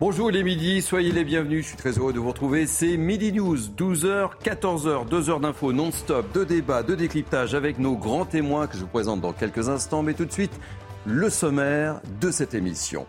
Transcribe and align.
Bonjour, 0.00 0.30
il 0.30 0.36
est 0.38 0.42
midi, 0.42 0.80
soyez 0.80 1.12
les 1.12 1.24
bienvenus, 1.24 1.62
je 1.64 1.68
suis 1.68 1.76
très 1.76 1.98
heureux 1.98 2.14
de 2.14 2.18
vous 2.18 2.28
retrouver. 2.28 2.66
C'est 2.66 2.96
Midi 2.96 3.34
News, 3.34 3.58
12h, 3.58 4.30
14h, 4.42 5.06
2 5.06 5.28
heures 5.28 5.40
d'infos 5.40 5.74
non-stop, 5.74 6.32
de 6.32 6.42
débats, 6.42 6.82
de 6.82 6.94
décryptage 6.94 7.54
avec 7.54 7.78
nos 7.78 7.96
grands 7.96 8.24
témoins 8.24 8.66
que 8.66 8.78
je 8.78 8.80
vous 8.80 8.86
présente 8.86 9.20
dans 9.20 9.34
quelques 9.34 9.68
instants. 9.68 10.02
Mais 10.02 10.14
tout 10.14 10.24
de 10.24 10.32
suite, 10.32 10.58
le 11.04 11.28
sommaire 11.28 12.00
de 12.18 12.30
cette 12.30 12.54
émission. 12.54 13.06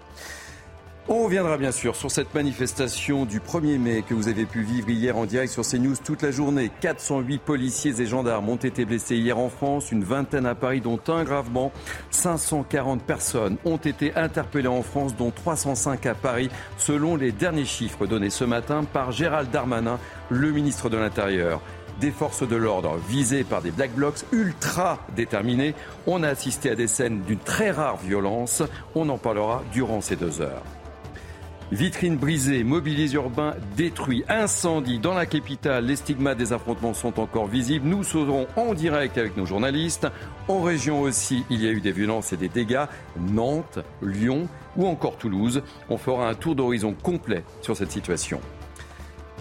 On 1.13 1.25
reviendra 1.25 1.57
bien 1.57 1.73
sûr 1.73 1.97
sur 1.97 2.09
cette 2.09 2.33
manifestation 2.33 3.25
du 3.25 3.41
1er 3.41 3.77
mai 3.77 4.01
que 4.01 4.13
vous 4.13 4.29
avez 4.29 4.45
pu 4.45 4.61
vivre 4.61 4.89
hier 4.89 5.17
en 5.17 5.25
direct 5.25 5.51
sur 5.51 5.67
CNews 5.67 5.97
toute 6.01 6.21
la 6.21 6.31
journée. 6.31 6.71
408 6.79 7.39
policiers 7.39 7.99
et 7.99 8.05
gendarmes 8.05 8.47
ont 8.47 8.55
été 8.55 8.85
blessés 8.85 9.17
hier 9.17 9.37
en 9.37 9.49
France, 9.49 9.91
une 9.91 10.05
vingtaine 10.05 10.45
à 10.45 10.55
Paris 10.55 10.79
dont 10.79 11.01
un 11.09 11.25
gravement. 11.25 11.73
540 12.11 13.03
personnes 13.03 13.57
ont 13.65 13.75
été 13.75 14.15
interpellées 14.15 14.69
en 14.69 14.83
France 14.83 15.13
dont 15.13 15.31
305 15.31 16.05
à 16.05 16.15
Paris 16.15 16.49
selon 16.77 17.17
les 17.17 17.33
derniers 17.33 17.65
chiffres 17.65 18.07
donnés 18.07 18.29
ce 18.29 18.45
matin 18.45 18.85
par 18.85 19.11
Gérald 19.11 19.51
Darmanin, 19.51 19.99
le 20.29 20.49
ministre 20.51 20.89
de 20.89 20.95
l'Intérieur 20.95 21.59
des 21.99 22.11
forces 22.11 22.47
de 22.47 22.55
l'ordre 22.55 22.95
visées 23.09 23.43
par 23.43 23.61
des 23.61 23.71
black 23.71 23.91
blocs 23.91 24.23
ultra 24.31 24.97
déterminés. 25.13 25.75
On 26.07 26.23
a 26.23 26.29
assisté 26.29 26.69
à 26.69 26.75
des 26.75 26.87
scènes 26.87 27.21
d'une 27.23 27.37
très 27.37 27.71
rare 27.71 27.97
violence. 27.97 28.63
On 28.95 29.09
en 29.09 29.17
parlera 29.17 29.61
durant 29.73 29.99
ces 29.99 30.15
deux 30.15 30.39
heures. 30.39 30.63
Vitrines 31.71 32.17
brisées, 32.17 32.65
mobiliers 32.65 33.13
urbains 33.13 33.55
détruits, 33.77 34.25
incendie 34.27 34.99
dans 34.99 35.13
la 35.13 35.25
capitale. 35.25 35.85
Les 35.85 35.95
stigmates 35.95 36.37
des 36.37 36.51
affrontements 36.51 36.93
sont 36.93 37.17
encore 37.17 37.47
visibles. 37.47 37.87
Nous 37.87 38.03
serons 38.03 38.45
en 38.57 38.73
direct 38.73 39.17
avec 39.17 39.37
nos 39.37 39.45
journalistes. 39.45 40.05
En 40.49 40.61
région 40.61 40.99
aussi, 40.99 41.45
il 41.49 41.63
y 41.63 41.67
a 41.67 41.71
eu 41.71 41.79
des 41.79 41.93
violences 41.93 42.33
et 42.33 42.37
des 42.37 42.49
dégâts. 42.49 42.87
Nantes, 43.17 43.79
Lyon 44.01 44.49
ou 44.75 44.85
encore 44.85 45.15
Toulouse. 45.15 45.63
On 45.89 45.97
fera 45.97 46.27
un 46.27 46.33
tour 46.33 46.55
d'horizon 46.55 46.93
complet 46.93 47.45
sur 47.61 47.77
cette 47.77 47.91
situation. 47.91 48.41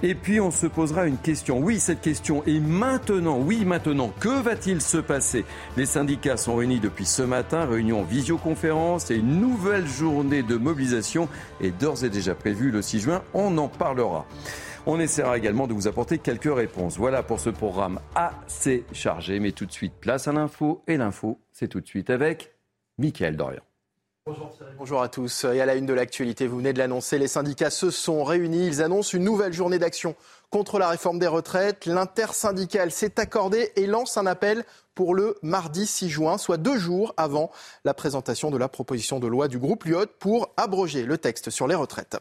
Et 0.02 0.14
puis 0.14 0.40
on 0.40 0.50
se 0.50 0.66
posera 0.66 1.06
une 1.06 1.18
question. 1.18 1.58
Oui, 1.58 1.78
cette 1.78 2.00
question 2.00 2.42
est 2.46 2.58
maintenant. 2.58 3.38
Oui, 3.38 3.66
maintenant. 3.66 4.12
Que 4.18 4.40
va-t-il 4.40 4.80
se 4.80 4.96
passer? 4.96 5.44
Les 5.76 5.84
syndicats 5.84 6.38
sont 6.38 6.56
réunis 6.56 6.80
depuis 6.80 7.04
ce 7.04 7.22
matin, 7.22 7.66
réunion 7.66 8.00
en 8.00 8.04
visioconférence 8.04 9.10
et 9.10 9.16
une 9.16 9.40
nouvelle 9.40 9.86
journée 9.86 10.42
de 10.42 10.56
mobilisation 10.56 11.28
est 11.60 11.70
d'ores 11.70 12.02
et 12.04 12.08
déjà 12.08 12.34
prévue 12.34 12.70
le 12.70 12.80
6 12.80 13.00
juin. 13.00 13.22
On 13.34 13.58
en 13.58 13.68
parlera. 13.68 14.24
On 14.86 14.98
essaiera 14.98 15.36
également 15.36 15.66
de 15.66 15.74
vous 15.74 15.86
apporter 15.86 16.16
quelques 16.16 16.54
réponses. 16.54 16.96
Voilà 16.96 17.22
pour 17.22 17.38
ce 17.38 17.50
programme 17.50 18.00
assez 18.14 18.86
chargé. 18.92 19.38
Mais 19.38 19.52
tout 19.52 19.66
de 19.66 19.72
suite, 19.72 19.92
place 20.00 20.28
à 20.28 20.32
l'info. 20.32 20.82
Et 20.86 20.96
l'info, 20.96 21.38
c'est 21.52 21.68
tout 21.68 21.80
de 21.80 21.86
suite 21.86 22.08
avec 22.08 22.54
Mickaël 22.96 23.36
Dorian. 23.36 23.60
Bonjour, 24.76 25.02
à 25.02 25.08
tous. 25.08 25.44
Et 25.44 25.60
à 25.60 25.66
la 25.66 25.74
une 25.74 25.86
de 25.86 25.92
l'actualité, 25.92 26.46
vous 26.46 26.58
venez 26.58 26.72
de 26.72 26.78
l'annoncer, 26.78 27.18
les 27.18 27.28
syndicats 27.28 27.70
se 27.70 27.90
sont 27.90 28.24
réunis. 28.24 28.66
Ils 28.66 28.82
annoncent 28.82 29.16
une 29.16 29.24
nouvelle 29.24 29.52
journée 29.52 29.78
d'action 29.78 30.14
contre 30.50 30.78
la 30.78 30.88
réforme 30.88 31.18
des 31.18 31.26
retraites. 31.26 31.86
L'intersyndicale 31.86 32.90
s'est 32.90 33.18
accordé 33.20 33.72
et 33.76 33.86
lance 33.86 34.16
un 34.16 34.26
appel 34.26 34.64
pour 34.94 35.14
le 35.14 35.36
mardi 35.42 35.86
6 35.86 36.08
juin, 36.10 36.38
soit 36.38 36.56
deux 36.56 36.78
jours 36.78 37.14
avant 37.16 37.50
la 37.84 37.94
présentation 37.94 38.50
de 38.50 38.58
la 38.58 38.68
proposition 38.68 39.20
de 39.20 39.26
loi 39.26 39.48
du 39.48 39.58
groupe 39.58 39.84
Lyot 39.84 40.06
pour 40.18 40.52
abroger 40.56 41.04
le 41.04 41.18
texte 41.18 41.50
sur 41.50 41.66
les 41.66 41.74
retraites. 41.74 42.18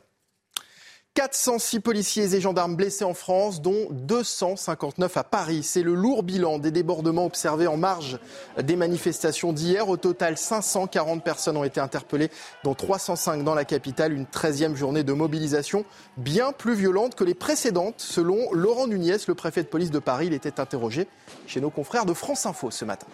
406 1.16 1.82
policiers 1.82 2.36
et 2.36 2.40
gendarmes 2.40 2.76
blessés 2.76 3.04
en 3.04 3.14
France, 3.14 3.62
dont 3.62 3.88
259 3.92 5.18
à 5.18 5.24
Paris. 5.24 5.64
C'est 5.64 5.82
le 5.82 5.94
lourd 5.94 6.24
bilan 6.24 6.60
des 6.60 6.72
débordements 6.72 7.26
observés 7.26 7.68
en 7.68 7.76
marge 7.78 8.20
des 8.62 8.76
manifestations 8.76 9.52
d'hier. 9.52 9.90
Au 9.90 9.98
total, 9.98 10.38
540 10.38 11.24
personnes 11.24 11.58
ont 11.58 11.64
été 11.64 11.82
interpellées, 11.82 12.30
dont 12.64 12.74
305 12.74 13.44
dans 13.44 13.56
la 13.56 13.66
capitale. 13.66 14.14
Une 14.14 14.26
13e 14.26 14.76
journée 14.76 15.04
de 15.04 15.12
mobilisation 15.12 15.84
bien 16.16 16.54
plus 16.54 16.76
violente 16.76 17.16
que 17.16 17.24
les 17.24 17.34
précédentes, 17.34 17.96
selon 17.98 18.54
Laurent 18.54 18.88
Nunez, 18.88 19.18
le 19.28 19.36
préfet 19.36 19.64
de 19.64 19.68
police 19.68 19.92
de 19.92 20.00
Paris. 20.00 20.28
Il 20.28 20.34
était 20.34 20.60
interrogé 20.60 21.08
chez 21.48 21.60
nos 21.60 21.70
confrères 21.70 22.06
de 22.06 22.14
France 22.14 22.46
Info 22.46 22.72
ce 22.72 22.86
matin. 22.86 23.08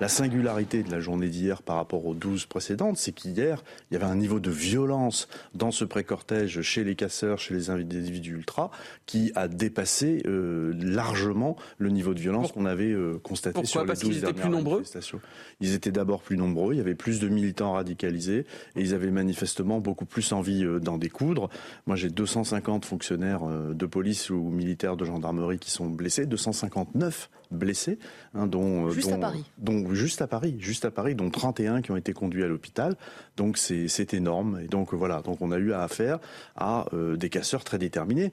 La 0.00 0.08
singularité 0.08 0.82
de 0.82 0.90
la 0.90 0.98
journée 0.98 1.28
d'hier 1.28 1.62
par 1.62 1.76
rapport 1.76 2.06
aux 2.06 2.14
12 2.14 2.46
précédentes, 2.46 2.96
c'est 2.96 3.12
qu'hier, 3.12 3.62
il 3.90 3.94
y 3.94 3.96
avait 3.98 4.10
un 4.10 4.16
niveau 4.16 4.40
de 4.40 4.50
violence 4.50 5.28
dans 5.54 5.70
ce 5.70 5.84
pré-cortège 5.84 6.62
chez 6.62 6.84
les 6.84 6.94
casseurs, 6.94 7.38
chez 7.38 7.52
les 7.52 7.68
individus 7.68 8.32
ultra, 8.32 8.70
qui 9.04 9.30
a 9.34 9.46
dépassé 9.46 10.22
euh, 10.24 10.72
largement 10.74 11.56
le 11.76 11.90
niveau 11.90 12.14
de 12.14 12.20
violence 12.20 12.50
qu'on 12.52 12.64
avait 12.64 12.90
euh, 12.92 13.20
constaté 13.22 13.66
sur 13.66 13.82
les 13.82 13.88
Parce 13.88 14.00
12 14.00 14.08
qu'ils 14.08 14.18
étaient 14.18 14.26
dernières 14.32 14.42
plus 14.42 14.50
nombreux? 14.50 14.76
manifestations. 14.76 15.20
Ils 15.60 15.74
étaient 15.74 15.92
d'abord 15.92 16.22
plus 16.22 16.38
nombreux, 16.38 16.72
il 16.72 16.78
y 16.78 16.80
avait 16.80 16.94
plus 16.94 17.20
de 17.20 17.28
militants 17.28 17.74
radicalisés 17.74 18.46
et 18.76 18.80
ils 18.80 18.94
avaient 18.94 19.10
manifestement 19.10 19.80
beaucoup 19.80 20.06
plus 20.06 20.32
envie 20.32 20.64
euh, 20.64 20.80
d'en 20.80 20.96
découdre. 20.96 21.50
Moi, 21.86 21.96
j'ai 21.96 22.08
250 22.08 22.86
fonctionnaires 22.86 23.42
euh, 23.46 23.74
de 23.74 23.84
police 23.84 24.30
ou 24.30 24.48
militaires 24.48 24.96
de 24.96 25.04
gendarmerie 25.04 25.58
qui 25.58 25.70
sont 25.70 25.88
blessés, 25.90 26.24
259 26.24 27.28
blessés, 27.50 27.98
hein, 28.34 28.46
dont, 28.46 28.86
euh, 28.86 28.90
Juste 28.90 29.08
à 29.08 29.14
dont- 29.14 29.20
Paris. 29.20 29.44
dont 29.58 29.92
juste 29.94 30.22
à 30.22 30.26
Paris, 30.26 30.56
juste 30.60 30.84
à 30.84 30.90
Paris, 30.90 31.14
dont 31.14 31.30
31 31.30 31.82
qui 31.82 31.90
ont 31.90 31.96
été 31.96 32.12
conduits 32.12 32.44
à 32.44 32.46
l'hôpital. 32.46 32.96
Donc 33.36 33.58
c'est 33.58 34.14
énorme. 34.14 34.60
Et 34.62 34.68
donc 34.68 34.94
voilà, 34.94 35.20
donc 35.22 35.38
on 35.40 35.50
a 35.52 35.58
eu 35.58 35.72
à 35.72 35.82
affaire 35.82 36.18
à 36.56 36.86
euh, 36.94 37.16
des 37.16 37.28
casseurs 37.28 37.64
très 37.64 37.78
déterminés. 37.78 38.32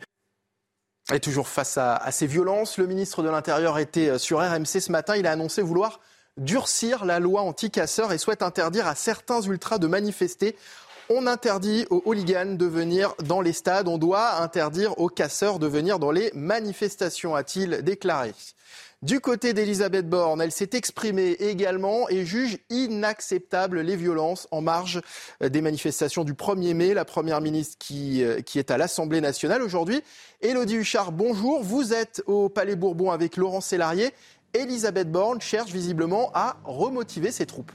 Et 1.14 1.20
toujours 1.22 1.48
face 1.48 1.78
à, 1.78 1.96
à 1.96 2.12
ces 2.12 2.28
violences, 2.28 2.78
le 2.78 2.86
ministre 2.86 3.24
de 3.24 3.30
l'Intérieur 3.30 3.80
était 3.80 4.10
euh, 4.10 4.18
sur 4.18 4.40
RMC 4.40 4.66
ce 4.82 4.92
matin. 4.92 5.16
Il 5.16 5.26
a 5.26 5.32
annoncé 5.32 5.62
vouloir 5.62 6.00
durcir 6.38 7.06
la 7.06 7.20
loi 7.20 7.42
anti-casseurs 7.42 8.12
et 8.12 8.18
souhaite 8.18 8.44
interdire 8.44 8.86
à 8.88 8.94
certains 8.96 9.42
ultras 9.42 9.78
de 9.80 9.88
manifester. 9.88 10.56
On 11.10 11.26
interdit 11.26 11.86
aux 11.90 12.02
hooligans 12.06 12.58
de 12.58 12.66
venir 12.66 13.16
dans 13.24 13.40
les 13.40 13.54
stades. 13.54 13.88
On 13.88 13.98
doit 13.98 14.42
interdire 14.42 15.00
aux 15.00 15.08
casseurs 15.08 15.58
de 15.58 15.66
venir 15.66 15.98
dans 16.00 16.12
les 16.12 16.30
manifestations, 16.36 17.34
a-t-il 17.34 17.82
déclaré. 17.82 18.34
Du 19.04 19.20
côté 19.20 19.54
d'Elisabeth 19.54 20.10
Borne, 20.10 20.42
elle 20.42 20.52
s'est 20.52 20.72
exprimée 20.74 21.34
également 21.34 22.10
et 22.10 22.26
juge 22.26 22.58
inacceptable 22.72 23.82
les 23.82 23.96
violences 23.96 24.48
en 24.50 24.62
marge 24.62 25.02
euh, 25.44 25.50
des 25.50 25.62
manifestations 25.62 26.24
du 26.24 26.34
1er 26.34 26.74
mai. 26.74 26.96
La 26.96 27.06
Première 27.06 27.40
ministre 27.40 27.76
qui, 27.78 28.24
euh, 28.24 28.42
qui 28.42 28.58
est 28.58 28.72
à 28.72 28.78
l'Assemblée 28.80 29.22
nationale 29.22 29.62
aujourd'hui. 29.62 30.02
Élodie 30.42 30.78
Huchard, 30.78 31.12
bonjour. 31.12 31.62
Vous 31.62 31.94
êtes 31.94 32.24
au 32.26 32.50
Palais 32.50 32.76
Bourbon 32.76 33.12
avec 33.12 33.38
Laurent 33.38 33.62
Sélarié. 33.62 34.16
Elisabeth 34.56 35.12
Borne 35.12 35.42
cherche 35.42 35.72
visiblement 35.72 36.32
à 36.34 36.58
remotiver 36.64 37.32
ses 37.32 37.46
troupes. 37.46 37.72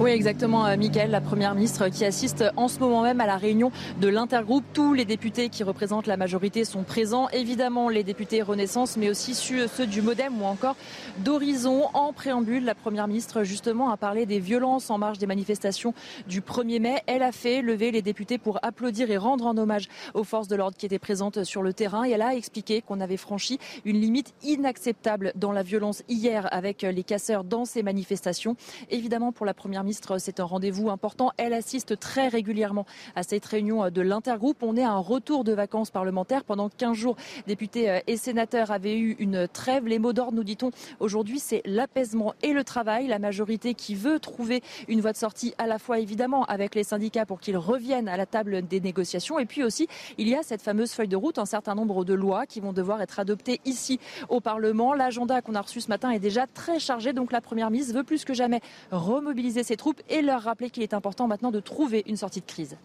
Oui, 0.00 0.12
exactement, 0.12 0.64
euh, 0.64 0.78
Mickaël, 0.78 1.10
la 1.10 1.20
première 1.20 1.54
ministre 1.54 1.88
qui 1.88 2.06
assiste 2.06 2.42
en 2.56 2.68
ce 2.68 2.78
moment 2.78 3.02
même 3.02 3.20
à 3.20 3.26
la 3.26 3.36
réunion 3.36 3.70
de 4.00 4.08
l'intergroupe. 4.08 4.64
Tous 4.72 4.94
les 4.94 5.04
députés 5.04 5.50
qui 5.50 5.62
représentent 5.62 6.06
la 6.06 6.16
majorité 6.16 6.64
sont 6.64 6.84
présents. 6.84 7.28
Évidemment, 7.34 7.90
les 7.90 8.02
députés 8.02 8.40
Renaissance, 8.40 8.96
mais 8.96 9.10
aussi 9.10 9.34
ceux 9.34 9.66
ceux 9.66 9.86
du 9.86 10.00
Modem 10.00 10.40
ou 10.40 10.46
encore 10.46 10.74
d'Horizon. 11.18 11.90
En 11.92 12.14
préambule, 12.14 12.64
la 12.64 12.74
première 12.74 13.08
ministre, 13.08 13.44
justement, 13.44 13.90
a 13.90 13.98
parlé 13.98 14.24
des 14.24 14.38
violences 14.38 14.88
en 14.88 14.96
marge 14.96 15.18
des 15.18 15.26
manifestations 15.26 15.92
du 16.26 16.40
1er 16.40 16.80
mai. 16.80 17.02
Elle 17.06 17.22
a 17.22 17.30
fait 17.30 17.60
lever 17.60 17.90
les 17.90 18.00
députés 18.00 18.38
pour 18.38 18.58
applaudir 18.62 19.10
et 19.10 19.18
rendre 19.18 19.46
un 19.48 19.58
hommage 19.58 19.86
aux 20.14 20.24
forces 20.24 20.48
de 20.48 20.56
l'ordre 20.56 20.78
qui 20.78 20.86
étaient 20.86 20.98
présentes 20.98 21.44
sur 21.44 21.60
le 21.60 21.74
terrain. 21.74 22.04
Et 22.04 22.12
elle 22.12 22.22
a 22.22 22.34
expliqué 22.34 22.80
qu'on 22.80 23.00
avait 23.00 23.18
franchi 23.18 23.58
une 23.84 24.00
limite 24.00 24.32
inacceptable 24.44 25.34
dans 25.34 25.52
la 25.52 25.62
violence 25.62 26.04
hier 26.08 26.48
avec 26.52 26.80
les 26.80 27.04
casseurs 27.04 27.44
dans 27.44 27.66
ces 27.66 27.82
manifestations. 27.82 28.56
Évidemment, 28.88 29.30
pour 29.30 29.44
la 29.44 29.52
première 29.52 29.82
ministre, 29.82 29.89
c'est 30.18 30.40
un 30.40 30.44
rendez-vous 30.44 30.90
important. 30.90 31.30
Elle 31.36 31.52
assiste 31.52 31.98
très 31.98 32.28
régulièrement 32.28 32.86
à 33.16 33.22
cette 33.22 33.44
réunion 33.44 33.90
de 33.90 34.00
l'intergroupe. 34.00 34.62
On 34.62 34.76
est 34.76 34.84
à 34.84 34.90
un 34.90 34.98
retour 34.98 35.44
de 35.44 35.52
vacances 35.52 35.90
parlementaires. 35.90 36.44
Pendant 36.44 36.68
15 36.68 36.96
jours, 36.96 37.16
députés 37.46 38.00
et 38.06 38.16
sénateurs 38.16 38.70
avaient 38.70 38.98
eu 38.98 39.16
une 39.18 39.48
trêve. 39.48 39.86
Les 39.86 39.98
mots 39.98 40.12
d'ordre, 40.12 40.34
nous 40.34 40.44
dit-on, 40.44 40.70
aujourd'hui, 40.98 41.38
c'est 41.38 41.62
l'apaisement 41.64 42.34
et 42.42 42.52
le 42.52 42.64
travail. 42.64 43.06
La 43.06 43.18
majorité 43.18 43.74
qui 43.74 43.94
veut 43.94 44.18
trouver 44.18 44.62
une 44.88 45.00
voie 45.00 45.12
de 45.12 45.16
sortie 45.16 45.54
à 45.58 45.66
la 45.66 45.78
fois, 45.78 45.98
évidemment, 45.98 46.44
avec 46.44 46.74
les 46.74 46.84
syndicats 46.84 47.26
pour 47.26 47.40
qu'ils 47.40 47.56
reviennent 47.56 48.08
à 48.08 48.16
la 48.16 48.26
table 48.26 48.66
des 48.66 48.80
négociations. 48.80 49.38
Et 49.38 49.46
puis 49.46 49.62
aussi, 49.62 49.88
il 50.18 50.28
y 50.28 50.34
a 50.34 50.42
cette 50.42 50.62
fameuse 50.62 50.92
feuille 50.92 51.08
de 51.08 51.16
route, 51.16 51.38
un 51.38 51.46
certain 51.46 51.74
nombre 51.74 52.04
de 52.04 52.14
lois 52.14 52.46
qui 52.46 52.60
vont 52.60 52.72
devoir 52.72 53.02
être 53.02 53.20
adoptées 53.20 53.60
ici 53.64 54.00
au 54.28 54.40
Parlement. 54.40 54.94
L'agenda 54.94 55.40
qu'on 55.42 55.54
a 55.54 55.60
reçu 55.60 55.80
ce 55.80 55.88
matin 55.88 56.10
est 56.10 56.18
déjà 56.18 56.46
très 56.46 56.78
chargé. 56.78 57.12
Donc 57.12 57.32
la 57.32 57.40
Première 57.40 57.70
ministre 57.70 57.94
veut 57.94 58.04
plus 58.04 58.24
que 58.24 58.34
jamais 58.34 58.60
remobiliser 58.90 59.62
ses 59.62 59.76
troupes 59.80 60.02
et 60.08 60.22
leur 60.22 60.42
rappeler 60.42 60.70
qu'il 60.70 60.82
est 60.82 60.94
important 60.94 61.26
maintenant 61.26 61.50
de 61.50 61.58
trouver 61.58 62.04
une 62.06 62.16
sortie 62.16 62.40
de 62.40 62.46
crise. 62.46 62.76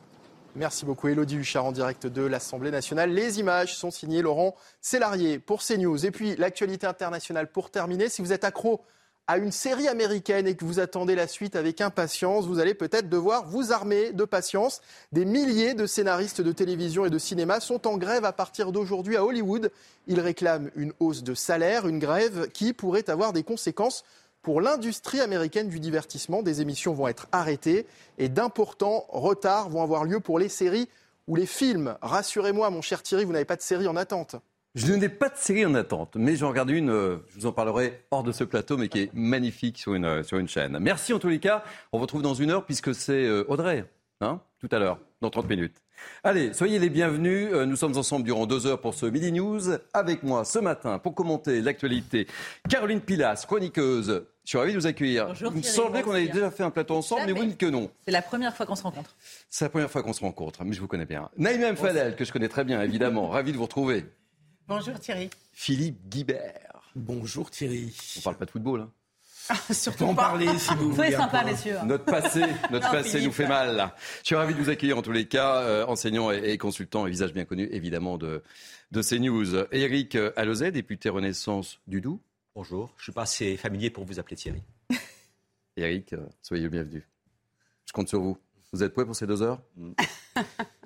Merci 0.55 0.85
beaucoup 0.85 1.09
Elodie 1.09 1.35
Huchard 1.35 1.65
en 1.65 1.71
direct 1.73 2.07
de 2.07 2.21
l'Assemblée 2.21 2.71
nationale. 2.71 3.11
Les 3.11 3.39
images 3.41 3.75
sont 3.75 3.91
signées 3.91 4.21
Laurent 4.21 4.55
Célarier 4.79 5.37
pour 5.37 5.61
CNews. 5.61 6.05
Et 6.05 6.11
puis 6.11 6.37
l'actualité 6.37 6.87
internationale 6.87 7.51
pour 7.51 7.69
terminer. 7.69 8.07
Si 8.07 8.21
vous 8.21 8.31
êtes 8.31 8.45
accro 8.45 8.81
à 9.27 9.37
une 9.37 9.51
série 9.51 9.89
américaine 9.89 10.47
et 10.47 10.55
que 10.55 10.63
vous 10.63 10.79
attendez 10.79 11.15
la 11.15 11.27
suite 11.27 11.57
avec 11.57 11.81
impatience, 11.81 12.45
vous 12.45 12.59
allez 12.59 12.73
peut-être 12.73 13.09
devoir 13.09 13.45
vous 13.45 13.73
armer 13.73 14.13
de 14.13 14.23
patience. 14.23 14.81
Des 15.11 15.25
milliers 15.25 15.73
de 15.73 15.87
scénaristes 15.87 16.39
de 16.39 16.51
télévision 16.53 17.05
et 17.05 17.09
de 17.09 17.17
cinéma 17.17 17.59
sont 17.59 17.85
en 17.85 17.97
grève 17.97 18.23
à 18.23 18.31
partir 18.31 18.71
d'aujourd'hui 18.71 19.17
à 19.17 19.25
Hollywood. 19.25 19.71
Ils 20.07 20.21
réclament 20.21 20.71
une 20.77 20.93
hausse 21.01 21.23
de 21.23 21.33
salaire, 21.33 21.85
une 21.87 21.99
grève 21.99 22.49
qui 22.53 22.71
pourrait 22.71 23.09
avoir 23.09 23.33
des 23.33 23.43
conséquences 23.43 24.05
pour 24.45 24.61
l'industrie 24.61 25.21
américaine 25.21 25.69
du 25.69 25.79
divertissement. 25.79 26.43
Des 26.43 26.61
émissions 26.61 26.93
vont 26.93 27.07
être 27.07 27.27
arrêtées 27.31 27.87
et 28.19 28.29
d'importants 28.29 29.07
retards 29.09 29.69
vont 29.69 29.81
avoir 29.81 30.05
lieu 30.05 30.19
pour 30.19 30.37
les 30.37 30.49
séries 30.49 30.87
ou 31.25 31.35
les 31.35 31.47
films. 31.47 31.97
Rassurez-moi, 32.03 32.69
mon 32.69 32.83
cher 32.83 33.01
Thierry, 33.01 33.25
vous 33.25 33.33
n'avez 33.33 33.45
pas 33.45 33.55
de 33.55 33.63
série 33.63 33.87
en 33.87 33.95
attente. 33.95 34.35
Je 34.75 34.93
n'ai 34.93 35.09
pas 35.09 35.29
de 35.29 35.37
série 35.37 35.65
en 35.65 35.73
attente, 35.73 36.15
mais 36.15 36.35
j'en 36.35 36.49
regarde 36.49 36.69
une, 36.69 36.91
euh, 36.91 37.17
je 37.29 37.39
vous 37.39 37.45
en 37.47 37.53
parlerai 37.53 38.03
hors 38.11 38.21
de 38.21 38.31
ce 38.31 38.43
plateau, 38.43 38.77
mais 38.77 38.87
qui 38.87 38.99
est 38.99 39.13
magnifique 39.15 39.79
sur 39.79 39.95
une, 39.95 40.05
euh, 40.05 40.21
sur 40.21 40.37
une 40.37 40.47
chaîne. 40.47 40.77
Merci 40.79 41.11
en 41.11 41.17
tous 41.17 41.29
les 41.29 41.39
cas. 41.39 41.63
On 41.91 41.97
vous 41.97 42.03
retrouve 42.03 42.21
dans 42.21 42.35
une 42.35 42.51
heure 42.51 42.65
puisque 42.65 42.93
c'est 42.93 43.25
euh, 43.25 43.45
Audrey, 43.47 43.83
hein, 44.21 44.41
tout 44.67 44.75
à 44.75 44.79
l'heure, 44.79 44.99
dans 45.21 45.29
30 45.29 45.47
minutes. 45.47 45.77
Allez, 46.23 46.53
soyez 46.53 46.79
les 46.79 46.89
bienvenus. 46.89 47.51
Nous 47.51 47.75
sommes 47.75 47.97
ensemble 47.97 48.25
durant 48.25 48.47
deux 48.47 48.65
heures 48.65 48.81
pour 48.81 48.95
ce 48.95 49.05
Midi 49.05 49.31
News. 49.31 49.61
Avec 49.93 50.23
moi 50.23 50.43
ce 50.43 50.57
matin 50.57 50.97
pour 50.97 51.13
commenter 51.13 51.61
l'actualité, 51.61 52.27
Caroline 52.67 52.99
Pilas, 52.99 53.45
chroniqueuse, 53.47 54.25
je 54.43 54.49
suis 54.49 54.57
ravi 54.57 54.73
de 54.73 54.79
vous 54.79 54.87
accueillir. 54.87 55.27
Bonjour, 55.27 55.51
Il 55.53 55.57
me 55.57 55.63
semblait 55.63 56.01
qu'on 56.01 56.11
avait 56.13 56.27
déjà 56.27 56.49
fait 56.49 56.63
un 56.63 56.71
plateau 56.71 56.95
ensemble, 56.95 57.23
mais 57.27 57.33
vous 57.33 57.45
dites 57.45 57.57
que 57.57 57.67
non. 57.67 57.91
C'est 58.05 58.11
la 58.11 58.21
première 58.21 58.55
fois 58.55 58.65
qu'on 58.65 58.75
se 58.75 58.83
rencontre. 58.83 59.15
C'est 59.49 59.65
la 59.65 59.69
première 59.69 59.91
fois 59.91 60.01
qu'on 60.01 60.13
se 60.13 60.21
rencontre, 60.21 60.63
mais 60.63 60.73
je 60.73 60.81
vous 60.81 60.87
connais 60.87 61.05
bien. 61.05 61.29
Naïm. 61.37 61.75
Fadel, 61.75 62.15
que 62.15 62.25
je 62.25 62.31
connais 62.31 62.49
très 62.49 62.63
bien, 62.63 62.81
évidemment. 62.81 63.29
ravi 63.29 63.51
de 63.51 63.57
vous 63.57 63.63
retrouver. 63.63 64.05
Bonjour 64.67 64.99
Thierry. 64.99 65.29
Philippe 65.53 66.09
Guibert. 66.09 66.81
Bonjour 66.95 67.51
Thierry. 67.51 67.95
On 68.17 68.21
parle 68.21 68.37
pas 68.37 68.45
de 68.45 68.51
football, 68.51 68.81
hein 68.81 68.91
ah, 69.49 69.73
surtout 69.73 70.05
en 70.05 70.15
parler 70.15 70.47
si 70.57 70.73
vous 70.75 70.91
voulez. 70.93 71.11
sympa, 71.11 71.43
messieurs. 71.43 71.77
Notre 71.85 72.05
passé, 72.05 72.41
notre 72.71 72.91
passé 72.91 73.21
nous 73.21 73.31
fait 73.31 73.47
mal. 73.47 73.91
Je 74.21 74.27
suis 74.27 74.35
ravi 74.35 74.53
de 74.53 74.59
vous 74.59 74.69
accueillir 74.69 74.97
en 74.97 75.01
tous 75.01 75.11
les 75.11 75.25
cas, 75.25 75.61
euh, 75.61 75.85
enseignant 75.85 76.31
et, 76.31 76.57
consultant, 76.57 77.05
et 77.07 77.09
visage 77.09 77.33
bien 77.33 77.45
connu 77.45 77.67
évidemment 77.71 78.17
de, 78.17 78.43
de 78.91 79.01
CNews. 79.01 79.65
Eric 79.71 80.17
Alozet, 80.35 80.71
député 80.71 81.09
Renaissance 81.09 81.79
du 81.87 82.01
Doubs. 82.01 82.19
Bonjour, 82.55 82.87
je 82.95 83.01
ne 83.01 83.03
suis 83.03 83.11
pas 83.11 83.23
assez 83.23 83.57
familier 83.57 83.89
pour 83.89 84.05
vous 84.05 84.17
appeler 84.17 84.37
Thierry. 84.37 84.63
Eric, 85.75 86.13
euh, 86.13 86.25
soyez 86.41 86.63
le 86.63 86.69
bienvenu. 86.69 87.05
Je 87.85 87.91
compte 87.91 88.07
sur 88.07 88.21
vous. 88.21 88.37
Vous 88.71 88.81
êtes 88.81 88.93
prêts 88.93 89.03
pour 89.03 89.15
ces 89.15 89.27
deux 89.27 89.41
heures 89.41 89.61
mm. 89.75 89.91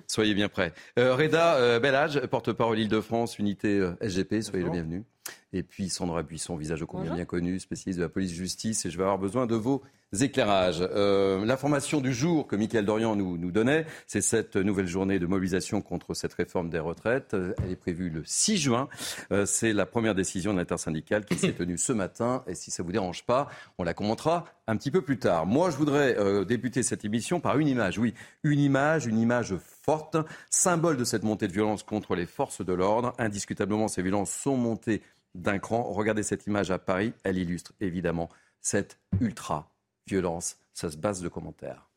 Soyez 0.08 0.34
bien 0.34 0.50
prêts. 0.50 0.74
Euh, 0.98 1.16
Reda 1.16 1.58
euh, 1.58 1.80
Bellage, 1.80 2.20
porte-parole 2.26 2.80
Île-de-France, 2.80 3.38
unité 3.38 3.88
SGP, 4.02 4.42
soyez 4.42 4.66
le 4.66 4.72
bienvenu. 4.72 5.04
Et 5.52 5.64
puis 5.64 5.90
Sandra 5.90 6.22
Buisson, 6.24 6.56
visage 6.56 6.82
au 6.84 6.86
combien 6.86 7.16
bien 7.16 7.26
connu, 7.26 7.60
spécialiste 7.60 7.98
de 8.00 8.04
la 8.04 8.10
police-justice. 8.10 8.86
Et 8.86 8.92
je 8.92 8.98
vais 8.98 9.04
avoir 9.04 9.18
besoin 9.18 9.48
de 9.48 9.56
vos 9.56 9.82
éclairages. 10.20 10.80
Euh, 10.82 11.44
L'information 11.46 12.02
du 12.02 12.14
jour 12.14 12.48
que 12.48 12.56
Michael 12.56 12.86
Dorian 12.86 13.16
nous, 13.16 13.38
nous 13.38 13.52
donnait, 13.52 13.86
c'est 14.08 14.22
cette 14.22 14.56
nouvelle 14.56 14.88
journée 14.88 15.20
de 15.20 15.26
mobilisation 15.26 15.82
contre 15.82 16.14
cette 16.14 16.34
réforme 16.34 16.70
des 16.70 16.80
retraites. 16.80 17.36
Elle 17.64 17.72
est 17.72 17.76
prévue 17.76 18.10
le 18.10 18.24
6 18.26 18.58
juin. 18.58 18.90
Euh, 19.32 19.46
c'est 19.46 19.74
la 19.74 19.86
première 19.86 20.16
décision 20.16 20.54
de 20.54 20.60
l'intersyndicale 20.60 21.26
qui 21.26 21.36
s'est 21.36 21.54
tenue 21.54 21.78
ce 21.78 21.94
matin. 21.94 22.44
Et 22.48 22.56
si 22.56 22.70
ça 22.70 22.84
vous 22.84 22.92
dérange 22.92 23.26
pas, 23.26 23.50
on 23.78 23.84
la 23.84 23.94
commentera 23.94 24.46
un 24.68 24.78
petit 24.78 24.92
peu 24.92 25.02
plus 25.02 25.18
tard. 25.18 25.48
Moi, 25.48 25.72
je 25.72 25.78
voudrais 25.78 26.16
euh, 26.18 26.46
débuter 26.46 26.84
cette 26.84 27.06
émission 27.06 27.40
par 27.40 27.58
une 27.58 27.68
image. 27.68 27.98
Oui, 27.98 28.14
une 28.44 28.60
image, 28.60 29.08
une 29.08 29.20
image 29.20 29.56
forte, 29.58 30.18
symbole 30.52 30.98
de 30.98 31.04
cette 31.04 31.24
montée 31.24 31.48
de 31.48 31.54
violence 31.54 31.82
contre 31.82 32.16
les 32.16 32.28
forces 32.28 32.64
de 32.64 32.74
l'ordre. 32.74 33.14
Indiscutablement, 33.18 33.88
ces 33.88 34.04
violences 34.04 34.32
sont 34.32 34.58
montées 34.58 35.02
d'un 35.36 35.60
cran. 35.60 35.84
Regardez 35.84 36.24
cette 36.24 36.48
image 36.48 36.72
à 36.72 36.80
Paris. 36.80 37.14
Elle 37.24 37.38
illustre 37.38 37.74
évidemment 37.80 38.30
cette 38.62 39.00
ultra 39.20 39.72
violence. 40.08 40.58
Ça 40.74 40.90
se 40.90 40.98
base 40.98 41.22
de 41.22 41.30
commentaires. 41.30 41.89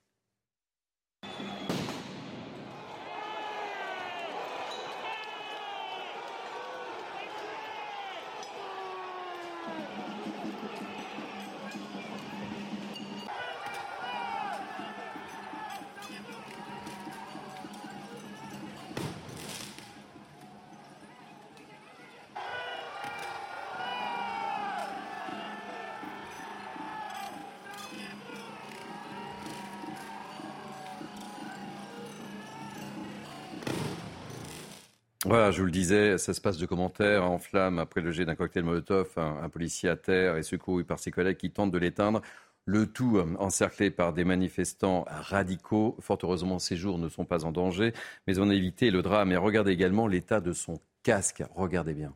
Disais, 35.73 36.19
ça 36.19 36.35
se 36.35 36.41
passe 36.41 36.59
de 36.59 36.67
commentaires 36.67 37.25
en 37.25 37.39
flammes 37.39 37.79
après 37.79 38.01
le 38.01 38.13
jet 38.13 38.25
d'un 38.25 38.35
cocktail 38.35 38.63
Molotov, 38.63 39.13
un, 39.17 39.49
policier 39.49 39.89
à 39.89 39.97
terre 39.97 40.37
et 40.37 40.43
secouru 40.43 40.85
par 40.85 40.99
ses 40.99 41.11
collègues 41.11 41.37
qui 41.37 41.51
tentent 41.51 41.73
de 41.73 41.79
l'éteindre. 41.79 42.23
Le 42.65 42.87
tout 42.87 43.17
euh, 43.17 43.35
encerclé 43.39 43.91
par 43.91 44.13
des 44.13 44.25
manifestants 44.25 45.05
radicaux. 45.09 45.97
Fort 46.01 46.19
heureusement, 46.23 46.59
ces 46.61 46.77
jours 46.77 46.99
ne 46.99 47.09
sont 47.09 47.25
pas 47.25 47.45
en 47.45 47.53
danger, 47.53 47.93
mais 48.27 48.39
on 48.39 48.51
a 48.51 48.55
évité 48.55 48.91
le 48.91 49.03
drame. 49.03 49.33
Et 49.33 49.37
regardez 49.37 49.73
également 49.73 50.07
l'état 50.07 50.41
de 50.41 50.53
son 50.53 50.79
casque. 51.03 51.43
Regardez 51.55 51.95
bien. 51.95 52.15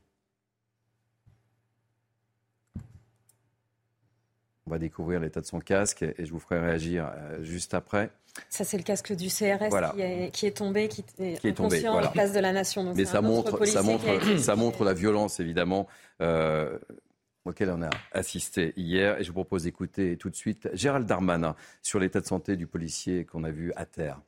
On 4.67 4.73
va 4.73 4.79
découvrir 4.79 5.21
l'état 5.21 5.41
de 5.41 5.47
son 5.47 5.61
casque 5.61 6.03
et 6.03 6.25
je 6.25 6.33
vous 6.33 6.41
ferai 6.41 6.59
réagir 6.59 7.09
euh, 7.15 7.43
juste 7.43 7.73
après. 7.73 8.11
Ça, 8.49 8.65
c'est 8.65 8.77
le 8.77 8.83
casque 8.83 9.15
du 9.15 9.29
CRS 9.29 9.71
qui, 10.33 10.47
est, 10.47 10.57
tombé, 10.57 10.89
qui 10.89 11.05
est, 11.19 11.41
qui 11.41 11.49
est 11.49 11.53
tombé, 11.53 11.87
en 11.89 12.07
place 12.09 12.33
de 12.33 12.41
la 12.41 12.53
nation. 12.53 12.93
Mais 12.95 13.05
ça 13.05 13.21
montre, 13.21 13.65
ça, 13.65 13.83
montre, 13.83 14.39
ça 14.39 14.57
montre 14.57 14.85
la 14.85 14.93
violence, 14.93 15.39
évidemment, 15.41 15.87
euh, 16.21 16.79
auquel 17.45 17.71
on 17.71 17.81
a 17.81 17.91
assisté 18.13 18.73
hier. 18.77 19.21
Et 19.21 19.23
je 19.25 19.29
vous 19.29 19.35
propose 19.35 19.63
d'écouter 19.63 20.17
tout 20.17 20.31
de 20.31 20.37
suite 20.37 20.69
Gérald 20.75 21.07
Darmanin 21.07 21.55
sur 21.81 22.01
l'état 22.01 22.21
de 22.21 22.27
santé 22.27 22.57
du 22.57 22.67
policier 22.67 23.25
qu'on 23.25 23.45
a 23.45 23.51
vu 23.51 23.73
à 23.77 23.87
terre. 23.87 24.21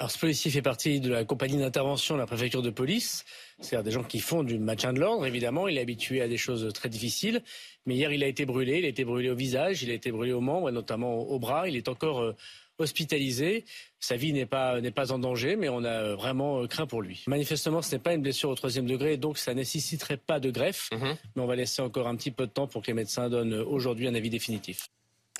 Alors, 0.00 0.10
ce 0.10 0.18
policier 0.18 0.50
fait 0.50 0.62
partie 0.62 0.98
de 0.98 1.08
la 1.08 1.24
compagnie 1.24 1.56
d'intervention 1.56 2.16
de 2.16 2.20
la 2.20 2.26
préfecture 2.26 2.62
de 2.62 2.70
police. 2.70 3.24
C'est-à-dire 3.60 3.84
des 3.84 3.90
gens 3.92 4.02
qui 4.02 4.18
font 4.18 4.42
du 4.42 4.58
maintien 4.58 4.92
de 4.92 4.98
l'ordre, 4.98 5.24
évidemment. 5.24 5.68
Il 5.68 5.78
est 5.78 5.80
habitué 5.80 6.20
à 6.20 6.26
des 6.26 6.36
choses 6.36 6.68
très 6.72 6.88
difficiles. 6.88 7.42
Mais 7.86 7.94
hier, 7.94 8.12
il 8.12 8.24
a 8.24 8.26
été 8.26 8.44
brûlé. 8.44 8.78
Il 8.78 8.84
a 8.84 8.88
été 8.88 9.04
brûlé 9.04 9.30
au 9.30 9.36
visage, 9.36 9.84
il 9.84 9.90
a 9.90 9.94
été 9.94 10.10
brûlé 10.10 10.32
aux 10.32 10.40
membres, 10.40 10.68
et 10.68 10.72
notamment 10.72 11.20
au 11.20 11.38
bras. 11.38 11.68
Il 11.68 11.76
est 11.76 11.88
encore 11.88 12.22
euh, 12.22 12.34
hospitalisé. 12.78 13.64
Sa 14.00 14.16
vie 14.16 14.32
n'est 14.32 14.46
pas, 14.46 14.80
n'est 14.80 14.90
pas 14.90 15.12
en 15.12 15.18
danger, 15.20 15.54
mais 15.54 15.68
on 15.68 15.84
a 15.84 16.14
vraiment 16.14 16.62
euh, 16.62 16.66
craint 16.66 16.86
pour 16.86 17.00
lui. 17.00 17.22
Manifestement, 17.28 17.80
ce 17.80 17.94
n'est 17.94 18.02
pas 18.02 18.14
une 18.14 18.22
blessure 18.22 18.50
au 18.50 18.54
troisième 18.56 18.86
degré, 18.86 19.16
donc 19.16 19.38
ça 19.38 19.54
nécessiterait 19.54 20.16
pas 20.16 20.40
de 20.40 20.50
greffe. 20.50 20.90
Mhm. 20.92 21.16
Mais 21.36 21.42
on 21.42 21.46
va 21.46 21.54
laisser 21.54 21.82
encore 21.82 22.08
un 22.08 22.16
petit 22.16 22.32
peu 22.32 22.46
de 22.46 22.52
temps 22.52 22.66
pour 22.66 22.82
que 22.82 22.88
les 22.88 22.94
médecins 22.94 23.28
donnent 23.28 23.54
aujourd'hui 23.54 24.08
un 24.08 24.14
avis 24.16 24.30
définitif. 24.30 24.88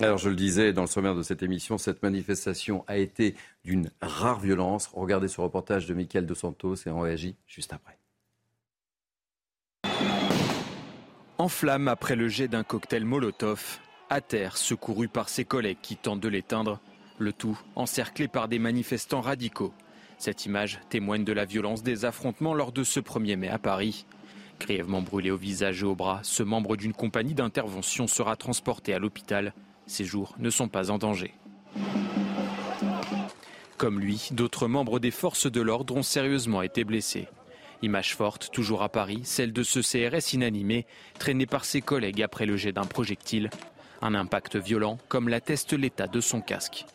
Alors 0.01 0.17
je 0.17 0.27
le 0.27 0.35
disais 0.35 0.73
dans 0.73 0.81
le 0.81 0.87
sommaire 0.87 1.15
de 1.15 1.23
cette 1.23 1.41
émission, 1.41 1.77
cette 1.77 2.03
manifestation 2.03 2.83
a 2.87 2.97
été 2.97 3.33
d'une 3.63 3.89
rare 4.01 4.41
violence. 4.41 4.89
Regardez 4.93 5.29
ce 5.29 5.39
reportage 5.39 5.87
de 5.87 5.93
Michael 5.93 6.25
Dos 6.25 6.35
Santos 6.35 6.75
et 6.85 6.89
on 6.89 6.99
réagit 6.99 7.37
juste 7.47 7.71
après. 7.71 7.97
En 11.37 11.47
flammes 11.47 11.87
après 11.87 12.17
le 12.17 12.27
jet 12.27 12.49
d'un 12.49 12.63
cocktail 12.63 13.05
Molotov, 13.05 13.79
à 14.09 14.19
terre, 14.19 14.57
secouru 14.57 15.07
par 15.07 15.29
ses 15.29 15.45
collègues 15.45 15.77
qui 15.81 15.95
tentent 15.95 16.19
de 16.19 16.27
l'éteindre, 16.27 16.81
le 17.17 17.31
tout 17.31 17.57
encerclé 17.75 18.27
par 18.27 18.49
des 18.49 18.59
manifestants 18.59 19.21
radicaux. 19.21 19.73
Cette 20.17 20.45
image 20.45 20.81
témoigne 20.89 21.23
de 21.23 21.33
la 21.33 21.45
violence 21.45 21.83
des 21.83 22.03
affrontements 22.03 22.53
lors 22.53 22.73
de 22.73 22.83
ce 22.83 22.99
1er 22.99 23.37
mai 23.37 23.47
à 23.47 23.59
Paris. 23.59 24.05
Grièvement 24.59 25.01
brûlé 25.01 25.31
au 25.31 25.37
visage 25.37 25.83
et 25.83 25.85
au 25.85 25.95
bras, 25.95 26.19
ce 26.23 26.43
membre 26.43 26.75
d'une 26.75 26.93
compagnie 26.93 27.33
d'intervention 27.33 28.07
sera 28.07 28.35
transporté 28.35 28.93
à 28.93 28.99
l'hôpital 28.99 29.53
Ses 29.87 30.05
jours 30.05 30.35
ne 30.39 30.49
sont 30.49 30.67
pas 30.67 30.91
en 30.91 30.97
danger. 30.97 31.33
Comme 33.77 33.99
lui, 33.99 34.29
d'autres 34.31 34.67
membres 34.67 34.99
des 34.99 35.11
forces 35.11 35.51
de 35.51 35.61
l'ordre 35.61 35.95
ont 35.95 36.03
sérieusement 36.03 36.61
été 36.61 36.83
blessés. 36.83 37.27
Image 37.81 38.15
forte, 38.15 38.51
toujours 38.51 38.83
à 38.83 38.89
Paris, 38.89 39.21
celle 39.23 39.51
de 39.51 39.63
ce 39.63 39.79
CRS 39.79 40.33
inanimé, 40.33 40.85
traîné 41.19 41.45
par 41.45 41.65
ses 41.65 41.81
collègues 41.81 42.23
après 42.23 42.45
le 42.45 42.55
jet 42.55 42.71
d'un 42.71 42.85
projectile. 42.85 43.49
Un 44.01 44.15
impact 44.15 44.55
violent, 44.55 44.97
comme 45.09 45.29
l'atteste 45.29 45.73
l'état 45.73 46.07
de 46.07 46.21
son 46.21 46.41
casque. 46.41 46.85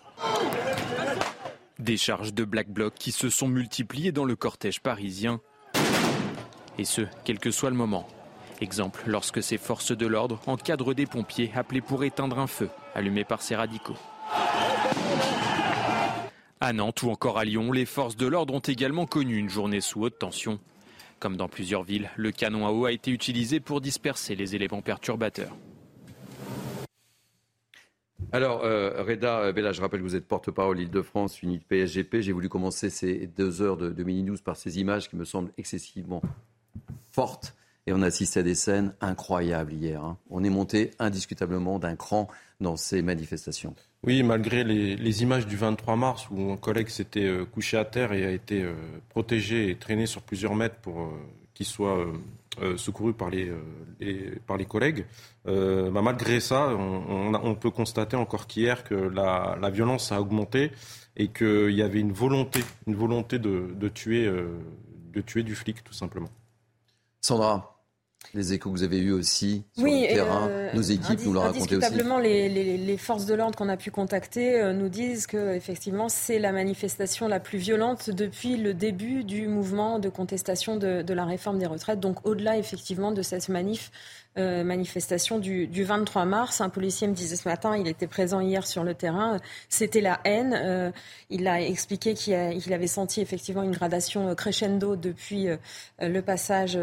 Des 1.78 1.96
charges 1.96 2.34
de 2.34 2.44
Black 2.44 2.68
Bloc 2.68 2.94
qui 2.94 3.12
se 3.12 3.30
sont 3.30 3.48
multipliées 3.48 4.12
dans 4.12 4.24
le 4.24 4.36
cortège 4.36 4.80
parisien. 4.80 5.40
Et 6.78 6.84
ce, 6.84 7.02
quel 7.24 7.38
que 7.38 7.50
soit 7.50 7.70
le 7.70 7.76
moment. 7.76 8.08
Exemple 8.60 9.02
lorsque 9.06 9.42
ces 9.42 9.56
forces 9.56 9.96
de 9.96 10.06
l'ordre 10.06 10.40
encadrent 10.46 10.94
des 10.94 11.06
pompiers 11.06 11.50
appelés 11.54 11.80
pour 11.80 12.04
éteindre 12.04 12.38
un 12.38 12.46
feu 12.46 12.68
allumé 12.94 13.24
par 13.24 13.40
ces 13.40 13.56
radicaux. 13.56 13.96
À 16.60 16.74
Nantes 16.74 17.02
ou 17.02 17.10
encore 17.10 17.38
à 17.38 17.44
Lyon, 17.44 17.72
les 17.72 17.86
forces 17.86 18.16
de 18.16 18.26
l'ordre 18.26 18.52
ont 18.52 18.60
également 18.60 19.06
connu 19.06 19.36
une 19.38 19.48
journée 19.48 19.80
sous 19.80 20.02
haute 20.02 20.18
tension. 20.18 20.60
Comme 21.18 21.36
dans 21.36 21.48
plusieurs 21.48 21.84
villes, 21.84 22.10
le 22.16 22.32
canon 22.32 22.66
à 22.66 22.70
eau 22.70 22.84
a 22.84 22.92
été 22.92 23.10
utilisé 23.10 23.60
pour 23.60 23.80
disperser 23.80 24.34
les 24.34 24.54
éléments 24.54 24.82
perturbateurs. 24.82 25.56
Alors, 28.32 28.62
euh, 28.64 29.02
Reda 29.02 29.52
Bella, 29.52 29.72
je 29.72 29.80
rappelle 29.80 30.00
que 30.00 30.04
vous 30.04 30.16
êtes 30.16 30.28
porte-parole 30.28 30.78
Île-de-France, 30.78 31.42
unité 31.42 31.64
PSGP. 31.66 32.20
J'ai 32.20 32.32
voulu 32.32 32.48
commencer 32.48 32.90
ces 32.90 33.26
deux 33.26 33.62
heures 33.62 33.76
de, 33.76 34.04
mini-news 34.04 34.36
par 34.44 34.56
ces 34.56 34.78
images 34.78 35.08
qui 35.08 35.16
me 35.16 35.24
semblent 35.24 35.52
excessivement 35.58 36.22
fortes. 37.10 37.56
Et 37.86 37.92
on 37.92 38.02
a 38.02 38.06
assisté 38.06 38.40
à 38.40 38.42
des 38.42 38.54
scènes 38.54 38.92
incroyables 39.00 39.72
hier. 39.72 40.04
Hein. 40.04 40.18
On 40.28 40.44
est 40.44 40.50
monté 40.50 40.90
indiscutablement 40.98 41.78
d'un 41.78 41.96
cran 41.96 42.28
dans 42.60 42.76
ces 42.76 43.02
manifestations. 43.02 43.74
Oui, 44.02 44.22
malgré 44.22 44.64
les, 44.64 45.22
images 45.22 45.46
du 45.46 45.56
23 45.56 45.96
mars 45.96 46.28
où 46.30 46.52
un 46.52 46.56
collègue 46.56 46.88
s'était 46.88 47.26
euh, 47.26 47.44
couché 47.44 47.76
à 47.76 47.84
terre 47.84 48.12
et 48.12 48.24
a 48.24 48.30
été 48.30 48.62
euh, 48.62 48.72
protégé 49.10 49.70
et 49.70 49.76
traîné 49.76 50.06
sur 50.06 50.22
plusieurs 50.22 50.54
mètres 50.54 50.76
pour 50.76 51.00
euh, 51.00 51.10
qu'il 51.52 51.66
soit 51.66 52.06
secouru 52.76 53.12
par 53.12 53.28
les, 53.28 53.52
par 54.46 54.56
les 54.56 54.64
collègues, 54.64 55.04
bah, 55.44 56.02
malgré 56.02 56.40
ça, 56.40 56.68
on, 56.68 57.54
peut 57.54 57.70
constater 57.70 58.16
encore 58.16 58.46
qu'hier 58.46 58.82
que 58.82 58.94
la, 58.94 59.70
violence 59.70 60.10
a 60.10 60.20
augmenté 60.20 60.72
et 61.16 61.28
qu'il 61.28 61.72
y 61.72 61.82
avait 61.82 62.00
une 62.00 62.12
volonté, 62.12 62.60
une 62.86 62.94
volonté 62.94 63.38
de, 63.38 63.88
tuer, 63.88 64.26
de 64.26 65.20
tuer 65.20 65.42
du 65.42 65.54
flic, 65.54 65.84
tout 65.84 65.92
simplement. 65.92 66.30
Sandra 67.20 67.80
les 68.34 68.52
échos 68.52 68.70
que 68.70 68.76
vous 68.76 68.82
avez 68.84 68.98
eus 68.98 69.12
aussi 69.12 69.64
sur 69.74 69.84
le 69.86 70.06
terrain, 70.06 70.46
euh, 70.48 70.72
nos 70.72 70.82
équipes 70.82 71.20
nous 71.24 71.32
l'ont 71.32 71.40
raconté 71.40 71.76
aussi. 71.76 71.94
Les, 72.22 72.48
les, 72.48 72.76
les 72.76 72.96
forces 72.96 73.26
de 73.26 73.34
l'ordre 73.34 73.56
qu'on 73.56 73.68
a 73.68 73.76
pu 73.76 73.90
contacter 73.90 74.60
euh, 74.60 74.72
nous 74.72 74.88
disent 74.88 75.26
que 75.26 75.54
effectivement 75.54 76.08
c'est 76.08 76.38
la 76.38 76.52
manifestation 76.52 77.26
la 77.26 77.40
plus 77.40 77.58
violente 77.58 78.10
depuis 78.10 78.56
le 78.56 78.72
début 78.72 79.24
du 79.24 79.48
mouvement 79.48 79.98
de 79.98 80.08
contestation 80.08 80.76
de, 80.76 81.02
de 81.02 81.14
la 81.14 81.24
réforme 81.24 81.58
des 81.58 81.66
retraites. 81.66 81.98
Donc 81.98 82.24
au-delà 82.24 82.56
effectivement 82.56 83.10
de 83.10 83.22
cette 83.22 83.48
manif 83.48 83.90
euh, 84.38 84.62
manifestation 84.62 85.40
du, 85.40 85.66
23 85.82 86.24
mars. 86.24 86.60
Un 86.60 86.68
policier 86.68 87.08
me 87.08 87.14
disait 87.14 87.34
ce 87.34 87.48
matin, 87.48 87.76
il 87.76 87.88
était 87.88 88.06
présent 88.06 88.40
hier 88.40 88.64
sur 88.64 88.84
le 88.84 88.94
terrain, 88.94 89.38
c'était 89.68 90.00
la 90.00 90.20
haine. 90.24 90.56
Euh, 90.56 90.92
il 91.30 91.48
a 91.48 91.60
expliqué 91.60 92.14
qu'il 92.14 92.72
avait 92.72 92.86
senti 92.86 93.20
effectivement 93.20 93.64
une 93.64 93.72
gradation 93.72 94.32
crescendo 94.36 94.94
depuis 94.94 95.48
euh, 95.48 95.56
le 96.00 96.20
passage 96.22 96.78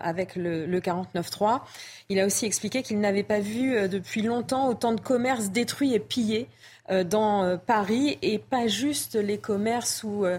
avec 0.00 0.34
le, 0.34 0.66
le 0.66 0.80
49-3. 0.80 1.60
Il 2.08 2.18
a 2.18 2.26
aussi 2.26 2.46
expliqué 2.46 2.82
qu'il 2.82 2.98
n'avait 2.98 3.22
pas 3.22 3.38
vu 3.38 3.88
depuis 3.88 4.22
longtemps 4.22 4.68
autant 4.68 4.92
de 4.92 5.00
commerces 5.00 5.50
détruits 5.50 5.94
et 5.94 6.00
pillés 6.00 6.48
euh, 6.48 6.77
dans 7.04 7.44
euh, 7.44 7.56
Paris 7.56 8.18
et 8.22 8.38
pas 8.38 8.66
juste 8.66 9.14
les 9.14 9.38
commerces 9.38 10.02
ou 10.04 10.24
euh, 10.24 10.38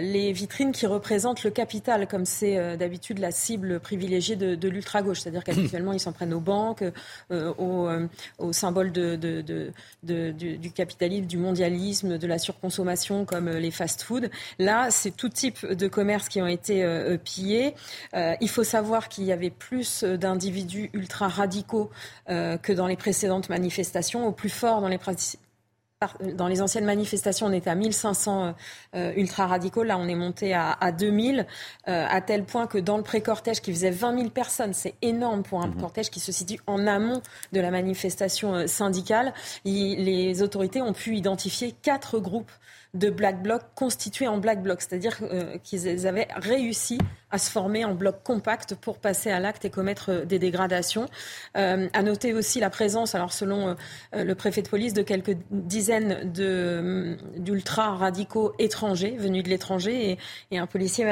les 0.00 0.32
vitrines 0.32 0.72
qui 0.72 0.86
représentent 0.86 1.44
le 1.44 1.50
capital, 1.50 2.06
comme 2.08 2.24
c'est 2.24 2.76
d'habitude 2.76 3.18
la 3.18 3.30
cible 3.30 3.80
privilégiée 3.80 4.36
de, 4.36 4.68
l'ultra-gauche. 4.68 5.20
C'est-à-dire 5.20 5.44
qu'habituellement, 5.44 5.92
ils 5.92 6.00
s'en 6.00 6.12
prennent 6.12 6.34
aux 6.34 6.40
banques, 6.40 6.84
aux, 7.30 7.88
aux, 8.38 8.52
symboles 8.52 8.92
de, 8.92 9.16
du, 10.02 10.70
capitalisme, 10.72 11.26
du 11.26 11.38
mondialisme, 11.38 12.18
de 12.18 12.26
la 12.26 12.38
surconsommation, 12.38 13.24
comme 13.24 13.48
les 13.48 13.70
fast-foods. 13.70 14.28
Là, 14.58 14.90
c'est 14.90 15.16
tout 15.16 15.28
type 15.28 15.64
de 15.66 15.88
commerces 15.88 16.28
qui 16.28 16.42
ont 16.42 16.46
été 16.46 16.84
pillés. 17.24 17.74
il 18.14 18.48
faut 18.48 18.64
savoir 18.64 19.08
qu'il 19.08 19.24
y 19.24 19.32
avait 19.32 19.50
plus 19.50 20.04
d'individus 20.04 20.90
ultra-radicaux 20.92 21.90
que 22.26 22.72
dans 22.72 22.86
les 22.86 22.96
précédentes 22.96 23.48
manifestations. 23.48 24.26
Au 24.26 24.32
plus 24.32 24.50
fort 24.50 24.80
dans 24.80 24.88
les 24.88 24.98
dans 26.34 26.46
les 26.46 26.60
anciennes 26.60 26.84
manifestations, 26.84 27.46
on 27.46 27.52
était 27.52 27.70
à 27.70 27.74
1500 27.74 28.54
euh, 28.94 29.12
ultra-radicaux. 29.16 29.82
Là, 29.82 29.96
on 29.96 30.06
est 30.08 30.14
monté 30.14 30.52
à, 30.52 30.72
à 30.72 30.92
2000, 30.92 31.46
euh, 31.88 32.06
à 32.06 32.20
tel 32.20 32.44
point 32.44 32.66
que 32.66 32.76
dans 32.76 32.98
le 32.98 33.02
pré-cortège 33.02 33.62
qui 33.62 33.72
faisait 33.72 33.90
20 33.90 34.18
000 34.18 34.30
personnes, 34.30 34.74
c'est 34.74 34.94
énorme 35.00 35.42
pour 35.42 35.62
un 35.62 35.68
mhm. 35.68 35.80
cortège 35.80 36.10
qui 36.10 36.20
se 36.20 36.32
situe 36.32 36.60
en 36.66 36.86
amont 36.86 37.22
de 37.52 37.60
la 37.60 37.70
manifestation 37.70 38.54
euh, 38.54 38.66
syndicale, 38.66 39.32
les 39.64 40.42
autorités 40.42 40.82
ont 40.82 40.92
pu 40.92 41.16
identifier 41.16 41.72
quatre 41.72 42.18
groupes 42.18 42.52
de 42.92 43.08
Black 43.08 43.42
Bloc 43.42 43.62
constitués 43.74 44.28
en 44.28 44.36
Black 44.36 44.62
Bloc, 44.62 44.80
c'est-à-dire 44.82 45.18
qu'ils 45.62 46.06
avaient 46.06 46.28
réussi 46.36 46.98
à 47.36 47.38
se 47.38 47.50
former 47.50 47.84
en 47.84 47.94
bloc 47.94 48.22
compact 48.24 48.74
pour 48.74 48.96
passer 48.96 49.30
à 49.30 49.40
l'acte 49.40 49.66
et 49.66 49.70
commettre 49.70 50.10
euh, 50.10 50.24
des 50.24 50.38
dégradations. 50.38 51.06
Euh, 51.58 51.86
à 51.92 52.02
noter 52.02 52.32
aussi 52.32 52.60
la 52.60 52.70
présence, 52.70 53.14
alors 53.14 53.30
selon 53.30 53.76
euh, 54.14 54.24
le 54.24 54.34
préfet 54.34 54.62
de 54.62 54.68
police, 54.68 54.94
de 54.94 55.02
quelques 55.02 55.36
dizaines 55.50 56.32
d'ultra 57.36 57.94
radicaux 57.94 58.54
étrangers 58.58 59.16
venus 59.18 59.44
de 59.44 59.50
l'étranger 59.50 60.18
et, 60.50 60.58
un 60.58 60.66
policier 60.66 61.04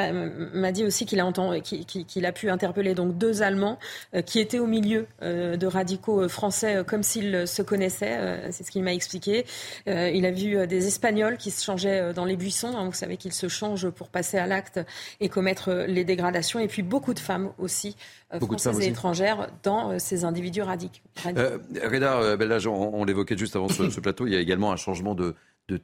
m'a 0.54 0.72
dit 0.72 0.84
aussi 0.84 1.04
qu'il 1.04 1.20
a, 1.20 1.30
qu'il 1.60 2.24
a 2.24 2.32
pu 2.32 2.48
interpeller 2.48 2.94
donc 2.94 3.18
deux 3.18 3.42
Allemands 3.42 3.78
qui 4.24 4.40
étaient 4.40 4.58
au 4.58 4.66
milieu 4.66 5.06
de 5.20 5.66
radicaux 5.66 6.26
français 6.30 6.82
comme 6.86 7.02
s'ils 7.02 7.46
se 7.46 7.60
connaissaient. 7.60 8.50
C'est 8.52 8.64
ce 8.64 8.70
qu'il 8.70 8.82
m'a 8.82 8.94
expliqué. 8.94 9.44
il 9.86 10.24
a 10.24 10.30
vu 10.30 10.66
des 10.66 10.86
Espagnols 10.86 11.36
qui 11.36 11.50
se 11.50 11.62
changeaient 11.62 12.14
dans 12.14 12.24
les 12.24 12.36
buissons. 12.36 12.74
Hein, 12.74 12.86
vous 12.86 12.94
savez 12.94 13.18
qu'ils 13.18 13.34
se 13.34 13.48
changent 13.48 13.90
pour 13.90 14.08
passer 14.08 14.38
à 14.38 14.46
l'acte 14.46 14.80
et 15.20 15.28
commettre 15.28 15.84
les 15.86 16.04
dégradation 16.14 16.60
et 16.60 16.68
puis 16.68 16.82
beaucoup 16.82 17.14
de 17.14 17.18
femmes 17.18 17.50
aussi, 17.58 17.96
euh, 18.32 18.40
françaises 18.40 18.80
et 18.80 18.88
étrangères, 18.88 19.48
dans 19.62 19.90
euh, 19.90 19.98
ces 19.98 20.24
individus 20.24 20.62
radicaux. 20.62 21.02
Euh, 21.26 21.58
Reda 21.82 22.36
on, 22.70 23.04
l'évoquait 23.04 23.36
juste 23.36 23.56
avant 23.56 23.68
ce, 23.68 24.00
plateau, 24.00 24.26
il 24.26 24.32
y 24.32 24.36
a 24.36 24.40
également 24.40 24.72
un 24.72 24.76
changement 24.76 25.14
de, 25.14 25.34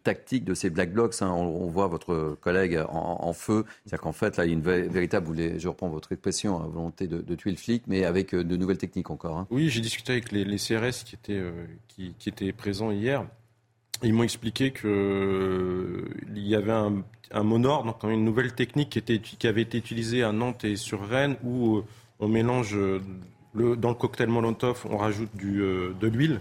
tactique 0.05 0.45
de 0.45 0.55
ces 0.55 0.71
black 0.71 0.93
blocs. 0.93 1.15
Hein. 1.21 1.31
On, 1.31 1.67
voit 1.69 1.89
votre 1.89 2.37
collègue 2.41 2.81
en, 2.89 3.33
feu. 3.33 3.65
C'est-à-dire 3.85 4.03
qu'en 4.03 4.13
fait, 4.13 4.37
là, 4.37 4.45
il 4.45 4.49
y 4.49 4.51
a 4.51 4.55
une 4.55 4.63
véritable, 4.63 5.59
je 5.59 5.69
reprends 5.69 5.89
votre 5.89 6.13
expression, 6.13 6.61
hein, 6.61 6.69
volonté 6.71 7.07
de, 7.09 7.35
tuer 7.35 7.51
le 7.51 7.57
flic, 7.57 7.85
mais 7.87 8.05
avec 8.05 8.35
de 8.35 8.57
nouvelles 8.57 8.79
techniques 8.79 9.11
encore. 9.11 9.39
Hein. 9.39 9.47
Oui, 9.51 9.69
j'ai 9.69 9.81
discuté 9.81 10.13
avec 10.13 10.33
les, 10.33 10.45
CRS 10.57 11.05
qui 11.05 11.15
étaient, 11.15 11.43
qui, 11.89 12.15
qui 12.19 12.29
étaient 12.29 12.53
présents 12.53 12.91
hier. 12.91 13.25
Ils 14.03 14.15
m'ont 14.15 14.23
expliqué 14.23 14.73
qu'il 14.73 16.09
y 16.35 16.55
avait 16.55 16.73
un 16.73 17.03
un 17.31 17.43
monor, 17.43 17.85
donc 17.85 18.03
une 18.05 18.25
nouvelle 18.25 18.53
technique 18.53 19.01
qui, 19.05 19.47
avait 19.47 19.63
été 19.63 19.79
utilisée 19.79 20.23
à 20.23 20.33
Nantes 20.33 20.65
et 20.65 20.77
sur 20.77 21.07
Rennes, 21.07 21.37
où 21.45 21.79
euh, 21.79 21.85
on 22.19 22.29
mélange 22.29 22.75
euh, 22.75 23.01
le, 23.55 23.77
dans 23.77 23.91
le 23.91 23.95
cocktail 23.95 24.29
Molotov, 24.29 24.87
on 24.91 24.97
rajoute 24.97 25.31
euh, 25.45 25.95
de 26.01 26.09
l'huile 26.09 26.41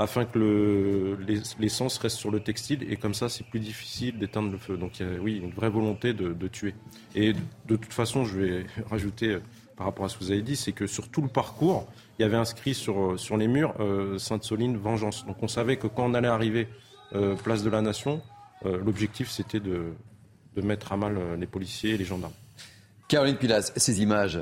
afin 0.00 0.24
que 0.24 1.18
l'essence 1.58 1.98
reste 1.98 2.18
sur 2.18 2.30
le 2.30 2.38
textile 2.38 2.86
et 2.88 2.94
comme 2.94 3.14
ça 3.14 3.28
c'est 3.28 3.44
plus 3.44 3.58
difficile 3.58 4.16
d'éteindre 4.16 4.52
le 4.52 4.56
feu. 4.56 4.76
Donc 4.76 5.00
il 5.00 5.06
y 5.06 5.16
a, 5.16 5.18
oui, 5.20 5.40
une 5.42 5.50
vraie 5.50 5.70
volonté 5.70 6.12
de, 6.12 6.46
tuer. 6.46 6.72
Et 7.16 7.32
de 7.32 7.74
toute 7.74 7.92
façon, 7.92 8.24
je 8.24 8.38
vais 8.38 8.66
rajouter 8.90 9.38
par 9.76 9.86
rapport 9.86 10.04
à 10.04 10.08
ce 10.08 10.16
que 10.16 10.22
vous 10.22 10.30
avez 10.30 10.42
dit, 10.42 10.54
c'est 10.54 10.70
que 10.70 10.86
sur 10.86 11.08
tout 11.08 11.20
le 11.20 11.26
parcours, 11.26 11.88
il 12.16 12.22
y 12.22 12.24
avait 12.24 12.36
inscrit 12.36 12.74
sur 12.74 13.16
les 13.36 13.48
murs 13.48 13.74
Sainte-Soline 14.18 14.76
Vengeance. 14.76 15.26
Donc 15.26 15.42
on 15.42 15.48
savait 15.48 15.78
que 15.78 15.88
quand 15.88 16.08
on 16.08 16.14
allait 16.14 16.28
arriver 16.28 16.68
place 17.42 17.62
de 17.62 17.70
la 17.70 17.82
Nation, 17.82 18.22
l'objectif 18.64 19.30
c'était 19.30 19.60
de, 19.60 19.94
de 20.56 20.62
mettre 20.62 20.92
à 20.92 20.96
mal 20.96 21.16
euh, 21.16 21.36
les 21.36 21.46
policiers 21.46 21.94
et 21.94 21.98
les 21.98 22.04
gendarmes. 22.04 22.32
Caroline 23.06 23.36
Pilas, 23.36 23.72
ces 23.76 24.02
images, 24.02 24.36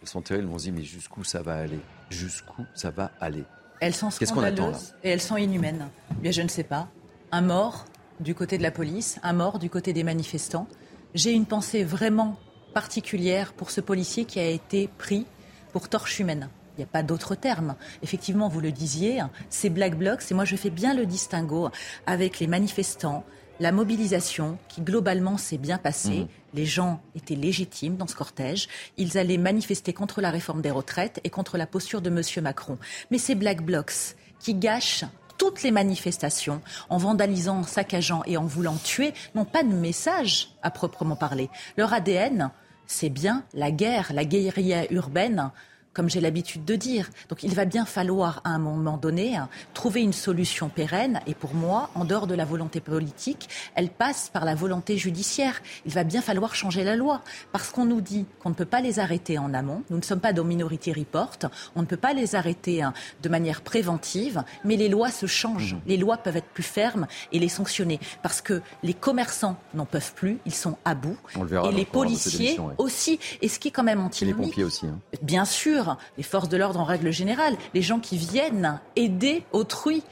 elles 0.00 0.08
sont 0.08 0.22
terribles. 0.22 0.48
On 0.52 0.58
se 0.58 0.64
dit, 0.64 0.72
mais 0.72 0.82
jusqu'où 0.82 1.22
ça 1.24 1.42
va 1.42 1.56
aller? 1.56 1.78
Jusqu'où 2.10 2.64
ça 2.74 2.90
va 2.90 3.12
aller? 3.20 3.44
Elles 3.80 3.94
sont 3.94 4.10
scandaleuses 4.10 4.94
et 5.04 5.10
elles 5.10 5.20
sont 5.20 5.36
inhumaines. 5.36 5.88
Bien, 6.20 6.30
je 6.30 6.42
ne 6.42 6.48
sais 6.48 6.64
pas. 6.64 6.88
Un 7.30 7.42
mort 7.42 7.86
du 8.20 8.34
côté 8.34 8.58
de 8.58 8.62
la 8.62 8.70
police, 8.70 9.18
un 9.22 9.32
mort 9.32 9.58
du 9.58 9.70
côté 9.70 9.92
des 9.92 10.04
manifestants. 10.04 10.68
J'ai 11.14 11.32
une 11.32 11.46
pensée 11.46 11.84
vraiment 11.84 12.38
particulière 12.74 13.52
pour 13.52 13.70
ce 13.70 13.80
policier 13.80 14.24
qui 14.24 14.40
a 14.40 14.46
été 14.46 14.88
pris 14.88 15.26
pour 15.72 15.88
torche 15.88 16.20
humaine. 16.20 16.48
Il 16.76 16.80
n'y 16.80 16.84
a 16.84 16.88
pas 16.88 17.02
d'autre 17.02 17.34
terme. 17.34 17.74
Effectivement, 18.02 18.48
vous 18.48 18.60
le 18.60 18.72
disiez, 18.72 19.22
c'est 19.50 19.70
Black 19.70 19.96
Blocs, 19.96 20.22
et 20.30 20.34
moi 20.34 20.44
je 20.44 20.56
fais 20.56 20.70
bien 20.70 20.94
le 20.94 21.06
distinguo 21.06 21.68
avec 22.06 22.40
les 22.40 22.46
manifestants, 22.46 23.24
la 23.60 23.72
mobilisation 23.72 24.58
qui 24.68 24.80
globalement 24.80 25.36
s'est 25.36 25.58
bien 25.58 25.78
passée. 25.78 26.20
Mmh. 26.20 26.28
Les 26.54 26.66
gens 26.66 27.00
étaient 27.14 27.34
légitimes 27.34 27.96
dans 27.96 28.06
ce 28.06 28.16
cortège. 28.16 28.68
Ils 28.96 29.18
allaient 29.18 29.36
manifester 29.36 29.92
contre 29.92 30.20
la 30.20 30.30
réforme 30.30 30.62
des 30.62 30.70
retraites 30.70 31.20
et 31.24 31.30
contre 31.30 31.58
la 31.58 31.66
posture 31.66 32.00
de 32.00 32.10
M. 32.10 32.42
Macron. 32.42 32.78
Mais 33.10 33.18
ces 33.18 33.34
Black 33.34 33.62
Blocs 33.62 34.16
qui 34.40 34.54
gâchent 34.54 35.04
toutes 35.38 35.62
les 35.62 35.70
manifestations, 35.70 36.60
en 36.88 36.98
vandalisant, 36.98 37.58
en 37.58 37.62
saccageant 37.64 38.22
et 38.26 38.36
en 38.36 38.44
voulant 38.44 38.76
tuer, 38.76 39.12
n'ont 39.34 39.44
pas 39.44 39.62
de 39.62 39.72
message 39.72 40.50
à 40.62 40.70
proprement 40.70 41.16
parler. 41.16 41.50
Leur 41.76 41.92
ADN, 41.92 42.50
c'est 42.86 43.08
bien 43.08 43.44
la 43.54 43.70
guerre, 43.70 44.12
la 44.14 44.24
guérilla 44.24 44.90
urbaine 44.92 45.50
comme 45.92 46.08
j'ai 46.08 46.20
l'habitude 46.20 46.64
de 46.64 46.76
dire. 46.76 47.10
Donc 47.28 47.42
il 47.42 47.54
va 47.54 47.64
bien 47.64 47.84
falloir 47.84 48.40
à 48.44 48.50
un 48.50 48.58
moment 48.58 48.96
donné 48.96 49.38
trouver 49.74 50.02
une 50.02 50.12
solution 50.12 50.68
pérenne 50.68 51.20
et 51.26 51.34
pour 51.34 51.54
moi, 51.54 51.90
en 51.94 52.04
dehors 52.04 52.26
de 52.26 52.34
la 52.34 52.44
volonté 52.44 52.80
politique, 52.80 53.48
elle 53.74 53.90
passe 53.90 54.30
par 54.32 54.44
la 54.44 54.54
volonté 54.54 54.96
judiciaire. 54.96 55.60
Il 55.86 55.92
va 55.92 56.04
bien 56.04 56.22
falloir 56.22 56.54
changer 56.54 56.84
la 56.84 56.96
loi 56.96 57.22
parce 57.52 57.70
qu'on 57.70 57.84
nous 57.84 58.00
dit 58.00 58.26
qu'on 58.42 58.50
ne 58.50 58.54
peut 58.54 58.64
pas 58.64 58.80
les 58.80 58.98
arrêter 58.98 59.38
en 59.38 59.54
amont. 59.54 59.82
Nous 59.90 59.98
ne 59.98 60.02
sommes 60.02 60.20
pas 60.20 60.32
dans 60.32 60.44
Minority 60.44 60.92
Report. 60.92 61.38
On 61.76 61.82
ne 61.82 61.86
peut 61.86 61.96
pas 61.96 62.12
les 62.12 62.34
arrêter 62.34 62.82
hein, 62.82 62.92
de 63.22 63.28
manière 63.28 63.62
préventive, 63.62 64.42
mais 64.64 64.76
les 64.76 64.88
lois 64.88 65.10
se 65.10 65.26
changent. 65.26 65.74
Mmh. 65.74 65.80
Les 65.86 65.96
lois 65.96 66.16
peuvent 66.16 66.36
être 66.36 66.48
plus 66.48 66.62
fermes 66.62 67.06
et 67.32 67.38
les 67.38 67.48
sanctionner 67.48 68.00
parce 68.22 68.40
que 68.40 68.62
les 68.82 68.94
commerçants 68.94 69.56
n'en 69.74 69.86
peuvent 69.86 70.14
plus. 70.14 70.38
Ils 70.46 70.54
sont 70.54 70.76
à 70.84 70.94
bout. 70.94 71.18
et 71.36 71.72
les 71.72 71.84
policiers 71.84 72.58
aussi. 72.78 73.18
Et 73.40 73.48
ce 73.48 73.58
qui 73.58 73.68
est 73.68 73.72
quand 73.72 73.82
même 73.82 74.00
antinomique. 74.00 74.38
les 74.38 74.44
pompiers 74.44 74.64
aussi. 74.64 74.86
Hein. 74.86 74.98
Bien 75.22 75.44
sûr 75.44 75.81
les 76.16 76.22
forces 76.22 76.48
de 76.48 76.56
l'ordre 76.56 76.80
en 76.80 76.84
règle 76.84 77.10
générale, 77.10 77.56
les 77.74 77.82
gens 77.82 78.00
qui 78.00 78.16
viennent 78.16 78.80
aider 78.96 79.44
autrui. 79.52 80.02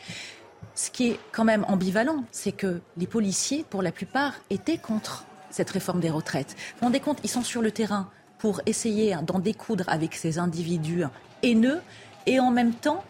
Ce 0.74 0.90
qui 0.90 1.08
est 1.08 1.20
quand 1.32 1.44
même 1.44 1.64
ambivalent, 1.68 2.24
c'est 2.30 2.52
que 2.52 2.80
les 2.96 3.06
policiers, 3.06 3.64
pour 3.68 3.82
la 3.82 3.92
plupart, 3.92 4.34
étaient 4.50 4.78
contre 4.78 5.24
cette 5.50 5.70
réforme 5.70 6.00
des 6.00 6.10
retraites. 6.10 6.54
Vous 6.56 6.80
vous 6.80 6.86
rendez 6.86 7.00
compte, 7.00 7.18
ils 7.24 7.30
sont 7.30 7.42
sur 7.42 7.60
le 7.60 7.70
terrain 7.70 8.08
pour 8.38 8.60
essayer 8.66 9.16
d'en 9.26 9.38
découdre 9.38 9.84
avec 9.88 10.14
ces 10.14 10.38
individus 10.38 11.04
haineux 11.42 11.80
et 12.26 12.40
en 12.40 12.50
même 12.50 12.72
temps, 12.72 13.04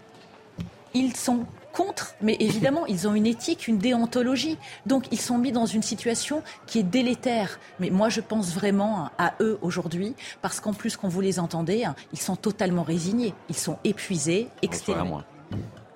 ils 0.94 1.16
sont 1.16 1.46
contre, 1.72 2.14
mais 2.20 2.36
évidemment, 2.40 2.86
ils 2.86 3.08
ont 3.08 3.14
une 3.14 3.26
éthique, 3.26 3.68
une 3.68 3.78
déontologie. 3.78 4.58
Donc, 4.86 5.04
ils 5.12 5.20
sont 5.20 5.38
mis 5.38 5.52
dans 5.52 5.66
une 5.66 5.82
situation 5.82 6.42
qui 6.66 6.78
est 6.78 6.84
délétère. 6.84 7.58
Mais 7.78 7.90
moi, 7.90 8.08
je 8.08 8.20
pense 8.20 8.54
vraiment 8.54 9.10
à 9.18 9.34
eux 9.40 9.58
aujourd'hui, 9.62 10.14
parce 10.42 10.60
qu'en 10.60 10.72
plus, 10.72 10.96
quand 10.96 11.08
vous 11.08 11.20
les 11.20 11.38
entendez, 11.38 11.84
ils 12.12 12.20
sont 12.20 12.36
totalement 12.36 12.82
résignés. 12.82 13.34
Ils 13.48 13.56
sont 13.56 13.78
épuisés, 13.84 14.48
exténués. 14.62 15.00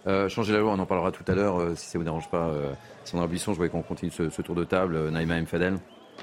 Euh, 0.07 0.29
changer 0.29 0.53
la 0.53 0.59
loi, 0.59 0.73
on 0.73 0.79
en 0.79 0.87
parlera 0.87 1.11
tout 1.13 1.25
à 1.29 1.35
l'heure, 1.35 1.61
euh, 1.61 1.75
si 1.77 1.87
ça 1.87 1.99
ne 1.99 2.01
vous 2.01 2.05
dérange 2.05 2.29
pas. 2.29 2.49
Euh, 2.49 2.73
Sandra 3.05 3.27
Buisson, 3.27 3.53
je 3.53 3.57
voulais 3.57 3.71
qu'on 3.71 3.83
continue 3.83 4.11
ce, 4.11 4.43
tour 4.43 4.55
de 4.55 4.65
table. 4.65 4.97
Euh, 4.97 5.11
Naïma 5.11 5.37
M. 5.37 5.47
Fadel 5.47 5.79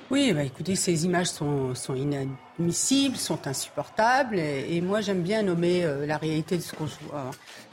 oui, 0.09 0.31
bah 0.33 0.43
écoutez, 0.43 0.75
ces 0.75 1.05
images 1.05 1.27
sont, 1.27 1.75
sont 1.75 1.95
inadmissibles, 1.95 3.17
sont 3.17 3.45
insupportables, 3.45 4.39
et, 4.39 4.79
moi 4.81 5.01
j'aime 5.01 5.21
bien 5.21 5.41
nommer 5.41 5.85
la 6.05 6.17
réalité 6.17 6.57
de 6.57 6.61
ce 6.61 6.73
qu'on 6.73 6.85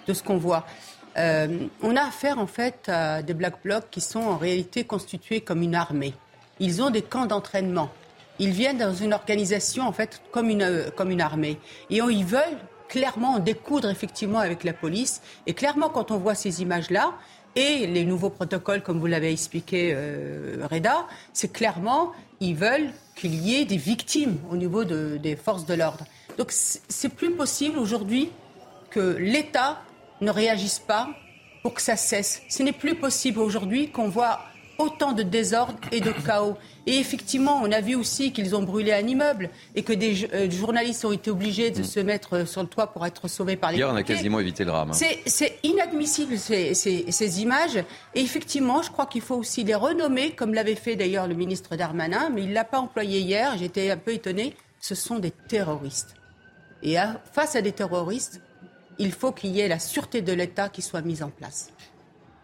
de 0.08 0.12
ce 0.12 0.22
qu'on 0.22 0.36
voit. 0.36 0.64
Euh, 1.18 1.66
on 1.82 1.96
a 1.96 2.02
affaire 2.02 2.38
en 2.38 2.46
fait 2.46 2.88
à 2.88 3.22
des 3.22 3.34
black 3.34 3.62
blocs 3.64 3.90
qui 3.90 4.00
sont 4.00 4.20
en 4.20 4.36
réalité 4.36 4.84
constitués 4.84 5.40
comme 5.40 5.62
une 5.62 5.74
armée. 5.74 6.14
Ils 6.60 6.80
ont 6.82 6.90
des 6.90 7.02
camps 7.02 7.26
d'entraînement. 7.26 7.90
Ils 8.38 8.50
viennent 8.50 8.78
dans 8.78 8.94
une 8.94 9.12
organisation 9.12 9.84
en 9.84 9.92
fait 9.92 10.22
comme 10.30 10.48
une, 10.48 10.62
euh, 10.62 10.90
comme 10.94 11.10
une 11.10 11.20
armée. 11.20 11.58
Et 11.90 11.96
ils 11.96 12.24
veulent 12.24 12.58
clairement 12.88 13.38
découdre 13.38 13.90
effectivement 13.90 14.38
avec 14.38 14.64
la 14.64 14.72
police. 14.72 15.20
Et 15.46 15.54
clairement, 15.54 15.88
quand 15.88 16.10
on 16.10 16.18
voit 16.18 16.34
ces 16.34 16.62
images-là, 16.62 17.14
et 17.56 17.86
les 17.86 18.04
nouveaux 18.04 18.30
protocoles, 18.30 18.82
comme 18.82 19.00
vous 19.00 19.06
l'avez 19.06 19.32
expliqué, 19.32 19.92
euh, 19.92 20.66
Reda, 20.70 21.06
c'est 21.32 21.52
clairement, 21.52 22.12
ils 22.40 22.54
veulent 22.54 22.90
qu'il 23.16 23.34
y 23.34 23.56
ait 23.56 23.64
des 23.64 23.76
victimes 23.76 24.38
au 24.50 24.56
niveau 24.56 24.84
des 24.84 25.36
forces 25.36 25.66
de 25.66 25.74
l'ordre. 25.74 26.04
Donc 26.36 26.52
c'est 26.52 27.08
plus 27.08 27.32
possible 27.32 27.78
aujourd'hui 27.78 28.30
que 28.90 29.16
l'État 29.18 29.82
ne 30.20 30.30
réagissent 30.30 30.78
pas 30.78 31.08
pour 31.62 31.74
que 31.74 31.82
ça 31.82 31.96
cesse. 31.96 32.42
Ce 32.48 32.62
n'est 32.62 32.72
plus 32.72 32.94
possible 32.94 33.40
aujourd'hui 33.40 33.90
qu'on 33.90 34.08
voit 34.08 34.40
autant 34.78 35.12
de 35.12 35.24
désordre 35.24 35.74
et 35.90 36.00
de 36.00 36.12
chaos. 36.12 36.56
Et 36.86 36.98
effectivement, 36.98 37.60
on 37.62 37.70
a 37.72 37.80
vu 37.80 37.96
aussi 37.96 38.32
qu'ils 38.32 38.54
ont 38.54 38.62
brûlé 38.62 38.92
un 38.92 39.06
immeuble 39.06 39.50
et 39.74 39.82
que 39.82 39.92
des 39.92 40.28
euh, 40.32 40.48
journalistes 40.50 41.04
ont 41.04 41.12
été 41.12 41.30
obligés 41.30 41.70
de 41.70 41.82
se 41.82 41.98
mettre 42.00 42.36
euh, 42.36 42.46
sur 42.46 42.62
le 42.62 42.68
toit 42.68 42.86
pour 42.86 43.04
être 43.04 43.26
sauvés 43.28 43.56
par 43.56 43.72
les 43.72 43.78
Hier, 43.78 43.90
on 43.92 43.96
a 43.96 44.04
quasiment 44.04 44.38
évité 44.38 44.64
le 44.64 44.70
drame. 44.70 44.92
Hein. 44.92 45.06
C'est 45.26 45.58
inadmissible, 45.64 46.38
ces, 46.38 46.74
ces, 46.74 47.42
images. 47.42 47.76
Et 48.14 48.20
effectivement, 48.20 48.80
je 48.82 48.90
crois 48.90 49.06
qu'il 49.06 49.20
faut 49.20 49.34
aussi 49.34 49.64
les 49.64 49.74
renommer, 49.74 50.30
comme 50.30 50.54
l'avait 50.54 50.76
fait 50.76 50.94
d'ailleurs 50.94 51.26
le 51.26 51.34
ministre 51.34 51.74
Darmanin, 51.74 52.30
mais 52.30 52.42
il 52.42 52.50
ne 52.50 52.54
l'a 52.54 52.64
pas 52.64 52.78
employé 52.78 53.20
hier. 53.20 53.58
J'étais 53.58 53.90
un 53.90 53.96
peu 53.96 54.12
étonnée. 54.12 54.54
Ce 54.80 54.94
sont 54.94 55.18
des 55.18 55.32
terroristes. 55.32 56.14
Et 56.84 56.94
face 57.32 57.56
à 57.56 57.60
des 57.60 57.72
terroristes, 57.72 58.40
il 58.98 59.12
faut 59.12 59.32
qu'il 59.32 59.50
y 59.50 59.60
ait 59.60 59.68
la 59.68 59.78
sûreté 59.78 60.22
de 60.22 60.32
l'État 60.32 60.68
qui 60.68 60.82
soit 60.82 61.02
mise 61.02 61.22
en 61.22 61.30
place. 61.30 61.72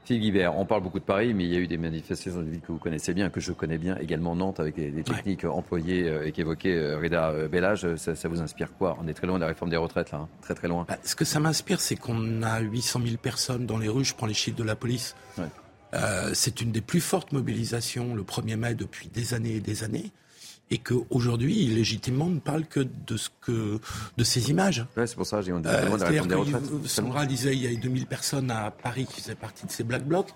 Philippe 0.05 0.23
Guibert, 0.23 0.59
on 0.59 0.67
parle 0.67 0.83
beaucoup 0.83 0.99
de 0.99 1.05
Paris, 1.05 1.33
mais 1.33 1.45
il 1.45 1.53
y 1.53 1.57
a 1.57 1.59
eu 1.59 1.67
des 1.67 1.79
manifestations 1.79 2.39
dans 2.39 2.43
ville 2.43 2.61
que 2.61 2.73
vous 2.73 2.79
connaissez 2.79 3.15
bien, 3.15 3.31
que 3.31 3.41
je 3.41 3.53
connais 3.53 3.79
bien, 3.79 3.97
également 3.97 4.37
Nantes, 4.37 4.61
avec 4.61 4.77
des, 4.77 5.03
techniques 5.03 5.45
employées 5.45 6.07
euh, 6.07 6.27
et 6.27 6.33
qu'évoquait 6.33 6.77
euh, 6.77 6.99
Reda 6.99 7.31
euh, 7.31 7.49
Bellage. 7.49 7.97
Ça, 7.97 8.29
vous 8.29 8.43
inspire 8.43 8.75
quoi? 8.77 8.99
On 9.01 9.09
est 9.09 9.15
très 9.15 9.27
loin 9.27 9.37
de 9.37 9.41
la 9.41 9.47
réforme 9.47 9.71
des 9.71 9.79
retraites, 9.79 10.11
là, 10.11 10.19
hein. 10.19 10.29
très 10.43 10.55
très 10.55 10.69
loin. 10.69 10.85
Bah, 10.87 10.99
ce 11.03 11.17
que 11.17 11.25
ça 11.25 11.41
m'inspire, 11.41 11.81
c'est 11.81 11.97
qu'on 11.97 12.43
a 12.43 12.61
800 12.61 13.01
000 13.03 13.17
personnes 13.17 13.65
dans 13.65 13.79
les 13.79 13.89
rues, 13.89 14.05
je 14.05 14.15
prends 14.15 14.27
les 14.27 14.35
chiffres 14.35 14.59
de 14.59 14.65
la 14.65 14.77
police. 14.77 15.17
c'est 16.35 16.61
une 16.61 16.71
des 16.71 16.83
plus 16.83 17.01
fortes 17.01 17.33
mobilisations 17.33 18.15
le 18.15 18.25
1er 18.25 18.57
mai 18.57 18.75
depuis 18.75 19.09
des 19.09 19.33
années 19.33 19.57
et 19.57 19.61
des 19.61 19.85
années 19.85 20.13
et 20.71 20.79
qu'aujourd'hui, 20.79 21.67
légitimement, 21.67 22.29
ne 22.29 22.41
parle 22.41 22.65
que 22.65 22.81
de, 22.81 23.17
ce 23.17 23.29
que, 23.41 23.79
de 24.17 24.25
ces 24.25 24.51
images. 24.51 24.87
Ouais, 24.97 25.07
c'est 25.07 25.17
pour 25.17 25.27
ça, 25.27 25.43
j'ai 25.43 25.53
euh, 25.53 25.61
que 25.61 26.89
Sandra 26.89 27.27
disait 27.27 27.55
il 27.55 27.63
y 27.63 27.67
a 27.67 27.79
2000 27.79 28.07
personnes 28.07 28.51
à 28.51 28.71
Paris 28.71 29.07
qui 29.07 29.21
faisaient 29.21 29.35
partie 29.35 29.67
de 29.67 29.71
ces 29.71 29.85
Black 29.85 30.05
Blocs. 30.05 30.31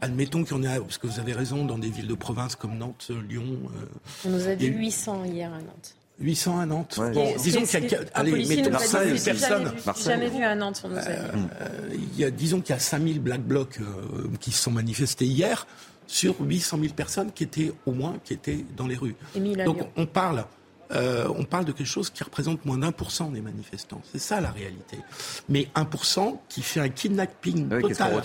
Admettons 0.00 0.42
qu'il 0.42 0.56
y 0.56 0.60
en 0.60 0.62
ait, 0.64 0.80
parce 0.80 0.98
que 0.98 1.06
vous 1.06 1.20
avez 1.20 1.32
raison, 1.32 1.64
dans 1.64 1.78
des 1.78 1.90
villes 1.90 2.08
de 2.08 2.14
province 2.14 2.56
comme 2.56 2.76
Nantes, 2.76 3.10
Lyon. 3.28 3.44
Euh, 3.44 3.84
On 4.24 4.30
nous 4.30 4.48
a 4.48 4.54
dit 4.56 4.66
800 4.66 5.24
hier 5.26 5.52
à 5.52 5.58
Nantes. 5.58 5.94
800 6.20 6.58
à 6.58 6.66
Nantes. 6.66 7.00
Bon, 7.14 7.32
disons 7.40 7.62
qu'il 7.62 7.84
y 7.84 7.94
a, 7.94 8.00
allez, 8.14 8.70
Marseille, 8.70 9.20
personnes. 9.22 9.72
Jamais 10.04 10.30
vu 10.30 10.42
à 10.42 10.56
Nantes, 10.56 10.80
on 10.82 10.88
nous 10.88 10.96
a 10.96 11.02
dit. 11.02 11.08
Euh, 11.10 11.94
il 11.94 12.18
y 12.18 12.24
a, 12.24 12.30
disons 12.30 12.60
qu'il 12.60 12.74
y 12.74 12.76
a 12.76 12.80
5000 12.80 13.20
Black 13.20 13.42
Blocs 13.42 13.78
qui 14.40 14.50
se 14.50 14.62
sont 14.62 14.72
manifestés 14.72 15.26
hier 15.26 15.66
sur 16.08 16.40
800 16.40 16.78
000 16.80 16.94
personnes 16.94 17.30
qui 17.32 17.44
étaient 17.44 17.72
au 17.86 17.92
moins 17.92 18.16
qui 18.24 18.32
étaient 18.32 18.64
dans 18.76 18.88
les 18.88 18.96
rues. 18.96 19.14
Donc 19.64 19.78
on 19.96 20.06
parle, 20.06 20.46
euh, 20.90 21.28
on 21.36 21.44
parle 21.44 21.66
de 21.66 21.72
quelque 21.72 21.86
chose 21.86 22.10
qui 22.10 22.24
représente 22.24 22.64
moins 22.64 22.78
d'un 22.78 22.92
pour 22.92 23.12
cent 23.12 23.30
des 23.30 23.42
manifestants. 23.42 24.00
C'est 24.10 24.18
ça 24.18 24.40
la 24.40 24.50
réalité. 24.50 24.98
Mais 25.50 25.68
un 25.74 25.84
pour 25.84 26.06
cent 26.06 26.42
qui 26.48 26.62
fait 26.62 26.80
un 26.80 26.88
kidnapping 26.88 27.68
total 27.68 28.22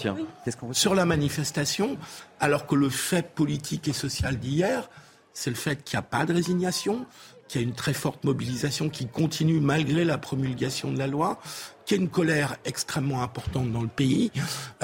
sur 0.71 0.95
la 0.95 1.05
manifestation, 1.05 1.97
alors 2.39 2.65
que 2.65 2.75
le 2.75 2.89
fait 2.89 3.35
politique 3.35 3.89
et 3.89 3.93
social 3.93 4.39
d'hier, 4.39 4.89
c'est 5.33 5.49
le 5.49 5.55
fait 5.57 5.83
qu'il 5.83 5.97
n'y 5.97 5.99
a 5.99 6.07
pas 6.07 6.25
de 6.25 6.33
résignation, 6.33 7.05
qu'il 7.49 7.61
y 7.61 7.63
a 7.65 7.67
une 7.67 7.75
très 7.75 7.93
forte 7.93 8.23
mobilisation 8.23 8.87
qui 8.87 9.07
continue 9.07 9.59
malgré 9.59 10.05
la 10.05 10.17
promulgation 10.17 10.91
de 10.93 10.97
la 10.97 11.07
loi, 11.07 11.41
qu'il 11.85 11.97
y 11.97 11.99
a 11.99 12.03
une 12.03 12.09
colère 12.09 12.55
extrêmement 12.63 13.23
importante 13.23 13.71
dans 13.73 13.81
le 13.81 13.89
pays, 13.89 14.31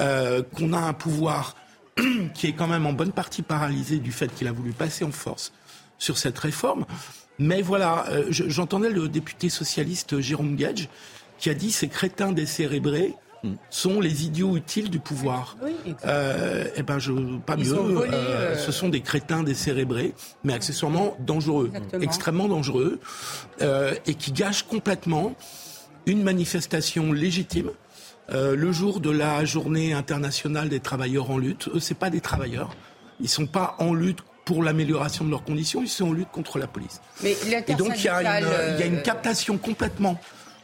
euh, 0.00 0.42
qu'on 0.42 0.74
a 0.74 0.80
un 0.80 0.92
pouvoir 0.92 1.56
qui 2.34 2.46
est 2.46 2.52
quand 2.52 2.66
même 2.66 2.86
en 2.86 2.92
bonne 2.92 3.12
partie 3.12 3.42
paralysé 3.42 3.98
du 3.98 4.12
fait 4.12 4.34
qu'il 4.34 4.48
a 4.48 4.52
voulu 4.52 4.72
passer 4.72 5.04
en 5.04 5.12
force 5.12 5.52
sur 5.98 6.18
cette 6.18 6.38
réforme. 6.38 6.86
Mais 7.38 7.62
voilà, 7.62 8.06
euh, 8.10 8.26
j'entendais 8.28 8.90
le 8.90 9.08
député 9.08 9.48
socialiste 9.48 10.20
Jérôme 10.20 10.56
Gage 10.56 10.88
qui 11.40 11.50
a 11.50 11.54
dit 11.54 11.72
ces 11.72 11.88
crétins 11.88 12.32
décérébrés 12.32 13.14
hmm. 13.42 13.54
sont 13.70 14.00
les 14.00 14.26
idiots 14.26 14.56
utiles 14.56 14.90
du 14.90 15.00
pouvoir. 15.00 15.56
Oui, 15.64 15.72
euh, 16.04 16.66
ben, 16.86 16.98
je, 16.98 17.12
pas 17.38 17.56
mieux. 17.56 17.72
Euh, 17.72 18.06
euh, 18.12 18.56
ce 18.56 18.70
sont 18.70 18.90
des 18.90 19.00
crétins 19.00 19.42
décérébrés, 19.42 20.14
mais 20.44 20.52
accessoirement 20.52 21.16
dangereux, 21.18 21.72
extrêmement 22.00 22.46
dangereux, 22.46 23.00
et 24.06 24.14
qui 24.14 24.32
gâchent 24.32 24.64
complètement 24.64 25.34
une 26.06 26.22
manifestation 26.22 27.12
légitime 27.12 27.70
euh, 28.32 28.56
le 28.56 28.72
jour 28.72 29.00
de 29.00 29.10
la 29.10 29.44
journée 29.44 29.92
internationale 29.92 30.68
des 30.68 30.80
travailleurs 30.80 31.30
en 31.30 31.38
lutte. 31.38 31.68
Eux, 31.74 31.80
c'est 31.80 31.98
pas 31.98 32.10
des 32.10 32.20
travailleurs. 32.20 32.74
Ils 33.20 33.28
sont 33.28 33.46
pas 33.46 33.76
en 33.78 33.92
lutte 33.92 34.20
pour 34.44 34.62
l'amélioration 34.62 35.24
de 35.24 35.30
leurs 35.30 35.44
conditions, 35.44 35.82
ils 35.82 35.88
sont 35.88 36.08
en 36.08 36.12
lutte 36.12 36.30
contre 36.32 36.58
la 36.58 36.66
police. 36.66 37.00
Mais 37.22 37.36
Et 37.68 37.74
donc 37.74 37.92
il 37.98 38.04
y, 38.04 38.08
a 38.08 38.40
une, 38.40 38.46
il 38.74 38.80
y 38.80 38.82
a 38.82 38.86
une 38.86 39.02
captation 39.02 39.58
complètement 39.58 40.20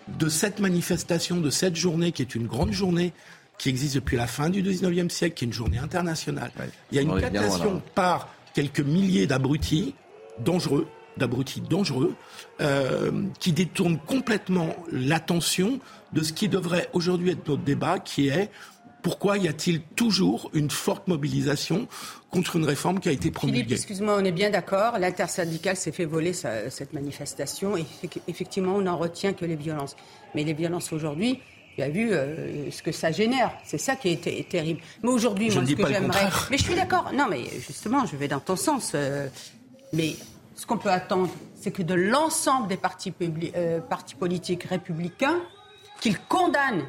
de 0.08 0.28
cette 0.28 0.58
manifestation, 0.60 1.36
de 1.36 1.50
cette 1.50 1.76
journée 1.76 2.12
qui 2.12 2.22
est 2.22 2.34
une 2.34 2.46
grande 2.46 2.72
journée 2.72 3.12
qui 3.58 3.68
existe 3.68 3.94
depuis 3.94 4.16
la 4.16 4.26
fin 4.26 4.50
du 4.50 4.62
19e 4.62 5.08
siècle, 5.08 5.34
qui 5.34 5.44
est 5.44 5.48
une 5.48 5.52
journée 5.52 5.78
internationale. 5.78 6.50
il 6.90 6.96
y 6.96 6.98
a 6.98 7.02
une 7.02 7.20
captation 7.20 7.82
par 7.94 8.28
quelques 8.54 8.80
milliers 8.80 9.26
d'abrutis 9.26 9.94
dangereux, 10.38 10.86
d'abrutis 11.16 11.60
dangereux, 11.60 12.14
euh, 12.60 13.10
qui 13.40 13.52
détournent 13.52 13.98
complètement 13.98 14.74
l'attention 14.90 15.80
de 16.16 16.22
ce 16.22 16.32
qui 16.32 16.48
devrait 16.48 16.88
aujourd'hui 16.94 17.30
être 17.30 17.46
notre 17.46 17.62
débat, 17.62 17.98
qui 17.98 18.28
est 18.28 18.50
pourquoi 19.02 19.36
y 19.36 19.48
a-t-il 19.48 19.82
toujours 19.82 20.50
une 20.54 20.70
forte 20.70 21.06
mobilisation 21.08 21.86
contre 22.30 22.56
une 22.56 22.64
réforme 22.64 23.00
qui 23.00 23.10
a 23.10 23.12
été 23.12 23.30
promulguée 23.30 23.62
Philippe, 23.62 23.76
excuse-moi, 23.76 24.16
on 24.18 24.24
est 24.24 24.32
bien 24.32 24.50
d'accord. 24.50 24.98
L'intersyndicale 24.98 25.76
s'est 25.76 25.92
fait 25.92 26.06
voler 26.06 26.32
cette 26.32 26.92
manifestation. 26.94 27.76
Et 27.76 27.84
effectivement, 28.26 28.76
on 28.76 28.80
n'en 28.80 28.96
retient 28.96 29.34
que 29.34 29.44
les 29.44 29.56
violences. 29.56 29.94
Mais 30.34 30.42
les 30.42 30.54
violences 30.54 30.92
aujourd'hui, 30.92 31.38
Tu 31.76 31.82
as 31.82 31.90
vu 31.90 32.10
euh, 32.10 32.70
ce 32.70 32.82
que 32.82 32.90
ça 32.90 33.12
génère. 33.12 33.52
C'est 33.62 33.78
ça 33.78 33.94
qui 33.94 34.08
est, 34.08 34.48
terrible. 34.48 34.80
Mais 35.02 35.10
aujourd'hui, 35.10 35.50
moi, 35.50 35.66
ce 35.66 35.74
que 35.74 35.86
j'aimerais. 35.86 36.28
Mais 36.50 36.56
je 36.56 36.64
suis 36.64 36.74
d'accord. 36.74 37.12
Non, 37.12 37.26
mais 37.28 37.44
justement, 37.60 38.06
je 38.06 38.16
vais 38.16 38.28
dans 38.28 38.40
ton 38.40 38.56
sens. 38.56 38.92
Euh, 38.94 39.28
mais 39.92 40.16
ce 40.54 40.64
qu'on 40.64 40.78
peut 40.78 40.90
attendre, 40.90 41.28
c'est 41.60 41.70
que 41.70 41.82
de 41.82 41.94
l'ensemble 41.94 42.68
des 42.68 42.78
partis, 42.78 43.12
euh, 43.54 43.80
partis 43.80 44.14
politiques 44.14 44.64
républicains, 44.64 45.42
qu'ils 46.00 46.18
condamnent 46.18 46.86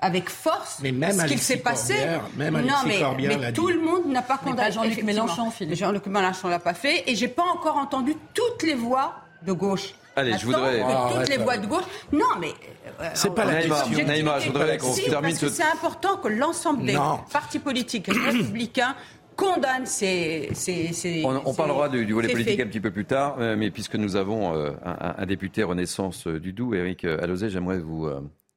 avec 0.00 0.30
force 0.30 0.78
mais 0.82 0.92
même 0.92 1.18
ce 1.18 1.24
qu'il 1.26 1.38
s'est 1.38 1.56
passé. 1.56 1.94
Même 2.36 2.60
non, 2.60 2.74
mais, 2.86 3.36
mais 3.36 3.52
tout 3.52 3.68
le 3.68 3.80
monde 3.80 4.06
n'a 4.06 4.22
pas 4.22 4.38
condamné. 4.38 4.72
Jean-Luc 4.72 5.02
Mélenchon, 5.02 5.52
Jean-Luc 5.72 6.06
Mélenchon 6.06 6.48
l'a 6.48 6.60
pas 6.60 6.74
fait. 6.74 7.04
Et 7.10 7.16
j'ai 7.16 7.28
pas 7.28 7.44
encore 7.44 7.76
entendu 7.76 8.14
toutes 8.34 8.62
les 8.62 8.74
voix 8.74 9.16
de 9.42 9.52
gauche 9.52 9.94
Allez, 10.18 10.36
je 10.36 10.46
voudrais. 10.46 10.80
Ah, 10.82 11.10
toutes 11.14 11.28
les 11.28 11.36
voix 11.36 11.58
de 11.58 11.66
gauche. 11.66 11.84
Non, 12.12 12.26
mais. 12.40 12.52
Euh, 13.00 13.08
c'est 13.14 13.32
pas 13.34 13.44
la 13.44 13.62
question. 13.62 14.04
Naïma, 14.04 14.40
je 14.40 14.48
voudrais 14.48 14.76
qu'on 14.76 14.92
si, 14.92 15.08
termine. 15.08 15.34
C'est 15.36 15.62
important 15.62 16.16
que 16.16 16.28
l'ensemble 16.28 16.84
des 16.84 16.98
partis 17.32 17.60
politiques 17.60 18.06
républicains 18.12 18.96
condamnent 19.36 19.86
ces. 19.86 20.50
ces, 20.54 21.22
on, 21.24 21.54
parlera 21.54 21.88
du, 21.88 22.12
volet 22.12 22.32
politique 22.32 22.58
un 22.58 22.66
petit 22.66 22.80
peu 22.80 22.90
plus 22.90 23.04
tard, 23.04 23.36
euh, 23.38 23.54
mais 23.56 23.70
puisque 23.70 23.94
nous 23.94 24.16
avons 24.16 24.56
euh, 24.56 24.72
un, 24.84 25.26
député 25.26 25.62
Renaissance 25.62 26.26
du 26.26 26.52
Doubs, 26.52 26.74
Eric 26.74 27.04
Alozé, 27.04 27.48
j'aimerais 27.48 27.78
vous, 27.78 28.08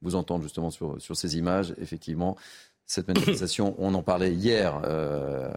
vous 0.02 0.14
entendre 0.14 0.42
justement 0.42 0.70
sur, 0.70 1.00
sur 1.00 1.16
ces 1.16 1.36
images. 1.36 1.74
Effectivement, 1.80 2.36
cette 2.86 3.08
manifestation. 3.08 3.74
On 3.78 3.94
en 3.94 4.02
parlait 4.02 4.32
hier 4.32 4.80
euh, 4.84 5.50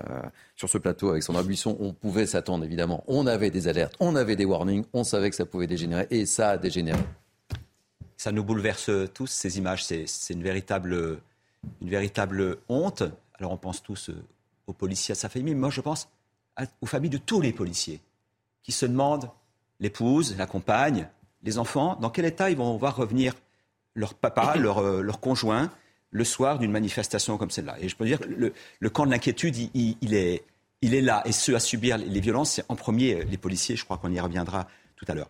sur 0.56 0.70
ce 0.70 0.78
plateau 0.78 1.10
avec 1.10 1.24
Sandra 1.24 1.44
Buisson. 1.44 1.76
On 1.80 1.94
pouvait 1.94 2.26
s'attendre, 2.26 2.64
évidemment. 2.64 3.04
On 3.08 3.28
avait 3.28 3.52
des 3.52 3.68
alertes, 3.68 3.96
on 4.00 4.16
avait 4.16 4.36
des 4.36 4.46
warnings, 4.46 4.86
on 4.94 5.04
savait 5.04 5.30
que 5.30 5.36
ça 5.36 5.46
pouvait 5.46 5.68
dégénérer 5.68 6.08
et 6.10 6.26
ça 6.26 6.52
a 6.52 6.58
dégénéré. 6.58 7.00
Ça 8.18 8.32
nous 8.32 8.44
bouleverse 8.44 8.90
tous, 9.14 9.28
ces 9.28 9.58
images. 9.58 9.84
C'est 9.84 10.34
une 10.34 10.44
véritable, 10.44 11.20
une 11.82 11.90
véritable 11.90 12.58
honte. 12.70 13.04
Alors 13.38 13.52
on 13.52 13.58
pense 13.58 13.84
tous 13.84 14.10
euh, 14.10 14.24
aux 14.68 14.74
policiers, 14.74 15.12
à 15.12 15.16
sa 15.16 15.30
famille, 15.30 15.54
mais 15.54 15.60
moi 15.60 15.70
je 15.70 15.82
pense 15.82 16.10
aux 16.82 16.86
familles 16.86 17.10
de 17.10 17.18
tous 17.18 17.42
les 17.42 17.52
policiers 17.52 18.00
qui 18.64 18.72
se 18.72 18.86
demandent, 18.86 19.30
l'épouse, 19.80 20.38
la 20.38 20.48
compagne, 20.48 21.10
les 21.44 21.60
enfants, 21.60 21.98
dans 22.02 22.10
quel 22.10 22.26
état 22.26 22.50
ils 22.50 22.58
vont 22.58 22.78
voir 22.78 22.96
revenir 22.96 23.34
leur 23.96 24.14
papa, 24.14 24.56
leur, 24.60 24.80
euh, 24.80 25.02
leur 25.02 25.20
conjoint 25.20 25.72
le 26.12 26.24
soir 26.24 26.60
d'une 26.60 26.72
manifestation 26.72 27.38
comme 27.38 27.50
celle-là. 27.50 27.76
Et 27.82 27.90
je 27.90 27.96
peux 27.96 28.06
dire, 28.06 28.20
le, 28.28 28.54
le 28.80 28.90
camp 28.90 29.06
de 29.06 29.12
l'inquiétude, 29.12 29.56
il, 29.74 30.14
est, 30.14 30.44
il 30.82 30.94
est 30.94 31.02
là. 31.02 31.22
Et 31.26 31.34
ceux 31.34 31.56
à 31.56 31.60
subir 31.60 31.98
les 31.98 32.20
violences, 32.22 32.54
c'est 32.54 32.66
en 32.70 32.76
premier 32.76 33.26
les 33.26 33.38
policiers. 33.38 33.76
Je 33.76 33.84
crois 33.84 33.98
qu'on 33.98 34.12
y 34.12 34.20
reviendra 34.20 34.68
tout 34.96 35.06
à 35.10 35.14
l'heure. 35.14 35.30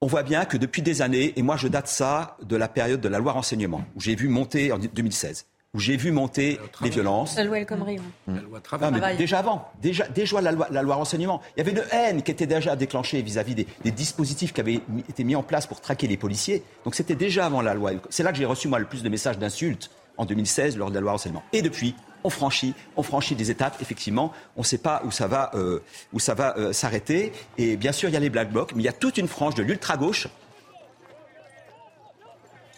On 0.00 0.08
voit 0.08 0.24
bien 0.24 0.44
que 0.44 0.56
depuis 0.56 0.82
des 0.82 1.00
années, 1.00 1.32
et 1.36 1.42
moi 1.42 1.56
je 1.56 1.68
date 1.68 1.86
ça 1.86 2.36
de 2.42 2.56
la 2.56 2.68
période 2.68 3.00
de 3.00 3.08
la 3.08 3.18
loi 3.18 3.32
renseignement, 3.32 3.84
où 3.94 4.00
j'ai 4.00 4.16
vu 4.16 4.28
monter 4.28 4.72
en 4.72 4.78
2016 4.78 5.46
où 5.76 5.78
j'ai 5.78 5.98
vu 5.98 6.10
monter 6.10 6.58
les 6.80 6.88
violences. 6.88 7.36
La 7.36 7.44
loi 7.44 7.58
El 7.58 7.66
Khomri. 7.66 7.98
La 8.26 8.40
loi 8.40 8.60
travail. 8.60 9.16
déjà 9.18 9.40
avant, 9.40 9.70
déjà, 9.82 10.08
déjà 10.08 10.40
la, 10.40 10.52
loi, 10.52 10.68
la 10.70 10.82
loi 10.82 10.94
renseignement. 10.94 11.42
Il 11.54 11.58
y 11.58 11.68
avait 11.68 11.72
une 11.72 11.84
haine 11.92 12.22
qui 12.22 12.30
était 12.30 12.46
déjà 12.46 12.74
déclenchée 12.76 13.20
vis-à-vis 13.20 13.54
des, 13.54 13.66
des, 13.84 13.90
dispositifs 13.90 14.54
qui 14.54 14.60
avaient 14.62 14.80
été 15.08 15.22
mis 15.22 15.36
en 15.36 15.42
place 15.42 15.66
pour 15.66 15.82
traquer 15.82 16.06
les 16.06 16.16
policiers. 16.16 16.62
Donc 16.84 16.94
c'était 16.94 17.14
déjà 17.14 17.44
avant 17.44 17.60
la 17.60 17.74
loi. 17.74 17.90
C'est 18.08 18.22
là 18.22 18.32
que 18.32 18.38
j'ai 18.38 18.46
reçu 18.46 18.68
moi 18.68 18.78
le 18.78 18.86
plus 18.86 19.02
de 19.02 19.08
messages 19.10 19.38
d'insultes 19.38 19.90
en 20.16 20.24
2016 20.24 20.78
lors 20.78 20.88
de 20.88 20.94
la 20.94 21.02
loi 21.02 21.12
renseignement. 21.12 21.42
Et 21.52 21.60
depuis, 21.60 21.94
on 22.24 22.30
franchit, 22.30 22.72
on 22.96 23.02
franchit 23.02 23.34
des 23.34 23.50
étapes. 23.50 23.76
Effectivement, 23.82 24.32
on 24.56 24.60
ne 24.60 24.66
sait 24.66 24.78
pas 24.78 25.02
où 25.04 25.10
ça 25.10 25.26
va, 25.26 25.50
euh, 25.54 25.82
où 26.14 26.20
ça 26.20 26.32
va 26.32 26.56
euh, 26.56 26.72
s'arrêter. 26.72 27.32
Et 27.58 27.76
bien 27.76 27.92
sûr, 27.92 28.08
il 28.08 28.12
y 28.12 28.16
a 28.16 28.20
les 28.20 28.30
black 28.30 28.50
blocs, 28.50 28.72
mais 28.74 28.82
il 28.82 28.86
y 28.86 28.88
a 28.88 28.94
toute 28.94 29.18
une 29.18 29.28
frange 29.28 29.54
de 29.54 29.62
l'ultra 29.62 29.98
gauche 29.98 30.28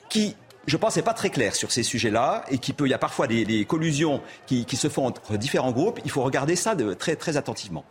qui, 0.09 0.35
je 0.69 0.77
pense, 0.77 0.97
n'est 0.97 1.03
pas 1.03 1.15
très 1.15 1.31
claire 1.31 1.55
sur 1.55 1.73
ces 1.73 1.83
sujets-là 1.83 2.45
et 2.51 2.59
qui 2.59 2.73
peut. 2.73 2.89
Y 2.89 2.95
a 2.95 2.99
parfois 2.99 3.27
des, 3.27 3.65
collusions 3.65 4.21
qui, 4.47 4.65
se 4.77 4.89
font 4.89 5.07
entre 5.07 5.37
différents 5.37 5.73
groupes. 5.73 6.01
Il 6.05 6.11
faut 6.11 6.23
regarder 6.23 6.57
ça 6.57 6.75
de, 6.75 6.95
très, 6.95 7.17
très 7.17 7.37
attentivement. 7.37 7.85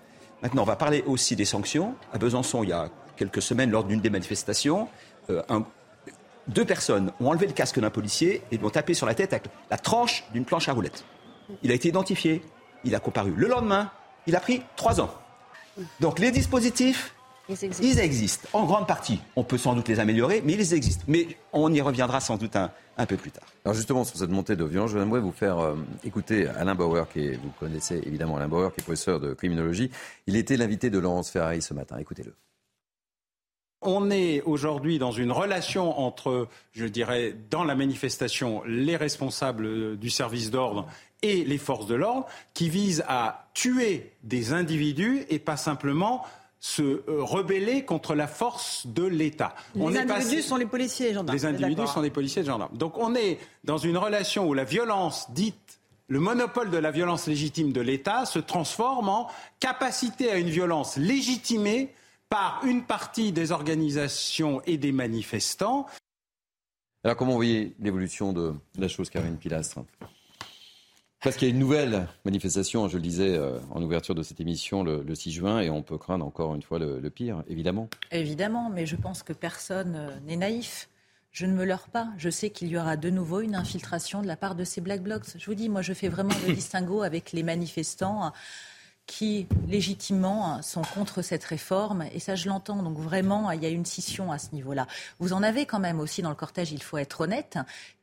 Maintenant, 0.44 0.62
on 0.62 0.66
va 0.66 0.76
parler 0.76 1.04
aussi 1.08 1.36
des 1.36 1.46
sanctions. 1.46 1.96
À 2.14 2.20
Besançon, 2.20 2.64
il 2.64 2.70
y 2.70 2.74
a 2.74 2.90
quelques 3.16 3.42
semaines, 3.42 3.72
lors 3.72 3.84
d'une 3.84 4.00
des 4.00 4.12
manifestations, 4.12 4.88
euh, 5.30 5.42
deux 6.48 6.66
personnes 6.66 7.12
ont 7.20 7.30
enlevé 7.30 7.48
le 7.48 7.54
casque 7.54 7.80
d'un 7.80 7.90
policier 7.90 8.42
et 8.52 8.58
lui 8.58 8.66
ont 8.66 8.70
tapé 8.70 8.94
sur 8.94 9.08
la 9.08 9.16
tête 9.16 9.34
avec 9.34 9.46
la 9.72 9.78
tranche 9.78 10.24
d'une 10.34 10.46
planche 10.46 10.70
à 10.70 10.74
roulettes. 10.74 11.04
Il 11.64 11.72
a 11.72 11.74
été 11.74 11.90
identifié, 11.90 12.44
il 12.84 12.94
a 12.94 13.00
comparu. 13.00 13.34
Le 13.36 13.48
lendemain, 13.48 13.92
il 14.28 14.36
a 14.36 14.40
pris 14.40 14.62
trois 14.76 15.02
ans. 15.02 15.12
Donc 16.00 16.20
les 16.20 16.32
dispositifs, 16.32 17.16
ils 17.50 18.00
existent. 18.00 18.48
En 18.54 18.66
grande 18.66 18.88
partie. 18.88 19.20
On 19.36 19.44
peut 19.44 19.58
sans 19.58 19.74
doute 19.74 19.88
les 19.88 20.00
améliorer, 20.00 20.42
mais 20.44 20.54
ils 20.54 20.74
existent. 20.74 21.04
Mais 21.08 21.28
on 21.54 21.74
y 21.74 21.82
reviendra 21.82 22.20
sans 22.20 22.38
doute 22.38 22.56
un, 22.56 23.06
peu 23.06 23.18
plus 23.18 23.32
tard. 23.32 23.46
Alors 23.64 23.76
justement, 23.76 24.04
sur 24.04 24.18
cette 24.18 24.30
montée 24.30 24.56
de 24.56 24.66
violence, 24.66 24.92
je 24.92 24.98
voudrais 24.98 25.20
vous 25.20 25.32
faire 25.32 25.60
euh, 25.60 25.76
écouter 26.04 26.48
Alain 26.48 26.76
Bauer, 26.76 27.08
qui 27.12 27.28
est, 27.28 27.34
vous 27.36 27.52
connaissez 27.60 28.02
évidemment 28.06 28.38
Alain 28.38 28.48
Bauer, 28.48 28.74
qui 28.74 28.82
est 28.82 28.84
professeur 28.84 29.20
de 29.20 29.34
criminologie. 29.34 29.92
Il 30.26 30.36
était 30.36 30.58
l'invité 30.58 30.90
de 30.90 31.00
Laurence 31.00 31.30
Ferrari 31.30 31.62
ce 31.62 31.74
matin. 31.74 31.98
Écoutez-le. 31.98 32.34
On 33.82 34.10
est 34.10 34.42
aujourd'hui 34.42 34.98
dans 34.98 35.12
une 35.12 35.32
relation 35.32 36.00
entre, 36.00 36.48
je 36.72 36.86
dirais, 36.86 37.36
dans 37.52 37.64
la 37.64 37.76
manifestation, 37.76 38.64
les 38.66 38.98
responsables 38.98 39.98
du 39.98 40.10
service 40.10 40.50
d'ordre 40.50 40.88
et 41.22 41.46
les 41.46 41.60
forces 41.60 41.86
de 41.86 41.96
l'ordre, 41.96 42.26
qui 42.56 42.70
vise 42.70 43.04
à 43.08 43.50
tuer 43.54 44.14
des 44.24 44.52
individus 44.52 45.26
et 45.30 45.40
pas 45.40 45.58
simplement 45.58 46.26
se 46.60 46.82
euh, 46.82 47.02
rebeller 47.24 47.86
contre 47.86 48.16
la 48.16 48.28
force 48.28 48.88
de 48.88 49.04
l'État. 49.04 49.56
Les 49.76 49.98
individus 49.98 50.42
sont 50.42 50.58
les 50.58 50.66
policiers 50.66 51.10
et 51.10 51.14
gendarmes. 51.14 51.38
Les 51.38 51.46
individus 51.46 51.88
sont 51.88 52.02
les 52.02 52.10
policiers 52.10 52.42
et 52.42 52.46
gendarmes. 52.46 52.76
Donc 52.78 52.98
on 52.98 53.16
est 53.16 53.40
dans 53.64 53.78
une 53.78 53.98
relation 53.98 54.48
où 54.48 54.54
la 54.54 54.64
violence 54.64 55.32
dite 55.32 55.80
le 56.10 56.20
monopole 56.20 56.70
de 56.70 56.78
la 56.78 56.92
violence 56.92 57.28
légitime 57.28 57.74
de 57.74 57.82
l'État 57.82 58.26
se 58.26 58.40
transforme 58.40 59.10
en 59.10 59.28
capacité 59.60 60.32
à 60.32 60.38
une 60.38 60.50
violence 60.50 60.96
légitimée 60.96 61.94
par 62.30 62.62
une 62.64 62.84
partie 62.84 63.32
des 63.32 63.52
organisations 63.52 64.62
et 64.66 64.78
des 64.78 64.92
manifestants. 64.92 65.86
Alors 67.04 67.18
comment 67.18 67.32
vous 67.32 67.38
voyez 67.38 67.74
l'évolution 67.80 68.34
de 68.34 68.54
la 68.78 68.88
chose, 68.88 69.10
Karine 69.10 69.38
Pilastre? 69.38 69.80
Parce 71.24 71.36
qu'il 71.36 71.48
y 71.48 71.52
a 71.52 71.54
une 71.54 71.60
nouvelle 71.60 72.08
manifestation, 72.26 72.88
je 72.88 72.98
le 72.98 73.02
disais 73.02 73.36
euh, 73.36 73.60
en 73.72 73.82
ouverture 73.82 74.14
de 74.14 74.22
cette 74.22 74.40
émission 74.40 74.84
le, 74.84 75.16
6 75.16 75.32
juin, 75.32 75.60
et 75.62 75.70
on 75.70 75.82
peut 75.82 75.98
craindre 75.98 76.26
encore 76.26 76.54
une 76.54 76.62
fois 76.62 76.80
le, 76.80 77.10
pire, 77.10 77.44
évidemment. 77.48 77.90
Évidemment, 78.12 78.70
mais 78.70 78.86
je 78.86 78.96
pense 78.96 79.24
que 79.24 79.34
personne 79.34 79.96
euh, 79.96 80.20
n'est 80.26 80.36
naïf. 80.36 80.90
Je 81.32 81.46
ne 81.46 81.54
me 81.54 81.66
leurre 81.66 81.90
pas. 81.90 82.10
Je 82.18 82.30
sais 82.30 82.50
qu'il 82.50 82.68
y 82.70 82.78
aura 82.78 82.98
de 82.98 83.10
nouveau 83.10 83.42
une 83.42 83.56
infiltration 83.56 84.22
de 84.22 84.28
la 84.28 84.36
part 84.36 84.56
de 84.56 84.64
ces 84.64 84.82
Black 84.82 85.02
Blocs. 85.02 85.26
Je 85.38 85.46
vous 85.46 85.56
dis, 85.56 85.70
moi, 85.70 85.82
je 85.82 85.94
fais 85.94 86.08
vraiment 86.08 86.34
le 86.48 86.54
distinguo 86.56 87.02
avec 87.02 87.32
les 87.32 87.44
manifestants 87.44 88.32
qui, 89.06 89.48
légitimement, 89.68 90.62
sont 90.62 90.82
contre 90.82 91.22
cette 91.22 91.44
réforme. 91.44 92.06
Et 92.14 92.20
ça, 92.20 92.36
je 92.36 92.48
l'entends. 92.48 92.84
Donc, 92.84 92.98
vraiment, 92.98 93.52
il 93.52 93.62
y 93.62 93.66
a 93.66 93.70
une 93.70 93.86
scission 93.86 94.32
à 94.32 94.38
ce 94.38 94.54
niveau-là. 94.54 94.88
Vous 95.20 95.34
en 95.34 95.44
avez 95.44 95.66
quand 95.66 95.80
même 95.80 96.00
aussi 96.00 96.22
dans 96.22 96.30
le 96.30 96.36
cortège, 96.36 96.72
il 96.72 96.84
faut 96.84 96.98
être 96.98 97.22
honnête, 97.22 97.58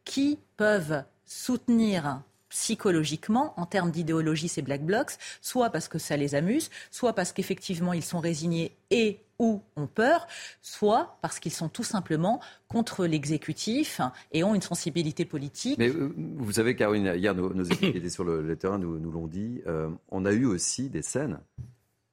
qui 0.05 0.39
peuvent 0.57 1.05
soutenir 1.25 2.23
psychologiquement, 2.55 3.53
en 3.57 3.67
termes 3.67 3.91
d'idéologie, 3.91 4.47
ces 4.47 4.63
Black 4.63 4.85
Blocs, 4.85 5.11
soit 5.41 5.71
parce 5.71 5.89
que 5.89 5.99
ça 5.99 6.17
les 6.17 6.37
amuse, 6.37 6.71
soit 6.93 7.13
parce 7.13 7.33
qu'effectivement 7.33 7.93
ils 7.93 8.05
sont 8.05 8.21
résignés 8.21 8.77
et 8.91 9.19
ou 9.41 9.61
ont 9.75 9.89
peur, 9.89 10.29
soit 10.63 11.19
parce 11.21 11.41
qu'ils 11.41 11.53
sont 11.53 11.69
tout 11.69 11.83
simplement 11.83 12.41
contre 12.69 13.07
l'exécutif 13.07 14.01
et 14.31 14.45
ont 14.45 14.55
une 14.55 14.63
sensibilité 14.63 15.25
politique. 15.25 15.79
Mais 15.79 15.89
euh, 15.89 16.15
vous 16.17 16.53
savez, 16.53 16.77
Caroline, 16.77 17.13
hier, 17.17 17.35
nos, 17.35 17.65
équipes 17.65 17.91
qui 17.91 17.99
étaient 17.99 18.09
sur 18.09 18.23
le, 18.23 18.55
terrain 18.55 18.79
nous, 18.79 19.01
nous 19.01 19.11
l'ont 19.11 19.27
dit, 19.27 19.61
euh, 19.67 19.91
on 20.13 20.25
a 20.25 20.33
eu 20.33 20.45
aussi 20.45 20.91
des 20.91 21.03
scènes 21.03 21.41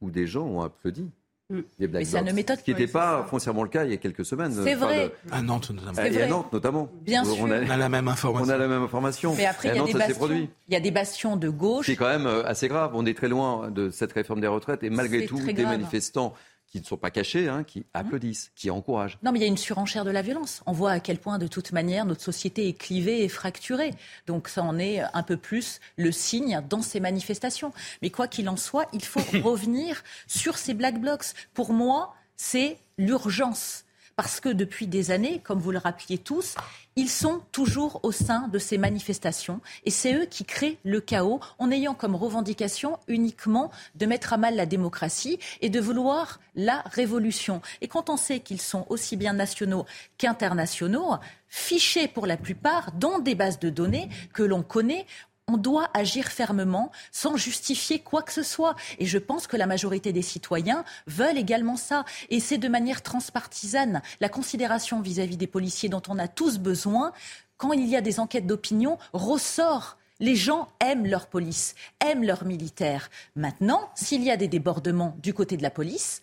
où 0.02 0.10
des 0.10 0.26
gens 0.26 0.48
ont 0.48 0.62
applaudi. 0.62 1.12
Mm. 1.52 1.62
Mais 1.80 2.06
ça 2.06 2.22
ne 2.22 2.30
Ce 2.32 2.64
qui 2.64 2.72
n'était 2.72 2.88
pas 2.88 3.26
foncièrement 3.30 3.64
le 3.64 3.70
cas 3.70 3.84
il 3.84 3.92
y 3.92 3.94
a 3.94 3.98
quelques 3.98 4.26
semaines. 4.26 4.54
C'est 4.64 4.76
vrai. 4.76 5.12
À 5.32 5.42
Nantes 5.42 5.72
notamment. 5.72 6.00
à 6.00 6.28
Nantes 6.28 6.54
notamment. 6.54 6.90
Bien 7.02 7.26
sûr. 7.26 7.36
On 7.42 7.52
a, 7.52 7.78
la 7.78 7.90
même 7.90 8.08
information. 8.08 8.46
On 8.46 8.50
a 8.50 8.58
la 8.58 8.68
même 8.68 8.84
information. 8.84 9.36
Mais 9.36 9.46
après, 9.46 9.70
il 9.70 9.76
y, 9.76 9.80
a 9.80 9.84
des 9.84 9.94
bastions, 9.94 10.30
il 10.30 10.74
y 10.74 10.76
a 10.76 10.80
des 10.80 10.92
bastions 10.92 11.36
de 11.36 11.50
gauche. 11.50 11.88
C'est 11.88 11.96
quand 11.96 12.08
même 12.08 12.26
euh, 12.26 12.46
assez 12.46 12.68
grave. 12.68 12.92
On 12.94 13.06
est 13.06 13.18
très 13.18 13.28
loin 13.28 13.70
de 13.70 13.90
cette 13.90 14.14
réforme 14.14 14.40
des 14.40 14.48
retraites 14.48 14.84
et 14.84 14.90
malgré 14.90 15.26
tout, 15.26 15.40
des 15.40 15.64
manifestants 15.64 16.34
qui 16.72 16.80
ne 16.80 16.86
sont 16.86 16.98
pas 16.98 17.12
cachés, 17.12 17.50
hein, 17.50 17.64
qui 17.64 17.86
applaudissent, 17.94 18.52
qui 18.56 18.72
encouragent. 18.72 19.20
Non, 19.24 19.32
mais 19.32 19.40
il 19.40 19.42
y 19.42 19.46
a 19.46 19.50
une 19.50 19.58
surenchère 19.58 20.06
de 20.06 20.10
la 20.10 20.22
violence. 20.22 20.64
On 20.66 20.72
voit 20.72 20.92
à 20.92 21.00
quel 21.02 21.20
point, 21.20 21.38
de 21.38 21.48
toute 21.48 21.74
manière, 21.74 22.06
notre 22.06 22.22
société 22.22 22.70
est 22.70 22.74
clivée 22.74 23.24
et 23.24 23.30
fracturée. 23.30 23.92
Donc 24.26 24.48
ça 24.48 24.64
en 24.64 24.80
est 24.80 25.02
un 25.14 25.24
peu 25.24 25.36
plus 25.36 25.82
le 25.98 26.14
signe 26.14 26.62
dans 26.70 26.82
ces 26.82 27.02
manifestations. 27.02 27.74
Mais 28.02 28.10
quoi 28.10 28.28
qu'il 28.28 28.48
en 28.48 28.56
soit, 28.56 28.88
il 28.94 29.04
faut 29.04 29.20
revenir 29.44 30.02
sur 30.28 30.58
ces 30.58 30.74
black 30.74 31.00
blocs. 31.00 31.26
Pour 31.54 31.74
moi, 31.74 32.16
c'est 32.38 32.78
l'urgence. 32.98 33.84
Parce 34.16 34.40
que 34.40 34.50
depuis 34.50 34.88
des 34.88 35.12
années, 35.12 35.40
comme 35.44 35.60
vous 35.60 35.72
le 35.72 35.78
rappeliez 35.78 36.18
tous, 36.18 36.56
ils 36.96 37.10
sont 37.10 37.42
toujours 37.52 38.02
au 38.04 38.12
sein 38.12 38.50
de 38.50 38.60
ces 38.60 38.78
manifestations 38.78 39.62
et 39.86 39.92
c'est 39.92 40.14
eux 40.14 40.26
qui 40.26 40.44
créent 40.44 40.78
le 40.84 41.00
chaos 41.00 41.40
en 41.58 41.72
ayant 41.72 41.94
comme 41.94 42.16
revendication 42.16 43.00
uniquement 43.08 43.72
de 43.96 44.06
mettre 44.06 44.34
à 44.34 44.38
mal 44.38 44.56
la 44.56 44.66
démocratie 44.66 45.40
et 45.62 45.70
de 45.70 45.80
vouloir 45.80 46.40
la 46.56 46.84
révolution. 46.92 47.62
Et 47.80 47.88
quand 47.88 48.10
on 48.10 48.18
sait 48.18 48.42
qu'ils 48.42 48.62
sont 48.62 48.86
aussi 48.90 49.16
bien 49.16 49.34
nationaux 49.34 49.86
qu'internationaux, 50.18 51.16
fichés 51.48 52.08
pour 52.08 52.28
la 52.28 52.38
plupart 52.38 52.92
dans 52.94 53.20
des 53.20 53.36
bases 53.36 53.60
de 53.60 53.70
données 53.70 54.10
que 54.34 54.44
l'on 54.44 54.64
connaît, 54.64 55.06
on 55.52 55.58
doit 55.58 55.90
agir 55.94 56.28
fermement 56.28 56.92
sans 57.12 57.36
justifier 57.36 58.00
quoi 58.00 58.22
que 58.22 58.32
ce 58.32 58.44
soit. 58.44 58.76
Et 59.00 59.06
je 59.06 59.18
pense 59.18 59.48
que 59.48 59.58
la 59.58 59.68
majorité 59.68 60.14
des 60.14 60.22
citoyens 60.22 60.86
veulent 61.08 61.38
également 61.38 61.76
ça. 61.76 62.06
Et 62.30 62.40
c'est 62.40 62.58
de 62.58 62.70
manière 62.70 63.02
transpartisane. 63.02 64.02
La 64.22 64.30
considération 64.30 65.02
vis-à-vis 65.02 65.38
des 65.38 65.48
policiers 65.48 65.90
dont 65.90 66.02
on 66.08 66.20
a 66.20 66.28
tous 66.28 66.58
besoin, 66.58 67.12
quand 67.58 67.74
il 67.74 67.86
y 67.88 67.98
a 67.98 68.02
des 68.02 68.20
enquêtes 68.20 68.48
d'opinion, 68.48 68.98
ressort. 69.14 69.98
Les 70.20 70.36
gens 70.36 70.70
aiment 70.80 71.08
leur 71.08 71.28
police, 71.28 71.76
aiment 72.00 72.24
leurs 72.24 72.46
militaires. 72.46 73.10
Maintenant, 73.36 73.90
s'il 73.96 74.24
y 74.24 74.32
a 74.32 74.38
des 74.38 74.48
débordements 74.48 75.18
du 75.22 75.34
côté 75.34 75.58
de 75.58 75.64
la 75.64 75.72
police, 75.72 76.22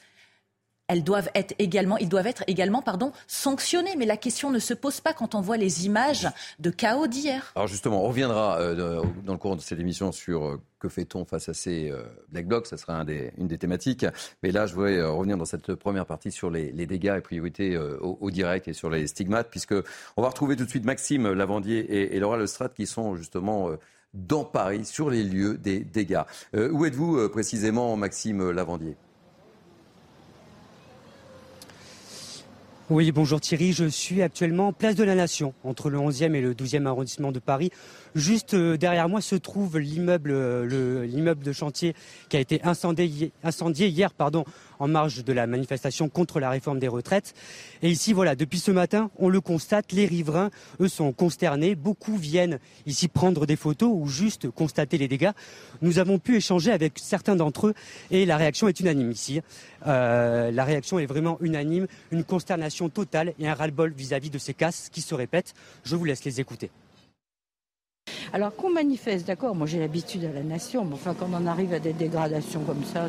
elles 0.88 1.05
doivent 1.05 1.31
être 1.35 1.55
également, 1.59 1.98
ils 1.98 2.09
doivent 2.09 2.27
être 2.27 2.44
également 2.46 2.83
pardon, 2.83 3.12
sanctionnés. 3.27 3.94
Mais 3.96 4.07
la 4.07 4.16
question 4.16 4.51
ne 4.51 4.59
se 4.59 4.74
pose 4.74 5.01
pas 5.01 5.12
quand 5.12 5.35
on 5.35 5.40
voit 5.40 5.59
les 5.59 5.87
images 5.87 6.27
de 6.59 6.70
chaos 6.70 7.07
d'hier. 7.07 7.53
Alors 7.55 7.68
justement, 7.68 8.03
on 8.05 8.09
reviendra 8.09 8.59
euh, 8.59 9.03
dans 9.24 9.33
le 9.33 9.38
cours 9.38 9.55
de 9.55 9.61
cette 9.61 9.79
émission 9.79 10.12
sur 10.12 10.46
euh, 10.46 10.61
que 10.79 10.88
fait-on 10.88 11.24
face 11.24 11.48
à 11.48 11.55
ces 11.55 11.90
euh, 11.90 12.03
black 12.31 12.46
blocs. 12.46 12.66
Ça 12.66 12.79
sera 12.79 13.05
une 13.37 13.48
des 13.48 13.59
thématiques. 13.59 14.07
Mais 14.42 14.51
là, 14.51 14.66
je 14.66 14.74
voudrais 14.74 15.03
revenir 15.03 15.37
dans 15.37 15.44
cette 15.44 15.74
première 15.74 16.07
partie 16.07 16.33
sur 16.33 16.51
les, 16.51 16.72
dégâts 16.72 17.16
et 17.18 17.20
priorités 17.20 17.77
au, 17.77 18.31
direct 18.31 18.66
et 18.68 18.72
sur 18.72 18.88
les 18.88 19.07
stigmates, 19.07 19.48
puisque 19.51 19.74
on 20.16 20.22
va 20.22 20.29
retrouver 20.29 20.57
tout 20.57 20.64
de 20.64 20.70
suite 20.70 20.85
Maxime 20.85 21.31
Lavandier 21.33 21.81
et, 21.81 22.16
et 22.16 22.20
Laura 22.20 22.38
Lestrade 22.38 22.72
qui 22.72 22.87
sont 22.87 23.14
justement 23.14 23.70
dans 24.14 24.44
Paris 24.44 24.87
sur 24.87 25.11
les 25.11 25.22
lieux 25.22 25.59
des 25.59 25.81
dégâts. 25.81 26.22
où 26.55 26.87
êtes-vous 26.87 27.29
précisément, 27.29 27.96
Maxime 27.96 28.51
Lavandier? 28.51 28.96
Oui, 32.90 33.12
bonjour 33.12 33.38
Thierry. 33.38 33.74
Je 33.74 33.85
suis 33.85 34.22
actuellement 34.22 34.72
place 34.72 34.94
de 34.94 35.05
la 35.05 35.14
Nation, 35.14 35.53
entre 35.62 35.90
le 35.90 35.98
11e 35.98 36.33
et 36.33 36.40
le 36.40 36.55
12e 36.55 36.87
arrondissement 36.87 37.33
de 37.33 37.38
Paris. 37.38 37.70
Juste 38.14 38.55
euh, 38.55 38.77
derrière 38.77 39.09
moi 39.09 39.21
se 39.21 39.37
trouve 39.37 39.79
l'immeuble, 39.79 40.31
euh, 40.33 41.07
l'immeuble 41.07 41.44
de 41.44 41.53
chantier 41.53 41.94
qui 42.29 42.37
a 42.37 42.40
été 42.40 42.61
incendié, 42.64 43.33
hier, 43.87 44.11
en 44.79 44.88
marge 44.88 45.25
de 45.25 45.33
la 45.33 45.47
manifestation 45.47 46.09
contre 46.09 46.40
la 46.40 46.51
réforme 46.51 46.79
des 46.79 46.88
retraites. 46.88 47.35
Et 47.83 47.90
ici, 47.90 48.12
voilà, 48.12 48.35
depuis 48.35 48.59
ce 48.59 48.71
matin, 48.71 49.11
on 49.18 49.29
le 49.29 49.40
constate, 49.40 49.92
les 49.92 50.07
riverains, 50.07 50.51
eux, 50.81 50.88
sont 50.88 51.12
consternés. 51.12 51.75
Beaucoup 51.75 52.16
viennent 52.16 52.59
ici 52.87 53.09
prendre 53.09 53.47
des 53.47 53.57
photos 53.57 53.90
ou 53.92 54.07
juste 54.07 54.51
constater 54.51 54.99
les 54.99 55.09
dégâts. 55.09 55.31
Nous 55.83 55.99
avons 55.99 56.18
pu 56.18 56.37
échanger 56.37 56.73
avec 56.73 56.94
certains 56.97 57.37
d'entre 57.37 57.68
eux 57.68 57.75
et 58.11 58.27
la 58.27 58.37
réaction 58.37 58.68
est 58.68 58.81
unanime 58.81 59.11
ici. 59.11 59.40
Euh, 59.87 60.51
la 60.51 60.64
réaction 60.64 60.99
est 60.99 61.07
vraiment 61.07 61.38
unanime, 61.40 61.87
une 62.11 62.25
consternation 62.25 62.88
totale 62.88 63.35
et 63.38 63.49
un 63.49 63.55
ras-le-bol 63.55 63.92
vis-à-vis 63.92 64.31
de 64.31 64.38
ces 64.38 64.55
casses 64.55 64.88
qui 64.92 65.01
se 65.01 65.14
répètent. 65.14 65.55
Je 65.85 65.97
vous 65.97 66.05
laisse 66.05 66.25
les 66.25 66.40
écouter. 66.40 66.71
Alors 68.33 68.55
qu'on 68.55 68.71
manifeste, 68.71 69.27
d'accord, 69.27 69.55
moi 69.55 69.67
j'ai 69.67 69.79
l'habitude 69.79 70.25
à 70.25 70.33
la 70.33 70.43
nation, 70.43 70.85
mais 70.85 70.95
enfin 70.95 71.14
quand 71.19 71.29
on 71.33 71.47
arrive 71.47 71.73
à 71.73 71.79
des 71.79 71.93
dégradations 71.93 72.62
comme 72.64 72.85
ça, 72.85 73.09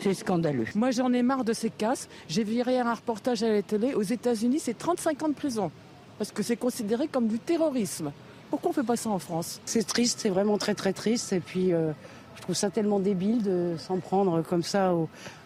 c'est 0.00 0.14
scandaleux. 0.14 0.66
Moi 0.74 0.90
j'en 0.90 1.12
ai 1.12 1.22
marre 1.22 1.44
de 1.44 1.52
ces 1.52 1.70
casses. 1.70 2.08
J'ai 2.28 2.44
viré 2.44 2.78
un 2.78 2.94
reportage 2.94 3.42
à 3.42 3.48
la 3.48 3.62
télé. 3.62 3.94
Aux 3.94 4.02
États-Unis, 4.02 4.58
c'est 4.58 4.76
35 4.76 5.22
ans 5.22 5.28
de 5.28 5.34
prison. 5.34 5.70
Parce 6.18 6.32
que 6.32 6.42
c'est 6.42 6.56
considéré 6.56 7.08
comme 7.08 7.28
du 7.28 7.38
terrorisme. 7.38 8.12
Pourquoi 8.50 8.70
on 8.70 8.74
fait 8.74 8.82
pas 8.82 8.96
ça 8.96 9.08
en 9.08 9.18
France? 9.18 9.60
C'est 9.64 9.86
triste, 9.86 10.20
c'est 10.20 10.28
vraiment 10.28 10.58
très 10.58 10.74
très 10.74 10.92
triste. 10.92 11.32
Et 11.32 11.40
puis 11.40 11.72
euh, 11.72 11.92
je 12.36 12.42
trouve 12.42 12.54
ça 12.54 12.68
tellement 12.68 13.00
débile 13.00 13.42
de 13.42 13.74
s'en 13.78 13.98
prendre 13.98 14.42
comme 14.42 14.62
ça 14.62 14.92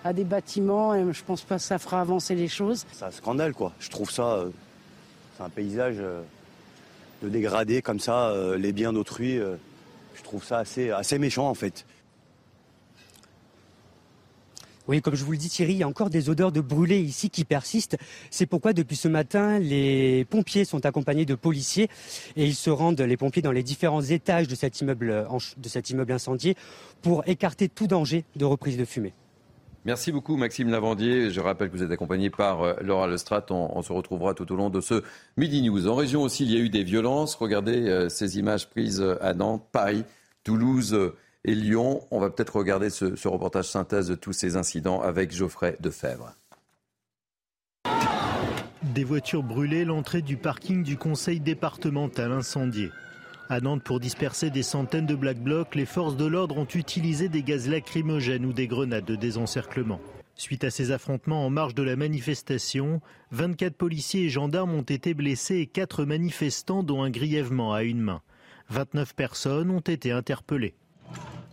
à 0.05 0.12
des 0.12 0.25
bâtiments. 0.25 0.95
Et 0.95 1.05
je 1.12 1.25
pense 1.25 1.42
pas 1.42 1.57
que 1.57 1.62
ça 1.62 1.79
fera 1.79 2.01
avancer 2.01 2.35
les 2.35 2.49
choses. 2.49 2.85
C'est 2.92 3.05
un 3.05 3.11
scandale 3.12 3.55
quoi. 3.55 3.73
Je 3.79 3.88
trouve 3.88 4.11
ça. 4.11 4.35
Euh, 4.35 4.51
c'est 5.37 5.45
un 5.45 5.51
paysage. 5.51 5.97
Euh, 6.01 6.23
de 7.22 7.29
dégrader 7.29 7.83
comme 7.83 8.00
ça 8.00 8.29
euh, 8.29 8.57
les 8.57 8.72
biens 8.72 8.92
d'autrui. 8.92 9.38
Euh, 9.38 9.57
je 10.14 10.22
trouve 10.22 10.44
ça 10.44 10.59
assez, 10.59 11.18
méchant 11.18 11.48
en 11.48 11.55
fait. 11.55 11.87
Oui, 14.88 15.02
comme 15.02 15.16
je 15.16 15.24
vous 15.24 15.33
le 15.33 15.38
dis 15.38 15.48
Thierry, 15.48 15.72
il 15.72 15.79
y 15.79 15.83
a 15.83 15.88
encore 15.88 16.11
des 16.11 16.31
odeurs 16.31 16.52
de 16.52 16.61
brûlé 16.61 17.00
ici 17.00 17.29
qui 17.29 17.44
persistent. 17.44 17.96
C'est 18.31 18.46
pourquoi 18.46 18.72
depuis 18.72 18.94
ce 18.94 19.09
matin, 19.09 19.59
les 19.59 20.24
pompiers 20.24 20.64
sont 20.64 20.87
accompagnés 20.87 21.24
de 21.24 21.35
policiers 21.35 21.88
et 22.37 22.44
ils 22.44 22.55
se 22.55 22.70
rendent, 22.70 23.00
les 23.00 23.16
pompiers, 23.16 23.42
dans 23.42 23.50
les 23.50 23.64
différents 23.64 24.02
étages 24.02 24.46
de 24.46 24.55
cet 24.55 24.81
immeuble 24.81 26.12
incendié 26.12 26.57
pour 27.02 27.24
écarter 27.26 27.68
tout 27.68 27.88
danger 27.88 28.24
de 28.37 28.44
reprise 28.44 28.76
de 28.76 28.85
fumée. 28.85 29.12
Merci 29.87 30.11
beaucoup 30.11 30.37
Maxime 30.37 30.68
Lavandier. 30.68 31.31
Je 31.31 31.40
rappelle 31.40 31.70
que 31.70 31.77
vous 31.77 31.85
êtes 31.85 31.92
accompagné 31.92 32.29
par 32.29 32.62
euh, 32.62 32.75
Laura 32.83 33.07
Lestrade. 33.07 33.44
On, 33.51 33.83
se 33.83 33.92
retrouvera 33.92 34.35
tout 34.35 34.51
au 34.53 34.57
long 34.57 34.68
de 34.68 34.81
ce 34.81 35.05
Midi 35.37 35.62
News. 35.62 35.87
En 35.87 35.94
région 35.94 36.22
aussi, 36.22 36.42
il 36.42 36.51
y 36.51 36.57
a 36.57 36.59
eu 36.59 36.68
des 36.68 36.83
violences. 36.83 37.37
Regardez 37.37 37.88
euh, 37.88 38.09
ces 38.09 38.37
images 38.37 38.68
prises 38.68 39.01
à 39.20 39.33
Nantes, 39.33 39.64
Paris, 39.70 40.03
Toulouse 40.42 40.92
euh, 40.92 41.14
et 41.44 41.55
Lyon. 41.55 42.01
On 42.11 42.18
va 42.18 42.31
peut-être 42.31 42.57
regarder 42.57 42.90
ce, 42.90 43.14
ce, 43.14 43.29
reportage 43.29 43.66
synthèse 43.66 44.09
de 44.09 44.16
tous 44.16 44.33
ces 44.33 44.57
incidents 44.57 45.01
avec 45.03 45.33
Geoffrey 45.33 45.77
Defebvre. 45.79 46.35
Des 48.83 49.05
voitures 49.05 49.44
brûlées, 49.44 49.85
l'entrée 49.85 50.22
du 50.22 50.37
parking 50.37 50.83
du 50.83 50.96
conseil 50.96 51.38
départemental 51.38 52.33
incendié. 52.33 52.90
À 53.48 53.61
Nantes, 53.61 53.85
pour 53.85 54.00
disperser 54.00 54.50
des 54.50 54.64
centaines 54.64 55.06
de 55.06 55.14
Black 55.14 55.38
Blocs, 55.38 55.76
les 55.76 55.87
forces 55.87 56.16
de 56.16 56.24
l'ordre 56.24 56.59
ont 56.59 56.66
utilisé 56.66 57.28
des 57.28 57.44
gaz 57.44 57.68
lacrymogènes 57.68 58.44
ou 58.44 58.52
des 58.52 58.66
grenades 58.66 59.04
de 59.04 59.14
désencerclement. 59.14 60.00
Suite 60.35 60.64
à 60.64 60.70
ces 60.70 60.90
affrontements 60.90 61.46
en 61.46 61.50
marge 61.50 61.76
de 61.76 61.85
la 61.85 61.94
manifestation, 61.94 63.00
24 63.30 63.76
policiers 63.76 64.24
et 64.24 64.30
gendarmes 64.30 64.74
ont 64.74 64.82
été 64.82 65.14
blessés 65.14 65.59
et 65.59 65.66
4 65.66 66.04
manifestants, 66.04 66.82
dont 66.82 67.04
un 67.04 67.11
grièvement 67.11 67.72
à 67.72 67.85
une 67.85 68.00
main. 68.00 68.20
29 68.70 69.14
personnes 69.14 69.70
ont 69.70 69.78
été 69.78 70.11
interpellées. 70.11 70.74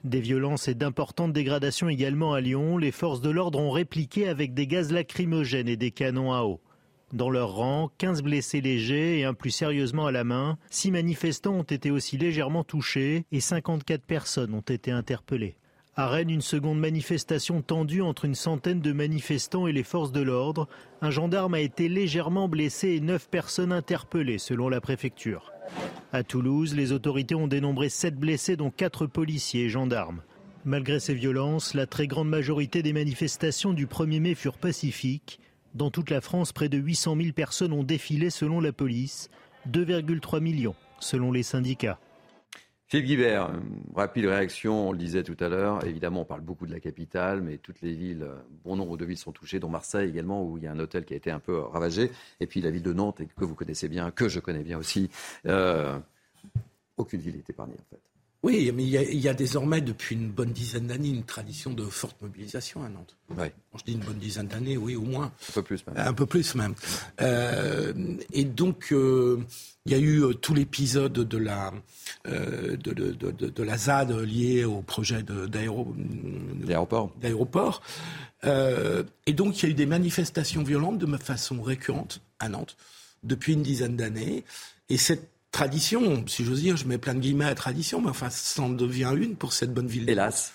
Des 0.04 0.20
violences 0.20 0.68
et 0.68 0.74
d'importantes 0.74 1.32
dégradations 1.32 1.90
également 1.90 2.34
à 2.34 2.42
Lyon. 2.42 2.80
Les 2.80 2.92
forces 2.92 3.22
de 3.22 3.30
l'ordre 3.30 3.60
ont 3.60 3.72
répliqué 3.72 4.28
avec 4.28 4.56
des 4.56 4.66
gaz 4.66 4.92
lacrymogènes 4.92 5.70
et 5.70 5.78
des 5.78 5.92
canons 5.92 6.34
à 6.34 6.42
eau. 6.42 6.60
Dans 7.14 7.30
leur 7.30 7.54
rang, 7.54 7.92
15 8.00 8.24
blessés 8.24 8.60
légers 8.60 9.20
et 9.20 9.24
un 9.24 9.36
plus 9.36 9.52
sérieusement 9.52 10.08
à 10.08 10.12
la 10.12 10.24
main. 10.24 10.58
Six 10.72 10.90
manifestants 10.90 11.54
ont 11.54 11.62
été 11.62 11.92
aussi 11.92 12.18
légèrement 12.18 12.64
touchés 12.64 13.26
et 13.32 13.40
54 13.40 14.02
personnes 14.02 14.56
ont 14.56 14.62
été 14.62 14.90
interpellées. 14.90 15.56
À 15.96 16.08
Rennes, 16.08 16.32
une 16.32 16.42
seconde 16.42 16.80
manifestation 16.80 17.62
tendue 17.62 18.02
entre 18.02 18.26
une 18.26 18.34
centaine 18.34 18.82
de 18.82 18.92
manifestants 18.94 19.68
et 19.68 19.72
les 19.72 19.84
forces 19.84 20.12
de 20.12 20.22
l'ordre. 20.22 20.68
Un 21.04 21.12
gendarme 21.12 21.54
a 21.54 21.60
été 21.60 21.88
légèrement 21.88 22.48
blessé 22.48 22.94
et 22.94 23.00
neuf 23.00 23.30
personnes 23.30 23.72
interpellées 23.72 24.40
selon 24.40 24.68
la 24.68 24.82
préfecture. 24.82 25.54
À 26.14 26.24
Toulouse, 26.24 26.74
les 26.74 26.94
autorités 26.94 27.36
ont 27.36 27.48
dénombré 27.48 27.90
sept 27.90 28.16
blessés 28.16 28.56
dont 28.56 28.72
quatre 28.72 29.06
policiers 29.06 29.66
et 29.66 29.70
gendarmes. 29.70 30.24
Malgré 30.66 31.00
ces 31.00 31.14
violences, 31.14 31.76
la 31.76 31.86
très 31.86 32.08
grande 32.08 32.30
majorité 32.30 32.82
des 32.82 32.94
manifestations 32.94 33.74
du 33.74 33.86
1er 33.86 34.20
mai 34.20 34.34
furent 34.34 34.58
pacifiques. 34.58 35.40
Dans 35.74 35.90
toute 35.90 36.12
la 36.12 36.22
France, 36.22 36.52
près 36.52 36.70
de 36.70 36.78
800 36.78 37.18
000 37.18 37.34
personnes 37.34 37.74
ont 37.74 37.84
défilé 37.84 38.30
selon 38.30 38.60
la 38.60 38.72
police, 38.72 39.30
2,3 39.72 40.40
millions 40.40 40.76
selon 41.00 41.32
les 41.32 41.44
syndicats. 41.44 42.00
Philippe 42.86 43.08
Guibert, 43.08 43.50
rapide 43.96 44.26
réaction, 44.26 44.90
on 44.90 44.92
le 44.92 45.00
disait 45.00 45.24
tout 45.24 45.38
à 45.40 45.50
l'heure. 45.50 45.84
Évidemment, 45.84 46.22
on 46.22 46.26
parle 46.26 46.42
beaucoup 46.42 46.68
de 46.68 46.72
la 46.72 46.80
capitale, 46.80 47.42
mais 47.42 47.58
toutes 47.58 47.82
les 47.82 47.96
villes, 47.96 48.28
bon 48.64 48.76
nombre 48.76 48.98
de 48.98 49.06
villes 49.06 49.18
sont 49.18 49.32
touchées, 49.32 49.60
dont 49.60 49.70
Marseille 49.70 50.08
également, 50.08 50.44
où 50.44 50.60
il 50.60 50.64
y 50.64 50.68
a 50.68 50.72
un 50.72 50.80
hôtel 50.80 51.04
qui 51.06 51.16
a 51.16 51.18
été 51.18 51.32
un 51.32 51.40
peu 51.40 51.58
ravagé. 51.58 52.12
Et 52.40 52.46
puis 52.46 52.62
la 52.62 52.70
ville 52.70 52.84
de 52.84 52.94
Nantes, 52.94 53.22
que 53.36 53.46
vous 53.46 53.56
connaissez 53.56 53.88
bien, 53.88 54.12
que 54.12 54.30
je 54.30 54.40
connais 54.40 54.64
bien 54.64 54.78
aussi. 54.78 55.10
Euh, 55.48 55.98
aucune 56.98 57.20
ville 57.20 57.36
n'est 57.36 57.44
épargnée, 57.50 57.74
en 57.80 57.90
fait. 57.90 58.13
Oui, 58.44 58.70
mais 58.76 58.84
il 58.84 58.90
y, 58.90 59.30
a, 59.30 59.34
désormais, 59.34 59.80
depuis 59.80 60.16
une 60.16 60.30
bonne 60.30 60.52
dizaine 60.52 60.88
d'années, 60.88 61.08
une 61.08 61.24
tradition 61.24 61.72
de 61.72 61.86
forte 61.86 62.22
mobilisation 62.22 62.84
à 62.84 62.90
Nantes. 62.90 63.16
Oui. 63.30 63.48
je 63.78 63.84
dis 63.86 63.94
une 63.94 64.02
bonne 64.02 64.18
dizaine 64.18 64.48
d'années, 64.48 64.76
oui, 64.76 64.98
au 64.98 65.04
moins. 65.04 65.32
Un 65.50 65.54
peu 65.54 65.64
plus 65.64 65.88
même. 65.88 65.96
Un 65.98 66.14
peu 66.14 66.26
plus 66.26 66.56
même. 66.56 66.76
Euh, 67.22 67.94
et 68.34 68.44
donc, 68.44 68.92
euh, 68.92 69.40
il 69.86 69.94
y 69.94 69.96
a 69.96 69.98
eu 69.98 70.26
euh, 70.26 70.34
tout 70.34 70.54
l'épisode 70.54 71.14
de 71.14 71.38
la, 71.38 71.72
de, 72.26 72.76
de, 72.76 73.32
de, 73.32 73.64
la 73.64 73.78
ZAD 73.78 74.12
lié 74.12 74.66
au 74.66 74.82
projet 74.82 75.24
d'aéroport. 75.24 77.14
D'aéroport. 77.22 77.82
et 78.44 79.34
donc, 79.34 79.64
il 79.64 79.66
y 79.66 79.70
a 79.70 79.72
eu 79.72 79.74
des 79.74 79.86
manifestations 79.86 80.64
violentes 80.64 80.98
de 80.98 81.18
façon 81.18 81.62
récurrente 81.62 82.20
à 82.40 82.50
Nantes 82.50 82.76
depuis 83.24 83.54
une 83.54 83.64
dizaine 83.64 83.96
d'années. 83.96 84.44
Et 84.90 84.98
cette 84.98 85.33
tradition, 85.54 86.26
si 86.28 86.44
j'ose 86.44 86.62
dire, 86.62 86.76
je 86.76 86.86
mets 86.86 86.98
plein 86.98 87.14
de 87.14 87.20
guillemets 87.20 87.46
à 87.46 87.56
tradition, 87.56 88.02
mais 88.02 88.10
enfin, 88.10 88.30
ça 88.30 88.62
en 88.62 88.70
devient 88.70 89.14
une 89.16 89.36
pour 89.36 89.54
cette 89.54 89.74
bonne 89.74 89.88
ville. 89.88 90.10
Hélas. 90.10 90.52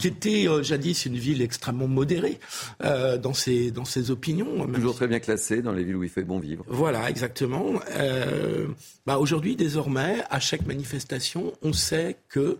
qui 0.00 0.08
était 0.08 0.48
euh, 0.48 0.62
jadis 0.62 1.06
une 1.06 1.18
ville 1.18 1.42
extrêmement 1.42 1.86
modérée 1.86 2.40
euh, 2.82 3.18
dans, 3.18 3.34
ses, 3.34 3.70
dans 3.70 3.84
ses 3.84 4.10
opinions. 4.10 4.66
Toujours 4.72 4.96
très 4.96 5.06
bien 5.06 5.20
classée 5.20 5.60
dans 5.60 5.72
les 5.72 5.84
villes 5.84 5.96
où 5.96 6.04
il 6.04 6.10
fait 6.10 6.24
bon 6.24 6.40
vivre. 6.40 6.64
Voilà, 6.68 7.10
exactement. 7.10 7.74
Euh, 7.96 8.66
bah 9.08 9.16
Aujourd'hui, 9.16 9.56
désormais, 9.56 10.22
à 10.28 10.38
chaque 10.38 10.66
manifestation, 10.66 11.54
on 11.62 11.72
sait 11.72 12.18
qu'il 12.30 12.58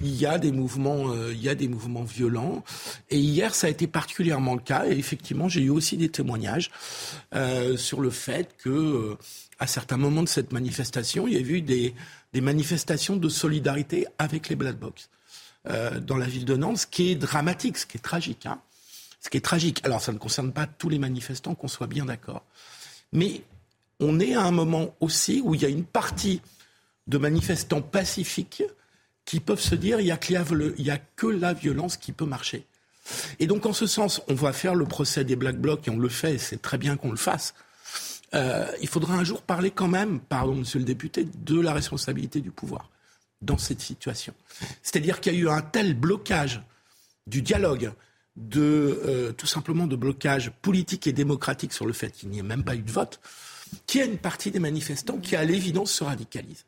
y, 0.00 0.26
a 0.26 0.38
des 0.38 0.50
mouvements, 0.50 1.12
euh, 1.12 1.32
il 1.32 1.40
y 1.40 1.48
a 1.48 1.54
des 1.54 1.68
mouvements 1.68 2.02
violents. 2.02 2.64
Et 3.10 3.18
hier, 3.20 3.54
ça 3.54 3.68
a 3.68 3.70
été 3.70 3.86
particulièrement 3.86 4.54
le 4.54 4.60
cas. 4.60 4.86
Et 4.88 4.98
effectivement, 4.98 5.48
j'ai 5.48 5.60
eu 5.62 5.70
aussi 5.70 5.96
des 5.96 6.08
témoignages 6.08 6.72
euh, 7.32 7.76
sur 7.76 8.00
le 8.00 8.10
fait 8.10 8.56
que, 8.58 8.70
euh, 8.70 9.16
à 9.64 9.66
certains 9.66 9.96
moments 9.96 10.22
de 10.22 10.28
cette 10.28 10.52
manifestation, 10.52 11.26
il 11.26 11.32
y 11.32 11.36
a 11.38 11.40
eu 11.40 11.62
des, 11.62 11.94
manifestations 12.34 13.16
de 13.16 13.30
solidarité 13.30 14.06
avec 14.18 14.50
les 14.50 14.56
Black 14.56 14.76
Box. 14.76 15.08
Euh, 15.70 16.00
dans 16.00 16.18
la 16.18 16.26
ville 16.26 16.44
de 16.44 16.54
Nantes, 16.54 16.78
ce 16.78 16.86
qui 16.86 17.10
est 17.10 17.14
dramatique, 17.14 17.78
ce 17.78 17.86
qui 17.86 17.96
est 17.96 18.00
tragique. 18.00 18.44
Hein. 18.44 18.60
Ce 19.20 19.30
qui 19.30 19.38
est 19.38 19.40
tragique. 19.40 19.80
Alors, 19.84 20.02
ça 20.02 20.12
ne 20.12 20.18
concerne 20.18 20.52
pas 20.52 20.66
tous 20.66 20.90
les 20.90 20.98
manifestants, 20.98 21.54
qu'on 21.54 21.68
soit 21.68 21.86
bien 21.86 22.04
d'accord. 22.04 22.42
Mais 23.12 23.40
on 24.00 24.20
est 24.20 24.34
à 24.34 24.42
un 24.42 24.50
moment 24.50 24.94
aussi 25.00 25.40
où 25.42 25.54
il 25.54 25.62
y 25.62 25.64
a 25.64 25.70
une 25.70 25.84
partie 25.84 26.42
de 27.06 27.16
manifestants 27.16 27.80
pacifiques 27.80 28.64
qui 29.24 29.40
peuvent 29.40 29.60
se 29.60 29.74
dire 29.74 29.98
il 29.98 30.04
n'y 30.04 30.10
a, 30.90 30.98
que 30.98 31.26
la 31.26 31.54
violence 31.54 31.96
qui 31.96 32.12
peut 32.12 32.26
marcher. 32.26 32.66
Et 33.38 33.46
donc, 33.46 33.64
en 33.64 33.72
ce 33.72 33.86
sens, 33.86 34.20
on 34.28 34.34
va 34.34 34.52
faire 34.52 34.74
le 34.74 34.84
procès 34.84 35.24
des 35.24 35.36
Black 35.36 35.56
Blocs 35.56 35.88
et 35.88 35.90
on 35.90 35.98
le 35.98 36.10
fait, 36.10 36.36
c'est 36.36 36.60
très 36.60 36.76
bien 36.76 36.98
qu'on 36.98 37.10
le 37.10 37.16
fasse. 37.16 37.54
Euh, 38.34 38.66
il 38.80 38.88
faudra 38.88 39.14
un 39.14 39.24
jour 39.24 39.42
parler 39.42 39.70
quand 39.70 39.88
même, 39.88 40.20
pardon, 40.20 40.54
monsieur 40.54 40.78
le 40.78 40.84
député, 40.84 41.24
de 41.24 41.60
la 41.60 41.72
responsabilité 41.72 42.40
du 42.40 42.50
pouvoir 42.50 42.90
dans 43.42 43.58
cette 43.58 43.80
situation. 43.80 44.34
C'est-à-dire 44.82 45.20
qu'il 45.20 45.34
y 45.34 45.36
a 45.36 45.38
eu 45.38 45.48
un 45.48 45.62
tel 45.62 45.94
blocage 45.94 46.62
du 47.26 47.42
dialogue, 47.42 47.92
de 48.36 49.00
euh, 49.06 49.32
tout 49.32 49.46
simplement 49.46 49.86
de 49.86 49.94
blocage 49.96 50.50
politique 50.62 51.06
et 51.06 51.12
démocratique 51.12 51.72
sur 51.72 51.86
le 51.86 51.92
fait 51.92 52.10
qu'il 52.10 52.30
n'y 52.30 52.40
ait 52.40 52.42
même 52.42 52.64
pas 52.64 52.74
eu 52.74 52.82
de 52.82 52.90
vote, 52.90 53.20
qu'il 53.86 54.00
y 54.00 54.04
a 54.04 54.06
une 54.06 54.18
partie 54.18 54.50
des 54.50 54.58
manifestants 54.58 55.18
qui, 55.18 55.36
à 55.36 55.44
l'évidence, 55.44 55.92
se 55.92 56.04
radicalise. 56.04 56.64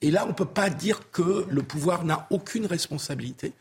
Et 0.00 0.10
là, 0.10 0.24
on 0.24 0.28
ne 0.28 0.34
peut 0.34 0.46
pas 0.46 0.70
dire 0.70 1.10
que 1.10 1.46
le 1.48 1.62
pouvoir 1.62 2.04
n'a 2.04 2.26
aucune 2.30 2.64
responsabilité 2.64 3.52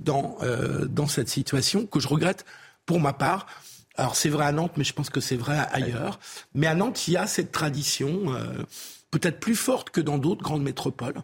dans, 0.00 0.36
euh, 0.42 0.86
dans 0.86 1.06
cette 1.06 1.28
situation, 1.28 1.86
que 1.86 2.00
je 2.00 2.08
regrette 2.08 2.44
pour 2.86 3.00
ma 3.00 3.12
part. 3.12 3.46
Alors 3.96 4.16
c'est 4.16 4.28
vrai 4.28 4.46
à 4.46 4.52
Nantes, 4.52 4.72
mais 4.76 4.84
je 4.84 4.92
pense 4.92 5.10
que 5.10 5.20
c'est 5.20 5.36
vrai 5.36 5.58
ailleurs. 5.72 6.20
Mais 6.54 6.66
à 6.66 6.74
Nantes, 6.74 7.08
il 7.08 7.14
y 7.14 7.16
a 7.16 7.26
cette 7.26 7.52
tradition, 7.52 8.34
euh, 8.34 8.62
peut-être 9.10 9.40
plus 9.40 9.56
forte 9.56 9.90
que 9.90 10.00
dans 10.00 10.18
d'autres 10.18 10.42
grandes 10.42 10.62
métropoles, 10.62 11.22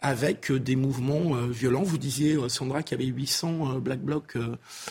avec 0.00 0.50
euh, 0.50 0.60
des 0.60 0.76
mouvements 0.76 1.34
euh, 1.34 1.46
violents. 1.48 1.82
Vous 1.82 1.98
disiez, 1.98 2.34
euh, 2.34 2.48
Sandra, 2.48 2.82
qu'il 2.82 3.00
y 3.00 3.02
avait 3.02 3.10
800 3.10 3.78
Black 3.80 4.00
Blocs 4.00 4.36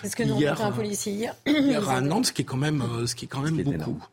Est-ce 0.04 0.16
que 0.16 0.24
nous, 0.24 0.38
hier, 0.38 0.60
un 0.60 0.72
policier 0.72 1.14
hier, 1.14 1.36
hier 1.46 1.88
à 1.90 2.02
Nantes, 2.02 2.28
ce 2.28 2.34
qui 2.34 2.42
est 2.42 2.46
quand 2.46 2.58
même, 2.58 2.84
ce 3.06 3.16
qui 3.16 3.26
est 3.26 3.28
quand 3.28 3.42
même 3.42 3.62
beaucoup. 3.62 4.04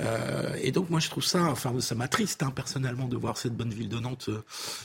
Euh, 0.00 0.56
et 0.60 0.72
donc 0.72 0.90
moi 0.90 1.00
je 1.00 1.08
trouve 1.08 1.24
ça, 1.24 1.44
enfin 1.44 1.72
ça 1.80 1.94
m'attriste 1.94 2.42
hein, 2.42 2.52
personnellement 2.54 3.06
de 3.06 3.16
voir 3.16 3.36
cette 3.36 3.56
bonne 3.56 3.70
ville 3.70 3.88
de 3.88 3.98
Nantes 3.98 4.26
euh, 4.28 4.42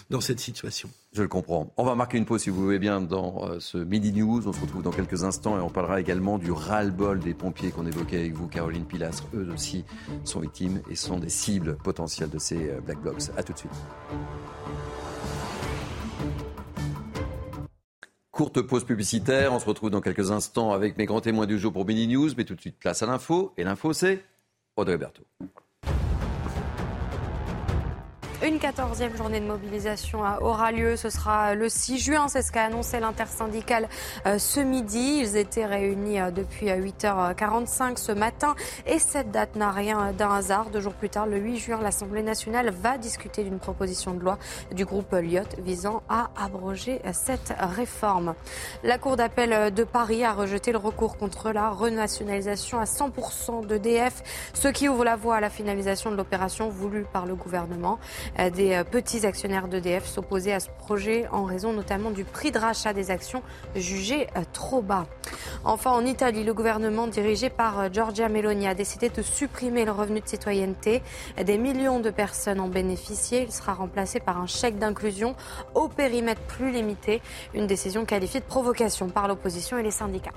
dans 0.10 0.22
cette 0.22 0.40
situation. 0.40 0.90
Je 1.14 1.22
le 1.22 1.28
comprends. 1.28 1.74
On 1.78 1.84
va 1.84 1.96
marquer 1.96 2.18
une 2.18 2.26
pause 2.26 2.42
si 2.42 2.50
vous 2.50 2.64
voulez 2.64 2.80
bien 2.80 3.02
dans 3.02 3.46
euh, 3.46 3.60
ce 3.60 3.78
Midi 3.78 4.12
News. 4.14 4.48
On 4.48 4.54
se 4.54 4.62
retrouve 4.62 4.84
dans 4.84 4.92
quelques 4.92 5.24
instants 5.24 5.58
et 5.58 5.62
on 5.62 5.70
parlera 5.70 6.00
également 6.00 6.38
du 6.38 6.52
ras-le-bol 6.52 7.20
des 7.20 7.34
pompiers 7.34 7.72
qu'on 7.72 7.86
évoquait 7.86 8.18
avec 8.18 8.34
vous, 8.34 8.48
Caroline 8.48 8.86
Pilastre. 8.86 9.26
Eux 9.34 9.50
aussi 9.54 9.84
sont 10.24 10.42
victimes 10.42 10.82
et 10.90 10.96
sont 10.96 11.20
des 11.20 11.30
cibles 11.30 11.78
potentielles 11.78 12.30
de 12.30 12.40
ces 12.40 12.74
Black 12.86 13.02
Blocs. 13.02 13.30
A 13.38 13.44
tout 13.44 13.54
de 13.54 13.58
suite. 13.58 13.72
Courte 18.32 18.62
pause 18.62 18.86
publicitaire, 18.86 19.52
on 19.52 19.60
se 19.60 19.66
retrouve 19.66 19.90
dans 19.90 20.00
quelques 20.00 20.32
instants 20.32 20.72
avec 20.72 20.98
mes 20.98 21.06
grands 21.06 21.20
témoins 21.20 21.46
du 21.46 21.60
jour 21.60 21.74
pour 21.74 21.86
Mini 21.86 22.08
News, 22.08 22.30
mais 22.38 22.46
tout 22.46 22.56
de 22.56 22.62
suite 22.62 22.80
place 22.80 23.04
à 23.04 23.06
l'info. 23.06 23.52
Et 23.58 23.66
l'info 23.66 23.92
c'est 23.92 24.24
Audrey 24.80 24.98
Berthaud. 24.98 25.26
Une 28.42 28.58
quatorzième 28.58 29.18
journée 29.18 29.42
de 29.42 29.46
mobilisation 29.46 30.26
euh, 30.26 30.30
aura 30.40 30.72
lieu. 30.72 30.96
Ce 30.96 31.10
sera 31.10 31.56
le 31.56 31.68
6 31.68 32.00
juin. 32.00 32.30
C'est 32.30 32.42
ce 32.42 32.54
qu'a 32.54 32.64
annoncé 32.64 33.02
l'intersyndicale 33.02 33.90
euh, 34.26 34.40
ce 34.40 34.62
midi. 34.62 35.20
Ils 35.20 35.36
étaient 35.36 35.66
réunis 35.66 36.22
euh, 36.22 36.32
depuis 36.32 36.68
8h45 36.68 37.98
ce 37.98 38.14
matin. 38.14 38.56
Et 38.88 38.98
cette 38.98 39.32
date 39.32 39.58
n'a 39.58 39.72
rien 39.72 40.14
d'un 40.14 40.34
hasard. 40.34 40.70
Deux 40.70 40.80
jours 40.80 40.94
plus 40.94 41.10
tard, 41.10 41.26
le 41.26 41.36
8 41.38 41.58
juin, 41.58 41.80
l'Assemblée 41.82 42.24
nationale 42.24 42.70
va 42.70 42.98
discuter 42.98 43.44
d'une 43.44 43.60
proposition 43.60 44.14
de 44.14 44.22
loi 44.22 44.40
du 44.72 44.86
groupe 44.86 45.12
Lyot 45.12 45.44
visant 45.58 46.02
à 46.08 46.30
abroger 46.42 47.02
cette 47.12 47.54
réforme. 47.60 48.36
La 48.84 48.98
Cour 48.98 49.18
d'appel 49.18 49.74
de 49.74 49.84
Paris 49.84 50.24
a 50.24 50.32
rejeté 50.32 50.72
le 50.72 50.78
recours 50.78 51.18
contre 51.18 51.52
la 51.52 51.72
renationalisation 51.72 52.80
à 52.80 52.86
100% 52.86 53.66
d'EDF, 53.68 54.24
ce 54.54 54.70
qui 54.70 54.88
ouvre 54.88 55.04
la 55.04 55.18
voie 55.18 55.36
à 55.36 55.40
la 55.42 55.50
finalisation 55.50 56.10
de 56.10 56.16
l'opération 56.16 56.70
voulue 56.70 57.06
par 57.12 57.26
le 57.26 57.36
gouvernement. 57.36 58.00
Euh, 58.38 58.50
des 58.50 58.74
euh, 58.74 58.84
petits 58.84 59.26
actionnaires 59.26 59.68
d'EDF 59.68 60.06
s'opposaient 60.06 60.54
à 60.54 60.60
ce 60.60 60.70
projet 60.70 61.28
en 61.32 61.46
raison 61.46 61.74
notamment 61.74 62.12
du 62.12 62.24
prix 62.24 62.52
de 62.52 62.60
rachat 62.60 62.94
des 62.94 63.12
actions 63.12 63.42
jugé 63.76 64.28
euh, 64.36 64.42
trop 64.54 64.82
bas. 64.82 65.08
Enfin, 65.64 65.92
en 65.92 66.06
Italie, 66.06 66.44
le 66.44 66.54
gouvernement 66.54 67.08
dirigé 67.08 67.50
par 67.50 67.92
Giorgia 67.92 68.30
Meloni 68.30 68.68
a 68.68 68.76
décidé 68.76 69.10
de 69.10 69.22
supprimer 69.22 69.86
le 69.86 69.92
revenu 69.92 70.22
de 70.22 70.28
citoyenneté. 70.28 71.02
Des 71.44 71.58
millions 71.58 72.00
de 72.00 72.10
personnes 72.10 72.60
ont 72.60 72.68
bénéficié. 72.70 73.44
Il 73.44 73.52
sera 73.52 73.74
remplacé 73.74 74.20
par 74.20 74.40
un 74.40 74.48
chèque 74.48 74.78
d'inclusion 74.78 75.36
au 75.76 75.88
périmètre 75.88 76.42
plus 76.42 76.72
limité. 76.72 77.22
Une 77.54 77.68
décision 77.68 78.06
qualifiée 78.06 78.40
de 78.40 78.46
provocation 78.46 79.10
par 79.10 79.28
l'opposition 79.28 79.78
et 79.78 79.84
les 79.84 79.92
syndicats. 79.92 80.32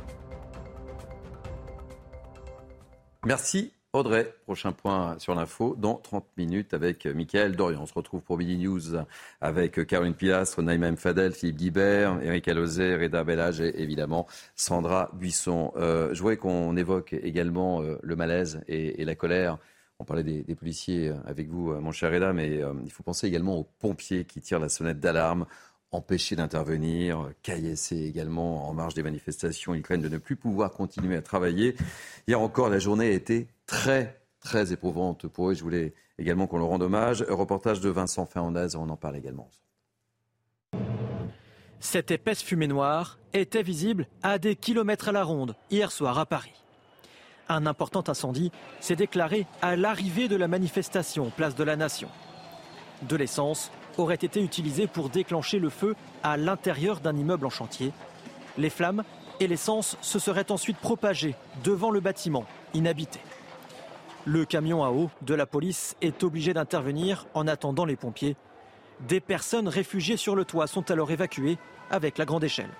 Merci 3.25 3.73
Audrey, 3.95 4.35
prochain 4.45 4.73
point 4.73 5.19
sur 5.19 5.35
l'info 5.35 5.77
dans 5.77 5.97
30 5.97 6.25
minutes 6.39 6.73
avec 6.73 7.05
Mickaël 7.05 7.55
Dorian. 7.55 7.83
On 7.83 7.87
se 7.87 7.93
retrouve 7.93 8.23
pour 8.23 8.39
Midi 8.39 8.57
News 8.57 9.05
avec 9.43 9.87
Caroline 9.87 10.15
Pilastre, 10.15 10.63
Naïma 10.63 10.97
Fadel, 10.97 11.35
Philippe 11.35 11.57
Guibert, 11.57 12.19
Eric 12.23 12.49
Alozé, 12.49 12.97
Reda 12.97 13.23
Bellage 13.23 13.61
et 13.61 13.83
évidemment 13.83 14.27
Sandra 14.57 15.11
Buisson. 15.13 15.75
Euh, 15.77 16.15
je 16.15 16.21
voudrais 16.21 16.39
qu'on 16.39 16.75
évoque 16.75 17.13
également 17.13 17.83
euh, 17.83 17.99
le 18.03 18.17
malaise 18.17 18.63
et, 18.67 19.05
la 19.05 19.15
colère. 19.15 19.59
On 19.99 20.05
parlait 20.05 20.25
des, 20.25 20.55
policiers 20.55 21.13
avec 21.27 21.51
vous, 21.51 21.75
mon 21.75 21.93
cher 21.93 22.11
Reda, 22.11 22.33
mais 22.33 22.63
euh, 22.63 22.73
il 22.87 22.91
faut 22.91 23.03
penser 23.03 23.27
également 23.27 23.59
aux 23.59 23.69
pompiers 23.79 24.25
qui 24.25 24.41
tirent 24.41 24.59
la 24.59 24.71
sonnette 24.71 25.01
d'alarme 25.01 25.45
empêchés 25.91 26.35
d'intervenir, 26.35 27.31
caillassés 27.43 28.07
également 28.07 28.67
en 28.67 28.73
marge 28.73 28.95
des 28.95 29.03
manifestations. 29.03 29.75
Ils 29.75 29.83
craignent 29.83 30.01
de 30.01 30.09
ne 30.09 30.17
plus 30.17 30.37
pouvoir 30.37 30.71
continuer 30.71 31.17
à 31.17 31.21
travailler. 31.21 31.77
Hier 32.27 32.41
encore, 32.41 32.71
la 32.71 32.79
journée 32.79 33.09
a 33.09 33.11
été 33.11 33.49
très, 33.73 34.23
très 34.41 34.73
éprouvante 34.73 35.27
pour 35.27 35.51
eux. 35.51 35.55
Je 35.55 35.63
voulais 35.63 35.95
également 36.19 36.47
qu'on 36.47 36.59
leur 36.59 36.69
rende 36.69 36.83
hommage. 36.83 37.25
Un 37.29 37.35
reportage 37.35 37.81
de 37.81 37.89
Vincent 37.89 38.27
Fernandez, 38.27 38.77
on 38.77 38.89
en 38.91 38.97
parle 38.97 39.17
également. 39.17 39.49
Cette 41.81 42.11
épaisse 42.11 42.43
fumée 42.43 42.69
noire 42.69 43.19
était 43.33 43.63
visible 43.63 44.07
à 44.23 44.39
des 44.39 44.57
kilomètres 44.57 45.09
à 45.09 45.13
la 45.13 45.25
ronde 45.25 45.57
hier 45.71 45.91
soir 45.91 46.19
à 46.19 46.27
Paris. 46.27 46.53
Un 47.49 47.67
important 47.67 48.05
incendie 48.07 48.53
s'est 48.79 48.95
déclaré 48.95 49.47
à 49.63 49.75
l'arrivée 49.75 50.29
de 50.29 50.37
la 50.37 50.49
manifestation 50.49 51.31
place 51.31 51.57
de 51.57 51.65
la 51.65 51.75
Nation. 51.75 52.09
De 53.09 53.17
l'essence 53.17 53.73
aurait 53.97 54.15
été 54.15 54.43
utilisée 54.45 54.87
pour 54.87 55.09
déclencher 55.09 55.59
le 55.59 55.71
feu 55.71 55.97
à 56.23 56.37
l'intérieur 56.37 57.01
d'un 57.01 57.17
immeuble 57.17 57.47
en 57.47 57.51
chantier. 57.51 57.93
Les 58.59 58.71
flammes 58.71 59.03
et 59.41 59.49
l'essence 59.49 59.97
se 60.03 60.19
seraient 60.19 60.53
ensuite 60.53 60.79
propagées 60.79 61.35
devant 61.65 61.91
le 61.91 62.01
bâtiment 62.01 62.45
inhabité. 62.75 63.19
Le 64.25 64.45
camion 64.45 64.85
à 64.85 64.91
eau 64.91 65.11
de 65.23 65.35
la 65.35 65.47
police 65.47 65.97
est 66.01 66.23
obligé 66.23 66.55
d'intervenir 66.55 67.27
en 67.35 67.49
attendant 67.49 67.85
les 67.85 67.97
pompiers. 67.97 68.37
Des 69.09 69.19
personnes 69.19 69.67
réfugiées 69.67 70.17
sur 70.17 70.37
le 70.37 70.45
toit 70.45 70.69
sont 70.69 70.93
alors 70.93 71.11
évacuées 71.11 71.59
avec 71.91 72.19
la 72.19 72.25
grande 72.25 72.45
échelle. 72.45 72.71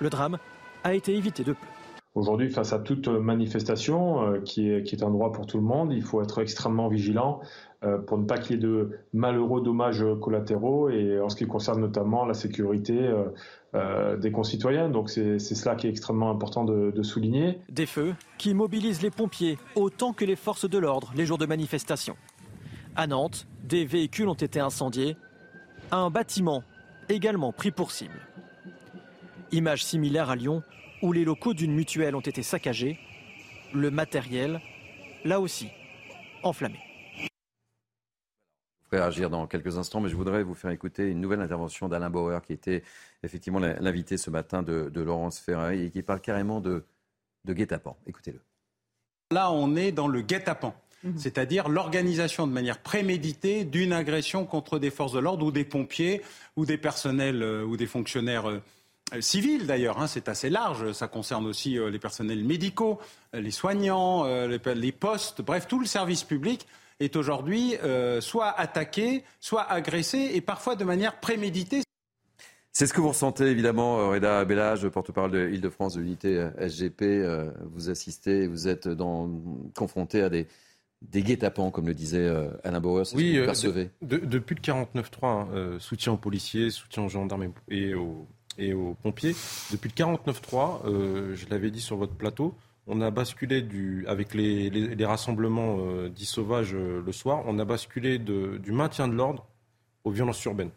Le 0.00 0.08
drame 0.08 0.38
a 0.82 0.94
été 0.94 1.14
évité 1.14 1.44
de 1.44 1.52
peu. 1.52 1.66
Aujourd'hui, 2.14 2.50
face 2.50 2.72
à 2.72 2.78
toute 2.78 3.08
manifestation 3.08 4.22
euh, 4.22 4.40
qui, 4.40 4.70
est, 4.70 5.02
un 5.02 5.10
droit 5.10 5.30
pour 5.30 5.46
tout 5.46 5.58
le 5.58 5.62
monde, 5.62 5.92
il 5.92 6.02
faut 6.02 6.22
être 6.22 6.40
extrêmement 6.40 6.88
vigilant 6.88 7.40
euh, 7.84 7.98
pour 7.98 8.16
ne 8.16 8.24
pas 8.24 8.38
qu'il 8.38 8.56
y 8.56 8.58
ait 8.58 8.62
de 8.62 8.98
malheureux 9.12 9.62
dommages 9.62 10.04
collatéraux 10.22 10.88
et 10.88 11.20
en 11.20 11.28
ce 11.28 11.36
qui 11.36 11.46
concerne 11.46 11.80
notamment 11.80 12.24
la 12.24 12.34
sécurité 12.34 12.98
euh, 12.98 13.24
euh, 13.74 14.18
des 14.18 14.30
concitoyens. 14.30 14.90
Donc 14.90 15.08
c'est 15.08 15.38
cela 15.38 15.74
qui 15.74 15.86
est 15.86 15.90
extrêmement 15.90 16.30
important 16.30 16.64
de, 16.64 17.02
souligner. 17.02 17.58
Des 17.70 17.86
feux 17.86 18.14
qui 18.36 18.52
mobilisent 18.52 19.00
les 19.00 19.10
pompiers 19.10 19.58
autant 19.74 20.12
que 20.12 20.26
les 20.26 20.36
forces 20.36 20.68
de 20.68 20.76
l'ordre 20.78 21.10
les 21.16 21.24
jours 21.24 21.38
de 21.38 21.46
manifestation. 21.46 22.16
À 22.96 23.06
Nantes, 23.06 23.46
des 23.64 23.86
véhicules 23.86 24.28
ont 24.28 24.34
été 24.34 24.60
incendiés. 24.60 25.16
Un 25.90 26.10
bâtiment 26.10 26.62
également 27.08 27.52
pris 27.52 27.70
pour 27.70 27.92
cible. 27.92 28.20
Image 29.52 29.84
similaire 29.84 30.28
à 30.28 30.36
Lyon, 30.36 30.62
où 31.02 31.12
les 31.12 31.24
locaux 31.24 31.54
d'une 31.54 31.72
mutuelle 31.72 32.14
ont 32.14 32.20
été 32.20 32.42
saccagés. 32.42 32.98
Le 33.72 33.90
matériel, 33.90 34.60
là 35.24 35.40
aussi, 35.40 35.68
enflammé 36.42 36.78
réagir 38.98 39.30
dans 39.30 39.46
quelques 39.46 39.78
instants, 39.78 40.00
mais 40.00 40.08
je 40.08 40.16
voudrais 40.16 40.42
vous 40.42 40.54
faire 40.54 40.70
écouter 40.70 41.08
une 41.08 41.20
nouvelle 41.20 41.40
intervention 41.40 41.88
d'Alain 41.88 42.10
Bauer, 42.10 42.42
qui 42.42 42.52
était 42.52 42.82
effectivement 43.22 43.58
l'invité 43.58 44.16
ce 44.16 44.30
matin 44.30 44.62
de, 44.62 44.90
Laurence 44.94 45.38
Ferrari 45.38 45.84
et 45.84 45.90
qui 45.90 46.02
parle 46.02 46.20
carrément 46.20 46.60
de, 46.60 46.84
de 47.44 47.52
guet-apens. 47.52 47.96
Écoutez-le. 48.06 48.40
Là, 49.32 49.50
on 49.50 49.76
est 49.76 49.92
dans 49.92 50.08
le 50.08 50.20
guet-apens. 50.20 50.74
Mhm. 51.04 51.18
C'est-à-dire 51.18 51.68
l'organisation 51.68 52.46
de 52.46 52.52
manière 52.52 52.78
préméditée 52.78 53.64
d'une 53.64 53.92
agression 53.92 54.44
contre 54.44 54.78
des 54.78 54.90
forces 54.90 55.12
de 55.12 55.18
l'ordre 55.18 55.46
ou 55.46 55.50
des 55.50 55.64
pompiers 55.64 56.22
ou 56.56 56.64
des 56.64 56.78
personnels 56.78 57.42
euh, 57.42 57.64
ou 57.64 57.76
des 57.76 57.86
fonctionnaires 57.86 58.48
euh, 58.48 58.60
civils 59.20 59.66
d'ailleurs, 59.66 60.00
hein, 60.00 60.06
c'est 60.06 60.28
assez 60.28 60.48
large, 60.48 60.92
ça 60.92 61.08
concerne 61.08 61.46
aussi 61.46 61.78
euh, 61.78 61.90
les 61.90 61.98
personnels 61.98 62.44
médicaux, 62.44 63.00
les 63.34 63.50
soignants, 63.50 64.24
les, 64.24 64.92
postes, 64.92 65.42
bref, 65.42 65.66
tout 65.66 65.80
le 65.80 65.86
service 65.86 66.22
public 66.22 66.66
est 67.02 67.16
aujourd'hui 67.16 67.76
soit 68.20 68.50
attaqué, 68.58 69.24
soit 69.40 69.70
agressé 69.70 70.30
et 70.34 70.40
parfois 70.40 70.76
de 70.76 70.84
manière 70.84 71.20
préméditée. 71.20 71.82
C'est 72.72 72.86
ce 72.86 72.94
que 72.94 73.00
vous 73.00 73.08
ressentez 73.08 73.44
évidemment, 73.44 74.08
Reda 74.08 74.44
Bellage, 74.44 74.88
porte-parole 74.88 75.30
de 75.30 75.50
Île-de-France 75.50 75.94
de 75.94 76.00
l'unité 76.00 76.48
SGP. 76.58 77.24
Vous 77.72 77.90
assistez, 77.90 78.46
vous 78.46 78.68
êtes 78.68 78.88
dans, 78.88 79.28
confronté 79.74 80.22
à 80.22 80.30
des, 80.30 80.46
des 81.10 81.22
guet-apens, 81.22 81.70
comme 81.70 81.86
le 81.86 81.94
disait 81.94 82.18
euh, 82.18 82.50
Alain 82.64 82.80
Bauer, 82.80 83.00
oui, 83.00 83.06
ce 83.06 83.14
que 83.14 83.18
vous 83.18 83.42
euh, 83.42 83.46
percevez 83.46 83.90
Depuis 84.02 84.54
le 84.54 84.60
49.3, 84.60 85.24
hein, 85.24 85.48
euh, 85.52 85.78
soutien 85.78 86.12
aux 86.12 86.16
policiers, 86.16 86.70
soutien 86.70 87.02
aux 87.04 87.08
gendarmes 87.08 87.52
et 87.68 87.94
aux, 87.94 88.26
et 88.58 88.72
aux 88.72 88.94
pompiers, 88.94 89.34
depuis 89.70 89.90
le 89.96 90.04
49.3, 90.04 91.34
je 91.34 91.46
l'avais 91.50 91.70
dit 91.70 91.80
sur 91.80 91.96
votre 91.96 92.14
plateau, 92.14 92.54
on 92.86 93.00
a 93.00 93.10
basculé 93.10 93.66
avec 94.06 94.34
les, 94.34 95.04
rassemblements 95.04 95.78
dits 96.08 96.26
sauvages 96.26 96.74
le 96.74 97.12
soir, 97.12 97.42
on 97.46 97.58
a 97.58 97.64
basculé 97.64 98.18
du 98.18 98.72
maintien 98.72 99.08
de 99.08 99.14
l'ordre 99.14 99.46
aux 100.04 100.10
violences 100.10 100.44
urbaines. 100.44 100.70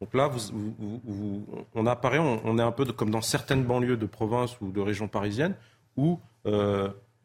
Donc 0.00 0.14
là, 0.14 0.30
on 1.74 1.86
apparaît, 1.86 2.18
on, 2.18 2.58
est 2.58 2.62
un 2.62 2.72
peu 2.72 2.86
comme 2.86 3.10
dans 3.10 3.20
certaines 3.20 3.64
banlieues 3.64 3.98
de 3.98 4.06
province 4.06 4.58
ou 4.60 4.72
de 4.72 4.80
régions 4.80 5.08
parisiennes 5.08 5.54
où 5.96 6.18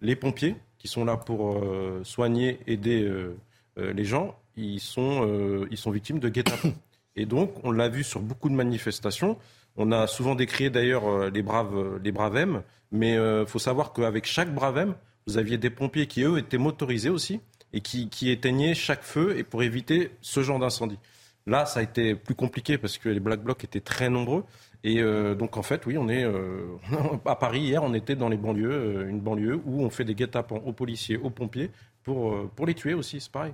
les 0.02 0.16
pompiers, 0.16 0.56
qui 0.78 0.88
sont 0.88 1.06
là 1.06 1.18
pour 1.18 1.58
euh, 1.58 2.02
soigner, 2.04 2.60
aider 2.68 3.04
euh, 3.04 3.36
euh, 3.80 3.92
les 3.94 4.06
gens, 4.06 4.38
ils 4.56 4.80
sont, 4.80 5.68
ils 5.70 5.78
sont 5.78 5.92
victimes 5.92 6.20
de 6.20 6.30
guet-apens. 6.30 6.74
Et 7.18 7.26
donc, 7.26 7.52
on 7.64 7.72
l'a 7.72 7.90
vu 7.90 8.04
sur 8.04 8.22
beaucoup 8.22 8.48
de 8.48 8.54
manifestations. 8.54 9.38
On 9.78 9.92
a 9.92 10.08
souvent 10.08 10.36
décrié 10.36 10.70
d'ailleurs 10.70 11.30
les 11.30 11.42
braves, 11.42 12.00
les 12.04 12.12
braves 12.12 12.38
M, 12.38 12.62
mais 12.92 13.16
il 13.16 13.46
faut 13.46 13.60
savoir 13.60 13.92
qu'avec 13.92 14.26
chaque 14.26 14.54
brave 14.54 14.78
M, 14.78 14.96
vous 15.28 15.38
aviez 15.38 15.58
des 15.58 15.70
pompiers 15.70 16.08
qui, 16.08 16.24
eux, 16.24 16.38
étaient 16.38 16.58
motorisés 16.58 17.10
aussi 17.10 17.42
et 17.74 17.82
qui, 17.82 18.10
qui 18.10 18.30
éteignaient 18.30 18.74
chaque 18.74 19.04
feu 19.04 19.38
et 19.38 19.44
pour 19.44 19.64
éviter 19.64 20.12
ce 20.22 20.42
genre 20.44 20.60
d'incendie. 20.60 20.98
Là, 21.48 21.66
ça 21.66 21.80
a 21.80 21.84
été 21.84 22.16
plus 22.16 22.34
compliqué 22.34 22.78
parce 22.78 22.98
que 22.98 23.10
les 23.10 23.20
Black 23.20 23.42
Blocs 23.42 23.64
étaient 23.64 23.82
très 23.82 24.10
nombreux. 24.10 24.44
Et 24.84 25.02
euh, 25.02 25.36
donc 25.36 25.58
en 25.58 25.64
fait, 25.64 25.86
oui, 25.86 25.98
on 25.98 26.10
est 26.10 26.24
euh, 26.24 26.78
à 27.26 27.36
Paris 27.36 27.62
hier, 27.62 27.84
on 27.84 27.94
était 27.94 28.16
dans 28.16 28.30
les 28.30 28.38
banlieues, 28.38 28.72
euh, 28.72 29.10
une 29.10 29.20
banlieue 29.20 29.62
où 29.66 29.84
on 29.84 29.90
fait 29.90 30.06
des 30.06 30.16
guet-apens 30.16 30.62
aux 30.66 30.74
policiers, 30.74 31.18
aux 31.18 31.30
pompiers 31.30 31.72
pour, 32.04 32.50
pour 32.52 32.66
les 32.66 32.76
tuer 32.76 32.94
aussi, 32.94 33.20
c'est 33.20 33.32
pareil. 33.32 33.54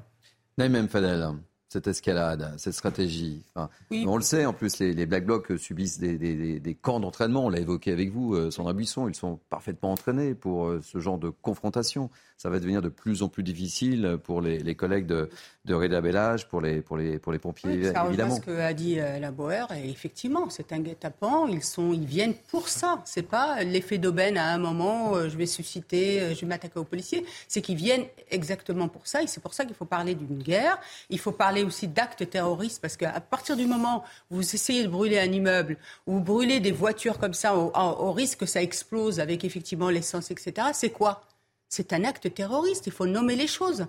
Cette 1.71 1.87
escalade, 1.87 2.53
cette 2.57 2.73
stratégie. 2.73 3.43
On 3.91 4.17
le 4.17 4.21
sait, 4.21 4.45
en 4.45 4.51
plus, 4.51 4.79
les, 4.79 5.05
Black 5.05 5.25
Blocs 5.25 5.57
subissent 5.57 5.99
des, 5.99 6.77
camps 6.81 6.99
d'entraînement. 6.99 7.45
On 7.45 7.49
l'a 7.49 7.59
évoqué 7.59 7.93
avec 7.93 8.11
vous, 8.11 8.35
euh, 8.35 8.51
Sandra 8.51 8.73
Buisson. 8.73 9.07
Ils 9.07 9.15
sont 9.15 9.39
parfaitement 9.49 9.93
entraînés 9.93 10.33
pour 10.33 10.65
euh, 10.65 10.81
ce 10.83 10.99
genre 10.99 11.17
de 11.17 11.29
confrontation. 11.29 12.09
Ça 12.37 12.49
va 12.49 12.59
devenir 12.59 12.81
de 12.81 12.89
plus 12.89 13.23
en 13.23 13.29
plus 13.29 13.43
difficile 13.43 14.17
pour 14.23 14.41
les, 14.41 14.75
collègues 14.75 15.05
de, 15.05 15.29
de 15.63 15.73
Reda 15.73 16.01
Bellage, 16.01 16.49
pour 16.49 16.59
les, 16.59 16.81
pour 16.81 16.97
les, 16.97 17.19
pour 17.19 17.31
les 17.31 17.39
pompiers, 17.39 17.93
ça 17.93 18.05
évidemment. 18.07 18.35
ce 18.35 18.41
qu'a 18.41 18.73
dit 18.73 18.99
euh, 18.99 19.19
la 19.19 19.31
Bauer. 19.31 19.67
Et 19.75 19.89
effectivement, 19.89 20.49
c'est 20.49 20.73
un 20.73 20.79
guet-apens. 20.79 21.47
Ils, 21.51 21.63
sont, 21.63 21.93
ils 21.93 22.05
viennent 22.05 22.33
pour 22.49 22.67
ça. 22.67 23.01
C'est 23.05 23.27
pas 23.27 23.63
l'effet 23.63 23.97
d'aubaine 23.97 24.37
à 24.37 24.51
un 24.51 24.57
moment, 24.57 25.29
je 25.29 25.37
vais 25.37 25.45
susciter, 25.45 26.35
je 26.35 26.41
vais 26.41 26.47
m'attaquer 26.47 26.79
aux 26.79 26.83
policiers. 26.83 27.25
C'est 27.47 27.61
qu'ils 27.61 27.77
viennent 27.77 28.05
exactement 28.29 28.89
pour 28.89 29.07
ça. 29.07 29.23
Et 29.23 29.27
c'est 29.27 29.41
pour 29.41 29.53
ça 29.53 29.63
qu'il 29.63 29.75
faut 29.75 29.85
parler 29.85 30.15
d'une 30.15 30.41
guerre. 30.41 30.77
Il 31.09 31.19
faut 31.19 31.31
parler 31.31 31.60
aussi 31.63 31.87
d'actes 31.87 32.29
terroristes, 32.29 32.81
parce 32.81 32.97
qu'à 32.97 33.19
partir 33.19 33.55
du 33.55 33.65
moment 33.65 34.03
où 34.29 34.37
vous 34.37 34.55
essayez 34.55 34.83
de 34.83 34.87
brûler 34.87 35.19
un 35.19 35.31
immeuble, 35.31 35.77
ou 36.07 36.19
brûler 36.19 36.59
des 36.59 36.71
voitures 36.71 37.19
comme 37.19 37.33
ça, 37.33 37.55
au, 37.55 38.11
risque 38.11 38.39
que 38.39 38.45
ça 38.45 38.61
explose 38.61 39.19
avec 39.19 39.43
effectivement 39.43 39.89
l'essence, 39.89 40.31
etc., 40.31 40.67
c'est 40.73 40.89
quoi? 40.89 41.23
C'est 41.69 41.93
un 41.93 42.03
acte 42.03 42.33
terroriste, 42.33 42.87
il 42.87 42.91
faut 42.91 43.05
nommer 43.05 43.35
les 43.35 43.47
choses. 43.47 43.85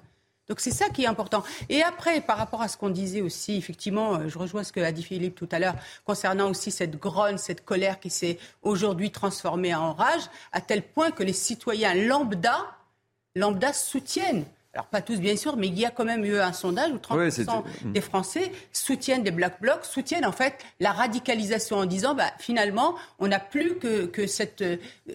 Donc 0.49 0.61
c'est 0.61 0.70
ça 0.70 0.89
qui 0.89 1.05
est 1.05 1.07
important. 1.07 1.45
Et 1.68 1.83
après, 1.83 2.20
par 2.20 2.37
rapport 2.37 2.62
à 2.62 2.68
ce 2.68 2.77
qu'on 2.77 2.91
disait 2.91 3.20
aussi, 3.20 3.57
effectivement, 3.57 4.14
euh, 4.14 4.29
je 4.29 4.39
rejoins 4.39 4.64
ce 4.64 4.73
que 4.73 4.81
a 4.81 4.93
dit 4.93 5.03
Philippe 5.03 5.35
tout 5.35 5.49
à 5.53 5.59
l'heure, 5.59 5.77
concernant 6.05 6.51
aussi 6.51 6.70
cette 6.70 6.99
grogne, 6.99 7.39
cette 7.39 7.64
colère 7.64 8.01
qui 8.01 8.11
s'est 8.11 8.39
aujourd'hui 8.62 9.11
transformée 9.11 9.75
en 9.75 9.93
rage, 9.93 10.23
à 10.53 10.61
tel 10.61 10.83
point 10.83 11.11
que 11.11 11.23
les 11.23 11.33
citoyens 11.33 11.95
lambda, 11.95 12.77
lambda 13.37 13.73
soutiennent 13.73 14.45
alors 14.75 14.87
pas 14.87 15.03
tous 15.03 15.20
bien 15.20 15.37
sûr, 15.37 15.57
mais 15.59 15.68
il 15.68 15.79
y 15.79 15.85
a 15.85 15.91
quand 15.91 16.05
même 16.05 16.25
eu 16.25 16.39
un 16.39 16.55
sondage 16.55 16.93
où 16.93 16.97
30% 16.97 17.62
des 17.85 18.01
Français 18.01 18.53
soutiennent 18.73 19.23
des 19.23 19.31
Black 19.31 19.61
Blocs, 19.61 19.85
soutiennent 19.85 20.25
en 20.25 20.33
fait 20.33 20.55
la 20.81 20.93
radicalisation 20.93 21.77
en 21.77 21.85
disant 21.85 22.14
bah, 22.14 22.33
finalement 22.39 22.95
on 23.18 23.29
n'a 23.29 23.39
plus 23.39 23.77
que, 23.77 24.07
que 24.07 24.27
cette, 24.27 24.64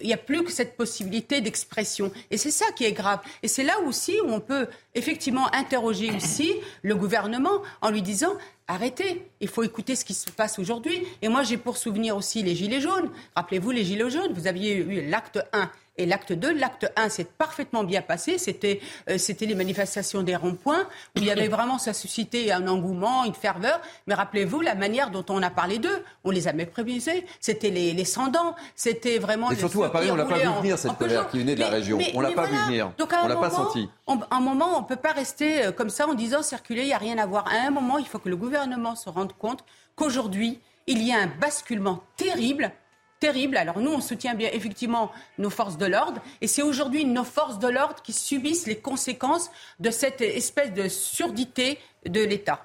il 0.00 0.06
n'y 0.06 0.12
a 0.12 0.18
plus 0.18 0.44
que 0.44 0.52
cette 0.52 0.76
possibilité 0.76 1.40
d'expression. 1.40 2.12
Et 2.30 2.36
c'est 2.36 2.52
ça 2.52 2.66
qui 2.76 2.84
est 2.84 2.92
grave. 2.92 3.18
Et 3.42 3.48
c'est 3.48 3.64
là 3.64 3.80
aussi 3.80 4.20
où 4.20 4.30
on 4.30 4.40
peut 4.40 4.68
effectivement 4.94 5.52
interroger 5.52 6.12
aussi 6.14 6.52
le 6.82 6.94
gouvernement 6.94 7.62
en 7.80 7.90
lui 7.90 8.02
disant 8.02 8.34
arrêtez, 8.68 9.30
il 9.40 9.48
faut 9.48 9.62
écouter 9.62 9.96
ce 9.96 10.04
qui 10.04 10.14
se 10.14 10.30
passe 10.30 10.58
aujourd'hui. 10.58 11.02
Et 11.22 11.28
moi 11.28 11.42
j'ai 11.42 11.56
pour 11.56 11.76
souvenir 11.76 12.16
aussi 12.16 12.42
les 12.42 12.54
Gilets 12.54 12.80
jaunes. 12.80 13.10
Rappelez-vous 13.34 13.70
les 13.70 13.84
Gilets 13.84 14.10
jaunes, 14.10 14.32
vous 14.32 14.46
aviez 14.46 14.76
eu 14.76 15.08
l'acte 15.08 15.40
1 15.52 15.70
et 15.98 16.06
l'acte 16.06 16.32
2, 16.32 16.54
l'acte 16.54 16.90
1 16.96 17.08
s'est 17.08 17.24
parfaitement 17.24 17.82
bien 17.82 18.02
passé. 18.02 18.38
C'était 18.38 18.80
euh, 19.10 19.18
c'était 19.18 19.46
les 19.46 19.56
manifestations 19.56 20.22
des 20.22 20.36
ronds-points 20.36 20.84
où 21.16 21.20
il 21.20 21.24
y 21.24 21.30
avait 21.30 21.48
vraiment, 21.48 21.78
ça 21.78 21.92
suscité 21.92 22.52
un 22.52 22.68
engouement, 22.68 23.24
une 23.24 23.34
ferveur. 23.34 23.80
Mais 24.06 24.14
rappelez-vous 24.14 24.60
la 24.60 24.76
manière 24.76 25.10
dont 25.10 25.24
on 25.28 25.42
a 25.42 25.50
parlé 25.50 25.78
d'eux. 25.78 26.04
On 26.22 26.30
les 26.30 26.46
a 26.46 26.52
méprisés. 26.52 27.26
C'était 27.40 27.70
les, 27.70 27.92
les 27.92 28.04
sans-dents. 28.04 28.54
C'était 28.76 29.18
vraiment. 29.18 29.50
Et 29.50 29.56
surtout 29.56 29.82
à 29.82 29.90
Paris, 29.90 30.10
on 30.10 30.16
l'a 30.16 30.24
pas 30.24 30.38
vu 30.38 30.48
venir 30.60 30.78
cette 30.78 30.96
colère 30.96 31.28
qui 31.28 31.40
venait 31.40 31.56
de 31.56 31.60
la 31.60 31.68
région. 31.68 31.98
on 32.14 32.20
l'a 32.20 32.30
pas 32.30 32.46
vu 32.46 32.56
venir. 32.66 32.92
Donc, 32.96 33.12
on 33.22 33.26
l'a 33.26 33.36
pas 33.36 33.50
senti. 33.50 33.88
à 34.06 34.36
un 34.36 34.40
moment, 34.40 34.78
on 34.78 34.84
peut 34.84 34.96
pas 34.96 35.12
rester 35.12 35.66
euh, 35.66 35.72
comme 35.72 35.90
ça 35.90 36.06
en 36.06 36.14
disant 36.14 36.42
circuler, 36.42 36.82
il 36.82 36.86
n'y 36.86 36.92
a 36.92 36.98
rien 36.98 37.18
à 37.18 37.26
voir. 37.26 37.44
À 37.48 37.66
un 37.66 37.70
moment, 37.70 37.98
il 37.98 38.06
faut 38.06 38.18
que 38.20 38.28
le 38.28 38.36
gouvernement 38.36 38.57
se 38.96 39.08
rende 39.08 39.32
compte 39.34 39.64
qu'aujourd'hui, 39.96 40.60
il 40.86 41.02
y 41.02 41.12
a 41.12 41.18
un 41.18 41.26
basculement 41.26 42.02
terrible 42.16 42.72
terrible. 43.20 43.56
Alors 43.56 43.80
nous, 43.80 43.90
on 43.90 44.00
soutient 44.00 44.34
bien 44.34 44.48
effectivement 44.52 45.10
nos 45.38 45.50
forces 45.50 45.76
de 45.76 45.86
l'ordre, 45.86 46.22
et 46.40 46.46
c'est 46.46 46.62
aujourd'hui 46.62 47.04
nos 47.04 47.24
forces 47.24 47.58
de 47.58 47.68
l'ordre 47.68 48.02
qui 48.02 48.12
subissent 48.12 48.66
les 48.66 48.76
conséquences 48.76 49.50
de 49.80 49.90
cette 49.90 50.20
espèce 50.20 50.72
de 50.72 50.88
surdité 50.88 51.78
de 52.06 52.20
l'État. 52.20 52.64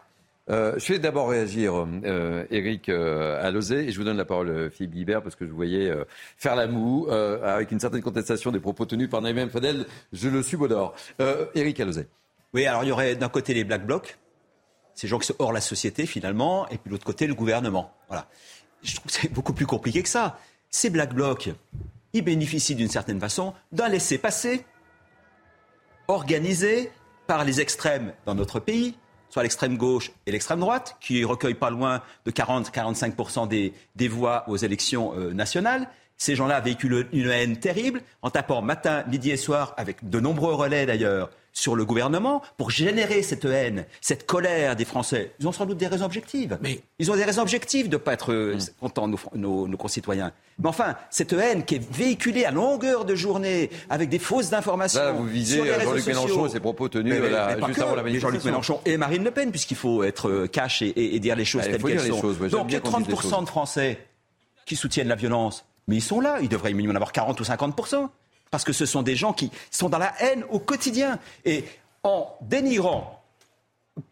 Euh, 0.49 0.73
je 0.77 0.91
vais 0.91 0.99
d'abord 0.99 1.29
réagir, 1.29 1.73
euh, 2.03 2.45
Eric 2.51 2.89
euh, 2.89 3.41
Alosé, 3.41 3.87
et 3.87 3.91
je 3.91 3.97
vous 3.97 4.03
donne 4.03 4.17
la 4.17 4.25
parole, 4.25 4.49
euh, 4.49 4.69
Philippe 4.69 4.91
Guibert, 4.91 5.23
parce 5.23 5.35
que 5.35 5.45
je 5.45 5.49
vous 5.49 5.55
voyais 5.55 5.89
euh, 5.89 6.03
faire 6.37 6.55
la 6.57 6.67
moue 6.67 7.09
avec 7.09 7.71
une 7.71 7.79
certaine 7.79 8.01
contestation 8.01 8.51
des 8.51 8.59
propos 8.59 8.85
tenus 8.85 9.09
par 9.09 9.21
Naïm 9.21 9.49
Fadel. 9.49 9.85
Je 10.11 10.27
le 10.27 10.43
subodore. 10.43 10.93
Eric 11.55 11.79
Alosé. 11.79 12.07
Oui, 12.53 12.65
alors 12.65 12.83
il 12.83 12.89
y 12.89 12.91
aurait 12.91 13.15
d'un 13.15 13.29
côté 13.29 13.53
les 13.53 13.63
Black 13.63 13.85
Blocs, 13.85 14.17
ces 14.95 15.07
gens 15.07 15.19
qui 15.19 15.27
sont 15.27 15.35
hors 15.39 15.53
la 15.53 15.61
société 15.61 16.05
finalement, 16.05 16.67
et 16.69 16.77
puis 16.77 16.87
de 16.87 16.91
l'autre 16.91 17.05
côté 17.05 17.27
le 17.27 17.35
gouvernement. 17.35 17.93
Voilà 18.07 18.27
je 18.83 18.95
trouve 18.95 19.11
c'est 19.11 19.31
beaucoup 19.31 19.53
plus 19.53 19.65
compliqué 19.65 20.03
que 20.03 20.09
ça. 20.09 20.37
Ces 20.69 20.89
Black 20.89 21.13
Blocs, 21.13 21.49
ils 22.13 22.23
bénéficient 22.23 22.75
d'une 22.75 22.89
certaine 22.89 23.19
façon 23.19 23.53
d'un 23.71 23.87
laissez-passer 23.87 24.65
organisé 26.07 26.91
par 27.27 27.45
les 27.45 27.61
extrêmes 27.61 28.13
dans 28.25 28.35
notre 28.35 28.59
pays, 28.59 28.95
soit 29.29 29.43
l'extrême 29.43 29.77
gauche 29.77 30.11
et 30.25 30.31
l'extrême 30.31 30.59
droite, 30.59 30.97
qui 30.99 31.23
recueillent 31.23 31.53
pas 31.53 31.69
loin 31.69 32.01
de 32.25 32.31
40-45% 32.31 33.47
des, 33.47 33.73
des, 33.95 34.07
voix 34.07 34.43
aux 34.47 34.57
élections 34.57 35.13
euh, 35.17 35.33
nationales. 35.33 35.87
Ces 36.17 36.35
gens-là 36.35 36.59
véhiculent 36.59 37.07
une 37.13 37.29
haine 37.29 37.57
terrible 37.57 38.01
en 38.21 38.29
tapant 38.29 38.61
matin, 38.61 39.03
midi 39.07 39.31
et 39.31 39.37
soir, 39.37 39.73
avec 39.77 40.07
de 40.07 40.19
nombreux 40.19 40.53
relais 40.53 40.85
d'ailleurs, 40.85 41.29
sur 41.53 41.75
le 41.75 41.85
gouvernement 41.85 42.41
pour 42.57 42.71
générer 42.71 43.21
cette 43.21 43.45
haine, 43.45 43.85
cette 44.01 44.25
colère 44.25 44.75
des 44.75 44.85
Français. 44.85 45.31
Ils 45.39 45.47
ont 45.47 45.51
sans 45.51 45.65
doute 45.65 45.77
des 45.77 45.87
raisons 45.87 46.05
objectives. 46.05 46.57
Mais 46.61 46.81
ils 46.99 47.11
ont 47.11 47.15
des 47.15 47.23
raisons 47.23 47.43
objectives 47.43 47.87
de 47.87 47.95
ne 47.95 48.01
pas 48.01 48.13
être 48.13 48.33
euh, 48.33 48.55
mm. 48.55 48.79
contents, 48.79 49.07
nos, 49.07 49.67
nos, 49.67 49.77
concitoyens. 49.77 50.33
Mais 50.59 50.69
enfin, 50.69 50.95
cette 51.09 51.33
haine 51.33 51.63
qui 51.63 51.75
est 51.75 51.91
véhiculée 51.91 52.45
à 52.45 52.51
longueur 52.51 53.05
de 53.05 53.15
journée 53.15 53.69
avec 53.89 54.09
des 54.09 54.19
fausses 54.19 54.51
informations. 54.53 54.99
Là, 54.99 55.11
vous 55.11 55.25
visez 55.25 55.63
Jean-Luc 55.81 56.07
Mélenchon 56.07 56.47
et 56.47 56.49
ses 56.49 56.59
propos 56.59 56.89
tenus 56.89 57.13
juste 57.13 57.81
avant 57.81 57.95
la 57.95 58.03
manifestation. 58.03 58.19
Jean-Luc 58.19 58.45
Mélenchon 58.45 58.81
et 58.85 58.97
Marine 58.97 59.23
Le 59.23 59.31
Pen, 59.31 59.51
puisqu'il 59.51 59.77
faut 59.77 60.03
être 60.03 60.29
euh, 60.29 60.47
cash 60.47 60.81
et, 60.81 61.19
dire 61.19 61.35
les 61.35 61.45
choses 61.45 61.63
telles 61.63 61.81
qu'elles 61.81 61.99
sont. 61.99 62.21
Donc, 62.49 62.65
il 62.69 62.73
y 62.73 62.77
a 62.77 62.79
30% 62.79 63.41
de 63.41 63.47
Français 63.47 63.99
qui 64.65 64.75
soutiennent 64.75 65.07
la 65.07 65.15
violence. 65.15 65.65
Mais 65.87 65.97
ils 65.97 66.01
sont 66.01 66.21
là. 66.21 66.37
Il 66.41 66.49
devrait 66.49 66.73
minimum 66.73 66.95
en 66.95 66.97
avoir 66.97 67.11
40 67.11 67.39
ou 67.39 67.43
50% 67.43 68.09
parce 68.53 68.63
que 68.63 68.71
ce 68.71 68.85
sont 68.85 69.01
des 69.01 69.15
gens 69.15 69.33
qui 69.33 69.49
sont 69.71 69.89
dans 69.89 69.97
la 69.97 70.13
haine 70.21 70.43
au 70.51 70.59
quotidien. 70.59 71.17
Et 71.43 71.65
en 72.03 72.37
dénigrant 72.41 73.19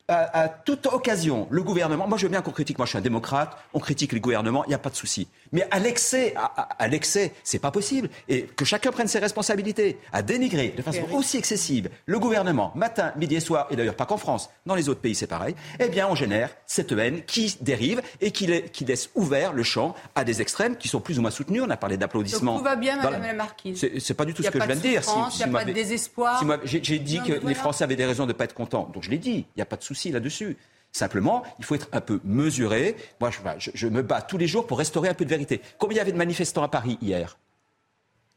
à, 0.08 0.50
toute 0.50 0.88
occasion, 0.88 1.48
le 1.52 1.62
gouvernement, 1.62 2.08
moi 2.08 2.18
je 2.18 2.24
veux 2.24 2.32
bien 2.32 2.42
qu'on 2.42 2.50
critique, 2.50 2.80
moi 2.80 2.88
je 2.88 2.90
suis 2.90 2.98
un 2.98 3.02
démocrate, 3.02 3.56
on 3.76 3.80
critique 3.80 4.14
le 4.14 4.20
gouvernement, 4.20 4.66
il 4.66 4.70
n'y 4.70 4.74
a 4.74 4.80
pas 4.80 4.90
de 4.90 4.96
souci. 4.96 5.28
Mais 5.52 5.68
à 5.72 5.80
l'excès, 5.80 6.34
à, 6.36 6.88
l'excès, 6.88 7.34
c'est 7.44 7.60
pas 7.60 7.72
possible. 7.72 8.10
Et 8.30 8.44
que 8.44 8.66
chacun 8.66 8.92
prenne 8.92 9.08
ses 9.08 9.20
responsabilités, 9.20 9.98
à 10.14 10.22
dénigrer 10.22 10.74
de 10.76 10.82
façon 10.82 11.04
aussi 11.14 11.38
excessive 11.38 11.90
le 12.06 12.20
gouvernement, 12.20 12.72
matin, 12.76 13.12
midi 13.18 13.36
et 13.36 13.40
soir, 13.40 13.68
et 13.70 13.76
d'ailleurs 13.76 13.96
pas 13.96 14.06
qu'en 14.06 14.18
France, 14.18 14.50
dans 14.66 14.76
les 14.76 14.90
autres 14.90 15.02
pays 15.02 15.16
c'est 15.16 15.28
pareil, 15.28 15.56
eh 15.80 15.90
bien 15.90 16.08
on 16.08 16.16
génère 16.16 16.50
cette 16.66 16.92
haine 16.92 17.24
qui 17.24 17.56
dérive 17.62 18.02
et 18.22 18.32
qui, 18.32 18.48
qui, 18.72 18.86
laisse 18.86 19.10
ouvert 19.16 19.54
le 19.54 19.64
champ 19.64 19.96
à 20.16 20.24
des 20.24 20.42
extrêmes 20.42 20.76
qui 20.78 20.88
sont 20.88 21.02
plus 21.02 21.20
ou 21.20 21.22
moins 21.22 21.32
soutenus. 21.32 21.62
On 21.66 21.70
a 21.70 21.78
parlé 21.78 21.98
d'applaudissements. 21.98 22.58
Tout 22.58 22.64
va 22.64 22.76
bien, 22.76 22.98
Madame 22.98 23.22
la 23.22 23.34
Marquise. 23.34 23.86
C'est 24.00 24.14
pas 24.14 24.26
du 24.26 24.34
tout 24.34 24.44
ce 24.44 24.50
que 24.50 24.60
je 24.60 24.66
viens 24.66 24.76
de 24.76 24.82
dire. 24.82 25.02
Il 25.34 25.38
n'y 25.38 25.44
a 25.44 25.48
pas 25.48 25.66
de 25.66 25.74
désespoir. 25.74 26.44
J'ai 26.64 27.00
dit 27.00 27.20
que 27.22 27.46
les 27.46 27.56
Français 27.56 27.84
avaient 27.84 27.96
des 27.96 28.06
raisons 28.06 28.24
de 28.24 28.30
ne 28.32 28.38
pas 28.38 28.46
être 28.46 28.54
contents, 28.54 28.90
donc 28.94 29.04
je 29.04 29.10
l'ai 29.10 29.18
dit. 29.18 29.46
Il 29.56 29.58
n'y 29.58 29.62
a 29.62 29.66
pas 29.66 29.78
de 29.78 29.84
souci 29.84 30.12
là-dessus. 30.12 30.58
Simplement, 30.92 31.44
il 31.58 31.66
faut 31.66 31.76
être 31.76 31.88
un 31.94 32.02
peu 32.02 32.20
mesuré. 32.24 32.98
Moi, 33.22 33.30
je, 33.58 33.88
me 33.88 34.02
bats 34.02 34.22
tous 34.22 34.38
les 34.38 34.48
jours 34.48 34.68
pour 34.68 34.78
restaurer 34.78 35.08
un 35.08 35.14
peu 35.14 35.24
de 35.24 35.30
vérité. 35.30 35.62
Combien 35.78 35.96
il 35.96 35.98
y 35.98 36.02
avait 36.02 36.12
de 36.12 36.18
manifestants 36.18 36.64
à 36.64 36.68
Paris 36.68 36.98
hier? 37.02 37.38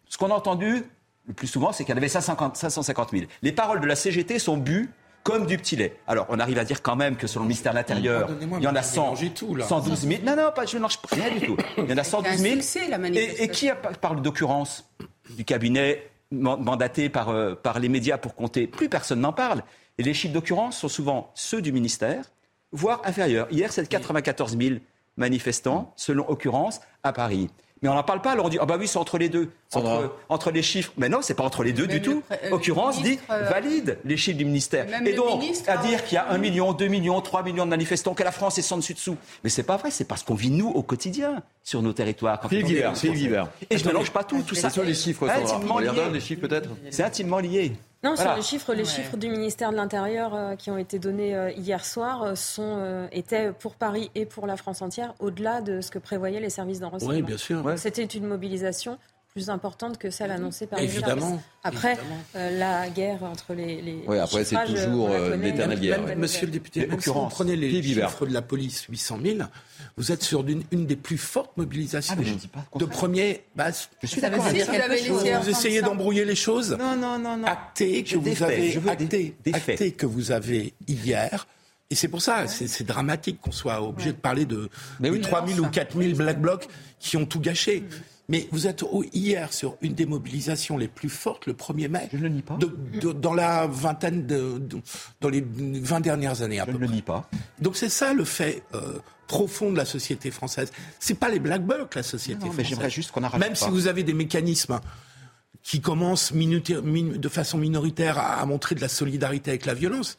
Ce 0.09 0.19
qu'on 0.19 0.31
a 0.31 0.35
entendu 0.35 0.85
le 1.27 1.35
plus 1.35 1.47
souvent, 1.47 1.73
c'est 1.73 1.85
qu'il 1.85 1.93
y 1.93 1.95
en 1.95 1.99
avait 1.99 2.09
550 2.09 3.11
000. 3.11 3.25
Les 3.43 3.53
paroles 3.53 3.81
de 3.81 3.87
la 3.87 3.97
CGT 3.97 4.39
sont 4.39 4.57
bues 4.57 4.91
comme 5.25 5.47
du 5.47 5.57
petit 5.57 5.75
lait. 5.75 5.97
Alors, 6.07 6.27
on 6.29 6.39
arrive 6.39 6.59
à 6.59 6.65
dire 6.65 6.83
quand 6.83 6.97
même 6.97 7.17
que 7.17 7.27
selon 7.27 7.45
le 7.45 7.49
ministère 7.49 7.73
de 7.73 7.79
l'Intérieur, 7.79 8.29
il 8.59 8.63
y 8.63 8.69
en 8.69 8.77
a 8.77 8.83
112 8.83 10.07
000. 10.07 10.23
Non, 10.23 10.37
non, 10.37 10.53
pas, 10.55 10.67
je 10.67 10.77
ne 10.77 10.83
lâche 10.83 10.99
rien 11.11 11.31
du 11.31 11.41
tout. 11.41 11.57
Il 11.79 11.91
y 11.91 11.93
en 11.93 11.97
a 11.97 12.05
112 12.05 12.37
000. 12.37 12.61
Et, 13.15 13.49
qui 13.49 13.71
parle 14.01 14.21
d'occurrence 14.21 14.85
du 15.31 15.45
cabinet 15.45 16.11
mandaté 16.31 17.09
par, 17.09 17.31
euh, 17.31 17.55
par 17.55 17.79
les 17.79 17.89
médias 17.89 18.19
pour 18.19 18.35
compter? 18.35 18.67
Plus 18.67 18.91
personne 18.91 19.21
n'en 19.21 19.33
parle. 19.33 19.63
Et 19.97 20.03
les 20.03 20.13
chiffres 20.13 20.35
d'occurrence 20.35 20.79
sont 20.79 20.89
souvent 20.89 21.31
ceux 21.35 21.63
du 21.63 21.73
ministère, 21.73 22.25
voire 22.75 23.01
inférieurs. 23.05 23.47
Hier, 23.51 23.73
c'est 23.73 23.89
94 23.89 24.59
000 24.59 24.77
manifestants, 25.17 25.95
selon 25.97 26.29
occurrence, 26.29 26.81
à 27.03 27.13
Paris. 27.13 27.49
Mais 27.83 27.91
on 27.91 27.95
n'en 27.95 28.03
parle 28.03 28.23
pas, 28.23 28.33
alors 28.33 28.47
on 28.47 28.49
dit, 28.49 28.57
ah 28.59 28.65
bah 28.65 28.77
oui, 28.79 28.89
c'est 28.89 28.97
entre 28.97 29.19
les 29.19 29.29
deux. 29.29 29.51
Entre, 30.31 30.51
les 30.51 30.63
chiffres. 30.63 30.93
Mais 30.97 31.11
non, 31.11 31.19
c'est 31.21 31.35
pas 31.35 31.43
entre 31.43 31.63
les 31.63 31.75
deux 31.75 31.87
du 31.87 32.01
tout. 32.01 32.23
Euh, 32.31 32.51
occurrence 32.53 33.03
dit, 33.03 33.19
euh, 33.31 33.43
valide 33.43 33.99
les 34.05 34.17
chiffres 34.17 34.39
du 34.39 34.47
ministère. 34.47 34.87
Et 35.05 35.13
donc, 35.13 35.43
à 35.67 35.77
dire 35.77 36.03
qu'il 36.05 36.15
y 36.15 36.19
a 36.19 36.31
1 36.31 36.39
million, 36.39 36.73
2 36.73 36.87
millions, 36.87 37.21
3 37.21 37.43
millions 37.43 37.67
de 37.67 37.71
manifestants, 37.71 38.15
que 38.15 38.23
la 38.23 38.33
France 38.33 38.57
est 38.57 38.63
sans 38.63 38.79
dessus 38.79 38.95
dessous. 38.95 39.19
Mais 39.43 39.51
c'est 39.51 39.65
pas 39.65 39.77
vrai, 39.77 39.91
c'est 39.91 40.07
parce 40.07 40.23
qu'on 40.23 40.35
vit, 40.35 40.51
nous, 40.51 40.69
au 40.69 40.83
quotidien, 40.83 41.43
sur 41.63 41.83
nos 41.83 41.93
territoires. 41.93 42.41
C'est 42.95 43.09
Vivert. 43.11 43.51
Et 43.69 43.77
je 43.77 43.85
ne 43.85 43.89
mélange 43.89 44.11
pas 44.13 44.25
tout, 44.25 44.43
tout 44.43 44.55
ça. 44.55 44.71
C'est 44.71 44.75
sur 44.75 44.85
les 44.85 44.95
chiffres, 44.95 45.27
les 46.11 46.21
chiffres 46.21 46.41
peut-être 46.41 46.71
C'est 46.91 47.03
intimement 47.03 47.41
lié. 47.41 47.73
Non, 48.05 48.17
sur 48.17 48.35
les 48.35 48.43
chiffres, 48.43 48.75
les 48.75 48.85
chiffres 48.85 49.17
du 49.17 49.29
ministère 49.31 49.71
de 49.71 49.77
l'Intérieur 49.77 50.35
euh, 50.35 50.57
qui 50.57 50.71
ont 50.71 50.77
été 50.77 50.99
donnés 50.99 51.35
euh, 51.35 51.51
hier 51.53 51.83
soir 51.87 52.35
euh, 52.59 53.07
étaient 53.13 53.51
pour 53.53 53.77
Paris 53.77 54.11
et 54.15 54.27
pour 54.27 54.47
la 54.47 54.59
France 54.59 54.83
entière 54.83 55.15
au-delà 55.21 55.63
de 55.63 55.81
ce 55.81 55.91
que 55.91 55.99
prévoyaient 55.99 56.41
les 56.41 56.51
services 56.51 56.81
d'enregistrement. 56.81 57.19
Oui, 57.19 57.23
bien 57.23 57.39
sûr. 57.39 57.65
C'était 57.77 58.05
une 58.05 58.27
mobilisation 58.27 58.99
plus 59.35 59.51
importante 59.51 59.99
que 59.99 60.11
celle 60.11 60.31
annoncée 60.31 60.69
par 60.69 60.79
évidemment, 60.79 61.33
les 61.33 61.41
Après, 61.65 61.99
la 62.35 62.89
guerre 62.89 63.25
entre 63.25 63.53
les. 63.53 63.83
les 63.83 63.99
oui, 64.07 64.19
après, 64.21 64.45
c'est 64.45 64.65
toujours 64.65 65.09
l'éternelle 65.09 65.81
guerre. 65.81 66.17
Monsieur 66.17 66.47
le 66.47 66.53
député, 66.53 66.87
même 66.87 67.01
si 67.01 67.09
vous 67.09 67.27
prenez 67.27 67.57
les 67.57 67.83
chiffres 67.83 68.27
de 68.27 68.33
la 68.33 68.43
police, 68.43 68.87
800 68.89 69.19
000, 69.25 69.39
vous 69.97 70.13
êtes 70.13 70.23
sur 70.23 70.47
une, 70.47 70.63
une 70.71 70.87
des 70.87 70.95
plus 70.95 71.19
fortes 71.19 71.57
mobilisations 71.57 72.15
ah, 72.17 72.79
de 72.79 72.85
premier. 72.85 73.43
Bah, 73.57 73.71
je 74.03 74.07
suis 74.07 74.21
d'accord 74.21 74.47
avec 74.47 75.09
vous. 75.09 75.19
Vous 75.19 75.51
essayez 75.51 75.83
d'embrouiller 75.83 76.25
les 76.25 76.37
choses. 76.37 76.77
Non, 76.79 76.95
non, 76.95 77.19
non, 77.19 77.37
non. 77.37 77.49
Acté 77.49 78.05
que 78.05 78.17
vous 78.17 78.41
avez, 78.41 78.79
acté, 78.89 79.35
acté 79.53 79.91
que 79.91 80.07
vous 80.07 80.31
avez 80.31 80.75
hier. 80.87 81.49
Et 81.91 81.97
c'est 81.97 82.09
pour 82.09 82.23
ça, 82.23 82.47
c'est 82.47 82.87
dramatique 82.87 83.41
qu'on 83.41 83.53
soit 83.53 83.83
obligé 83.83 84.13
de 84.13 84.17
parler 84.17 84.47
de, 84.47 84.71
de 85.01 85.11
oui, 85.11 85.21
3000 85.21 85.61
ou 85.61 85.69
4000 85.69 86.15
Black 86.15 86.41
Blocs 86.41 86.69
qui 87.01 87.17
ont 87.17 87.27
tout 87.27 87.41
gâché. 87.41 87.83
Mais 88.29 88.49
vous 88.53 88.67
êtes 88.67 88.85
hier 89.13 89.53
sur 89.53 89.77
une 89.83 89.95
des 89.95 90.07
mobilisations 90.07 90.79
les 90.79 90.89
plus 90.89 91.11
fortes, 91.11 91.47
le 91.47 91.53
1er 91.53 91.89
mai. 91.89 92.09
Je 92.11 92.17
ne 92.17 92.23
le 92.23 92.29
nie 92.31 92.43
pas. 92.43 92.57
dans 92.57 93.35
la 93.35 93.67
vingtaine 93.67 94.27
de, 94.27 94.63
dans 95.21 95.29
les 95.29 95.45
20 95.47 96.01
dernières 96.01 96.41
années. 96.41 96.61
À 96.61 96.65
je 96.67 96.71
ne 96.71 96.79
le 96.79 96.87
nie 96.87 97.03
pas. 97.03 97.29
Donc 97.61 97.77
c'est 97.77 97.91
ça 97.91 98.15
le 98.15 98.25
fait 98.25 98.63
euh, 98.75 98.99
profond 99.27 99.73
de 99.73 99.77
la 99.77 99.85
société 99.85 100.31
française. 100.31 100.73
C'est 101.01 101.19
pas 101.19 101.29
les 101.29 101.39
black 101.39 101.67
blocs 101.67 101.95
la 101.95 102.03
société 102.03 102.47
non, 102.47 102.53
française. 102.53 102.67
j'aimerais 102.67 102.91
juste 102.91 103.11
qu'on 103.11 103.21
Même 103.39 103.55
si 103.55 103.69
vous 103.69 103.89
avez 103.89 104.03
des 104.05 104.15
mécanismes 104.15 104.81
qui 105.63 105.81
commencent 105.81 106.33
de 106.33 107.29
façon 107.29 107.59
minoritaire 107.59 108.19
à 108.19 108.45
montrer 108.47 108.75
de 108.75 108.81
la 108.81 108.89
solidarité 108.89 109.51
avec 109.51 109.67
la 109.67 109.75
violence, 109.75 110.19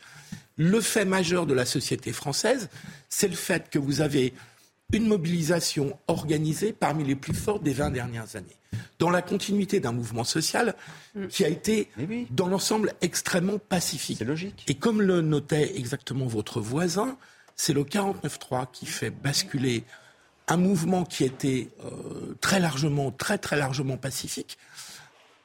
le 0.57 0.79
fait 0.79 1.05
majeur 1.05 1.45
de 1.45 1.53
la 1.53 1.65
société 1.65 2.13
française, 2.13 2.69
c'est 3.09 3.27
le 3.27 3.35
fait 3.35 3.69
que 3.69 3.79
vous 3.79 4.01
avez 4.01 4.33
une 4.95 5.07
mobilisation 5.07 5.97
organisée 6.07 6.73
parmi 6.73 7.03
les 7.03 7.15
plus 7.15 7.33
fortes 7.33 7.63
des 7.63 7.73
20 7.73 7.91
dernières 7.91 8.35
années, 8.35 8.57
dans 8.97 9.09
la 9.09 9.21
continuité 9.21 9.79
d'un 9.79 9.91
mouvement 9.91 10.23
social 10.23 10.75
qui 11.29 11.43
a 11.43 11.49
été, 11.49 11.89
dans 12.31 12.47
l'ensemble, 12.47 12.93
extrêmement 13.01 13.57
pacifique. 13.57 14.17
C'est 14.19 14.25
logique. 14.25 14.63
Et 14.67 14.75
comme 14.75 15.01
le 15.01 15.21
notait 15.21 15.77
exactement 15.77 16.25
votre 16.25 16.61
voisin, 16.61 17.17
c'est 17.55 17.73
le 17.73 17.83
49-3 17.83 18.67
qui 18.71 18.85
fait 18.85 19.09
basculer 19.09 19.83
un 20.47 20.57
mouvement 20.57 21.03
qui 21.03 21.23
était 21.23 21.69
euh, 21.83 22.35
très 22.39 22.59
largement, 22.59 23.11
très 23.11 23.37
très 23.37 23.57
largement 23.57 23.97
pacifique, 23.97 24.57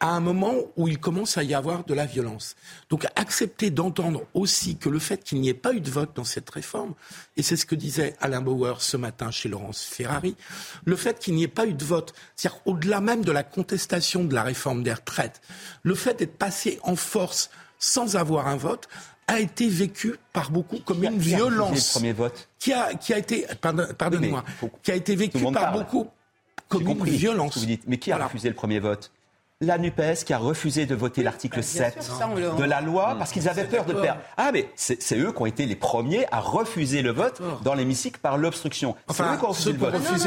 à 0.01 0.09
un 0.09 0.20
moment 0.20 0.55
où 0.76 0.88
il 0.88 0.98
commence 0.98 1.36
à 1.36 1.42
y 1.42 1.55
avoir 1.55 1.84
de 1.84 1.92
la 1.92 2.07
violence. 2.07 2.57
Donc 2.88 3.07
accepter 3.16 3.70
d'entendre 3.70 4.22
aussi 4.32 4.76
que 4.76 4.88
le 4.88 4.98
fait 4.98 5.22
qu'il 5.22 5.40
n'y 5.40 5.51
ait 5.51 5.55
pas 5.55 5.74
eu 5.74 5.80
de 5.80 5.90
vote 5.90 6.11
dans 6.14 6.24
cette 6.24 6.48
réforme, 6.48 6.94
et 7.36 7.42
c'est 7.42 7.57
ce 7.57 7.66
que 7.66 7.74
disait 7.74 8.16
Alain 8.20 8.40
Bauer 8.40 8.80
ce 8.80 8.96
matin 8.96 9.30
chez 9.30 9.51
Laurence 9.51 9.82
Ferrari, 9.82 10.36
le 10.84 10.96
fait 10.96 11.18
qu'il 11.18 11.34
n'y 11.34 11.42
ait 11.42 11.48
pas 11.48 11.66
eu 11.66 11.74
de 11.74 11.84
vote, 11.84 12.14
c'est-à-dire 12.34 12.61
au-delà 12.64 13.01
même 13.01 13.24
de 13.24 13.32
la 13.32 13.42
contestation 13.42 14.24
de 14.24 14.34
la 14.34 14.42
réforme 14.42 14.82
des 14.82 14.94
retraites, 14.94 15.42
le 15.82 15.94
fait 15.94 16.18
d'être 16.18 16.38
passé 16.38 16.80
en 16.82 16.96
force 16.96 17.51
sans 17.78 18.16
avoir 18.16 18.46
un 18.46 18.57
vote 18.57 18.88
a 19.26 19.38
été 19.38 19.68
vécu 19.68 20.16
par 20.32 20.51
beaucoup 20.51 20.78
comme 20.78 21.05
une 21.05 21.18
violence. 21.18 21.94
Le 21.94 22.01
premier 22.01 22.12
vote? 22.12 22.48
Qui 22.59 22.72
a, 22.72 22.94
qui 22.94 23.12
a 23.14 23.18
été, 23.18 23.46
pardonnez-moi, 23.96 24.44
qui 24.82 24.90
a 24.90 24.94
été 24.94 25.14
vécu 25.14 25.38
par 25.53 25.72
beaucoup 25.72 26.09
comme 26.68 26.88
une 26.88 27.05
violence. 27.05 27.59
Vous 27.59 27.66
dites, 27.66 27.84
mais 27.86 27.98
qui 27.98 28.11
a 28.12 28.16
refusé 28.16 28.48
le 28.48 28.55
premier 28.55 28.80
vote? 28.80 29.12
La 29.62 29.76
NUPES 29.76 30.24
qui 30.24 30.32
a 30.32 30.38
refusé 30.38 30.86
de 30.86 30.94
voter 30.94 31.22
l'article 31.22 31.62
7 31.62 32.11
de 32.56 32.64
la 32.64 32.80
loi 32.80 33.14
parce 33.18 33.30
qu'ils 33.30 33.46
avaient 33.46 33.64
peur 33.64 33.84
de 33.84 33.92
perdre. 33.92 34.22
Ah, 34.38 34.52
mais 34.54 34.70
c'est 34.74 35.18
eux 35.18 35.32
qui 35.32 35.42
ont 35.42 35.44
été 35.44 35.66
les 35.66 35.76
premiers 35.76 36.24
à 36.32 36.40
refuser 36.40 37.02
le 37.02 37.11
vote 37.11 37.42
dans 37.62 37.74
l'hémicycle 37.74 38.18
par 38.20 38.38
l'obstruction. 38.38 38.96
Enfin, 39.06 39.34
eux 39.34 39.36
qui 39.36 39.44
ont 39.44 39.48
refusé 39.48 39.72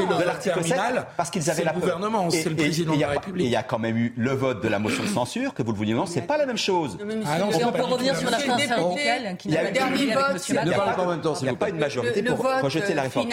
le 0.04 0.08
vote 0.08 0.20
de 0.20 0.24
l'article 0.24 0.64
7 0.64 0.78
parce 1.18 1.32
qu'ils 1.32 1.50
avaient 1.50 1.64
la 1.64 1.72
peur. 1.72 1.82
gouvernement, 1.82 2.30
c'est 2.30 2.48
le 2.48 2.56
président 2.56 2.96
de 2.96 3.02
la 3.02 3.08
République. 3.08 3.48
Il 3.48 3.52
y 3.52 3.56
a 3.56 3.64
quand 3.64 3.80
même 3.80 3.98
eu 3.98 4.14
le 4.16 4.34
vote 4.34 4.62
de 4.62 4.68
la 4.68 4.78
motion 4.78 5.02
de 5.02 5.10
censure, 5.10 5.56
que 5.56 5.64
vous 5.64 5.72
le 5.72 5.78
vouliez 5.78 5.96
non, 5.96 6.06
c'est 6.06 6.22
pas 6.22 6.38
la 6.38 6.46
même 6.46 6.58
chose. 6.58 7.00
Ah 7.26 7.40
non, 7.40 7.50
on 7.52 7.72
peut 7.72 7.82
revenir 7.82 8.16
sur 8.16 8.30
la 8.30 8.38
fin 8.38 8.60
syndicale 8.60 9.36
qui 9.40 9.50
n'a 9.50 9.64
pas 9.64 9.72
dernier 9.72 10.14
vote. 10.14 10.48
Il 10.48 11.44
n'y 11.44 11.50
a 11.50 11.56
pas 11.56 11.70
une 11.70 11.80
majorité 11.80 12.22
pour 12.22 12.38
rejeter 12.62 12.94
la 12.94 13.02
réforme 13.02 13.30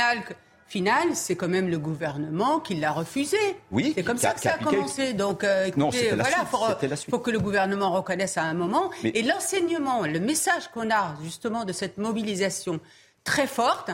final, 0.71 1.17
c'est 1.17 1.35
quand 1.35 1.49
même 1.49 1.69
le 1.69 1.79
gouvernement 1.79 2.61
qui 2.61 2.75
l'a 2.75 2.93
refusé. 2.93 3.37
Oui. 3.73 3.93
C'est 3.97 4.05
comme 4.05 4.19
ça 4.19 4.33
que 4.33 4.41
ça 4.41 4.55
a 4.55 4.59
commencé. 4.59 5.15
Donc, 5.15 5.43
euh, 5.43 5.67
écoutez, 5.67 6.13
voilà, 6.15 6.47
faut, 6.47 7.19
que 7.19 7.31
le 7.31 7.41
gouvernement 7.41 7.91
reconnaisse 7.91 8.39
à 8.39 8.45
un 8.45 8.55
moment. 8.55 8.91
Et 9.03 9.23
l'enseignement, 9.23 10.03
le 10.03 10.21
message 10.21 10.69
qu'on 10.69 10.91
a 10.91 11.17
justement 11.25 11.65
de 11.65 11.73
cette 11.73 11.99
mobilisation 11.99 12.79
très 13.25 13.49
forte, 13.49 13.91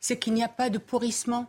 c'est 0.00 0.18
qu'il 0.18 0.34
n'y 0.34 0.42
a 0.42 0.48
pas 0.48 0.68
de 0.68 0.78
pourrissement. 0.78 1.46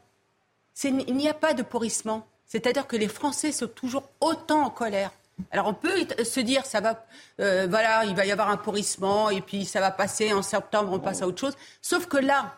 Il 0.84 1.15
n'y 1.15 1.28
a 1.28 1.34
pas 1.34 1.53
de 1.53 1.63
pourrissement. 1.63 2.28
C'est-à-dire 2.45 2.86
que 2.86 2.95
les 2.95 3.07
Français 3.07 3.51
sont 3.51 3.67
toujours 3.67 4.03
autant 4.21 4.63
en 4.63 4.69
colère. 4.69 5.11
Alors 5.51 5.67
on 5.67 5.73
peut 5.73 6.07
se 6.23 6.39
dire 6.39 6.65
ça 6.65 6.82
va, 6.82 7.05
euh, 7.41 7.67
voilà, 7.69 8.05
il 8.05 8.15
va 8.15 8.25
y 8.25 8.32
avoir 8.32 8.49
un 8.49 8.57
pourrissement 8.57 9.30
et 9.30 9.41
puis 9.41 9.65
ça 9.65 9.80
va 9.80 9.91
passer 9.91 10.34
en 10.34 10.41
septembre, 10.41 10.91
on 10.93 10.99
passe 10.99 11.21
à 11.21 11.28
autre 11.28 11.39
chose. 11.39 11.55
Sauf 11.82 12.07
que 12.07 12.17
là, 12.17 12.55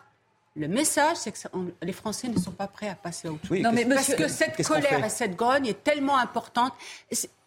le 0.60 0.68
message, 0.68 1.16
c'est 1.16 1.32
que 1.32 1.38
les 1.82 1.92
Français 1.92 2.28
ne 2.28 2.38
sont 2.38 2.50
pas 2.50 2.66
prêts 2.66 2.88
à 2.88 2.94
passer 2.94 3.28
à 3.28 3.32
autre 3.32 3.46
chose. 3.46 3.60
non, 3.60 3.72
mais 3.72 3.84
Parce 3.86 4.14
que 4.14 4.28
cette 4.28 4.62
colère 4.66 5.04
et 5.04 5.08
cette 5.08 5.34
grogne 5.34 5.66
est 5.66 5.82
tellement 5.82 6.18
importante. 6.18 6.72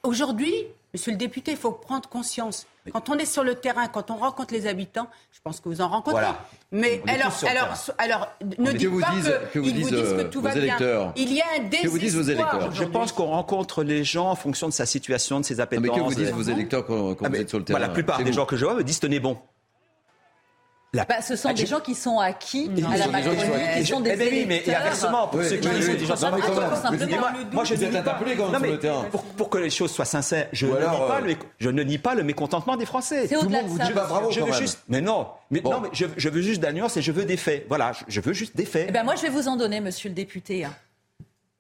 Aujourd'hui, 0.02 0.54
monsieur 0.94 1.12
le 1.12 1.18
député, 1.18 1.52
il 1.52 1.58
faut 1.58 1.72
prendre 1.72 2.10
conscience. 2.10 2.66
Quand 2.92 3.10
on 3.10 3.18
est 3.18 3.26
sur 3.26 3.44
le 3.44 3.56
terrain, 3.56 3.88
quand 3.88 4.12
on 4.12 4.16
rencontre 4.16 4.54
les 4.54 4.68
habitants, 4.68 5.08
je 5.32 5.40
pense 5.42 5.62
que 5.62 5.70
vous 5.70 5.80
en 5.80 5.88
rencontrez. 5.88 6.26
Mais 6.72 7.02
alors, 7.08 7.32
alors, 7.48 7.74
alors, 7.98 8.28
ne 8.42 8.72
dites 8.74 8.90
pas 9.00 9.12
qu'ils 9.52 9.62
vous, 9.62 9.72
disent, 9.72 9.92
que 9.92 10.24
tout 10.24 10.42
va 10.42 10.54
bien. 10.54 10.78
Il 11.16 11.32
y 11.32 11.40
a 11.40 11.46
un 11.56 11.60
désespoir. 11.60 11.84
Que 11.84 11.88
vous 11.88 12.00
disent 12.00 12.16
vos 12.16 12.24
électeurs 12.24 12.72
Je 12.74 12.84
pense 12.84 13.12
qu'on 13.12 13.28
rencontre 13.28 13.84
les 13.84 14.04
gens 14.04 14.30
en 14.30 14.36
fonction 14.36 14.68
de 14.68 14.74
sa 14.74 14.86
situation, 14.86 15.40
de 15.40 15.46
ses 15.46 15.60
appétences. 15.62 15.84
mais 15.84 15.96
que 15.96 16.04
vous 16.04 16.16
disent 16.16 16.32
vos 16.32 16.42
électeurs 16.42 16.86
quand, 16.86 17.16
vous 17.16 17.36
êtes 17.36 17.50
sur 17.50 17.60
le 17.60 17.66
terrain 17.66 17.80
La 17.80 17.90
plupart 17.90 18.24
des 18.24 18.34
gens 18.34 18.46
que 18.46 18.58
je 18.58 18.66
vois 18.66 18.74
me 18.74 18.84
disent 18.84 19.00
tenez 19.00 19.20
bon. 19.20 19.38
Bah, 20.94 21.22
ce 21.22 21.36
sont 21.36 21.52
des 21.52 21.66
gens 21.66 21.80
qui 21.80 21.96
sont 21.96 22.20
acquis 22.20 22.70
à 22.88 22.98
la 22.98 23.08
Macronie, 23.08 23.42
qui 23.78 23.86
sont 23.86 24.00
des 24.00 24.12
eh 24.12 24.16
ben 24.16 24.30
oui, 24.32 24.46
mais 24.48 24.64
inversement, 24.68 25.28
pour 25.28 25.44
ceux 25.44 25.58
qui 25.58 25.68
sont 25.68 25.94
déjà 25.94 26.16
dans 26.16 26.32
Moi, 27.52 27.64
je 27.64 27.74
vous 27.74 27.84
êtes 27.84 27.96
interpellé 27.96 28.36
quand 28.36 28.50
même 28.50 28.62
sur 28.62 28.72
le 28.72 28.80
terrain. 28.80 29.06
Pour, 29.12 29.24
pour 29.24 29.50
que 29.50 29.58
les 29.58 29.72
choses 29.72 29.92
soient 29.92 30.06
sincères, 30.06 30.50
je, 30.52 30.68
ne, 30.68 30.76
alors, 30.76 30.92
nie 30.92 31.08
pas 31.08 31.22
euh, 31.22 31.26
le, 31.26 31.36
je 31.58 31.70
ne 31.70 31.84
nie 31.84 31.98
pas 31.98 32.14
le 32.14 32.24
mécontentement 32.24 32.78
des 32.78 32.86
Français. 32.86 33.28
C'est 33.28 33.38
au-delà 33.38 33.64
de 33.64 33.70
ça. 33.70 33.90
Bah, 33.92 34.06
bravo 34.08 34.30
je 34.30 34.40
quand 34.40 34.46
veux 34.46 34.52
même. 34.52 34.62
juste, 34.62 34.80
mais 34.88 35.02
non, 35.02 35.28
mais 35.50 35.62
non, 35.62 35.82
mais 35.82 35.90
je, 35.94 36.06
je 36.16 36.30
veux 36.30 36.42
juste 36.42 36.62
de 36.62 36.66
la 36.68 36.74
nuance 36.74 36.96
et 36.96 37.02
je 37.02 37.12
veux 37.12 37.26
des 37.26 37.38
faits. 37.38 37.66
Voilà, 37.68 37.92
je, 37.94 38.04
je 38.08 38.22
veux 38.22 38.34
juste 38.34 38.56
des 38.56 38.66
faits. 38.66 38.86
Eh 38.90 38.92
ben 38.92 39.04
moi, 39.04 39.16
je 39.16 39.24
vais 39.24 39.30
vous 39.30 39.48
en 39.48 39.56
donner, 39.56 39.82
monsieur 39.82 40.10
le 40.10 40.16
député. 40.16 40.68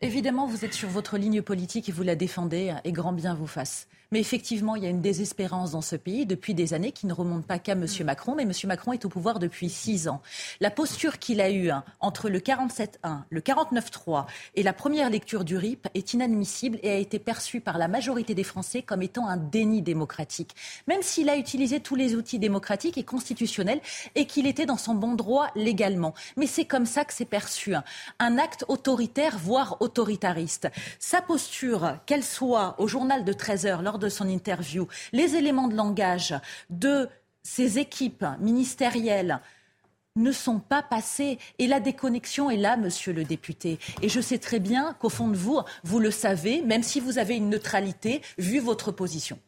Évidemment, 0.01 0.45
vous 0.45 0.63
êtes 0.63 0.73
sur 0.73 0.89
votre 0.89 1.17
ligne 1.17 1.41
politique 1.41 1.89
et 1.89 1.91
vous 1.91 2.03
la 2.03 2.15
défendez, 2.15 2.73
et 2.83 2.91
grand 2.91 3.13
bien 3.13 3.33
vous 3.33 3.47
fasse. 3.47 3.87
Mais 4.13 4.19
effectivement, 4.19 4.75
il 4.75 4.83
y 4.83 4.85
a 4.85 4.91
une 4.91 5.01
désespérance 5.01 5.71
dans 5.71 5.81
ce 5.81 5.95
pays 5.95 6.27
depuis 6.27 6.53
des 6.53 6.75
années 6.75 6.91
qui 6.91 7.07
ne 7.07 7.13
remonte 7.13 7.47
pas 7.47 7.57
qu'à 7.57 7.71
M. 7.71 7.87
Macron, 8.05 8.35
mais 8.35 8.43
M. 8.43 8.51
Macron 8.65 8.93
est 8.93 9.05
au 9.05 9.09
pouvoir 9.09 9.39
depuis 9.39 9.71
six 9.71 10.07
ans. 10.07 10.21
La 10.61 10.69
posture 10.69 11.17
qu'il 11.17 11.41
a 11.41 11.49
eue 11.49 11.71
hein, 11.71 11.83
entre 11.99 12.29
le 12.29 12.37
47.1, 12.37 13.21
le 13.27 13.41
49.3 13.41 14.27
et 14.53 14.61
la 14.61 14.71
première 14.71 15.09
lecture 15.09 15.43
du 15.43 15.57
RIP 15.57 15.87
est 15.95 16.13
inadmissible 16.13 16.77
et 16.83 16.91
a 16.91 16.97
été 16.97 17.17
perçue 17.17 17.59
par 17.59 17.79
la 17.79 17.87
majorité 17.87 18.35
des 18.35 18.43
Français 18.43 18.83
comme 18.83 19.01
étant 19.01 19.27
un 19.27 19.37
déni 19.37 19.81
démocratique. 19.81 20.53
Même 20.87 21.01
s'il 21.01 21.27
a 21.27 21.35
utilisé 21.35 21.79
tous 21.79 21.95
les 21.95 22.13
outils 22.13 22.37
démocratiques 22.37 22.99
et 22.99 23.03
constitutionnels 23.03 23.81
et 24.13 24.27
qu'il 24.27 24.45
était 24.45 24.67
dans 24.67 24.77
son 24.77 24.93
bon 24.93 25.15
droit 25.15 25.47
légalement. 25.55 26.13
Mais 26.37 26.45
c'est 26.45 26.65
comme 26.65 26.85
ça 26.85 27.03
que 27.03 27.15
c'est 27.15 27.25
perçu. 27.25 27.73
hein. 27.73 27.83
Un 28.19 28.37
acte 28.37 28.63
autoritaire, 28.67 29.39
voire 29.39 29.77
autoritariste. 29.79 30.67
Sa 30.99 31.23
posture, 31.23 31.97
qu'elle 32.05 32.23
soit 32.23 32.75
au 32.77 32.85
journal 32.87 33.25
de 33.25 33.33
13 33.33 33.65
heures 33.65 33.81
lors 33.81 33.97
de 33.97 34.02
son 34.09 34.27
interview, 34.27 34.87
les 35.11 35.35
éléments 35.35 35.67
de 35.67 35.75
langage 35.75 36.35
de 36.69 37.07
ses 37.43 37.79
équipes 37.79 38.25
ministérielles 38.39 39.39
ne 40.15 40.31
sont 40.31 40.59
pas 40.59 40.83
passés. 40.83 41.39
Et 41.59 41.67
la 41.67 41.79
déconnexion 41.79 42.49
est 42.49 42.57
là, 42.57 42.77
monsieur 42.77 43.13
le 43.13 43.23
député. 43.23 43.79
Et 44.01 44.09
je 44.09 44.21
sais 44.21 44.37
très 44.37 44.59
bien 44.59 44.93
qu'au 44.99 45.09
fond 45.09 45.27
de 45.27 45.35
vous, 45.35 45.59
vous 45.83 45.99
le 45.99 46.11
savez, 46.11 46.61
même 46.61 46.83
si 46.83 46.99
vous 46.99 47.17
avez 47.17 47.35
une 47.35 47.49
neutralité, 47.49 48.21
vu 48.37 48.59
votre 48.59 48.91
position. 48.91 49.39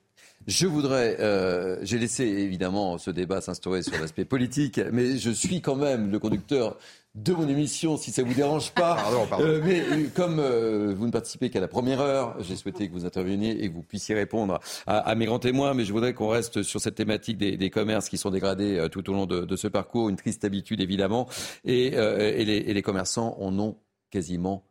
Je 0.48 0.68
voudrais, 0.68 1.18
euh, 1.20 1.78
j'ai 1.82 1.98
laissé 1.98 2.24
évidemment 2.24 3.00
ce 3.00 3.10
débat 3.10 3.42
s'instaurer 3.42 3.82
sur 3.82 4.00
l'aspect 4.00 4.26
politique, 4.26 4.80
mais 4.92 5.18
je 5.18 5.32
suis 5.32 5.62
quand 5.62 5.76
même 5.76 6.12
le 6.12 6.20
conducteur 6.20 6.78
de 7.16 7.32
mon 7.32 7.48
émission, 7.48 7.96
si 7.96 8.12
ça 8.12 8.24
vous 8.24 8.34
dérange 8.34 8.72
pas. 8.72 8.96
Pardon, 9.06 9.26
pardon. 9.26 9.46
Euh, 9.46 9.62
mais 9.64 9.80
euh, 9.80 10.08
comme 10.14 10.40
euh, 10.40 10.94
vous 10.96 11.06
ne 11.08 11.12
participez 11.12 11.50
qu'à 11.50 11.62
la 11.62 11.70
première 11.70 12.02
heure, 12.02 12.36
j'ai 12.42 12.58
souhaité 12.58 12.90
que 12.90 12.94
vous 12.94 13.06
interveniez 13.06 13.64
et 13.64 13.70
que 13.70 13.74
vous 13.74 13.84
puissiez 13.84 14.14
répondre 14.16 14.60
à, 14.86 14.98
à 14.98 15.16
mes 15.16 15.26
grands 15.26 15.40
témoins. 15.40 15.74
Mais 15.74 15.86
je 15.86 15.94
voudrais 15.94 16.14
qu'on 16.14 16.28
reste 16.28 16.62
sur 16.64 16.82
cette 16.82 16.96
thématique 16.96 17.38
des, 17.38 17.56
des 17.56 17.70
commerces 17.70 18.10
qui 18.10 18.18
sont 18.18 18.32
dégradés 18.32 18.86
tout 18.92 19.10
au 19.10 19.14
long 19.14 19.26
de, 19.26 19.42
de 19.42 19.56
ce 19.56 19.70
parcours. 19.70 20.10
Une 20.10 20.18
triste 20.18 20.44
habitude 20.44 20.82
évidemment, 20.82 21.28
et, 21.64 21.88
et, 21.88 22.46
les, 22.46 22.58
et 22.58 22.74
les 22.74 22.82
commerçants 22.82 23.38
en 23.40 23.58
ont 23.60 23.78
quasiment 24.10 24.66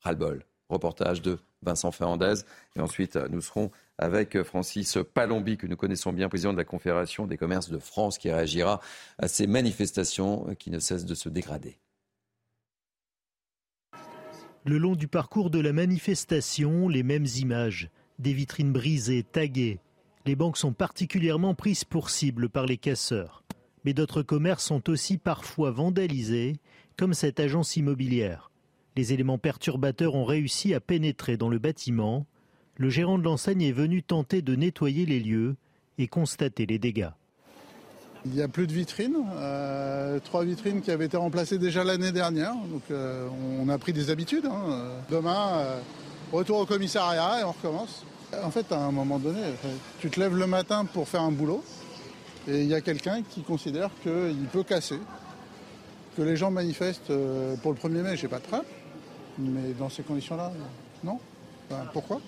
ras-le-bol. 0.00 0.44
Reportage 0.70 1.20
de 1.20 1.38
Vincent 1.62 1.90
Fernandez. 1.90 2.34
Et 2.76 2.80
ensuite, 2.80 3.16
nous 3.30 3.42
serons 3.42 3.70
avec 3.98 4.42
Francis 4.42 4.96
Palombi, 5.12 5.58
que 5.58 5.66
nous 5.66 5.76
connaissons 5.76 6.12
bien, 6.12 6.30
président 6.30 6.52
de 6.52 6.58
la 6.58 6.64
Confédération 6.64 7.26
des 7.26 7.36
commerces 7.36 7.68
de 7.68 7.78
France, 7.78 8.16
qui 8.16 8.30
réagira 8.30 8.80
à 9.18 9.28
ces 9.28 9.46
manifestations 9.46 10.46
qui 10.58 10.70
ne 10.70 10.78
cessent 10.78 11.04
de 11.04 11.14
se 11.14 11.28
dégrader. 11.28 11.78
Le 14.66 14.76
long 14.76 14.94
du 14.94 15.08
parcours 15.08 15.48
de 15.48 15.58
la 15.58 15.72
manifestation, 15.72 16.86
les 16.86 17.02
mêmes 17.02 17.26
images. 17.38 17.88
Des 18.18 18.34
vitrines 18.34 18.72
brisées, 18.72 19.22
taguées. 19.22 19.80
Les 20.26 20.36
banques 20.36 20.58
sont 20.58 20.74
particulièrement 20.74 21.54
prises 21.54 21.84
pour 21.84 22.10
cible 22.10 22.50
par 22.50 22.66
les 22.66 22.76
casseurs. 22.76 23.42
Mais 23.86 23.94
d'autres 23.94 24.22
commerces 24.22 24.66
sont 24.66 24.90
aussi 24.90 25.16
parfois 25.16 25.70
vandalisés, 25.70 26.58
comme 26.98 27.14
cette 27.14 27.40
agence 27.40 27.76
immobilière. 27.76 28.50
Les 28.96 29.14
éléments 29.14 29.38
perturbateurs 29.38 30.14
ont 30.14 30.26
réussi 30.26 30.74
à 30.74 30.80
pénétrer 30.80 31.38
dans 31.38 31.48
le 31.48 31.58
bâtiment. 31.58 32.26
Le 32.76 32.90
gérant 32.90 33.16
de 33.16 33.24
l'enseigne 33.24 33.62
est 33.62 33.72
venu 33.72 34.02
tenter 34.02 34.42
de 34.42 34.54
nettoyer 34.54 35.06
les 35.06 35.20
lieux 35.20 35.56
et 35.96 36.06
constater 36.06 36.66
les 36.66 36.78
dégâts. 36.78 37.12
Il 38.26 38.32
n'y 38.32 38.42
a 38.42 38.48
plus 38.48 38.66
de 38.66 38.72
vitrines, 38.72 39.16
euh, 39.36 40.18
trois 40.22 40.44
vitrines 40.44 40.82
qui 40.82 40.90
avaient 40.90 41.06
été 41.06 41.16
remplacées 41.16 41.56
déjà 41.56 41.84
l'année 41.84 42.12
dernière, 42.12 42.52
donc 42.54 42.82
euh, 42.90 43.26
on 43.58 43.68
a 43.70 43.78
pris 43.78 43.94
des 43.94 44.10
habitudes. 44.10 44.44
hein. 44.44 44.90
Demain, 45.10 45.48
euh, 45.54 45.80
retour 46.30 46.58
au 46.58 46.66
commissariat 46.66 47.40
et 47.40 47.44
on 47.44 47.52
recommence. 47.52 48.04
En 48.44 48.50
fait, 48.50 48.70
à 48.72 48.78
un 48.78 48.92
moment 48.92 49.18
donné, 49.18 49.40
tu 50.00 50.10
te 50.10 50.20
lèves 50.20 50.36
le 50.36 50.46
matin 50.46 50.84
pour 50.84 51.08
faire 51.08 51.22
un 51.22 51.32
boulot 51.32 51.64
et 52.46 52.60
il 52.60 52.68
y 52.68 52.74
a 52.74 52.80
quelqu'un 52.82 53.22
qui 53.22 53.42
considère 53.42 53.90
qu'il 54.02 54.46
peut 54.52 54.62
casser, 54.64 54.98
que 56.16 56.22
les 56.22 56.36
gens 56.36 56.50
manifestent 56.50 57.12
pour 57.62 57.72
le 57.72 57.78
1er 57.78 58.02
mai, 58.02 58.16
j'ai 58.16 58.28
pas 58.28 58.38
de 58.38 58.44
preuve, 58.44 58.64
mais 59.38 59.72
dans 59.78 59.88
ces 59.88 60.02
conditions-là, 60.02 60.52
non. 61.02 61.18
Pourquoi 61.92 62.20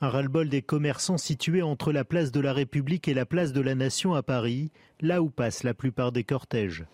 Un 0.00 0.08
ras-le-bol 0.08 0.48
des 0.48 0.62
commerçants 0.62 1.18
situés 1.18 1.62
entre 1.62 1.92
la 1.92 2.04
place 2.04 2.32
de 2.32 2.40
la 2.40 2.52
République 2.52 3.08
et 3.08 3.14
la 3.14 3.26
place 3.26 3.52
de 3.52 3.60
la 3.60 3.74
Nation 3.74 4.14
à 4.14 4.22
Paris, 4.22 4.70
là 5.00 5.22
où 5.22 5.30
passent 5.30 5.64
la 5.64 5.74
plupart 5.74 6.12
des 6.12 6.24
cortèges. 6.24 6.84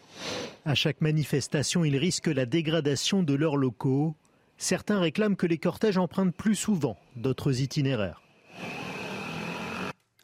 À 0.65 0.75
chaque 0.75 1.01
manifestation, 1.01 1.85
ils 1.85 1.97
risquent 1.97 2.27
la 2.27 2.47
dégradation 2.47 3.23
de 3.23 3.35
leurs 3.35 3.57
locaux. 3.57 4.15
Certains 4.57 5.01
réclament 5.01 5.37
que 5.37 5.47
les 5.47 5.59
cortèges 5.59 5.99
empruntent 5.99 6.37
plus 6.37 6.55
souvent 6.55 6.97
d'autres 7.17 7.61
itinéraires. 7.61 8.21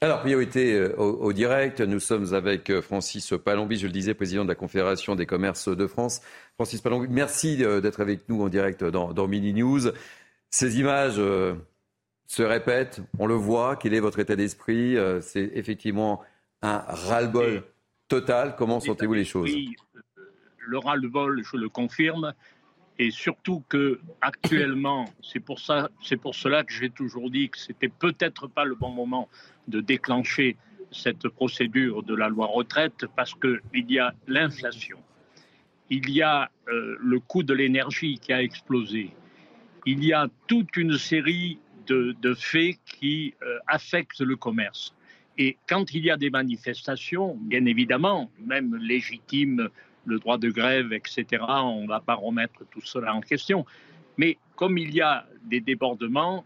Alors, 0.03 0.20
priorité 0.20 0.72
euh, 0.72 0.95
au, 0.97 1.26
au 1.26 1.32
direct, 1.34 1.82
nous 1.82 2.01
sommes 2.01 2.32
avec 2.32 2.70
euh, 2.70 2.80
Francis 2.80 3.34
Palombi, 3.45 3.76
je 3.76 3.86
le 3.86 3.93
disais, 3.93 4.14
président 4.14 4.45
de 4.45 4.49
la 4.49 4.55
Confédération 4.55 5.14
des 5.14 5.26
commerces 5.26 5.68
de 5.68 5.86
France. 5.86 6.22
Francis 6.55 6.80
Palombi, 6.80 7.07
merci 7.11 7.62
euh, 7.62 7.82
d'être 7.82 8.01
avec 8.01 8.26
nous 8.30 8.43
en 8.43 8.49
direct 8.49 8.82
dans, 8.82 9.12
dans 9.12 9.28
Mini 9.28 9.53
News. 9.53 9.88
Ces 10.51 10.80
images 10.80 11.18
euh, 11.18 11.55
se 12.26 12.42
répètent, 12.42 13.01
on 13.18 13.26
le 13.26 13.34
voit, 13.34 13.76
quel 13.76 13.94
est 13.94 14.01
votre 14.01 14.18
état 14.18 14.36
d'esprit 14.36 14.96
Euh, 14.96 15.20
C'est 15.20 15.51
effectivement 15.55 16.22
un 16.62 16.78
ras-le-bol 16.78 17.62
total. 18.09 18.57
Comment 18.57 18.80
sentez-vous 18.80 19.14
les 19.14 19.24
choses? 19.24 19.51
euh, 19.51 20.22
le 20.59 20.78
ras-le-bol, 20.78 21.42
je 21.44 21.57
le 21.57 21.68
confirme, 21.68 22.34
et 22.98 23.11
surtout 23.11 23.62
que 23.68 24.01
actuellement, 24.20 25.07
c'est 25.22 25.40
pour 25.40 25.59
ça, 25.61 25.88
c'est 26.03 26.16
pour 26.16 26.34
cela 26.34 26.64
que 26.64 26.72
j'ai 26.72 26.90
toujours 26.90 27.30
dit 27.30 27.48
que 27.48 27.59
c'était 27.59 27.88
peut-être 27.88 28.46
pas 28.46 28.64
le 28.64 28.74
bon 28.74 28.90
moment 28.90 29.28
de 29.68 29.80
déclencher 29.80 30.57
cette 30.92 31.28
procédure 31.28 32.03
de 32.03 32.14
la 32.14 32.28
loi 32.28 32.46
retraite 32.46 33.07
parce 33.14 33.34
que 33.34 33.61
il 33.72 33.90
y 33.90 34.01
a 34.01 34.12
l'inflation, 34.26 34.98
il 35.88 36.11
y 36.11 36.20
a 36.22 36.51
euh, 36.68 36.96
le 37.01 37.20
coût 37.20 37.44
de 37.44 37.55
l'énergie 37.55 38.18
qui 38.18 38.32
a 38.32 38.42
explosé, 38.42 39.11
il 39.91 40.05
y 40.05 40.12
a 40.12 40.28
toute 40.47 40.76
une 40.76 40.97
série 40.97 41.59
de, 41.86 42.34
faits 42.34 42.78
qui 42.86 43.34
euh, 43.43 43.59
affectent 43.66 44.20
le 44.20 44.36
commerce. 44.36 44.95
Et 45.36 45.57
quand 45.68 45.93
il 45.93 46.05
y 46.05 46.11
a 46.11 46.16
des 46.16 46.30
manifestations, 46.30 47.36
bien 47.41 47.64
évidemment, 47.64 48.30
même 48.38 48.76
légitimes, 48.76 49.68
le 50.05 50.18
droit 50.20 50.38
de 50.38 50.51
grève, 50.51 50.93
etc., 50.93 51.43
on 51.49 51.82
ne 51.82 51.88
va 51.88 51.99
pas 51.99 52.14
remettre 52.14 52.64
tout 52.70 52.80
cela 52.82 53.12
en 53.12 53.20
question. 53.20 53.66
Mais 54.16 54.38
comme 54.55 54.78
il 54.78 54.95
y 54.95 55.01
a 55.01 55.26
des 55.43 55.61
débordements, 55.61 56.45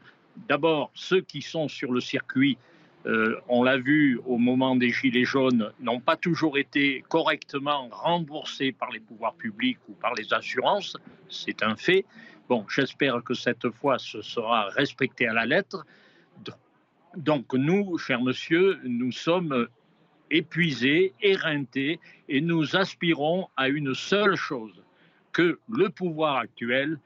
d'abord, 0.48 0.90
ceux 0.94 1.20
qui 1.20 1.42
sont 1.42 1.68
sur 1.68 1.92
le 1.92 2.00
circuit, 2.00 2.56
euh, 3.04 3.38
on 3.48 3.62
l'a 3.62 3.76
vu 3.76 4.18
au 4.24 4.38
moment 4.38 4.76
des 4.76 4.88
Gilets 4.88 5.26
jaunes, 5.26 5.70
n'ont 5.80 6.00
pas 6.00 6.16
toujours 6.16 6.56
été 6.56 7.04
correctement 7.08 7.88
remboursés 7.90 8.72
par 8.72 8.90
les 8.90 9.00
pouvoirs 9.00 9.34
publics 9.34 9.78
ou 9.90 9.92
par 9.92 10.14
les 10.14 10.32
assurances. 10.32 10.96
C'est 11.28 11.62
un 11.62 11.76
fait. 11.76 12.06
Bon, 12.48 12.66
j'espère 12.68 13.22
que 13.22 13.32
cette 13.34 13.70
fois, 13.70 13.98
ce 13.98 14.20
sera 14.20 14.68
respecté 14.70 15.26
à 15.26 15.32
la 15.32 15.46
lettre. 15.46 15.84
Donc 17.16 17.54
nous, 17.54 17.96
cher 17.96 18.20
monsieur, 18.20 18.78
nous 18.84 19.12
sommes 19.12 19.68
épuisés, 20.30 21.14
éreintés, 21.22 22.00
et 22.28 22.40
nous 22.40 22.76
aspirons 22.76 23.48
à 23.56 23.68
une 23.68 23.94
seule 23.94 24.36
chose, 24.36 24.82
que 25.32 25.58
le 25.68 25.88
pouvoir 25.88 26.36
actuel 26.36 26.98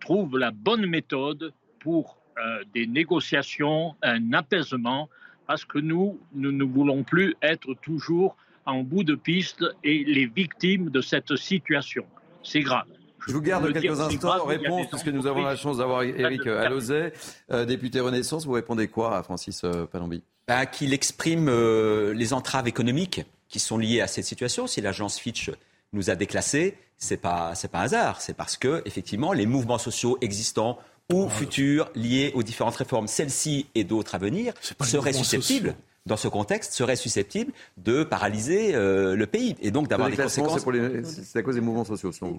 trouve 0.00 0.38
la 0.38 0.50
bonne 0.50 0.86
méthode 0.86 1.52
pour 1.78 2.18
euh, 2.38 2.64
des 2.74 2.86
négociations, 2.86 3.94
un 4.02 4.32
apaisement, 4.32 5.08
parce 5.46 5.64
que 5.64 5.78
nous, 5.78 6.18
nous 6.32 6.52
ne 6.52 6.64
voulons 6.64 7.02
plus 7.02 7.34
être 7.42 7.74
toujours 7.74 8.36
en 8.66 8.82
bout 8.82 9.04
de 9.04 9.14
piste 9.14 9.64
et 9.84 10.04
les 10.04 10.26
victimes 10.26 10.90
de 10.90 11.00
cette 11.00 11.36
situation. 11.36 12.06
C'est 12.42 12.60
grave. 12.60 12.86
Je 13.26 13.32
vous 13.32 13.40
garde 13.40 13.64
dire, 13.70 13.80
quelques 13.80 14.00
instants 14.00 14.28
grave, 14.28 14.42
en 14.42 14.46
réponse, 14.46 14.86
puisque 14.88 15.08
nous 15.08 15.26
avons 15.26 15.42
la 15.42 15.56
chance 15.56 15.78
d'avoir 15.78 16.02
Eric 16.02 16.44
de 16.44 16.52
Alauzet, 16.52 17.12
euh, 17.50 17.64
député 17.64 18.00
Renaissance. 18.00 18.46
Vous 18.46 18.52
répondez 18.52 18.88
quoi 18.88 19.18
à 19.18 19.22
Francis 19.22 19.62
euh, 19.64 19.86
Palombi? 19.86 20.22
Bah, 20.48 20.66
qu'il 20.66 20.92
exprime 20.92 21.48
euh, 21.48 22.12
les 22.14 22.32
entraves 22.32 22.68
économiques 22.68 23.22
qui 23.48 23.58
sont 23.58 23.78
liées 23.78 24.00
à 24.00 24.06
cette 24.06 24.24
situation. 24.24 24.66
Si 24.66 24.80
l'agence 24.80 25.18
Fitch 25.18 25.50
nous 25.92 26.10
a 26.10 26.14
déclassés, 26.14 26.76
c'est 26.96 27.16
pas 27.16 27.54
c'est 27.54 27.70
pas 27.70 27.78
un 27.78 27.82
hasard, 27.82 28.20
c'est 28.20 28.34
parce 28.34 28.56
que 28.56 28.82
effectivement 28.84 29.32
les 29.32 29.46
mouvements 29.46 29.78
sociaux 29.78 30.18
existants 30.20 30.78
ou 31.12 31.28
futurs 31.28 31.90
liés 31.94 32.30
aux 32.34 32.42
différentes 32.42 32.76
réformes, 32.76 33.08
celles-ci 33.08 33.66
et 33.74 33.82
d'autres 33.84 34.14
à 34.14 34.18
venir, 34.18 34.54
pas 34.78 34.84
seraient 34.84 35.12
susceptibles 35.12 35.70
sociaux. 35.70 35.84
Dans 36.10 36.16
ce 36.16 36.28
contexte, 36.28 36.72
serait 36.72 36.96
susceptible 36.96 37.52
de 37.78 38.04
paralyser 38.04 38.72
le 38.72 39.24
pays 39.26 39.56
et 39.60 39.70
donc 39.70 39.88
d'avoir 39.88 40.10
des 40.10 40.16
conséquences. 40.16 40.64
C'est 41.12 41.38
à 41.38 41.42
cause 41.42 41.54
des 41.54 41.60
mouvements 41.60 41.84
sociaux, 41.84 42.12
selon 42.12 42.38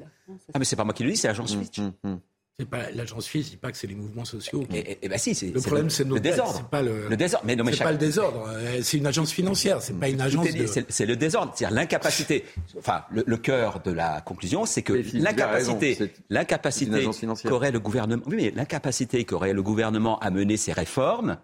Ah, 0.53 0.59
mais 0.59 0.65
c'est 0.65 0.75
pas 0.75 0.83
moi 0.83 0.93
qui 0.93 1.03
le 1.03 1.11
dis, 1.11 1.17
c'est 1.17 1.27
l'agence 1.27 1.55
Fitch. 1.55 1.79
mmh, 1.79 1.91
mmh. 2.03 2.15
C'est 2.59 2.69
pas 2.69 2.91
l'agence 2.91 3.27
je 3.33 3.39
dis 3.39 3.57
pas 3.57 3.71
que 3.71 3.77
c'est 3.77 3.87
les 3.87 3.95
mouvements 3.95 4.25
sociaux. 4.25 4.63
Et, 4.71 4.77
et, 4.77 5.05
et 5.05 5.09
bah 5.09 5.17
si, 5.17 5.33
c'est 5.33 5.47
le 5.47 5.59
problème, 5.59 5.89
c'est 5.89 6.07
le 6.07 6.19
désordre. 6.19 6.53
C'est 6.57 6.67
pas 6.69 6.83
le, 6.83 7.07
le 7.09 7.17
désordre. 7.17 7.43
Mais 7.47 7.55
non, 7.55 7.63
mais 7.63 7.71
c'est 7.71 7.77
chaque... 7.79 7.87
pas 7.87 7.91
le 7.93 7.97
désordre. 7.97 8.47
C'est 8.83 8.97
une 8.97 9.07
agence 9.07 9.31
financière. 9.31 9.81
C'est 9.81 9.99
pas 9.99 10.09
une 10.09 10.21
agence. 10.21 10.45
De... 10.45 10.65
C'est 10.89 11.05
le 11.07 11.15
désordre. 11.15 11.53
C'est-à-dire 11.55 11.75
l'incapacité. 11.75 12.45
Enfin, 12.77 13.03
le, 13.09 13.23
le, 13.25 13.37
cœur 13.37 13.81
de 13.83 13.91
la 13.91 14.21
conclusion, 14.21 14.67
c'est 14.67 14.83
que 14.83 14.93
l'incapacité, 15.13 16.11
l'incapacité 16.29 17.07
qu'aurait 17.47 17.71
le 17.71 17.79
gouvernement. 17.79 18.21
Oui, 18.27 18.35
mais 18.35 18.53
l'incapacité 18.55 19.25
qu'aurait 19.25 19.53
le 19.53 19.63
gouvernement 19.63 20.19
à 20.19 20.29
mener 20.29 20.57
ces 20.57 20.73
réformes 20.73 21.37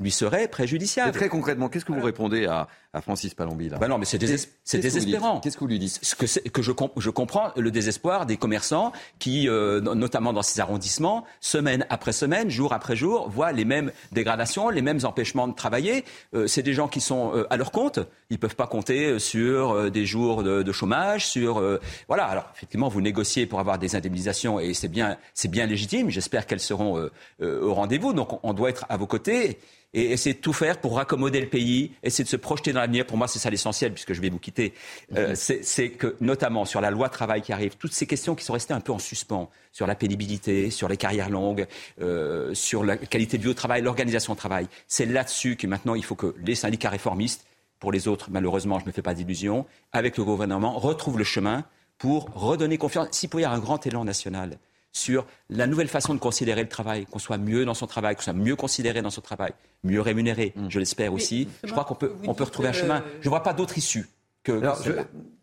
lui 0.00 0.10
serait 0.10 0.48
préjudiciable. 0.48 1.10
Et 1.10 1.12
très 1.12 1.28
concrètement, 1.28 1.68
qu'est-ce 1.68 1.84
que 1.84 1.92
vous 1.92 2.00
répondez 2.00 2.46
à, 2.46 2.66
à 2.92 3.00
Francis 3.00 3.34
Palombi 3.34 3.68
là 3.68 3.78
ben 3.78 3.88
Non, 3.88 3.98
mais 3.98 4.04
c'est 4.04 4.18
déses 4.18 4.48
désespérant. 4.72 5.40
Qu'est-ce 5.40 5.56
que 5.56 5.60
vous 5.60 5.68
lui 5.68 5.78
dites 5.78 5.98
Ce 6.02 6.16
que, 6.16 6.48
que 6.48 6.62
je, 6.62 6.72
comp 6.72 6.92
je, 6.96 7.10
comprends 7.10 7.52
le 7.56 7.70
désespoir 7.70 8.26
des 8.26 8.36
commerçants 8.36 8.92
qui, 9.20 9.48
euh, 9.48 9.80
notamment 9.80 10.32
dans 10.32 10.42
ces 10.42 10.60
arrondissements, 10.60 11.24
semaine 11.40 11.86
après 11.88 12.12
semaine, 12.12 12.50
jour 12.50 12.72
après 12.72 12.96
jour, 12.96 13.28
voient 13.28 13.52
les 13.52 13.64
mêmes 13.64 13.92
dégradations, 14.10 14.70
les 14.70 14.82
mêmes 14.82 15.00
empêchements 15.04 15.46
de 15.46 15.54
travailler. 15.54 16.04
Euh, 16.34 16.48
c'est 16.48 16.62
des 16.62 16.74
gens 16.74 16.88
qui 16.88 17.00
sont 17.00 17.32
euh, 17.34 17.46
à 17.50 17.56
leur 17.56 17.70
compte. 17.70 18.00
Ils 18.28 18.38
peuvent 18.38 18.56
pas 18.56 18.66
compter 18.66 19.18
sur 19.18 19.90
des 19.90 20.06
jours 20.06 20.42
de, 20.42 20.62
de 20.62 20.72
chômage, 20.72 21.26
sur 21.26 21.62
voilà. 22.06 22.24
Alors 22.24 22.52
effectivement, 22.54 22.88
vous 22.88 23.00
négociez 23.00 23.46
pour 23.46 23.58
avoir 23.58 23.78
des 23.78 23.96
indemnisations 23.96 24.60
et 24.60 24.72
c'est 24.72 24.88
bien, 24.88 25.16
c'est 25.34 25.50
bien 25.50 25.66
légitime. 25.66 26.10
J'espère 26.10 26.46
qu'elles 26.46 26.60
seront 26.60 27.10
au 27.42 27.74
rendez-vous. 27.74 28.12
Donc 28.12 28.32
on, 28.32 28.40
on 28.44 28.52
doit 28.52 28.70
être 28.70 28.86
à 28.88 28.96
vos 28.96 29.06
côtés 29.06 29.58
et 29.92 30.12
essayer 30.12 30.34
de 30.34 30.40
tout 30.40 30.52
faire 30.52 30.80
pour 30.80 30.96
raccommoder 30.96 31.40
le 31.40 31.48
pays, 31.48 31.92
essayer 32.02 32.24
de 32.24 32.28
se 32.28 32.36
projeter 32.36 32.72
dans 32.72 32.79
l'avenir. 32.80 33.06
Pour 33.06 33.16
moi, 33.16 33.28
c'est 33.28 33.38
ça 33.38 33.50
l'essentiel, 33.50 33.92
puisque 33.92 34.12
je 34.12 34.20
vais 34.20 34.30
vous 34.30 34.38
quitter. 34.38 34.74
Euh, 35.16 35.34
c'est 35.34 35.90
que, 35.90 36.16
notamment 36.20 36.64
sur 36.64 36.80
la 36.80 36.90
loi 36.90 37.08
travail 37.08 37.42
qui 37.42 37.52
arrive, 37.52 37.76
toutes 37.76 37.92
ces 37.92 38.06
questions 38.06 38.34
qui 38.34 38.44
sont 38.44 38.52
restées 38.52 38.74
un 38.74 38.80
peu 38.80 38.92
en 38.92 38.98
suspens, 38.98 39.48
sur 39.72 39.86
la 39.86 39.94
pénibilité, 39.94 40.70
sur 40.70 40.88
les 40.88 40.96
carrières 40.96 41.30
longues, 41.30 41.66
euh, 42.00 42.54
sur 42.54 42.84
la 42.84 42.96
qualité 42.96 43.38
de 43.38 43.42
vie 43.42 43.48
au 43.48 43.54
travail, 43.54 43.82
l'organisation 43.82 44.32
au 44.32 44.36
travail, 44.36 44.66
c'est 44.88 45.06
là-dessus 45.06 45.56
que 45.56 45.66
maintenant 45.66 45.94
il 45.94 46.04
faut 46.04 46.16
que 46.16 46.34
les 46.44 46.54
syndicats 46.54 46.90
réformistes, 46.90 47.46
pour 47.78 47.92
les 47.92 48.08
autres, 48.08 48.28
malheureusement, 48.30 48.78
je 48.78 48.84
ne 48.84 48.88
me 48.88 48.92
fais 48.92 49.02
pas 49.02 49.14
d'illusions, 49.14 49.66
avec 49.92 50.18
le 50.18 50.24
gouvernement, 50.24 50.78
retrouvent 50.78 51.18
le 51.18 51.24
chemin 51.24 51.64
pour 51.98 52.28
redonner 52.34 52.78
confiance. 52.78 53.08
S'il 53.12 53.28
pouvait 53.28 53.44
y 53.44 53.46
avoir 53.46 53.58
un 53.58 53.62
grand 53.62 53.86
élan 53.86 54.04
national, 54.04 54.58
sur 54.92 55.26
la 55.48 55.66
nouvelle 55.66 55.88
façon 55.88 56.14
de 56.14 56.18
considérer 56.18 56.62
le 56.62 56.68
travail, 56.68 57.06
qu'on 57.06 57.18
soit 57.18 57.38
mieux 57.38 57.64
dans 57.64 57.74
son 57.74 57.86
travail, 57.86 58.16
qu'on 58.16 58.22
soit 58.22 58.32
mieux 58.32 58.56
considéré 58.56 59.02
dans 59.02 59.10
son 59.10 59.20
travail, 59.20 59.52
mieux 59.84 60.00
rémunéré, 60.00 60.52
je 60.68 60.78
l'espère 60.78 61.12
aussi. 61.12 61.48
Je 61.64 61.70
crois 61.70 61.84
qu'on 61.84 61.94
peut, 61.94 62.12
on 62.26 62.34
peut 62.34 62.44
retrouver 62.44 62.68
un 62.68 62.72
chemin. 62.72 63.04
Je 63.20 63.26
ne 63.26 63.30
vois 63.30 63.42
pas 63.42 63.52
d'autre 63.52 63.78
issue. 63.78 64.06
Que 64.42 64.52
Alors, 64.52 64.82
je, 64.82 64.92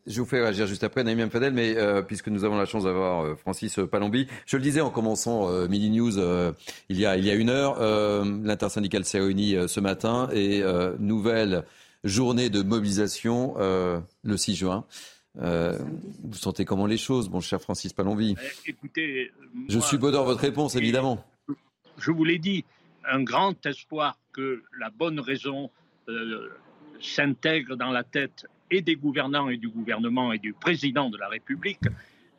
je, 0.07 0.19
vous 0.19 0.25
fais 0.25 0.41
réagir 0.41 0.65
juste 0.65 0.83
après, 0.83 1.03
Naïm 1.03 1.29
Fadel, 1.29 1.53
mais 1.53 1.77
euh, 1.77 2.01
puisque 2.01 2.29
nous 2.29 2.43
avons 2.45 2.57
la 2.57 2.65
chance 2.65 2.85
d'avoir 2.85 3.23
euh, 3.23 3.35
Francis 3.35 3.79
Palombi, 3.91 4.27
je 4.47 4.57
le 4.57 4.63
disais 4.63 4.81
en 4.81 4.89
commençant 4.89 5.51
euh, 5.51 5.67
Midi 5.67 5.91
News 5.91 6.17
il, 6.89 6.99
y 6.99 7.05
a, 7.05 7.15
il 7.15 7.23
y 7.23 7.29
a 7.29 7.35
une 7.35 7.51
heure, 7.51 7.79
l'intersyndicale 8.23 9.05
s'est 9.05 9.19
réunie 9.19 9.55
ce 9.67 9.79
matin 9.79 10.29
et 10.33 10.63
nouvelle 10.99 11.63
journée 12.03 12.49
de 12.49 12.63
mobilisation 12.63 13.55
le 13.57 14.37
6 14.37 14.55
juin. 14.55 14.85
Euh, 15.39 15.77
vous 16.23 16.37
sentez 16.37 16.65
comment 16.65 16.87
les 16.87 16.97
choses, 16.97 17.29
mon 17.29 17.41
cher 17.41 17.61
Francis 17.61 17.93
Palombi? 17.93 18.35
Eh, 18.65 18.71
Écoutez, 18.71 19.31
je 19.67 19.79
suis 19.79 19.97
beau 19.97 20.11
dans 20.11 20.25
votre 20.25 20.41
réponse, 20.41 20.75
évidemment. 20.75 21.23
Je 21.97 22.11
vous 22.11 22.23
l'ai 22.23 22.39
dit, 22.39 22.65
un 23.05 23.23
grand 23.23 23.65
espoir 23.65 24.17
que 24.33 24.63
la 24.79 24.89
bonne 24.89 25.19
raison 25.19 25.69
euh, 26.09 26.49
s'intègre 26.99 27.75
dans 27.75 27.91
la 27.91 28.03
tête 28.03 28.45
et 28.69 28.81
des 28.81 28.95
gouvernants 28.95 29.49
et 29.49 29.57
du 29.57 29.69
gouvernement 29.69 30.33
et 30.33 30.39
du 30.39 30.53
président 30.53 31.09
de 31.09 31.17
la 31.17 31.27
République, 31.27 31.79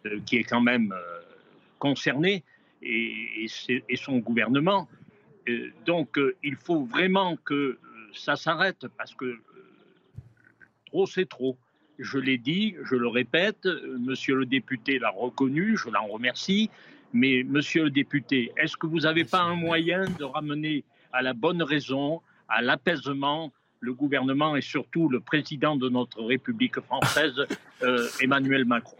euh, 0.06 0.20
qui 0.26 0.36
est 0.36 0.44
quand 0.44 0.60
même 0.60 0.92
euh, 0.92 1.20
concerné, 1.78 2.44
et, 2.82 3.44
et, 3.68 3.84
et, 3.88 3.96
son 3.96 4.18
gouvernement. 4.18 4.88
Euh, 5.48 5.70
donc, 5.86 6.18
il 6.44 6.54
faut 6.56 6.84
vraiment 6.84 7.36
que 7.44 7.78
ça 8.14 8.36
s'arrête 8.36 8.86
parce 8.96 9.14
que 9.14 9.38
trop, 10.86 11.06
c'est 11.06 11.28
trop. 11.28 11.56
Je 11.98 12.18
l'ai 12.18 12.38
dit, 12.38 12.76
je 12.84 12.94
le 12.94 13.08
répète, 13.08 13.66
monsieur 13.98 14.36
le 14.36 14.46
député 14.46 14.98
l'a 14.98 15.10
reconnu, 15.10 15.76
je 15.76 15.90
l'en 15.90 16.06
remercie. 16.06 16.70
Mais 17.12 17.42
monsieur 17.44 17.84
le 17.84 17.90
député, 17.90 18.52
est-ce 18.56 18.76
que 18.76 18.86
vous 18.86 19.00
n'avez 19.00 19.24
pas 19.24 19.40
un 19.40 19.54
moyen 19.54 20.04
de 20.18 20.24
ramener 20.24 20.84
à 21.12 21.22
la 21.22 21.32
bonne 21.32 21.62
raison, 21.62 22.20
à 22.48 22.62
l'apaisement, 22.62 23.52
le 23.80 23.94
gouvernement 23.94 24.56
et 24.56 24.60
surtout 24.60 25.08
le 25.08 25.20
président 25.20 25.76
de 25.76 25.88
notre 25.88 26.22
République 26.22 26.80
française, 26.80 27.34
euh, 27.82 28.06
Emmanuel 28.20 28.64
Macron? 28.64 28.96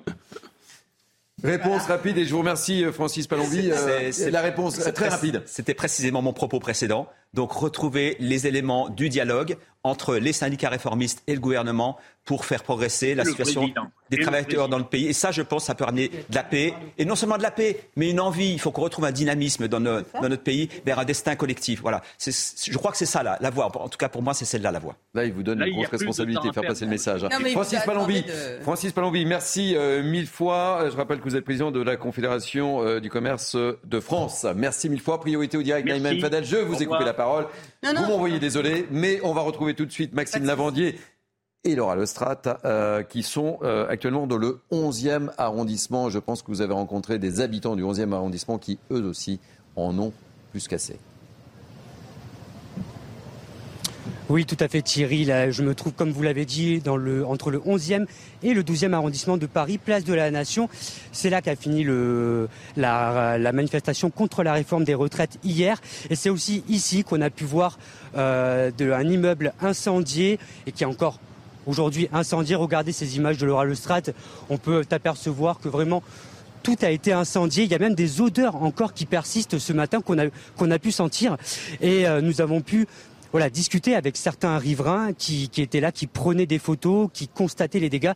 Réponse 1.45 1.87
rapide 1.87 2.19
et 2.19 2.25
je 2.25 2.33
vous 2.33 2.41
remercie 2.41 2.85
Francis 2.93 3.29
Palombi. 3.29 3.71
C'est 4.11 4.27
euh, 4.27 4.31
la 4.31 4.41
réponse 4.41 4.77
très 4.93 5.09
rapide. 5.09 5.43
C'était 5.47 5.75
précisément 5.75 6.21
mon 6.21 6.33
propos 6.33 6.59
précédent. 6.59 7.09
Donc 7.33 7.53
retrouver 7.53 8.17
les 8.19 8.49
éléments 8.49 8.89
du 8.89 9.09
dialogue 9.09 9.57
entre 9.89 10.16
les 10.16 10.32
syndicats 10.32 10.68
réformistes 10.68 11.22
et 11.26 11.34
le 11.34 11.41
gouvernement 11.41 11.99
pour 12.24 12.45
faire 12.45 12.62
progresser 12.62 13.14
la 13.14 13.24
situation 13.24 13.70
des 14.11 14.19
travailleurs 14.19 14.69
dans 14.69 14.79
le 14.79 14.85
pays. 14.85 15.07
Et 15.07 15.13
ça, 15.13 15.31
je 15.31 15.43
pense, 15.43 15.65
ça 15.65 15.75
peut 15.75 15.85
ramener 15.85 16.09
de 16.09 16.35
la 16.35 16.43
paix. 16.43 16.75
Et 16.97 17.05
non 17.05 17.17
seulement 17.17 17.39
de 17.39 17.43
la 17.43 17.51
paix, 17.51 17.81
mais 17.97 18.11
une 18.11 18.21
envie. 18.21 18.53
Il 18.53 18.61
faut 18.61 18.71
qu'on 18.71 18.83
retrouve 18.83 19.05
un 19.05 19.13
dynamisme 19.13 19.69
dans, 19.69 19.81
dans, 19.81 20.03
notre 20.29 20.43
pays 20.43 20.69
vers 20.85 20.99
un 20.99 21.05
destin 21.05 21.37
collectif. 21.37 21.81
Voilà. 21.83 22.03
Je 22.19 22.77
crois 22.79 22.91
que 22.91 22.97
c'est 22.97 23.07
ça 23.07 23.23
la, 23.23 23.39
la, 23.41 23.51
voie. 23.51 23.67
En 23.67 23.89
tout 23.89 23.99
cas, 23.99 24.09
pour 24.09 24.23
moi, 24.23 24.35
c'est 24.35 24.45
celle-là 24.45 24.71
la 24.71 24.79
voie. 24.79 24.97
Là, 25.15 25.25
il 25.25 25.33
vous 25.33 25.43
donne 25.43 25.63
une 25.63 25.75
grosse 25.75 25.89
responsabilité 25.89 26.49
de 26.49 26.53
faire 26.53 26.63
passer 26.63 26.85
le 26.85 26.91
message. 26.91 27.23
Non, 27.23 27.51
Francis 27.53 27.81
Palombi, 27.85 28.23
de... 28.23 28.63
Francis 28.63 28.93
Palombi, 28.93 29.25
merci 29.25 29.75
euh, 29.77 30.03
mille 30.03 30.27
fois. 30.27 30.89
Je 30.91 30.97
rappelle 30.97 31.19
que 31.19 31.25
vous 31.25 31.37
êtes 31.37 31.45
président 31.45 31.71
de 31.71 31.83
la 31.83 31.97
Confédération 31.97 32.83
euh, 32.83 33.01
du 33.01 33.11
commerce 33.11 33.57
de 33.57 34.01
France. 34.01 34.47
Merci 34.57 34.89
mille 34.89 35.01
fois. 35.01 35.21
Priorité 35.21 35.57
au 35.57 35.63
direct, 35.63 35.89
Naïm 35.89 36.21
Fadel. 36.21 36.45
Je 36.45 36.57
vous 36.57 36.83
ai 36.83 36.87
coupé 36.87 37.05
la 37.05 37.15
parole. 37.15 37.47
Non, 37.83 37.93
non. 37.93 38.03
Vous 38.03 38.09
m'envoyez 38.09 38.39
désolé, 38.39 38.87
mais 38.91 39.21
on 39.23 39.33
va 39.33 39.43
retrouver 39.43 39.75
tout 39.75 39.87
de 39.87 39.93
suite 39.93 40.15
Maxime 40.15 40.45
Lavandier 40.45 40.97
et 41.65 41.75
Laura 41.75 41.97
Lestrade, 41.97 42.57
euh, 42.65 43.03
qui 43.03 43.23
sont 43.23 43.59
euh, 43.63 43.87
actuellement 43.89 44.27
dans 44.27 44.37
le 44.37 44.61
11e 44.71 45.31
arrondissement. 45.39 46.09
Je 46.09 46.19
pense 46.19 46.43
que 46.43 46.49
vous 46.49 46.61
avez 46.61 46.75
rencontré 46.75 47.19
des 47.19 47.41
habitants 47.41 47.75
du 47.75 47.83
11e 47.83 48.13
arrondissement 48.13 48.59
qui, 48.59 48.79
eux 48.91 49.05
aussi, 49.05 49.41
en 49.77 49.99
ont 49.99 50.13
plus 50.53 50.69
qu'assez. 50.69 50.99
Oui, 54.29 54.45
tout 54.45 54.59
à 54.61 54.69
fait 54.69 54.83
Thierry. 54.83 55.25
Là, 55.25 55.51
je 55.51 55.63
me 55.63 55.75
trouve, 55.75 55.95
comme 55.95 56.11
vous 56.11 56.23
l'avez 56.23 56.45
dit, 56.45 56.81
dans 56.81 56.99
le, 56.99 57.27
entre 57.27 57.51
le 57.51 57.59
11e 57.59 58.07
et 58.43 58.53
le 58.53 58.63
12e 58.63 58.93
arrondissement 58.93 59.39
de 59.39 59.47
Paris, 59.47 59.79
place 59.79 60.05
de 60.05 60.13
la 60.13 60.31
Nation. 60.31 60.69
C'est 61.13 61.31
là 61.31 61.41
qu'a 61.41 61.57
fini 61.57 61.85
la, 62.77 63.53
manifestation 63.53 64.11
contre 64.11 64.43
la 64.43 64.53
réforme 64.53 64.85
des 64.85 64.95
retraites 64.95 65.39
hier. 65.45 65.81
Et 66.11 66.15
c'est 66.15 66.29
aussi 66.29 66.63
ici 66.69 67.05
qu'on 67.05 67.23
a 67.23 67.31
pu 67.31 67.45
voir 67.45 67.79
euh, 68.17 68.71
un 68.79 69.09
immeuble 69.09 69.55
incendié 69.63 70.39
et 70.67 70.73
qui 70.73 70.83
est 70.85 70.87
encore 70.87 71.19
aujourd'hui 71.69 72.09
incendié. 72.12 72.57
Regardez 72.57 72.93
ces 72.93 73.16
images 73.16 73.39
de 73.39 73.47
Laura 73.47 73.64
Lestrade. 73.64 74.14
On 74.51 74.59
peut 74.59 74.83
apercevoir 74.91 75.61
que 75.61 75.69
vraiment 75.69 76.03
tout 76.62 76.77
a 76.83 76.91
été 76.91 77.12
incendié. 77.12 77.64
Il 77.64 77.71
y 77.71 77.75
a 77.75 77.79
même 77.79 77.95
des 77.95 78.21
odeurs 78.21 78.57
encore 78.57 78.95
qui 78.95 79.07
persistent 79.07 79.59
ce 79.59 79.73
matin 79.73 80.01
qu'on 80.01 80.71
a, 80.71 80.79
pu 80.79 80.91
sentir. 80.91 81.37
Et 81.81 82.09
euh, 82.09 82.21
nous 82.21 82.41
avons 82.41 82.61
pu 82.61 82.89
voilà, 83.33 83.51
discuter 83.51 83.95
avec 83.95 84.16
certains 84.16 84.57
riverains 84.59 85.12
qui, 85.12 85.49
qui, 85.49 85.62
étaient 85.62 85.81
là, 85.81 85.93
qui 85.93 86.07
prenaient 86.07 86.47
des 86.47 86.59
photos, 86.59 87.09
qui 87.12 87.29
constataient 87.29 87.79
les 87.79 87.91
dégâts. 87.91 88.12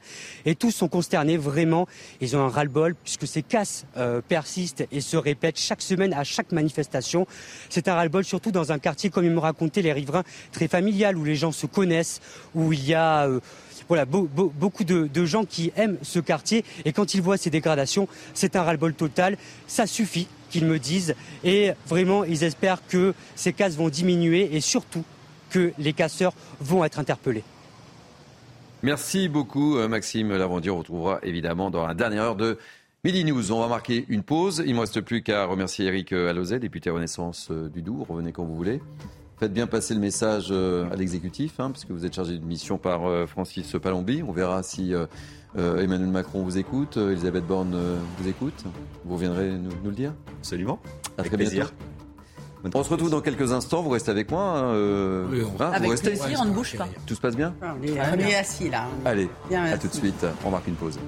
Et 0.47 0.55
tous 0.55 0.71
sont 0.71 0.89
consternés 0.89 1.37
vraiment. 1.37 1.87
Ils 2.21 2.37
ont 2.37 2.41
un 2.41 2.49
ras-le-bol 2.49 2.95
puisque 2.95 3.27
ces 3.27 3.43
casses 3.43 3.85
euh, 3.97 4.21
persistent 4.27 4.87
et 4.91 5.01
se 5.01 5.17
répètent 5.17 5.59
chaque 5.59 5.83
semaine 5.83 6.13
à 6.15 6.25
chaque 6.25 6.53
manifestation. 6.53 7.27
C'est 7.69 7.89
un 7.89 7.95
ras-le-bol 7.95 8.25
surtout 8.25 8.53
dans 8.53 8.73
un 8.73 8.79
quartier, 8.79 9.11
comme 9.11 9.25
ils 9.25 9.31
me 9.31 9.39
racontaient 9.39 9.83
les 9.83 9.93
riverains, 9.93 10.25
très 10.53 10.69
familial, 10.69 11.17
où 11.17 11.25
les 11.25 11.37
gens 11.37 11.53
se 11.53 11.67
connaissent, 11.67 12.21
où 12.55 12.73
il 12.73 12.85
y 12.85 12.95
a... 12.95 13.27
Euh, 13.27 13.41
voilà, 13.89 14.07
be 14.07 14.27
be 14.29 14.49
beaucoup 14.55 14.85
de, 14.85 15.07
de, 15.13 15.25
gens 15.27 15.45
qui 15.45 15.73
aiment 15.77 15.99
ce 16.03 16.21
quartier 16.21 16.65
et 16.85 16.93
quand 16.93 17.15
ils 17.15 17.21
voient 17.21 17.37
ces 17.37 17.51
dégradations, 17.51 18.09
c'est 18.33 18.57
un 18.57 18.63
ras-le-bol 18.63 18.95
total. 18.95 19.37
Ça 19.67 19.87
suffit 19.87 20.29
qu'ils 20.53 20.67
me 20.67 20.79
disent. 20.79 21.17
Et 21.43 21.73
vraiment, 21.89 22.23
ils 22.23 22.45
espèrent 22.45 22.87
que 22.87 23.15
ces 23.35 23.53
casses 23.53 23.77
vont 23.77 23.89
diminuer 23.89 24.55
et 24.55 24.61
surtout 24.61 25.03
que 25.51 25.73
les 25.79 25.93
casseurs 25.93 26.35
vont 26.61 26.85
être 26.85 27.01
interpellés. 27.01 27.43
Merci 28.83 29.29
beaucoup, 29.29 29.77
Maxime 29.89 30.37
Lavandier. 30.37 30.71
On 30.71 30.79
retrouvera 30.79 31.19
évidemment 31.23 31.71
dans 31.71 31.87
la 31.87 31.95
dernière 31.95 32.23
heure 32.23 32.37
de 32.37 32.59
Midi 33.05 33.25
News. 33.25 33.53
On 33.53 33.61
va 33.61 33.69
marquer 33.69 34.05
une 34.09 34.23
pause. 34.23 34.63
Il 34.65 34.71
ne 34.71 34.77
me 34.77 34.81
reste 34.81 35.01
plus 35.01 35.23
qu'à 35.23 35.45
remercier 35.45 35.87
Eric 35.87 36.13
Alozet, 36.13 36.59
député 36.59 36.91
Renaissance 36.91 37.51
du 37.51 37.83
Doubs. 37.83 38.05
Revenez 38.09 38.33
quand 38.33 38.45
vous 38.45 38.57
voulez. 38.57 38.81
Faites 39.39 39.53
bien 39.53 39.67
passer 39.67 39.95
le 39.95 40.01
message 40.01 40.53
à 40.53 40.95
l'exécutif, 40.97 41.59
hein, 41.59 41.71
puisque 41.71 41.91
vous 41.91 42.07
êtes 42.07 42.15
chargé 42.15 42.33
d'une 42.39 42.47
mission 42.47 42.79
par 42.79 43.29
Francis 43.29 43.75
Palombi. 43.83 44.23
On 44.27 44.33
verra 44.33 44.63
si 44.63 44.95
euh, 44.95 45.07
Emmanuel 45.57 46.09
Macron 46.09 46.43
vous 46.43 46.59
écoute, 46.59 46.97
Elisabeth 46.97 47.47
Borne 47.47 47.77
vous 48.19 48.29
écoute. 48.29 48.65
Vous 49.05 49.15
reviendrez 49.15 49.51
nous, 49.51 49.71
nous 49.83 49.91
le 49.91 49.97
dire 49.97 50.13
Absolument. 50.41 50.79
À 51.19 51.23
très 51.25 51.37
bientôt. 51.37 51.69
On 52.75 52.85
se 52.85 52.91
retrouve 52.91 53.11
dans 53.11 53.21
quelques 53.21 53.53
instants. 53.53 53.83
Vous 53.83 53.91
restez 53.91 54.11
avec 54.11 54.31
moi. 54.31 54.43
Hein, 54.43 54.75
euh, 54.75 55.45
hein, 55.59 55.71
avec 55.73 55.91
vous 55.91 56.01
plaisir, 56.01 56.41
on 56.43 56.45
ne 56.47 56.53
bouge 56.53 56.77
pas. 56.77 56.89
Tout 57.07 57.15
se 57.15 57.21
passe 57.21 57.37
bien 57.37 57.55
On 57.63 57.83
est, 58.19 58.35
assis 58.37 58.71
là. 58.71 58.87
Allez, 59.05 59.29
à 59.53 59.79
tout 59.79 59.89
de 59.89 59.95
suite. 59.95 60.25
On 60.45 60.51
marque 60.51 60.69
une 60.69 60.75
pause. 60.75 60.99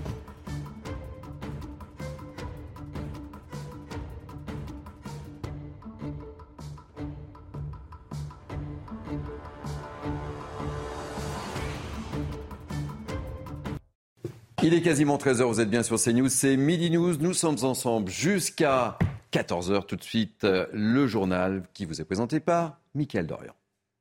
Il 14.67 14.73
est 14.73 14.81
quasiment 14.81 15.19
13h, 15.19 15.43
vous 15.43 15.61
êtes 15.61 15.69
bien 15.69 15.83
sur 15.83 16.01
CNews, 16.01 16.31
c'est 16.31 16.57
Midi 16.57 16.91
News, 16.91 17.19
nous 17.19 17.35
sommes 17.35 17.59
ensemble 17.65 18.11
jusqu'à 18.11 18.99
14h 19.31 19.85
tout 19.85 19.95
de 19.95 20.03
suite, 20.03 20.45
euh, 20.45 20.65
le 20.73 21.07
journal 21.07 21.65
qui 21.75 21.85
vous 21.85 22.01
est 22.01 22.05
présenté 22.07 22.41
par 22.41 22.79
Mickaël 22.95 23.27
Dorian. 23.27 23.53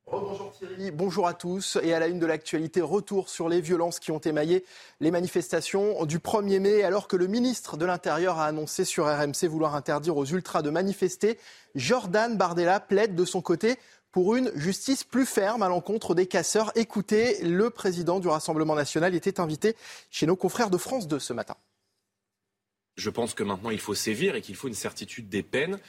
Bonjour 0.10 0.54
Thierry, 0.58 0.92
bonjour 0.92 1.28
à 1.28 1.34
tous. 1.34 1.78
Et 1.84 1.94
à 1.94 2.00
la 2.00 2.08
une 2.08 2.18
de 2.18 2.26
l'actualité, 2.26 2.80
retour 2.80 3.28
sur 3.28 3.50
les 3.50 3.60
violences 3.60 4.00
qui 4.00 4.12
ont 4.12 4.20
émaillé 4.20 4.64
les 5.02 5.12
manifestations 5.12 6.06
du 6.06 6.20
1er 6.20 6.60
mai, 6.60 6.84
alors 6.84 7.10
que 7.10 7.18
le 7.18 7.28
ministre 7.28 7.76
de 7.76 7.86
l'Intérieur 7.86 8.40
a 8.40 8.46
annoncé 8.46 8.86
sur 8.86 9.06
RMC 9.06 9.50
vouloir 9.50 9.76
interdire 9.76 10.16
aux 10.16 10.26
ultras 10.26 10.62
de 10.62 10.70
manifester. 10.70 11.40
Jordan 11.76 12.38
Bardella 12.38 12.80
plaide 12.80 13.16
de 13.16 13.26
son 13.26 13.42
côté 13.42 13.80
pour 14.14 14.36
une 14.36 14.52
justice 14.56 15.04
plus 15.04 15.26
ferme 15.26 15.64
à 15.64 15.68
l'encontre 15.68 16.16
des 16.16 16.28
casseurs. 16.28 16.72
Écoutez, 16.76 17.44
le 17.44 17.70
président 17.72 18.20
du 18.20 18.30
Rassemblement 18.30 18.76
national 18.76 19.16
était 19.16 19.42
invité 19.42 19.76
chez 20.12 20.28
nos 20.28 20.38
confrères 20.38 20.70
de 20.70 20.78
France 20.78 21.08
2 21.08 21.20
ce 21.20 21.34
matin. 21.34 21.58
Je 22.96 23.10
pense 23.10 23.34
que 23.34 23.44
maintenant 23.44 23.72
il 23.72 23.80
faut 23.80 23.96
sévir 23.96 24.36
et 24.36 24.42
qu'il 24.42 24.56
faut 24.56 24.68
une 24.68 24.76
certitude 24.76 25.28
des 25.28 25.42
peines. 25.42 25.80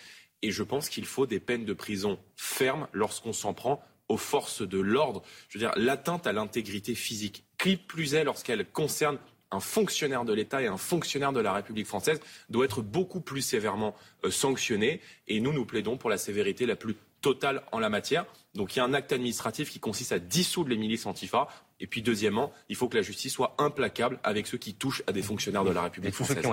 Et 0.40 0.50
je 0.50 0.62
pense 0.62 0.88
qu'il 0.88 1.04
faut 1.04 1.26
des 1.26 1.38
peines 1.38 1.66
de 1.66 1.74
prison 1.74 2.18
fermes 2.34 2.88
lorsqu'on 2.92 3.34
s'en 3.34 3.52
prend 3.52 3.82
aux 4.08 4.16
forces 4.16 4.62
de 4.62 4.78
l'ordre. 4.78 5.22
Je 5.48 5.58
veux 5.58 5.64
dire, 5.64 5.72
l'atteinte 5.76 6.26
à 6.26 6.32
l'intégrité 6.32 6.94
physique, 6.94 7.44
qui 7.58 7.76
plus 7.76 8.14
est 8.14 8.24
lorsqu'elle 8.24 8.66
concerne 8.66 9.18
un 9.50 9.60
fonctionnaire 9.60 10.24
de 10.24 10.32
l'État 10.32 10.62
et 10.62 10.66
un 10.66 10.78
fonctionnaire 10.78 11.32
de 11.32 11.40
la 11.40 11.52
République 11.52 11.86
française, 11.86 12.20
doit 12.48 12.64
être 12.64 12.82
beaucoup 12.82 13.20
plus 13.20 13.42
sévèrement 13.42 13.94
euh, 14.24 14.30
sanctionné. 14.30 15.00
Et 15.28 15.40
nous, 15.40 15.52
nous 15.52 15.64
plaidons 15.64 15.96
pour 15.96 16.10
la 16.10 16.18
sévérité 16.18 16.66
la 16.66 16.76
plus 16.76 16.96
total 17.24 17.62
en 17.72 17.78
la 17.78 17.88
matière. 17.88 18.26
Donc 18.54 18.76
il 18.76 18.80
y 18.80 18.82
a 18.82 18.84
un 18.84 18.92
acte 18.92 19.10
administratif 19.10 19.70
qui 19.70 19.80
consiste 19.80 20.12
à 20.12 20.18
dissoudre 20.18 20.68
les 20.68 20.76
milices 20.76 21.06
antifa. 21.06 21.48
Et 21.80 21.86
puis 21.86 22.02
deuxièmement, 22.02 22.52
il 22.68 22.76
faut 22.76 22.86
que 22.86 22.96
la 22.96 23.02
justice 23.02 23.32
soit 23.32 23.54
implacable 23.56 24.20
avec 24.22 24.46
ceux 24.46 24.58
qui 24.58 24.74
touchent 24.74 25.02
à 25.06 25.12
des 25.12 25.22
fonctionnaires 25.22 25.64
de 25.64 25.70
la 25.70 25.82
République 25.82 26.14
française. 26.14 26.44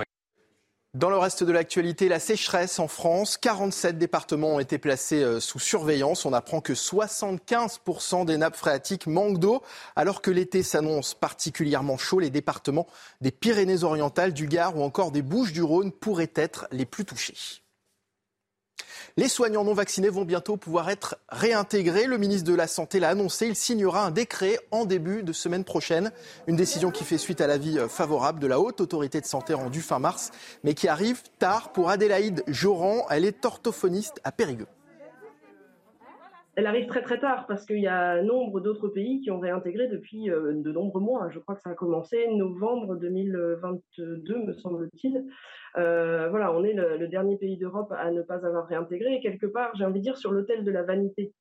Dans 0.94 1.10
le 1.10 1.16
reste 1.16 1.44
de 1.44 1.52
l'actualité, 1.52 2.08
la 2.08 2.18
sécheresse 2.18 2.78
en 2.78 2.88
France, 2.88 3.36
47 3.36 3.98
départements 3.98 4.54
ont 4.54 4.60
été 4.60 4.78
placés 4.78 5.22
euh, 5.22 5.40
sous 5.40 5.58
surveillance. 5.58 6.24
On 6.26 6.32
apprend 6.32 6.60
que 6.60 6.72
75% 6.72 8.24
des 8.24 8.36
nappes 8.38 8.56
phréatiques 8.56 9.06
manquent 9.06 9.38
d'eau. 9.38 9.62
Alors 9.94 10.22
que 10.22 10.30
l'été 10.30 10.62
s'annonce 10.62 11.14
particulièrement 11.14 11.98
chaud, 11.98 12.18
les 12.18 12.30
départements 12.30 12.86
des 13.20 13.30
Pyrénées-Orientales, 13.30 14.32
du 14.32 14.46
Gard 14.46 14.76
ou 14.76 14.82
encore 14.82 15.12
des 15.12 15.22
Bouches-du-Rhône 15.22 15.92
pourraient 15.92 16.32
être 16.34 16.66
les 16.72 16.86
plus 16.86 17.04
touchés. 17.04 17.62
Les 19.18 19.28
soignants 19.28 19.64
non 19.64 19.74
vaccinés 19.74 20.08
vont 20.08 20.24
bientôt 20.24 20.56
pouvoir 20.56 20.88
être 20.88 21.16
réintégrés. 21.28 22.06
Le 22.06 22.16
ministre 22.16 22.50
de 22.50 22.56
la 22.56 22.66
Santé 22.66 22.98
l'a 22.98 23.10
annoncé. 23.10 23.46
Il 23.46 23.56
signera 23.56 24.06
un 24.06 24.10
décret 24.10 24.58
en 24.70 24.86
début 24.86 25.22
de 25.22 25.34
semaine 25.34 25.64
prochaine. 25.64 26.12
Une 26.46 26.56
décision 26.56 26.90
qui 26.90 27.04
fait 27.04 27.18
suite 27.18 27.42
à 27.42 27.46
l'avis 27.46 27.78
favorable 27.90 28.40
de 28.40 28.46
la 28.46 28.58
Haute 28.58 28.80
Autorité 28.80 29.20
de 29.20 29.26
Santé 29.26 29.52
rendue 29.52 29.82
fin 29.82 29.98
mars, 29.98 30.30
mais 30.64 30.72
qui 30.72 30.88
arrive 30.88 31.22
tard 31.38 31.72
pour 31.72 31.90
Adélaïde 31.90 32.42
Joran. 32.46 33.06
Elle 33.10 33.26
est 33.26 33.44
orthophoniste 33.44 34.20
à 34.24 34.32
Périgueux 34.32 34.68
elle 36.54 36.66
arrive 36.66 36.86
très 36.86 37.02
très 37.02 37.18
tard 37.18 37.46
parce 37.46 37.64
qu'il 37.64 37.78
y 37.78 37.86
a 37.86 38.22
nombre 38.22 38.60
d'autres 38.60 38.88
pays 38.88 39.20
qui 39.22 39.30
ont 39.30 39.40
réintégré 39.40 39.88
depuis 39.88 40.30
euh, 40.30 40.52
de 40.54 40.70
nombreux 40.70 41.00
mois. 41.00 41.30
Je 41.30 41.38
crois 41.38 41.54
que 41.54 41.62
ça 41.62 41.70
a 41.70 41.74
commencé 41.74 42.28
novembre 42.28 42.96
2022, 42.96 44.36
me 44.46 44.52
semble-t-il. 44.52 45.24
Euh, 45.76 46.28
voilà, 46.28 46.52
on 46.52 46.64
est 46.64 46.74
le, 46.74 47.08
dernier 47.08 47.36
pays 47.36 47.56
d'Europe 47.56 47.92
à 47.92 48.10
ne 48.10 48.22
pas 48.22 48.46
avoir 48.46 48.66
réintégré. 48.66 49.14
Et 49.14 49.20
quelque 49.20 49.46
part, 49.46 49.74
j'ai 49.76 49.84
envie 49.84 50.00
de 50.00 50.04
dire, 50.04 50.16
sur 50.16 50.32
l'autel 50.32 50.64
de 50.64 50.70
la 50.70 50.82
vanité. 50.82 51.32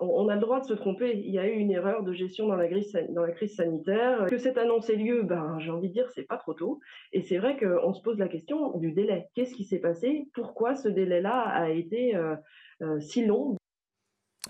On, 0.00 0.28
a 0.28 0.36
le 0.36 0.40
droit 0.40 0.60
de 0.60 0.66
se 0.66 0.74
tromper. 0.74 1.16
Il 1.16 1.32
y 1.32 1.40
a 1.40 1.46
eu 1.48 1.54
une 1.54 1.72
erreur 1.72 2.04
de 2.04 2.12
gestion 2.12 2.46
dans 2.46 2.54
la, 2.54 2.68
crise, 2.68 3.56
sanitaire. 3.56 4.26
Que 4.26 4.38
cette 4.38 4.56
annonce 4.56 4.88
ait 4.90 4.96
lieu, 4.96 5.22
ben, 5.24 5.58
j'ai 5.58 5.70
envie 5.70 5.88
de 5.88 5.92
dire, 5.92 6.08
c'est 6.14 6.22
pas 6.22 6.36
trop 6.36 6.54
tôt. 6.54 6.78
Et 7.12 7.22
c'est 7.22 7.38
vrai 7.38 7.56
qu'on 7.58 7.92
se 7.92 8.00
pose 8.02 8.16
la 8.18 8.28
question 8.28 8.76
du 8.78 8.92
délai. 8.92 9.26
Qu'est-ce 9.34 9.54
qui 9.54 9.64
s'est 9.64 9.80
passé? 9.80 10.28
Pourquoi 10.34 10.76
ce 10.76 10.88
délai-là 10.88 11.32
a 11.32 11.70
été 11.70 12.14
euh, 12.14 13.00
si 13.00 13.26
long? 13.26 13.56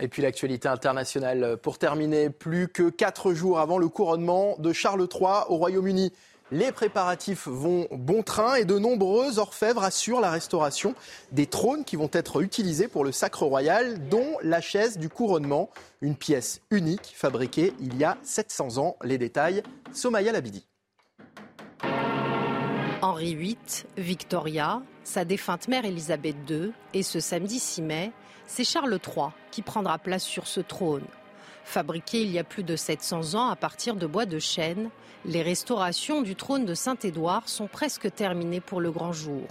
Et 0.00 0.08
puis 0.08 0.20
l'actualité 0.20 0.68
internationale. 0.68 1.56
Pour 1.62 1.78
terminer, 1.78 2.28
plus 2.28 2.68
que 2.68 2.90
quatre 2.90 3.32
jours 3.32 3.58
avant 3.58 3.78
le 3.78 3.88
couronnement 3.88 4.54
de 4.58 4.74
Charles 4.74 5.08
III 5.10 5.46
au 5.48 5.56
Royaume-Uni. 5.56 6.12
Les 6.50 6.72
préparatifs 6.72 7.46
vont 7.46 7.88
bon 7.90 8.22
train 8.22 8.54
et 8.54 8.64
de 8.64 8.78
nombreux 8.78 9.38
orfèvres 9.38 9.82
assurent 9.82 10.22
la 10.22 10.30
restauration 10.30 10.94
des 11.30 11.46
trônes 11.46 11.84
qui 11.84 11.96
vont 11.96 12.08
être 12.10 12.40
utilisés 12.40 12.88
pour 12.88 13.04
le 13.04 13.12
sacre 13.12 13.42
royal, 13.42 14.08
dont 14.08 14.38
la 14.42 14.62
chaise 14.62 14.96
du 14.96 15.10
couronnement, 15.10 15.68
une 16.00 16.16
pièce 16.16 16.62
unique 16.70 17.12
fabriquée 17.14 17.74
il 17.80 17.98
y 17.98 18.04
a 18.04 18.16
700 18.22 18.78
ans. 18.78 18.96
Les 19.04 19.18
détails, 19.18 19.62
Somaya 19.92 20.32
Labidi. 20.32 20.66
Henri 23.02 23.34
VIII, 23.34 23.56
Victoria, 23.98 24.80
sa 25.04 25.26
défunte 25.26 25.68
mère 25.68 25.84
Élisabeth 25.84 26.36
II 26.48 26.72
et 26.94 27.02
ce 27.02 27.20
samedi 27.20 27.58
6 27.58 27.82
mai, 27.82 28.12
c'est 28.46 28.64
Charles 28.64 28.98
III 29.06 29.26
qui 29.50 29.60
prendra 29.60 29.98
place 29.98 30.24
sur 30.24 30.46
ce 30.46 30.60
trône. 30.60 31.04
Fabriqué 31.68 32.22
il 32.22 32.30
y 32.30 32.38
a 32.38 32.44
plus 32.44 32.64
de 32.64 32.76
700 32.76 33.34
ans 33.34 33.50
à 33.50 33.54
partir 33.54 33.94
de 33.94 34.06
bois 34.06 34.24
de 34.24 34.38
chêne, 34.38 34.88
les 35.26 35.42
restaurations 35.42 36.22
du 36.22 36.34
trône 36.34 36.64
de 36.64 36.72
Saint-Édouard 36.72 37.46
sont 37.46 37.66
presque 37.66 38.10
terminées 38.14 38.62
pour 38.62 38.80
le 38.80 38.90
grand 38.90 39.12
jour. 39.12 39.44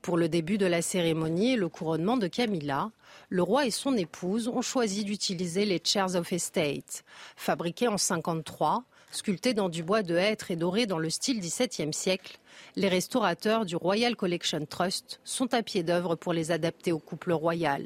Pour 0.00 0.16
le 0.16 0.30
début 0.30 0.56
de 0.56 0.64
la 0.64 0.80
cérémonie 0.80 1.52
et 1.52 1.56
le 1.56 1.68
couronnement 1.68 2.16
de 2.16 2.26
Camilla, 2.26 2.90
le 3.28 3.42
roi 3.42 3.66
et 3.66 3.70
son 3.70 3.98
épouse 3.98 4.48
ont 4.48 4.62
choisi 4.62 5.04
d'utiliser 5.04 5.66
les 5.66 5.78
Chairs 5.84 6.16
of 6.16 6.32
Estate. 6.32 7.04
Fabriqués 7.36 7.88
en 7.88 7.98
53, 7.98 8.84
sculptés 9.10 9.52
dans 9.52 9.68
du 9.68 9.82
bois 9.82 10.02
de 10.02 10.16
hêtre 10.16 10.50
et 10.50 10.56
dorés 10.56 10.86
dans 10.86 10.98
le 10.98 11.10
style 11.10 11.40
XVIIe 11.40 11.92
siècle, 11.92 12.38
les 12.76 12.88
restaurateurs 12.88 13.66
du 13.66 13.76
Royal 13.76 14.16
Collection 14.16 14.64
Trust 14.64 15.20
sont 15.24 15.52
à 15.52 15.62
pied 15.62 15.82
d'œuvre 15.82 16.14
pour 16.14 16.32
les 16.32 16.50
adapter 16.50 16.92
au 16.92 16.98
couple 16.98 17.32
royal. 17.32 17.84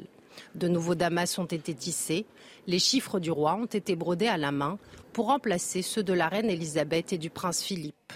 De 0.55 0.67
nouveaux 0.67 0.95
damas 0.95 1.37
ont 1.37 1.45
été 1.45 1.73
tissés, 1.73 2.25
les 2.67 2.79
chiffres 2.79 3.19
du 3.19 3.31
roi 3.31 3.55
ont 3.55 3.65
été 3.65 3.95
brodés 3.95 4.27
à 4.27 4.37
la 4.37 4.51
main 4.51 4.77
pour 5.13 5.27
remplacer 5.27 5.81
ceux 5.81 6.03
de 6.03 6.13
la 6.13 6.27
reine 6.27 6.49
Elisabeth 6.49 7.13
et 7.13 7.17
du 7.17 7.29
prince 7.29 7.61
Philippe. 7.61 8.13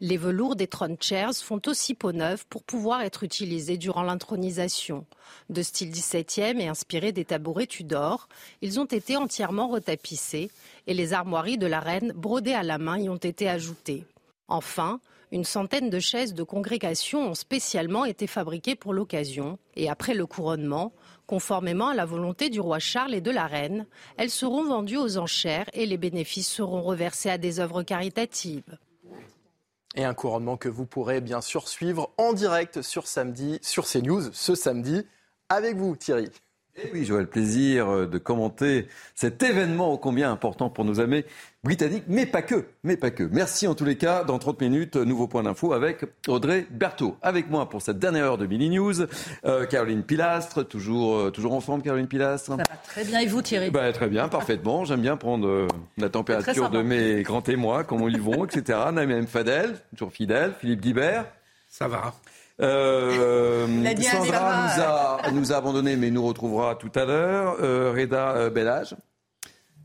Les 0.00 0.18
velours 0.18 0.56
des 0.56 0.66
throne 0.66 0.98
chairs 1.00 1.34
font 1.34 1.60
aussi 1.66 1.94
peau 1.94 2.12
neuve 2.12 2.44
pour 2.50 2.62
pouvoir 2.62 3.00
être 3.00 3.22
utilisés 3.22 3.78
durant 3.78 4.02
l'intronisation. 4.02 5.06
De 5.48 5.62
style 5.62 5.90
XVIIe 5.90 6.60
et 6.60 6.68
inspirés 6.68 7.12
des 7.12 7.24
tabourets 7.24 7.66
Tudor, 7.66 8.28
ils 8.60 8.78
ont 8.78 8.84
été 8.84 9.16
entièrement 9.16 9.68
retapissés 9.68 10.50
et 10.86 10.92
les 10.92 11.14
armoiries 11.14 11.56
de 11.56 11.66
la 11.66 11.80
reine 11.80 12.12
brodées 12.14 12.52
à 12.52 12.62
la 12.62 12.76
main 12.76 12.98
y 12.98 13.08
ont 13.08 13.16
été 13.16 13.48
ajoutées. 13.48 14.04
Enfin, 14.48 15.00
une 15.32 15.44
centaine 15.44 15.90
de 15.90 15.98
chaises 15.98 16.34
de 16.34 16.42
congrégation 16.42 17.30
ont 17.30 17.34
spécialement 17.34 18.04
été 18.04 18.26
fabriquées 18.26 18.76
pour 18.76 18.92
l'occasion 18.92 19.58
et 19.74 19.88
après 19.88 20.14
le 20.14 20.24
couronnement, 20.24 20.92
conformément 21.26 21.88
à 21.88 21.94
la 21.94 22.04
volonté 22.04 22.48
du 22.48 22.60
roi 22.60 22.78
Charles 22.78 23.14
et 23.14 23.20
de 23.20 23.32
la 23.32 23.46
reine, 23.46 23.86
elles 24.16 24.30
seront 24.30 24.64
vendues 24.64 24.98
aux 24.98 25.18
enchères 25.18 25.68
et 25.72 25.86
les 25.86 25.96
bénéfices 25.96 26.48
seront 26.48 26.82
reversés 26.82 27.30
à 27.30 27.38
des 27.38 27.58
œuvres 27.58 27.82
caritatives. 27.82 28.78
Et 29.96 30.04
un 30.04 30.14
couronnement 30.14 30.56
que 30.56 30.68
vous 30.68 30.86
pourrez 30.86 31.20
bien 31.20 31.40
sûr 31.40 31.68
suivre 31.68 32.10
en 32.18 32.32
direct 32.32 32.82
sur 32.82 33.06
samedi, 33.08 33.58
sur 33.62 33.86
CNews 33.86 34.30
ce 34.32 34.54
samedi 34.54 35.06
avec 35.48 35.76
vous 35.76 35.96
Thierry. 35.96 36.28
Et 36.78 36.90
oui, 36.92 37.06
j'aurai 37.06 37.22
le 37.22 37.28
plaisir 37.28 37.88
euh, 37.88 38.06
de 38.06 38.18
commenter 38.18 38.86
cet 39.14 39.42
événement 39.42 39.92
ô 39.94 39.96
combien 39.96 40.30
important 40.30 40.68
pour 40.68 40.84
nos 40.84 41.00
amis 41.00 41.24
britanniques, 41.64 42.04
mais 42.06 42.26
pas 42.26 42.42
que, 42.42 42.66
mais 42.84 42.98
pas 42.98 43.10
que. 43.10 43.22
Merci 43.22 43.66
en 43.66 43.74
tous 43.74 43.86
les 43.86 43.96
cas. 43.96 44.24
Dans 44.24 44.38
30 44.38 44.60
minutes, 44.60 44.96
nouveau 44.96 45.26
point 45.26 45.42
d'info 45.42 45.72
avec 45.72 46.04
Audrey 46.28 46.66
Berthaud. 46.70 47.16
Avec 47.22 47.48
moi 47.48 47.70
pour 47.70 47.80
cette 47.80 47.98
dernière 47.98 48.26
heure 48.26 48.38
de 48.38 48.46
Mini 48.46 48.68
News, 48.68 49.06
euh, 49.46 49.64
Caroline 49.64 50.02
Pilastre, 50.02 50.68
toujours, 50.68 51.16
euh, 51.16 51.30
toujours 51.30 51.54
en 51.54 51.60
forme, 51.62 51.80
Caroline 51.80 52.08
Pilastre. 52.08 52.50
Ça 52.50 52.56
va 52.56 52.64
très 52.64 53.04
bien. 53.04 53.20
Et 53.20 53.26
vous, 53.26 53.40
Thierry? 53.40 53.70
Bah, 53.70 53.90
Très 53.92 54.08
bien, 54.08 54.28
parfaitement. 54.28 54.84
J'aime 54.84 55.00
bien 55.00 55.16
prendre 55.16 55.66
la 55.96 56.10
température 56.10 56.68
de 56.68 56.82
mes 56.82 57.22
grands 57.22 57.42
témoins, 57.42 57.84
comment 57.84 58.08
ils 58.08 58.20
vont, 58.20 58.44
etc. 58.44 58.78
Naïm 58.92 59.26
Fadel, 59.26 59.76
toujours 59.96 60.12
fidèle. 60.12 60.52
Philippe 60.60 60.82
Guibert. 60.82 61.24
Ça 61.68 61.88
va. 61.88 62.12
Euh, 62.60 63.66
Sandra 64.00 65.20
nous 65.32 65.52
a, 65.52 65.56
abandonnés, 65.56 65.96
mais 65.96 66.10
nous 66.10 66.26
retrouvera 66.26 66.74
tout 66.76 66.92
à 66.94 67.04
l'heure. 67.04 67.56
Euh, 67.60 67.92
Reda 67.94 68.30
euh, 68.36 68.50
Bellage, 68.50 68.96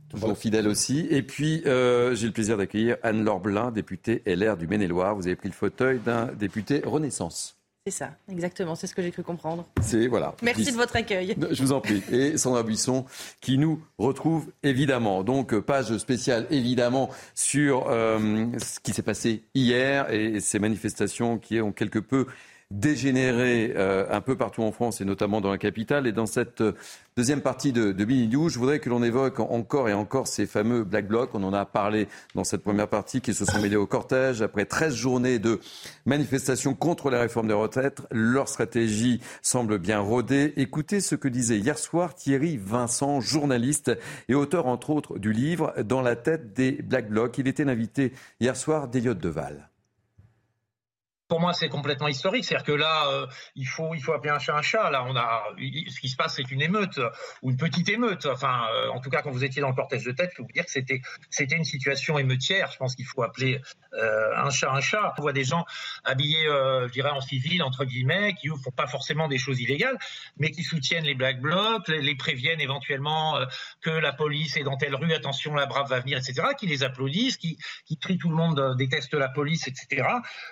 toujours 0.09 0.37
fidèle 0.37 0.67
aussi. 0.67 1.07
Et 1.09 1.21
puis, 1.21 1.63
euh, 1.65 2.15
j'ai 2.15 2.27
le 2.27 2.33
plaisir 2.33 2.57
d'accueillir 2.57 2.97
Anne-Laure 3.03 3.39
Blin, 3.39 3.71
députée 3.71 4.21
LR 4.25 4.57
du 4.57 4.67
Maine-et-Loire. 4.67 5.15
Vous 5.15 5.27
avez 5.27 5.35
pris 5.35 5.49
le 5.49 5.53
fauteuil 5.53 5.99
d'un 5.99 6.27
député 6.27 6.81
Renaissance. 6.85 7.57
C'est 7.87 7.91
ça, 7.91 8.11
exactement, 8.31 8.75
c'est 8.75 8.85
ce 8.85 8.93
que 8.93 9.01
j'ai 9.01 9.09
cru 9.09 9.23
comprendre. 9.23 9.65
C'est 9.81 10.05
voilà. 10.05 10.35
Merci 10.43 10.71
de 10.71 10.77
votre 10.77 10.95
accueil. 10.95 11.35
Je 11.49 11.63
vous 11.63 11.71
en 11.71 11.81
prie. 11.81 12.03
Et 12.11 12.37
Sandra 12.37 12.61
Buisson 12.61 13.05
qui 13.39 13.57
nous 13.57 13.81
retrouve 13.97 14.51
évidemment. 14.61 15.23
Donc 15.23 15.59
page 15.61 15.97
spéciale 15.97 16.45
évidemment 16.51 17.09
sur 17.33 17.87
euh, 17.89 18.45
ce 18.59 18.79
qui 18.81 18.93
s'est 18.93 19.01
passé 19.01 19.45
hier 19.55 20.11
et 20.11 20.41
ces 20.41 20.59
manifestations 20.59 21.39
qui 21.39 21.59
ont 21.59 21.71
quelque 21.71 21.97
peu 21.97 22.27
dégénéré 22.71 23.73
euh, 23.75 24.05
un 24.09 24.21
peu 24.21 24.35
partout 24.35 24.63
en 24.63 24.71
France 24.71 25.01
et 25.01 25.05
notamment 25.05 25.41
dans 25.41 25.51
la 25.51 25.57
capitale. 25.57 26.07
Et 26.07 26.11
dans 26.11 26.25
cette 26.25 26.61
euh, 26.61 26.73
deuxième 27.17 27.41
partie 27.41 27.73
de, 27.73 27.91
de 27.91 28.05
Mini 28.05 28.27
News, 28.27 28.49
je 28.49 28.57
voudrais 28.57 28.79
que 28.79 28.89
l'on 28.89 29.03
évoque 29.03 29.39
encore 29.39 29.89
et 29.89 29.93
encore 29.93 30.27
ces 30.27 30.45
fameux 30.45 30.83
Black 30.83 31.07
Blocs. 31.07 31.31
On 31.33 31.43
en 31.43 31.53
a 31.53 31.65
parlé 31.65 32.07
dans 32.33 32.43
cette 32.43 32.63
première 32.63 32.87
partie 32.87 33.21
qui 33.21 33.33
se 33.33 33.45
sont 33.45 33.59
mêlés 33.59 33.75
au 33.75 33.85
cortège. 33.85 34.41
Après 34.41 34.65
13 34.65 34.95
journées 34.95 35.39
de 35.39 35.59
manifestations 36.05 36.73
contre 36.73 37.09
la 37.09 37.19
réforme 37.19 37.47
des 37.47 37.53
retraites, 37.53 38.01
leur 38.11 38.47
stratégie 38.47 39.19
semble 39.41 39.77
bien 39.77 39.99
rodée. 39.99 40.53
Écoutez 40.55 41.01
ce 41.01 41.15
que 41.15 41.27
disait 41.27 41.57
hier 41.57 41.77
soir 41.77 42.15
Thierry 42.15 42.57
Vincent, 42.57 43.19
journaliste 43.19 43.91
et 44.29 44.33
auteur 44.33 44.67
entre 44.67 44.91
autres 44.91 45.19
du 45.19 45.33
livre 45.33 45.73
Dans 45.83 46.01
la 46.01 46.15
tête 46.15 46.53
des 46.53 46.71
Black 46.71 47.09
Blocs. 47.09 47.37
Il 47.37 47.47
était 47.47 47.65
l'invité 47.65 48.13
hier 48.39 48.55
soir 48.55 48.87
d'Eliott 48.87 49.17
Deval 49.17 49.70
pour 51.31 51.39
moi, 51.39 51.53
c'est 51.53 51.69
complètement 51.69 52.09
historique. 52.09 52.43
C'est-à-dire 52.43 52.65
que 52.65 52.73
là, 52.73 53.07
euh, 53.07 53.25
il, 53.55 53.65
faut, 53.65 53.95
il 53.95 54.01
faut 54.01 54.11
appeler 54.11 54.31
un 54.31 54.39
chat 54.39 54.53
un 54.53 54.61
chat. 54.61 54.91
Là, 54.91 55.05
on 55.07 55.15
a, 55.15 55.43
ce 55.57 56.01
qui 56.01 56.09
se 56.09 56.17
passe, 56.17 56.35
c'est 56.35 56.51
une 56.51 56.61
émeute 56.61 56.99
ou 57.41 57.51
une 57.51 57.55
petite 57.55 57.87
émeute. 57.87 58.25
Enfin, 58.25 58.63
euh, 58.73 58.89
en 58.89 58.99
tout 58.99 59.09
cas, 59.09 59.21
quand 59.21 59.31
vous 59.31 59.45
étiez 59.45 59.61
dans 59.61 59.69
le 59.69 59.73
cortège 59.73 60.03
de 60.03 60.11
tête, 60.11 60.31
je 60.33 60.35
peux 60.35 60.43
vous 60.43 60.51
dire 60.51 60.65
que 60.65 60.71
c'était, 60.71 61.01
c'était 61.29 61.55
une 61.55 61.63
situation 61.63 62.19
émeutière. 62.19 62.69
Je 62.73 62.77
pense 62.77 62.97
qu'il 62.97 63.05
faut 63.05 63.23
appeler 63.23 63.61
un 63.93 64.49
chat 64.49 64.71
un 64.71 64.81
chat. 64.81 65.13
On 65.17 65.21
voit 65.21 65.33
des 65.33 65.43
gens 65.43 65.65
habillés, 66.03 66.45
je 66.45 66.91
dirais, 66.91 67.09
en 67.09 67.21
civil, 67.21 67.63
entre 67.63 67.85
guillemets, 67.85 68.33
qui 68.35 68.49
ne 68.49 68.55
font 68.55 68.71
pas 68.71 68.87
forcément 68.87 69.27
des 69.27 69.37
choses 69.37 69.59
illégales, 69.59 69.97
mais 70.37 70.51
qui 70.51 70.63
soutiennent 70.63 71.03
les 71.03 71.15
Black 71.15 71.41
Blocs, 71.41 71.87
les, 71.87 72.15
préviennent 72.15 72.61
éventuellement 72.61 73.39
que 73.81 73.89
la 73.89 74.13
police 74.13 74.57
est 74.57 74.63
dans 74.63 74.77
telle 74.77 74.95
rue, 74.95 75.13
attention, 75.13 75.53
la 75.55 75.65
brave 75.65 75.89
va 75.89 75.99
venir, 75.99 76.17
etc., 76.17 76.49
qui 76.57 76.67
les 76.67 76.83
applaudissent, 76.83 77.37
qui, 77.37 77.57
qui 77.85 77.97
tout 77.97 78.29
le 78.29 78.35
monde 78.35 78.75
déteste 78.77 79.13
la 79.13 79.29
police, 79.29 79.67
etc. 79.67 80.07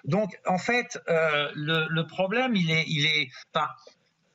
Donc, 0.05 0.37
en 0.45 0.57
fait, 0.57 0.99
euh, 1.09 1.49
le, 1.55 2.03
problème, 2.03 2.55
il 2.55 2.71
est, 2.71 2.85
il 2.87 3.05
est, 3.05 3.29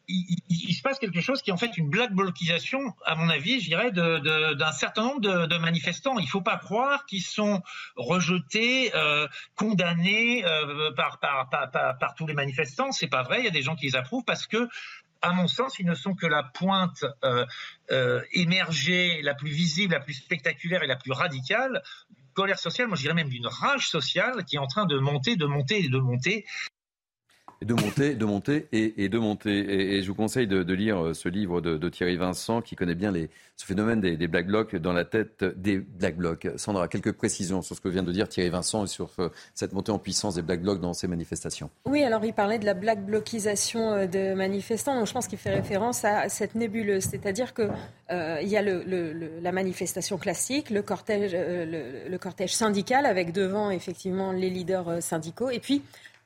il, 0.09 0.75
se 0.75 0.83
passe 0.83 0.99
quelque 0.99 1.21
chose 1.21 1.43
qui 1.43 1.51
est 1.51 1.53
en 1.53 1.57
fait 1.57 1.77
une 1.77 1.89
black 1.89 2.13
blocisation, 2.13 2.81
à 3.05 3.15
mon 3.15 3.29
avis, 3.29 3.61
je 3.61 3.69
dirais, 3.69 3.91
d'un 3.93 4.73
certain 4.73 5.03
nombre 5.03 5.21
de, 5.21 5.59
manifestants. 5.59 6.19
Il 6.19 6.25
ne 6.25 6.31
faut 6.31 6.43
pas 6.43 6.57
croire 6.57 7.07
qu'ils 7.07 7.23
sont 7.23 7.63
rejetés, 7.97 8.95
euh, 8.95 9.27
condamnés 9.57 10.45
euh, 10.45 10.93
par, 10.93 11.19
tous 12.17 12.27
les 12.27 12.35
manifestants. 12.35 12.93
C'est 12.93 13.09
pas 13.09 13.23
vrai. 13.23 13.41
Il 13.41 13.45
y 13.45 13.49
a 13.49 13.53
des 13.53 13.63
gens 13.63 13.77
qui 13.77 13.87
les 13.87 13.97
approuvent 13.97 14.25
parce 14.25 14.47
que 14.47 14.69
à 15.23 15.33
mon 15.33 15.49
sens, 15.49 15.79
ils 15.79 15.87
ne 15.87 15.95
sont 15.95 16.15
que 16.15 16.27
la 16.27 16.43
pointe 16.43 17.03
émergée, 18.33 19.23
la 19.23 19.35
plus 19.35 19.51
visible, 19.51 19.95
la 19.95 20.01
plus 20.01 20.13
spectaculaire 20.13 20.83
et 20.83 20.87
la 20.87 20.97
plus 20.97 21.13
radicale 21.13 21.83
colère 22.35 22.59
sociale, 22.59 22.89
moi 22.89 22.97
je 22.97 23.03
dirais 23.03 23.15
même 23.15 23.31
d'une 23.31 23.47
rage 23.47 23.89
sociale 23.89 24.45
qui 24.45 24.57
est 24.57 24.59
en 24.59 24.67
train 24.67 24.85
de 24.85 24.99
monter, 24.99 25.37
de 25.37 25.47
monter 25.47 25.85
et 25.85 25.89
de 25.89 25.99
monter 25.99 26.45
de 27.65 27.75
monter, 27.75 28.15
de 28.15 28.25
monter 28.25 28.69
et, 28.73 29.09
de 29.09 29.19
monter. 29.19 29.97
Et, 29.97 30.03
je 30.03 30.09
vous 30.09 30.15
conseille 30.15 30.47
de, 30.47 30.73
lire 30.75 31.03
euh, 31.03 31.15
ce 31.15 31.29
livre 31.29 31.61
de, 31.61 31.89
Thierry 31.89 32.17
Vincent 32.17 32.61
qui 32.61 32.77
connaît 32.77 32.95
bien 32.95 33.13
ce 33.57 33.65
phénomène 33.65 34.01
des, 34.01 34.29
Black 34.29 34.47
Blocs 34.47 34.77
dans 34.77 34.93
la 34.93 35.05
tête 35.05 35.45
des 35.45 35.79
Black 35.79 36.17
Blocs. 36.17 36.49
Sandra, 36.57 36.89
quelques 36.89 37.13
précisions 37.13 37.63
sur 37.63 37.77
ce 37.77 37.81
que 37.81 37.89
vient 37.89 38.03
de 38.03 38.13
dire 38.13 38.29
Thierry 38.29 38.51
Vincent 38.51 38.85
et 38.85 38.87
sur 38.87 39.11
euh, 39.19 39.29
cette 39.55 39.73
montée 39.73 39.93
en 39.93 39.99
puissance 39.99 40.35
des 40.35 40.43
Black 40.43 40.63
Blocs 40.63 40.81
dans 40.81 40.95
ces 40.95 41.07
manifestations. 41.07 41.71
Oui, 41.87 42.03
alors 42.03 42.25
il 42.25 42.33
parlait 42.33 42.59
de 42.59 42.67
la 42.67 42.75
Black 42.75 43.05
Blocisation 43.05 43.93
euh, 43.93 44.07
de 44.07 44.35
manifestants. 44.35 44.97
Donc 44.97 45.07
je 45.07 45.13
pense 45.13 45.27
qu'il 45.27 45.39
fait 45.39 45.55
référence 45.55 46.05
à 46.05 46.29
cette 46.29 46.55
nébuleuse, 46.55 47.05
c'est-à-dire 47.05 47.55
que 47.55 47.69
il 48.11 48.49
y 48.49 48.57
a 48.57 48.63
la 48.63 49.53
manifestation 49.53 50.19
classique, 50.19 50.71
le 50.71 50.83
cortège, 50.83 51.33
le 51.35 52.17
cortège 52.19 52.55
syndical 52.55 53.07
avec 53.07 53.33
devant 53.33 53.71
effectivement 53.71 54.31
les 54.31 54.51
leaders 54.51 55.03
syndicaux, 55.03 55.51
et 55.51 55.59
puis 55.59 55.83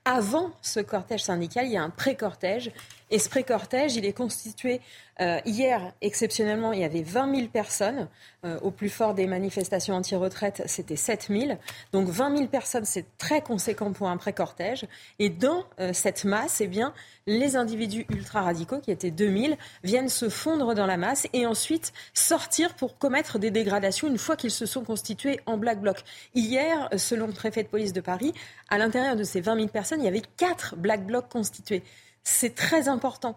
avant 0.09 0.51
ce 0.63 0.81
cortège 0.81 1.25
syndical, 1.25 1.67
il 1.67 1.73
y 1.73 1.77
a 1.77 1.83
un 1.83 1.91
pré-cortège. 1.91 2.71
Et 3.11 3.19
ce 3.19 3.29
pré-cortège, 3.29 3.97
il 3.97 4.05
est 4.05 4.13
constitué 4.13 4.81
euh, 5.21 5.41
hier, 5.45 5.93
exceptionnellement, 6.01 6.73
il 6.73 6.81
y 6.81 6.85
avait 6.85 7.03
20 7.03 7.35
000 7.35 7.49
personnes. 7.49 8.09
Euh, 8.45 8.57
au 8.61 8.71
plus 8.71 8.89
fort 8.89 9.15
des 9.15 9.27
manifestations 9.27 9.97
anti-retraite, 9.97 10.63
c'était 10.67 10.95
7 10.95 11.27
000. 11.29 11.59
Donc 11.93 12.09
20 12.09 12.37
000 12.37 12.49
personnes, 12.49 12.85
c'est 12.85 13.05
très 13.19 13.43
conséquent 13.43 13.93
pour 13.93 14.09
un 14.09 14.17
pré-cortège. 14.17 14.87
Et 15.19 15.29
dans 15.29 15.65
euh, 15.81 15.93
cette 15.93 16.25
masse, 16.25 16.61
eh 16.61 16.69
bien, 16.69 16.95
les 17.27 17.57
individus 17.57 18.07
ultra-radicaux, 18.11 18.79
qui 18.79 18.93
étaient 18.93 19.11
2 19.11 19.37
000, 19.37 19.55
viennent 19.83 20.09
se 20.09 20.29
fondre 20.29 20.75
dans 20.75 20.87
la 20.87 20.97
masse 20.97 21.27
et 21.33 21.47
ensuite 21.47 21.93
sortir 22.15 22.75
pour 22.75 22.97
commettre 22.97 23.41
des 23.41 23.51
dégradations 23.51 24.07
une 24.07 24.19
fois 24.19 24.37
qu'ils 24.37 24.53
se 24.53 24.67
sont 24.67 24.85
constitués 24.85 25.41
en 25.47 25.57
black 25.57 25.81
bloc. 25.81 25.99
Hier, 26.37 26.89
selon 26.97 27.27
le 27.27 27.33
préfet 27.33 27.65
de 27.65 27.69
police 27.69 27.93
de 27.93 28.01
Paris, 28.01 28.33
à 28.69 28.79
l'intérieur 28.79 29.17
de 29.17 29.25
ces 29.25 29.41
20 29.41 29.57
000 29.57 29.69
personnes, 29.69 30.01
il 30.01 30.05
y 30.05 30.09
avait 30.09 30.23
4 30.37 30.77
black 30.77 31.05
blocs 31.05 31.29
constitués 31.29 31.83
c'est 32.29 32.55
très 32.55 32.89
important. 32.89 33.37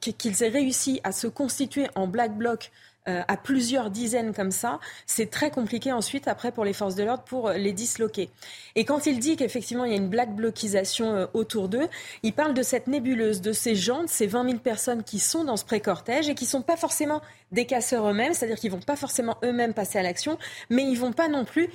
Qu'ils 0.00 0.42
aient 0.42 0.48
réussi 0.48 1.00
à 1.04 1.12
se 1.12 1.26
constituer 1.26 1.88
en 1.94 2.06
black 2.06 2.36
bloc 2.36 2.70
euh, 3.08 3.22
à 3.28 3.38
plusieurs 3.38 3.90
dizaines 3.90 4.34
comme 4.34 4.50
ça, 4.50 4.78
c'est 5.06 5.30
très 5.30 5.50
compliqué 5.50 5.90
ensuite 5.90 6.28
après 6.28 6.52
pour 6.52 6.66
les 6.66 6.74
forces 6.74 6.96
de 6.96 7.02
l'ordre 7.02 7.22
pour 7.22 7.48
euh, 7.48 7.54
les 7.54 7.72
disloquer. 7.72 8.28
Et 8.76 8.84
quand 8.84 9.06
il 9.06 9.18
dit 9.18 9.36
qu'effectivement 9.36 9.86
il 9.86 9.92
y 9.92 9.94
a 9.94 9.96
une 9.96 10.10
black 10.10 10.34
blocisation 10.36 11.14
euh, 11.14 11.26
autour 11.32 11.70
d'eux, 11.70 11.88
il 12.22 12.34
parle 12.34 12.52
de 12.52 12.62
cette 12.62 12.88
nébuleuse, 12.88 13.40
de 13.40 13.52
ces 13.52 13.74
gens, 13.74 14.02
de 14.02 14.08
ces 14.08 14.26
20 14.26 14.44
000 14.44 14.58
personnes 14.58 15.02
qui 15.02 15.18
sont 15.18 15.44
dans 15.44 15.56
ce 15.56 15.64
pré-cortège 15.64 16.28
et 16.28 16.34
qui 16.34 16.44
sont 16.44 16.60
pas 16.60 16.76
forcément 16.76 17.22
des 17.52 17.64
casseurs 17.64 18.06
eux-mêmes, 18.06 18.34
c'est-à-dire 18.34 18.58
qu'ils 18.58 18.70
vont 18.70 18.80
pas 18.80 18.96
forcément 18.96 19.38
eux-mêmes 19.42 19.72
passer 19.72 19.98
à 19.98 20.02
l'action, 20.02 20.38
mais 20.68 20.84
ils 20.84 20.98
vont 20.98 21.12
pas 21.12 21.28
non 21.28 21.44
plus 21.44 21.68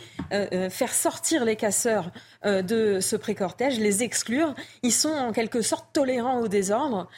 faire 0.70 0.94
sortir 0.94 1.44
les 1.44 1.58
casseurs 1.58 2.12
de 2.46 3.02
ce 3.02 3.18
pré-cortège, 3.18 3.78
les 3.78 4.02
exclure. 4.02 4.56
Ils 4.84 4.94
sont 4.94 5.10
en 5.10 5.34
quelque 5.34 5.62
sorte 5.62 5.88
tolérants 5.92 6.40
au 6.40 6.48
désordre, 6.48 7.10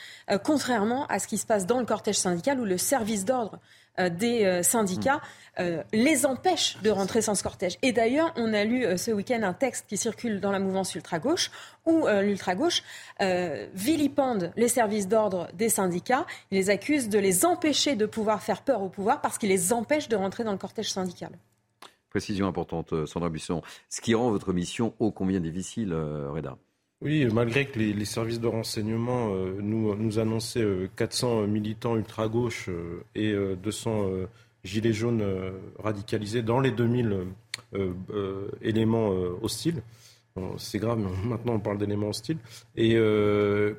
contrairement 0.44 1.06
à 1.06 1.20
ce 1.20 1.28
qui 1.28 1.38
se 1.38 1.46
passe 1.46 1.68
dans 1.68 1.80
le 1.80 1.86
cortège 1.86 2.18
syndical 2.18 2.60
où 2.60 2.66
le 2.66 2.80
service 2.80 3.26
d'ordre 3.26 3.60
euh, 3.60 3.77
des 4.10 4.46
euh, 4.46 4.64
syndicats 4.64 5.22
euh, 5.60 5.84
les 5.92 6.26
empêche 6.26 6.78
de 6.84 6.90
rentrer 6.90 7.22
sans 7.22 7.36
ce 7.36 7.44
cortège. 7.44 7.78
Et 7.82 7.92
d'ailleurs, 7.92 8.34
on 8.36 8.54
a 8.54 8.64
lu 8.64 8.86
ce 8.98 9.12
week-end 9.12 9.42
un 9.44 9.54
texte 9.54 9.86
qui 9.88 9.98
circule 9.98 10.40
dans 10.40 10.52
la 10.52 10.60
mouvance 10.60 10.94
ultra-gauche 10.94 11.52
où 11.86 12.06
l'ultra-gauche 12.08 12.84
vilipende 13.74 14.52
les 14.56 14.68
services 14.68 15.08
d'ordre 15.08 15.48
des 15.56 15.70
syndicats. 15.70 16.28
Il 16.52 16.58
les 16.58 16.70
accuse 16.70 17.10
de 17.10 17.18
les 17.18 17.44
empêcher 17.44 17.96
de 17.96 18.06
pouvoir 18.06 18.44
faire 18.44 18.62
peur 18.62 18.84
au 18.84 18.90
pouvoir 18.90 19.20
parce 19.20 19.40
qu'il 19.40 19.50
les 19.50 19.74
empêche 19.74 20.10
de 20.10 20.16
rentrer 20.16 20.44
dans 20.44 20.52
le 20.52 20.60
cortège 20.60 20.92
syndical. 20.92 21.32
Précision 22.12 22.46
importante, 22.46 23.08
Sandra 23.08 23.30
Buisson. 23.30 23.64
Ce 23.90 24.00
qui 24.00 24.14
rend 24.14 24.30
votre 24.30 24.54
mission 24.54 24.94
ô 25.00 25.12
combien 25.12 25.40
difficile, 25.40 25.92
Reda? 25.94 26.58
Oui, 27.02 27.28
malgré 27.32 27.68
que 27.68 27.78
les, 27.78 28.06
services 28.06 28.40
de 28.40 28.48
renseignement 28.48 29.30
euh, 29.32 29.60
nous, 29.62 30.18
annonçaient 30.18 30.66
400 30.96 31.42
euh, 31.44 31.48
militants 31.48 31.96
ultra-gauche 31.96 32.70
euh, 32.70 33.04
et 33.14 33.36
200 33.62 34.10
gilets 34.64 34.94
jaunes 34.94 35.24
radicalisés 35.78 36.42
dans 36.42 36.60
les 36.60 36.72
2000 36.72 37.28
éléments 38.62 39.10
hostiles. 39.42 39.84
c'est 40.58 40.80
grave, 40.80 41.00
mais 41.00 41.12
maintenant 41.30 41.54
on 41.54 41.60
parle 41.60 41.78
d'éléments 41.78 42.10
hostiles. 42.10 42.40
Et 42.76 42.98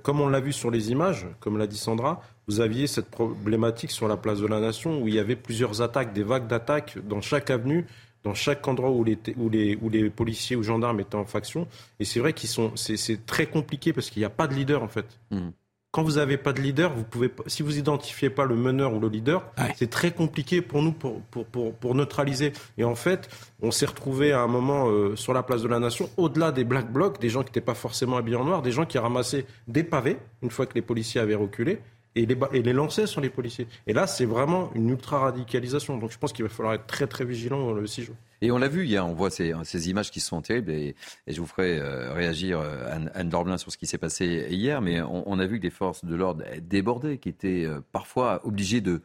comme 0.03 0.21
on 0.21 0.29
l'a 0.29 0.41
vu 0.41 0.53
sur 0.53 0.71
les 0.71 0.93
images, 0.93 1.27
comme 1.41 1.59
l'a 1.59 1.67
dit 1.67 1.77
Sandra, 1.77 2.23
vous 2.47 2.61
aviez 2.61 2.87
cette 2.87 3.11
problématique 3.11 3.91
sur 3.91 4.07
la 4.07 4.17
place 4.17 4.39
de 4.39 4.47
la 4.47 4.61
Nation 4.61 5.03
où 5.03 5.09
il 5.09 5.15
y 5.15 5.19
avait 5.19 5.37
plusieurs 5.37 5.83
attaques, 5.83 6.13
des 6.15 6.23
vagues 6.23 6.47
d'attaques 6.47 6.99
dans 7.07 7.21
chaque 7.21 7.51
avenue 7.51 7.85
dans 8.25 8.35
chaque 8.35 8.67
endroit 8.67 8.91
où 8.91 9.05
les, 9.05 9.19
où 9.37 9.49
les, 9.49 9.77
où 9.81 9.89
les 9.89 10.11
policiers 10.11 10.57
ou 10.57 10.63
gendarmes 10.63 11.01
étaient 11.01 11.17
en 11.17 11.25
faction. 11.25 11.67
Et 12.01 12.05
c'est 12.05 12.21
vrai 12.21 12.33
qu'ils 12.33 12.49
sont, 12.49 12.73
c'est 12.77 13.27
très 13.27 13.47
compliqué 13.47 13.93
parce 13.93 14.11
qu'il 14.11 14.21
n'y 14.21 14.27
a 14.27 14.31
pas 14.31 14.47
de 14.47 14.55
leader 14.55 14.83
en 14.83 14.89
fait. 14.89 15.07
Hmm. 15.31 15.51
Quand 15.91 16.03
vous 16.03 16.13
n'avez 16.13 16.37
pas 16.37 16.53
de 16.53 16.61
leader, 16.61 16.93
vous 16.93 17.03
pouvez, 17.03 17.31
si 17.47 17.63
vous 17.63 17.79
identifiez 17.79 18.29
pas 18.29 18.45
le 18.45 18.57
meneur 18.57 18.93
ou 18.93 19.01
le 19.01 19.09
leader, 19.09 19.51
c'est 19.75 19.89
très 19.89 20.11
compliqué 20.11 20.61
pour 20.61 20.83
nous 20.83 20.93
pour, 20.93 21.23
pour, 21.23 21.47
pour, 21.47 21.75
pour, 21.75 21.95
neutraliser. 21.95 22.53
Et 22.77 22.85
en 22.85 22.95
fait, 22.95 23.31
on 23.63 23.71
s'est 23.71 23.87
retrouvé 23.87 24.33
à 24.33 24.41
un 24.41 24.49
moment 24.49 24.91
euh, 24.91 25.17
sur 25.17 25.33
la 25.33 25.43
place 25.43 25.63
de 25.63 25.69
la 25.69 25.79
Nation, 25.79 26.11
au-delà 26.19 26.53
des 26.53 26.65
black 26.65 26.93
blocs, 26.93 27.19
des 27.21 27.31
gens 27.31 27.41
qui 27.41 27.47
n'étaient 27.47 27.63
pas 27.63 27.75
forcément 27.75 28.19
habillés 28.19 28.37
en 28.37 28.45
noir, 28.45 28.61
des 28.61 28.71
gens 28.71 28.85
qui 28.85 28.99
ramassaient 28.99 29.47
des 29.67 29.83
pavés 29.83 30.19
une 30.43 30.51
fois 30.51 30.67
que 30.67 30.75
les 30.75 30.83
policiers 30.83 31.23
avaient 31.23 31.35
reculé 31.35 31.81
et 32.15 32.27
les, 32.27 32.37
et 32.53 32.63
les 32.63 32.73
lancer 32.73 33.07
sur 33.07 33.21
les 33.21 33.31
policiers. 33.31 33.67
Et 33.87 33.93
là, 33.93 34.07
c'est 34.07 34.25
vraiment 34.25 34.71
une 34.75 34.91
ultra-radicalisation. 34.91 35.99
Donc 35.99 36.11
je 36.11 36.19
pense 36.19 36.33
qu'il 36.33 36.45
va 36.45 36.49
falloir 36.49 36.75
être 36.75 36.87
très 36.87 37.07
très 37.07 37.25
vigilant 37.25 37.73
le 37.73 37.87
6 37.87 38.03
jours. 38.05 38.17
Et 38.41 38.51
on 38.51 38.59
l'a 38.59 38.69
vu 38.69 38.87
hier, 38.87 39.05
on 39.07 39.15
voit 39.15 39.31
ces, 39.31 39.53
ces, 39.65 39.91
images 39.91 40.11
qui 40.11 40.21
sont 40.21 40.41
terribles 40.43 40.71
et, 40.71 40.95
et 41.27 41.33
je 41.33 41.41
vous 41.41 41.47
ferai 41.47 41.79
euh, 41.79 42.13
réagir 42.13 42.61
euh, 42.61 42.89
Anne, 42.89 43.11
Anne 43.15 43.29
Dorblin 43.29 43.59
sur 43.59 43.73
ce 43.73 43.79
qui 43.79 43.87
s'est 43.87 43.99
passé 43.99 44.47
hier, 44.51 44.81
mais 44.81 45.01
on, 45.03 45.29
on, 45.29 45.39
a 45.41 45.47
vu 45.47 45.59
que 45.59 45.63
des 45.63 45.71
forces 45.71 46.05
de 46.05 46.15
l'ordre 46.15 46.45
débordées, 46.63 47.19
qui 47.19 47.29
étaient 47.29 47.65
euh, 47.65 47.81
parfois 47.91 48.41
obligées 48.47 48.81
de, 48.81 49.03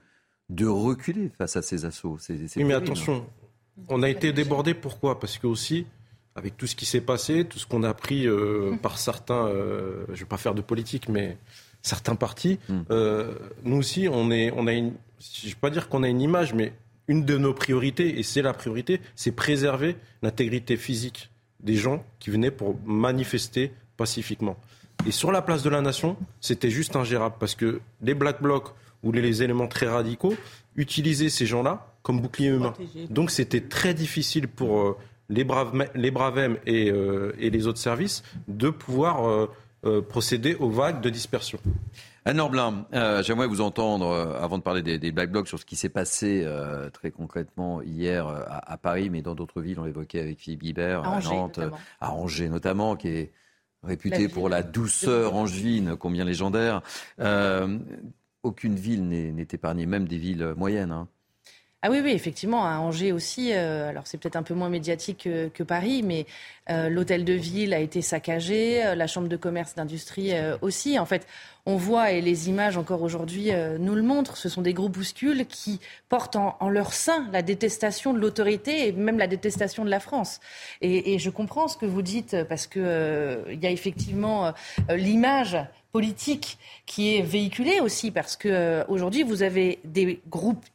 de 0.49 0.67
reculer 0.67 1.31
face 1.35 1.55
à 1.55 1.63
ces 1.63 1.85
assauts. 1.85 2.19
oui, 2.29 2.63
mais 2.63 2.75
attention, 2.75 3.25
on 3.89 4.03
a 4.03 4.09
été 4.09 4.33
débordés 4.33 4.75
pourquoi? 4.75 5.19
Parce 5.19 5.39
que 5.39 5.47
aussi, 5.47 5.87
avec 6.35 6.55
tout 6.55 6.67
ce 6.67 6.75
qui 6.75 6.85
s'est 6.85 7.01
passé, 7.01 7.43
tout 7.45 7.57
ce 7.57 7.65
qu'on 7.65 7.81
a 7.81 7.89
appris 7.89 8.27
mmh. 8.27 8.77
par 8.79 8.99
certains, 8.99 9.47
je 9.49 10.11
ne 10.11 10.15
vais 10.15 10.25
pas 10.25 10.37
faire 10.37 10.53
de 10.53 10.61
politique, 10.61 11.09
mais 11.09 11.37
certains 11.83 12.15
partis, 12.15 12.57
mmh. 12.69 12.81
nous 13.65 13.77
aussi, 13.77 14.07
on, 14.09 14.31
est, 14.31 14.51
on 14.55 14.65
a 14.65 14.73
une, 14.73 14.93
je 15.19 15.45
ne 15.45 15.49
vais 15.51 15.59
pas 15.59 15.69
dire 15.69 15.89
qu'on 15.89 16.01
a 16.01 16.07
une 16.07 16.21
image, 16.21 16.53
mais 16.53 16.73
une 17.07 17.25
de 17.25 17.37
nos 17.37 17.53
priorités, 17.53 18.19
et 18.19 18.23
c'est 18.23 18.41
la 18.41 18.53
priorité, 18.53 19.01
c'est 19.15 19.31
préserver 19.31 19.97
l'intégrité 20.21 20.77
physique 20.77 21.29
des 21.59 21.75
gens 21.75 22.03
qui 22.19 22.29
venaient 22.29 22.51
pour 22.51 22.75
manifester 22.85 23.71
pacifiquement. 23.97 24.57
Et 25.05 25.11
sur 25.11 25.31
la 25.31 25.41
place 25.41 25.63
de 25.63 25.69
la 25.69 25.81
nation, 25.81 26.17
c'était 26.39 26.69
juste 26.69 26.95
ingérable 26.95 27.35
parce 27.39 27.55
que 27.55 27.81
les 28.01 28.13
black 28.13 28.41
blocs 28.41 28.73
ou 29.03 29.11
les 29.11 29.43
éléments 29.43 29.67
très 29.67 29.87
radicaux 29.87 30.35
utilisaient 30.75 31.29
ces 31.29 31.45
gens-là 31.45 31.93
comme 32.03 32.21
bouclier 32.21 32.49
humain. 32.49 32.73
Donc 33.09 33.31
c'était 33.31 33.61
très 33.61 33.93
difficile 33.93 34.47
pour 34.47 34.79
euh, 34.79 34.97
les, 35.29 35.43
braves, 35.43 35.73
les 35.95 36.11
Bravem 36.11 36.57
et, 36.65 36.89
euh, 36.89 37.33
et, 37.39 37.49
les 37.49 37.67
autres 37.67 37.79
services 37.79 38.23
de 38.47 38.69
pouvoir 38.69 39.27
euh, 39.27 39.49
procéder 40.09 40.55
aux 40.55 40.69
vagues 40.69 41.01
de 41.01 41.09
dispersion. 41.09 41.59
Anne 42.25 42.39
Orblin, 42.39 42.85
j'aimerais 43.21 43.47
vous 43.47 43.61
entendre, 43.61 44.07
avant 44.39 44.57
de 44.57 44.63
parler 44.63 44.81
des, 44.81 45.11
Black 45.11 45.31
Blocs, 45.31 45.47
sur 45.47 45.59
ce 45.59 45.65
qui 45.65 45.75
s'est 45.75 45.89
passé 45.89 46.47
très 46.93 47.11
concrètement 47.11 47.81
hier 47.81 48.27
à, 48.27 48.77
Paris, 48.77 49.09
mais 49.09 49.21
dans 49.21 49.35
d'autres 49.35 49.61
villes, 49.61 49.79
on 49.79 49.85
l'évoquait 49.85 50.21
avec 50.21 50.39
Philippe 50.39 50.61
Guibert, 50.61 51.03
à, 51.07 51.19
Nantes, 51.21 51.59
à 51.99 52.13
Angers 52.13 52.49
notamment, 52.49 52.95
qui 52.95 53.09
est 53.09 53.31
réputé 53.83 54.27
pour 54.27 54.49
la 54.49 54.63
douceur 54.63 55.35
angevine, 55.35 55.95
combien 55.97 56.25
légendaire. 56.25 56.81
Euh, 57.19 57.77
aucune 58.41 58.75
ville 58.75 59.07
n'est 59.07 59.47
épargnée, 59.51 59.85
même 59.85 60.07
des 60.07 60.17
villes 60.17 60.53
moyennes. 60.57 60.91
Hein. 60.91 61.07
Ah 61.85 61.89
oui, 61.91 61.99
oui, 62.01 62.11
effectivement, 62.11 62.65
à 62.65 62.77
Angers 62.77 63.11
aussi, 63.11 63.51
euh, 63.51 63.89
alors 63.89 64.07
c'est 64.07 64.17
peut-être 64.17 64.37
un 64.37 64.43
peu 64.43 64.53
moins 64.53 64.69
médiatique 64.69 65.27
que, 65.53 65.63
Paris, 65.63 66.01
mais 66.01 66.25
euh, 66.69 66.87
l'hôtel 66.87 67.25
de 67.25 67.33
ville 67.33 67.73
a 67.73 67.79
été 67.79 68.01
saccagé, 68.01 68.85
euh, 68.85 68.95
la 68.95 69.05
chambre 69.05 69.27
de 69.27 69.35
commerce 69.35 69.75
d'industrie 69.75 70.31
aussi. 70.61 70.97
En 70.97 71.05
fait, 71.05 71.27
on 71.65 71.75
voit, 71.75 72.11
et 72.11 72.21
les 72.21 72.47
images 72.47 72.77
encore 72.77 73.01
aujourd'hui 73.01 73.51
nous 73.79 73.95
le 73.95 74.01
montrent, 74.01 74.37
ce 74.37 74.47
sont 74.47 74.61
des 74.61 74.73
groupuscules 74.73 75.45
qui 75.45 75.81
portent 76.07 76.37
en, 76.37 76.69
leur 76.69 76.93
sein 76.93 77.27
la 77.33 77.41
détestation 77.41 78.13
de 78.13 78.19
l'autorité 78.19 78.87
et 78.87 78.93
même 78.93 79.17
la 79.17 79.27
détestation 79.27 79.83
de 79.83 79.89
la 79.89 79.99
France. 79.99 80.39
Et, 80.79 81.19
je 81.19 81.29
comprends 81.29 81.67
ce 81.67 81.75
que 81.75 81.85
vous 81.85 82.01
dites, 82.01 82.43
parce 82.47 82.65
qu'il 82.65 82.81
il 83.51 83.61
y 83.61 83.67
a 83.67 83.71
effectivement 83.71 84.53
l'image 84.89 85.57
politique 85.91 86.57
qui 86.85 87.17
est 87.17 87.21
véhiculée 87.21 87.81
aussi, 87.81 88.09
parce 88.09 88.37
qu'aujourd'hui, 88.37 89.23
vous 89.23 89.43
avez 89.43 89.79
des 89.83 90.21
groupes 90.29 90.65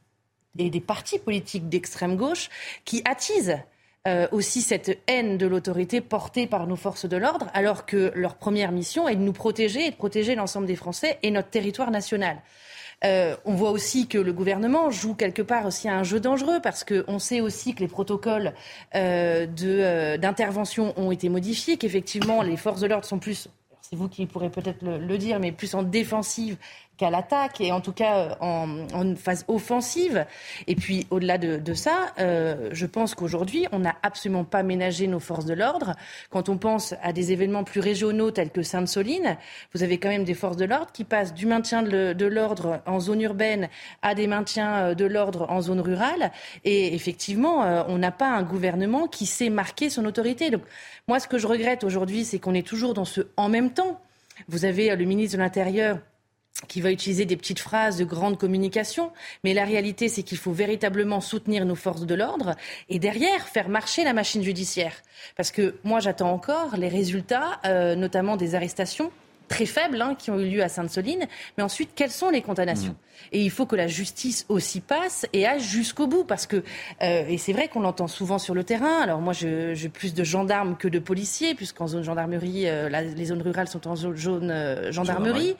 et 0.58 0.70
des 0.70 0.80
partis 0.80 1.18
politiques 1.18 1.68
d'extrême 1.68 2.16
gauche 2.16 2.48
qui 2.84 3.02
attisent 3.04 3.58
euh, 4.06 4.26
aussi 4.32 4.62
cette 4.62 4.98
haine 5.06 5.38
de 5.38 5.46
l'autorité 5.46 6.00
portée 6.00 6.46
par 6.46 6.66
nos 6.66 6.76
forces 6.76 7.06
de 7.06 7.16
l'ordre, 7.16 7.48
alors 7.52 7.84
que 7.84 8.12
leur 8.14 8.36
première 8.36 8.72
mission 8.72 9.08
est 9.08 9.16
de 9.16 9.20
nous 9.20 9.32
protéger 9.32 9.86
et 9.86 9.90
de 9.90 9.96
protéger 9.96 10.34
l'ensemble 10.34 10.66
des 10.66 10.76
Français 10.76 11.18
et 11.22 11.30
notre 11.30 11.50
territoire 11.50 11.90
national. 11.90 12.38
Euh, 13.04 13.36
on 13.44 13.54
voit 13.54 13.70
aussi 13.70 14.08
que 14.08 14.18
le 14.18 14.32
gouvernement 14.32 14.90
joue 14.90 15.14
quelque 15.14 15.42
part 15.42 15.66
aussi 15.66 15.88
un 15.88 16.02
jeu 16.02 16.20
dangereux 16.20 16.60
parce 16.62 16.84
qu'on 16.84 17.18
sait 17.18 17.40
aussi 17.40 17.74
que 17.74 17.80
les 17.80 17.88
protocoles 17.88 18.54
euh, 18.94 20.16
d'intervention 20.16 20.94
ont 20.96 21.12
été 21.12 21.28
modifiés, 21.28 21.76
qu'effectivement 21.76 22.42
les 22.42 22.56
forces 22.56 22.80
de 22.80 22.86
l'ordre 22.86 23.04
sont 23.04 23.18
plus 23.18 23.48
c'est 23.88 23.96
vous 23.96 24.08
qui 24.08 24.26
pourrez 24.26 24.50
peut-être 24.50 24.84
le, 24.84 25.16
dire, 25.16 25.40
mais 25.40 25.50
plus 25.50 25.74
en 25.74 25.82
défensive 25.82 26.58
qu'à 26.98 27.10
l'attaque 27.10 27.60
et 27.60 27.72
en 27.72 27.80
tout 27.80 27.92
cas 27.92 28.36
euh, 28.42 28.86
en, 28.92 29.14
phase 29.16 29.44
offensive. 29.48 30.26
Et 30.66 30.74
puis 30.74 31.06
au-delà 31.10 31.38
de, 31.38 31.74
ça, 31.74 32.12
euh, 32.18 32.68
je 32.72 32.86
pense 32.86 33.14
qu'aujourd'hui, 33.14 33.66
on 33.72 33.78
n'a 33.78 33.94
absolument 34.02 34.44
pas 34.44 34.62
ménagé 34.62 35.06
nos 35.06 35.20
forces 35.20 35.46
de 35.46 35.54
l'ordre. 35.54 35.94
Quand 36.30 36.48
on 36.48 36.58
pense 36.58 36.94
à 37.02 37.12
des 37.12 37.32
événements 37.32 37.64
plus 37.64 37.80
régionaux 37.80 38.30
tels 38.30 38.50
que 38.50 38.62
Sainte-Soline, 38.62 39.38
vous 39.72 39.82
avez 39.82 39.98
quand 39.98 40.08
même 40.08 40.24
des 40.24 40.34
forces 40.34 40.56
de 40.56 40.64
l'ordre 40.64 40.92
qui 40.92 41.04
passent 41.04 41.32
du 41.32 41.46
maintien 41.46 41.82
de, 41.82 42.26
l'ordre 42.26 42.82
en 42.86 43.00
zone 43.00 43.22
urbaine 43.22 43.68
à 44.02 44.14
des 44.14 44.26
maintiens 44.26 44.76
euh, 44.76 44.94
de 44.94 45.04
l'ordre 45.04 45.46
en 45.48 45.60
zone 45.60 45.80
rurale. 45.80 46.32
Et 46.64 46.94
effectivement, 46.94 47.60
on 47.88 47.98
n'a 47.98 48.10
pas 48.10 48.28
un 48.28 48.42
gouvernement 48.42 49.06
qui 49.06 49.24
sait 49.24 49.50
marquer 49.50 49.88
son 49.88 50.04
autorité. 50.04 50.50
Donc 50.50 50.62
moi, 51.06 51.20
ce 51.20 51.28
que 51.28 51.38
je 51.38 51.46
regrette 51.46 51.84
aujourd'hui, 51.84 52.24
c'est 52.24 52.38
qu'on 52.38 52.54
est 52.54 52.66
toujours 52.66 52.94
dans 52.94 53.04
ce 53.04 53.20
en 53.36 53.48
même 53.48 53.70
temps. 53.70 54.00
Vous 54.48 54.64
avez 54.64 54.94
le 54.94 55.04
ministre 55.04 55.36
de 55.36 55.42
l'Intérieur 55.42 55.98
qui 56.66 56.80
va 56.80 56.90
utiliser 56.90 57.24
des 57.24 57.36
petites 57.36 57.60
phrases 57.60 57.98
de 57.98 58.04
grande 58.04 58.36
communication, 58.36 59.12
mais 59.44 59.54
la 59.54 59.64
réalité, 59.64 60.08
c'est 60.08 60.22
qu'il 60.22 60.38
faut 60.38 60.52
véritablement 60.52 61.20
soutenir 61.20 61.64
nos 61.64 61.76
forces 61.76 62.04
de 62.04 62.14
l'ordre 62.14 62.56
et 62.88 62.98
derrière 62.98 63.46
faire 63.48 63.68
marcher 63.68 64.02
la 64.02 64.12
machine 64.12 64.42
judiciaire. 64.42 64.94
Parce 65.36 65.50
que 65.50 65.76
moi, 65.84 66.00
j'attends 66.00 66.32
encore 66.32 66.76
les 66.76 66.88
résultats, 66.88 67.60
euh, 67.64 67.94
notamment 67.94 68.36
des 68.36 68.54
arrestations 68.54 69.12
très 69.46 69.64
faibles 69.64 70.02
hein, 70.02 70.14
qui 70.14 70.30
ont 70.30 70.38
eu 70.38 70.46
lieu 70.46 70.62
à 70.62 70.68
Sainte-Soline, 70.68 71.26
mais 71.56 71.64
ensuite, 71.64 71.90
quelles 71.94 72.10
sont 72.10 72.28
les 72.28 72.42
condamnations 72.42 72.92
mmh. 72.92 73.32
Et 73.32 73.42
il 73.42 73.50
faut 73.50 73.64
que 73.66 73.76
la 73.76 73.86
justice 73.86 74.44
aussi 74.48 74.80
passe 74.80 75.26
et 75.32 75.46
aille 75.46 75.60
jusqu'au 75.60 76.06
bout, 76.06 76.24
parce 76.24 76.46
que, 76.46 76.56
euh, 77.02 77.24
et 77.26 77.38
c'est 77.38 77.52
vrai 77.52 77.68
qu'on 77.68 77.80
l'entend 77.80 78.08
souvent 78.08 78.38
sur 78.38 78.54
le 78.54 78.62
terrain, 78.62 79.00
alors 79.00 79.20
moi 79.20 79.32
j'ai 79.32 79.88
plus 79.88 80.14
de 80.14 80.22
gendarmes 80.22 80.76
que 80.76 80.86
de 80.86 80.98
policiers, 80.98 81.54
puisqu'en 81.54 81.88
zone 81.88 82.04
gendarmerie, 82.04 82.68
euh, 82.68 82.88
les 82.88 83.24
zones 83.24 83.42
rurales 83.42 83.68
sont 83.68 83.88
en 83.88 83.96
zone 83.96 84.16
jaune 84.16 84.92
gendarmerie. 84.92 85.56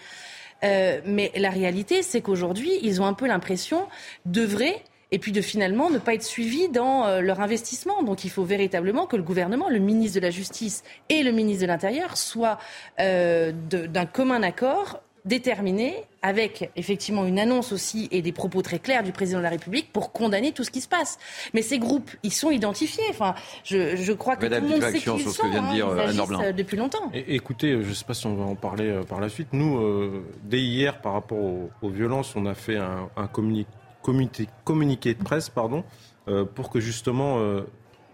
Euh, 0.65 1.01
mais 1.05 1.33
la 1.37 1.51
réalité, 1.51 2.03
c'est 2.03 2.21
qu'aujourd'hui, 2.21 2.73
ils 2.83 3.01
ont 3.01 3.07
un 3.07 3.15
peu 3.15 3.27
l'impression 3.27 3.87
d'œuvrer 4.25 4.83
et 5.11 5.19
puis 5.19 5.33
de 5.33 5.41
finalement 5.41 5.91
ne 5.91 5.99
pas 5.99 6.15
être 6.15 6.23
suivis 6.23 6.69
dans 6.69 7.07
euh, 7.07 7.21
leur 7.21 7.41
investissement. 7.41 8.03
Donc 8.03 8.25
il 8.25 8.31
faut 8.31 8.45
véritablement 8.45 9.07
que 9.07 9.17
le 9.17 9.23
gouvernement, 9.23 9.69
le 9.69 9.79
ministre 9.79 10.17
de 10.17 10.23
la 10.23 10.31
Justice 10.31 10.85
et 11.09 11.23
le 11.23 11.33
ministre 11.33 11.63
de 11.63 11.69
l'Intérieur 11.69 12.17
soient 12.17 12.59
euh, 13.01 13.53
d'un 13.53 14.07
commun 14.07 14.43
accord 14.43 15.01
déterminé, 15.29 15.95
avec 16.23 16.71
effectivement 16.75 17.25
une 17.25 17.39
annonce 17.39 17.73
aussi 17.73 18.09
et 18.11 18.23
des 18.23 18.33
propos 18.33 18.63
très 18.63 18.79
clairs 18.79 19.05
du 19.05 19.13
président 19.13 19.39
de 19.39 19.45
la 19.45 19.51
République 19.51 19.93
pour 19.93 20.11
condamner 20.11 20.53
tout 20.53 20.65
ce 20.65 20.71
qui 20.71 20.81
se 20.81 20.89
passe. 20.89 21.19
Mais 21.55 21.63
ces 21.63 21.79
groupes, 21.79 22.11
ils 22.23 22.33
sont 22.33 22.51
identifiés. 22.51 23.05
Enfin, 23.11 23.35
je, 23.63 23.95
je 23.95 24.13
crois 24.13 24.37
que 24.37 24.47
tout 24.47 24.53
le 24.53 24.69
monde 24.69 24.83
sait 24.83 24.99
qu'ils 24.99 25.31
sont. 25.31 25.49
Vient 25.49 25.69
de 25.69 25.75
dire, 25.75 25.89
hein, 25.89 26.11
ils 26.13 26.45
euh, 26.45 26.53
depuis 26.53 26.77
longtemps. 26.77 27.11
écoutez, 27.13 27.83
je 27.83 27.89
ne 27.89 27.95
sais 27.95 28.05
pas 28.05 28.15
si 28.15 28.27
on 28.27 28.35
va 28.35 28.45
en 28.45 28.57
parler 28.57 28.89
euh, 28.89 29.03
par 29.03 29.21
la 29.21 29.29
suite. 29.29 29.49
Nous, 29.53 29.79
euh, 29.79 30.25
dès 30.45 30.61
hier, 30.61 31.01
par 31.01 31.13
rapport 31.13 31.39
aux, 31.39 31.89
violences, 31.89 32.35
on 32.35 32.47
a 32.47 32.55
fait 32.55 32.77
un, 32.77 33.09
un 33.17 33.29
communiqué 33.29 35.15
de 35.15 35.23
presse, 35.23 35.49
pardon, 35.49 35.85
pour 36.55 36.71
que 36.71 36.81
justement 36.81 37.39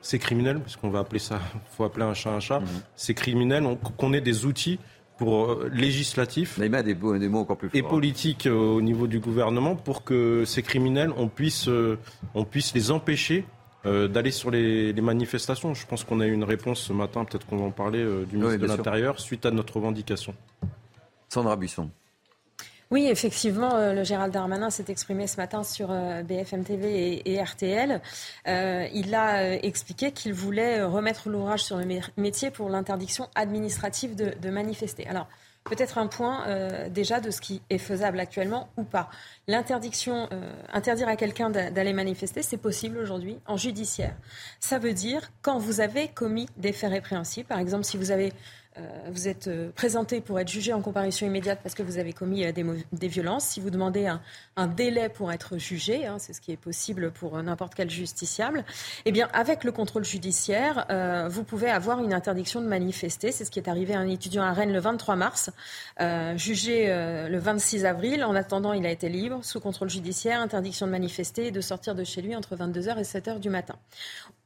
ces 0.00 0.18
criminels, 0.18 0.60
parce 0.60 0.76
qu'on 0.76 0.90
va 0.90 1.00
appeler 1.00 1.18
ça, 1.18 1.40
faut 1.72 1.84
appeler 1.84 2.04
un 2.04 2.14
chat 2.14 2.30
un 2.30 2.40
chat, 2.40 2.60
mmh. 2.60 2.66
ces 2.94 3.14
criminels, 3.14 3.64
qu'on 3.96 4.12
ait 4.12 4.20
des 4.20 4.44
outils 4.44 4.78
pour 5.16 5.52
euh, 5.52 5.70
législatif 5.72 6.58
des, 6.58 6.68
des 6.68 7.28
mots 7.28 7.40
encore 7.40 7.56
plus 7.56 7.70
et 7.72 7.82
politique 7.82 8.46
euh, 8.46 8.52
au 8.52 8.82
niveau 8.82 9.06
du 9.06 9.20
gouvernement 9.20 9.76
pour 9.76 10.04
que 10.04 10.44
ces 10.44 10.62
criminels, 10.62 11.12
on 11.16 11.28
puisse, 11.28 11.68
euh, 11.68 11.98
on 12.34 12.44
puisse 12.44 12.74
les 12.74 12.90
empêcher 12.90 13.44
d'aller 13.84 14.30
sur 14.30 14.50
les, 14.50 14.94
manifestations. 14.94 15.74
Je 15.74 15.86
pense 15.86 16.04
qu'on 16.04 16.20
a 16.20 16.26
eu 16.26 16.32
une 16.32 16.44
réponse 16.44 16.80
ce 16.80 16.94
matin, 16.94 17.26
peut-être 17.26 17.46
qu'on 17.46 17.58
va 17.58 17.66
en 17.66 17.70
parler, 17.70 18.02
du 18.30 18.38
ministre 18.38 18.56
de 18.58 18.66
l'Intérieur, 18.66 19.20
suite 19.20 19.44
à 19.44 19.50
notre 19.50 19.76
revendication. 19.76 20.34
Sandra 21.28 21.54
Buisson. 21.54 21.90
Oui, 22.90 23.06
effectivement, 23.06 23.74
euh, 23.74 23.92
le 23.92 24.04
Gérald 24.04 24.32
Darmanin 24.32 24.70
s'est 24.70 24.84
exprimé 24.88 25.26
ce 25.26 25.36
matin 25.38 25.64
sur 25.64 25.90
euh, 25.90 26.22
BFM 26.22 26.64
TV 26.64 27.22
et, 27.24 27.42
RTL. 27.42 28.00
Euh, 28.46 28.86
il 28.92 29.14
a 29.14 29.54
expliqué 29.64 30.12
qu'il 30.12 30.34
voulait 30.34 30.82
remettre 30.82 31.28
l'ouvrage 31.28 31.64
sur 31.64 31.78
le 31.78 31.86
métier 32.16 32.50
pour 32.50 32.68
l'interdiction 32.68 33.28
administrative 33.34 34.14
de, 34.14 34.50
manifester. 34.50 35.06
Alors, 35.08 35.26
peut-être 35.64 35.98
un 35.98 36.06
point 36.06 36.44
déjà 36.90 37.20
de 37.20 37.30
ce 37.30 37.40
qui 37.40 37.62
est 37.70 37.78
faisable 37.78 38.20
actuellement 38.20 38.68
ou 38.76 38.84
pas. 38.84 39.08
L'interdiction, 39.48 40.28
interdire 40.72 41.08
à 41.08 41.16
quelqu'un 41.16 41.50
d'aller 41.50 41.92
manifester, 41.94 42.42
c'est 42.42 42.58
possible 42.58 42.98
aujourd'hui 42.98 43.38
en 43.46 43.56
judiciaire. 43.56 44.14
Ça 44.60 44.78
veut 44.78 44.92
dire 44.92 45.30
quand 45.42 45.58
vous 45.58 45.80
avez 45.80 46.08
commis 46.08 46.48
des 46.58 46.72
faits 46.72 46.90
répréhensibles, 46.90 47.48
par 47.48 47.58
exemple 47.58 47.84
si 47.84 47.96
vous 47.96 48.10
avez 48.10 48.32
vous 49.10 49.28
êtes 49.28 49.46
euh, 49.46 49.70
présenté 49.74 50.20
pour 50.20 50.40
être 50.40 50.48
jugé 50.48 50.72
en 50.72 50.82
comparution 50.82 51.26
immédiate 51.26 51.60
parce 51.62 51.74
que 51.74 51.82
vous 51.82 51.98
avez 51.98 52.12
commis 52.12 52.44
euh, 52.44 52.52
des, 52.52 53.08
violences. 53.08 53.44
Si 53.44 53.60
vous 53.60 53.70
demandez 53.70 54.06
un, 54.56 54.66
délai 54.66 55.08
pour 55.08 55.30
être 55.32 55.58
jugé, 55.58 56.06
hein, 56.06 56.16
c'est 56.18 56.32
ce 56.32 56.40
qui 56.40 56.50
est 56.50 56.56
possible 56.56 57.12
pour 57.12 57.40
n'importe 57.40 57.74
quel 57.74 57.88
justiciable, 57.88 58.64
eh 59.04 59.12
bien, 59.12 59.28
avec 59.32 59.62
le 59.62 59.72
contrôle 59.72 60.04
judiciaire, 60.04 60.86
vous 61.28 61.44
pouvez 61.44 61.70
avoir 61.70 62.02
une 62.02 62.12
interdiction 62.12 62.60
de 62.60 62.66
manifester. 62.66 63.30
C'est 63.30 63.44
ce 63.44 63.50
qui 63.50 63.58
est 63.58 63.68
arrivé 63.68 63.94
à 63.94 63.98
un 63.98 64.08
étudiant 64.08 64.42
à 64.42 64.52
Rennes 64.52 64.72
le 64.72 64.80
23 64.80 65.16
mars, 65.16 65.50
jugé 66.36 66.86
le 66.88 67.38
26 67.38 67.84
avril. 67.84 68.24
En 68.24 68.34
attendant, 68.34 68.72
il 68.72 68.86
a 68.86 68.90
été 68.90 69.08
libre, 69.08 69.44
sous 69.44 69.60
contrôle 69.60 69.90
judiciaire, 69.90 70.40
interdiction 70.40 70.86
de 70.86 70.92
manifester 70.92 71.46
et 71.48 71.50
de 71.50 71.60
sortir 71.60 71.94
de 71.94 72.04
chez 72.04 72.22
lui 72.22 72.34
entre 72.34 72.56
22h 72.56 72.98
et 72.98 73.02
7h 73.02 73.38
du 73.38 73.50
matin. 73.50 73.76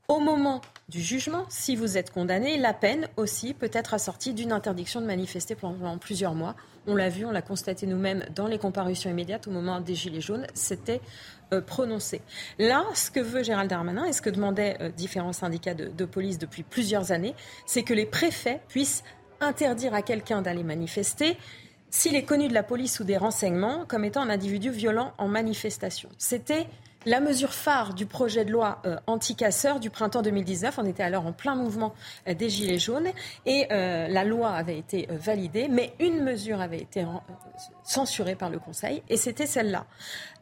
Au 0.09 0.21
moment 0.21 0.63
du 0.89 1.03
jugement, 1.03 1.45
si 1.51 1.77
vous 1.77 1.99
êtes 1.99 2.11
condamné, 2.11 2.57
la 2.57 2.73
peine 2.73 3.09
aussi 3.19 3.53
peut 3.53 3.69
être 3.75 3.93
assortie 3.93 4.33
d'une 4.33 4.53
interdiction 4.53 5.03
de 5.03 5.07
manifester 5.07 5.55
pendant 5.55 5.99
plusieurs 5.99 6.35
mois. 6.35 6.57
On 6.87 6.95
l'a 6.95 7.11
vu, 7.11 7.27
on 7.27 7.31
l'a 7.31 7.43
constaté 7.43 7.87
nous-mêmes 7.87 8.25
dans 8.35 8.47
les 8.47 8.57
comparutions 8.57 9.11
immédiates 9.11 9.47
au 9.49 9.51
moment 9.51 9.83
des 9.83 9.95
Gilets 9.95 10.23
jaunes, 10.23 10.47
c'était 10.55 11.03
euh, 11.53 11.61
prononcé. 11.61 12.23
Là, 12.59 12.87
ce 12.95 13.11
que 13.11 13.21
veut 13.21 13.43
Gérald 13.43 13.69
Darmanin 13.69 14.07
et 14.07 14.15
ce 14.15 14.23
que 14.23 14.31
demandaient 14.31 14.79
euh, 14.81 14.89
différents 14.89 15.35
syndicats 15.35 15.75
de 15.75 16.05
police 16.07 16.39
depuis 16.39 16.63
plusieurs 16.63 17.13
années, 17.13 17.35
c'est 17.67 17.83
que 17.83 17.93
les 17.93 18.07
préfets 18.07 18.63
puissent 18.69 19.05
interdire 19.43 19.93
à 19.93 20.01
quelqu'un 20.01 20.41
d'aller 20.41 20.65
manifester 20.65 21.37
s'il 21.91 22.17
est 22.17 22.25
connu 22.25 22.49
de 22.49 22.55
la 22.55 22.63
police 22.63 22.99
ou 23.01 23.05
des 23.05 23.19
renseignements 23.19 23.85
comme 23.87 24.07
étant 24.07 24.23
un 24.23 24.31
individu 24.31 24.71
violent 24.71 25.13
en 25.19 25.29
manifestation. 25.29 26.09
C'était 26.17 26.67
la 27.07 27.21
mesure 27.21 27.55
phare 27.55 27.95
du 27.95 28.07
projet 28.07 28.45
de 28.45 28.51
loi 28.51 28.83
euh, 28.85 28.97
anti-casseurs 29.07 29.81
du 29.81 29.91
printemps 29.91 30.23
2019. 30.23 30.79
On 30.79 30.85
était 30.85 31.03
alors 31.03 31.27
en 31.27 31.33
plein 31.33 31.55
mouvement 31.55 31.95
euh, 32.27 32.35
des 32.35 32.51
Gilets 32.51 32.79
jaunes 32.79 33.09
et 33.47 33.67
euh, 33.71 34.09
la 34.09 34.25
loi 34.25 34.51
avait 34.51 34.79
été 34.79 35.09
validée, 35.11 35.69
mais 35.69 35.93
une 36.01 36.23
mesure 36.23 36.61
avait 36.61 36.81
été 36.81 37.07
censurée 37.85 38.35
par 38.35 38.51
le 38.51 38.59
Conseil 38.59 39.03
et 39.09 39.17
c'était 39.17 39.47
celle-là. 39.47 39.87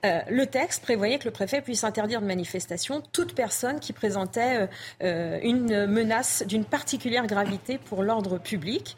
le 0.03 0.45
texte 0.47 0.83
prévoyait 0.83 1.19
que 1.19 1.25
le 1.25 1.31
préfet 1.31 1.61
puisse 1.61 1.85
interdire 1.85 2.21
de 2.21 2.27
manifestation 2.27 3.03
toute 3.13 3.35
personne 3.35 3.81
qui 3.81 3.93
présentait 3.93 4.69
une 5.01 5.87
menace 5.87 6.45
d'une 6.47 6.65
particulière 6.65 7.27
gravité 7.27 7.79
pour 7.79 8.03
l'ordre 8.03 8.39
public. 8.39 8.97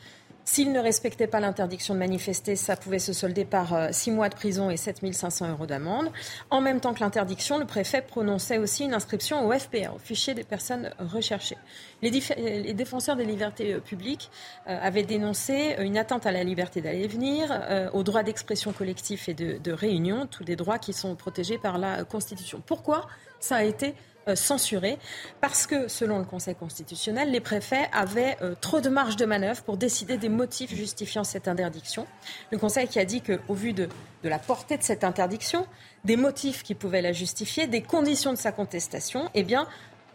S'il 0.50 0.72
ne 0.72 0.80
respectait 0.80 1.26
pas 1.26 1.40
l'interdiction 1.40 1.92
de 1.92 1.98
manifester, 1.98 2.56
ça 2.56 2.74
pouvait 2.74 2.98
se 2.98 3.12
solder 3.12 3.44
par 3.44 3.92
6 3.92 4.10
euh, 4.10 4.14
mois 4.14 4.30
de 4.30 4.34
prison 4.34 4.70
et 4.70 4.78
7 4.78 5.12
500 5.12 5.50
euros 5.50 5.66
d'amende. 5.66 6.10
En 6.48 6.62
même 6.62 6.80
temps 6.80 6.94
que 6.94 7.00
l'interdiction, 7.00 7.58
le 7.58 7.66
préfet 7.66 8.00
prononçait 8.00 8.56
aussi 8.56 8.84
une 8.84 8.94
inscription 8.94 9.46
au 9.46 9.52
FPR, 9.52 9.94
au 9.94 9.98
fichier 9.98 10.32
des 10.32 10.44
personnes 10.44 10.90
recherchées. 11.00 11.58
Les, 12.00 12.10
défenseurs 12.72 13.16
des 13.16 13.26
libertés 13.26 13.74
euh, 13.74 13.80
publiques 13.80 14.30
euh, 14.68 14.78
avaient 14.80 15.02
dénoncé 15.02 15.76
une 15.80 15.98
atteinte 15.98 16.24
à 16.24 16.32
la 16.32 16.44
liberté 16.44 16.80
d'aller 16.80 17.02
et 17.02 17.08
venir, 17.08 17.52
aux 17.92 18.02
droits 18.02 18.22
d'expression 18.22 18.72
collective 18.72 19.22
et 19.28 19.34
de, 19.34 19.72
réunion, 19.72 20.26
tous 20.26 20.44
des 20.44 20.56
droits 20.56 20.78
qui 20.78 20.94
sont 20.94 21.14
protégés 21.14 21.58
par 21.58 21.76
la 21.76 22.04
Constitution. 22.04 22.62
Pourquoi 22.64 23.06
ça 23.38 23.56
a 23.56 23.64
été 23.64 23.88
euh, 23.88 23.92
censuré 24.36 24.98
parce 25.40 25.66
que, 25.66 25.88
selon 25.88 26.18
le 26.18 26.24
Conseil 26.24 26.55
constitutionnel, 26.55 27.30
les 27.30 27.40
préfets 27.40 27.88
avaient 27.92 28.36
euh, 28.42 28.55
trop 28.60 28.80
de 28.80 28.88
marge 28.88 29.16
de 29.16 29.24
manœuvre 29.24 29.62
pour 29.62 29.76
décider 29.76 30.18
des 30.18 30.28
motifs 30.28 30.74
justifiant 30.74 31.24
cette 31.24 31.48
interdiction. 31.48 32.06
Le 32.50 32.59
Conseil 32.59 32.88
qui 32.88 32.98
a 32.98 33.05
dit 33.05 33.22
qu'au 33.22 33.55
vu 33.55 33.72
de, 33.72 33.88
de 34.22 34.28
la 34.28 34.38
portée 34.38 34.76
de 34.76 34.82
cette 34.82 35.05
interdiction, 35.05 35.66
des 36.05 36.16
motifs 36.16 36.62
qui 36.62 36.74
pouvaient 36.74 37.02
la 37.02 37.12
justifier, 37.12 37.66
des 37.66 37.82
conditions 37.82 38.32
de 38.32 38.38
sa 38.38 38.52
contestation, 38.52 39.30
eh 39.34 39.42
bien, 39.42 39.66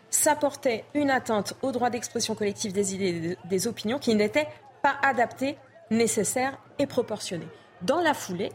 ça 0.09 0.35
portait 0.35 0.85
une 0.93 1.09
atteinte 1.09 1.55
au 1.61 1.71
droit 1.71 1.89
d'expression 1.89 2.35
collective 2.35 2.71
des 2.71 2.93
idées 2.93 3.37
et 3.43 3.47
des 3.47 3.67
opinions 3.67 3.99
qui 3.99 4.13
n'était 4.15 4.47
pas 4.81 4.95
adaptée, 5.01 5.57
nécessaire 5.89 6.57
et 6.77 6.85
proportionnée. 6.85 7.47
Dans 7.81 7.99
la 7.99 8.13
foulée, 8.13 8.51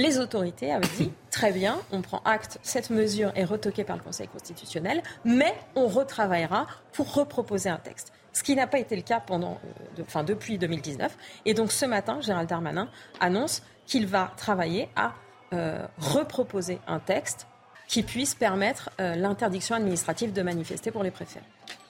les 0.00 0.18
autorités 0.18 0.72
avaient 0.72 0.86
dit 0.96 1.12
très 1.30 1.52
bien, 1.52 1.78
on 1.92 2.02
prend 2.02 2.22
acte, 2.24 2.58
cette 2.62 2.90
mesure 2.90 3.32
est 3.34 3.44
retoquée 3.44 3.84
par 3.84 3.96
le 3.96 4.02
Conseil 4.02 4.28
constitutionnel, 4.28 5.02
mais 5.24 5.54
on 5.74 5.86
retravaillera 5.86 6.66
pour 6.92 7.14
reproposer 7.14 7.68
un 7.68 7.76
texte. 7.76 8.12
Ce 8.32 8.42
qui 8.42 8.54
n'a 8.54 8.66
pas 8.66 8.78
été 8.78 8.96
le 8.96 9.02
cas 9.02 9.20
pendant, 9.20 9.58
euh, 9.98 10.02
enfin, 10.02 10.22
depuis 10.22 10.56
2019. 10.56 11.16
Et 11.46 11.54
donc 11.54 11.72
ce 11.72 11.84
matin, 11.84 12.20
Gérald 12.20 12.48
Darmanin 12.48 12.88
annonce 13.18 13.62
qu'il 13.86 14.06
va 14.06 14.32
travailler 14.36 14.88
à 14.94 15.14
euh, 15.52 15.84
reproposer 15.98 16.78
un 16.86 17.00
texte 17.00 17.46
qui 17.88 18.04
puisse 18.04 18.36
permettre 18.36 18.90
euh, 19.00 19.16
l'interdiction 19.16 19.74
administrative 19.74 20.32
de 20.32 20.42
manifester 20.42 20.92
pour 20.92 21.02
les 21.02 21.10
préfets. 21.10 21.42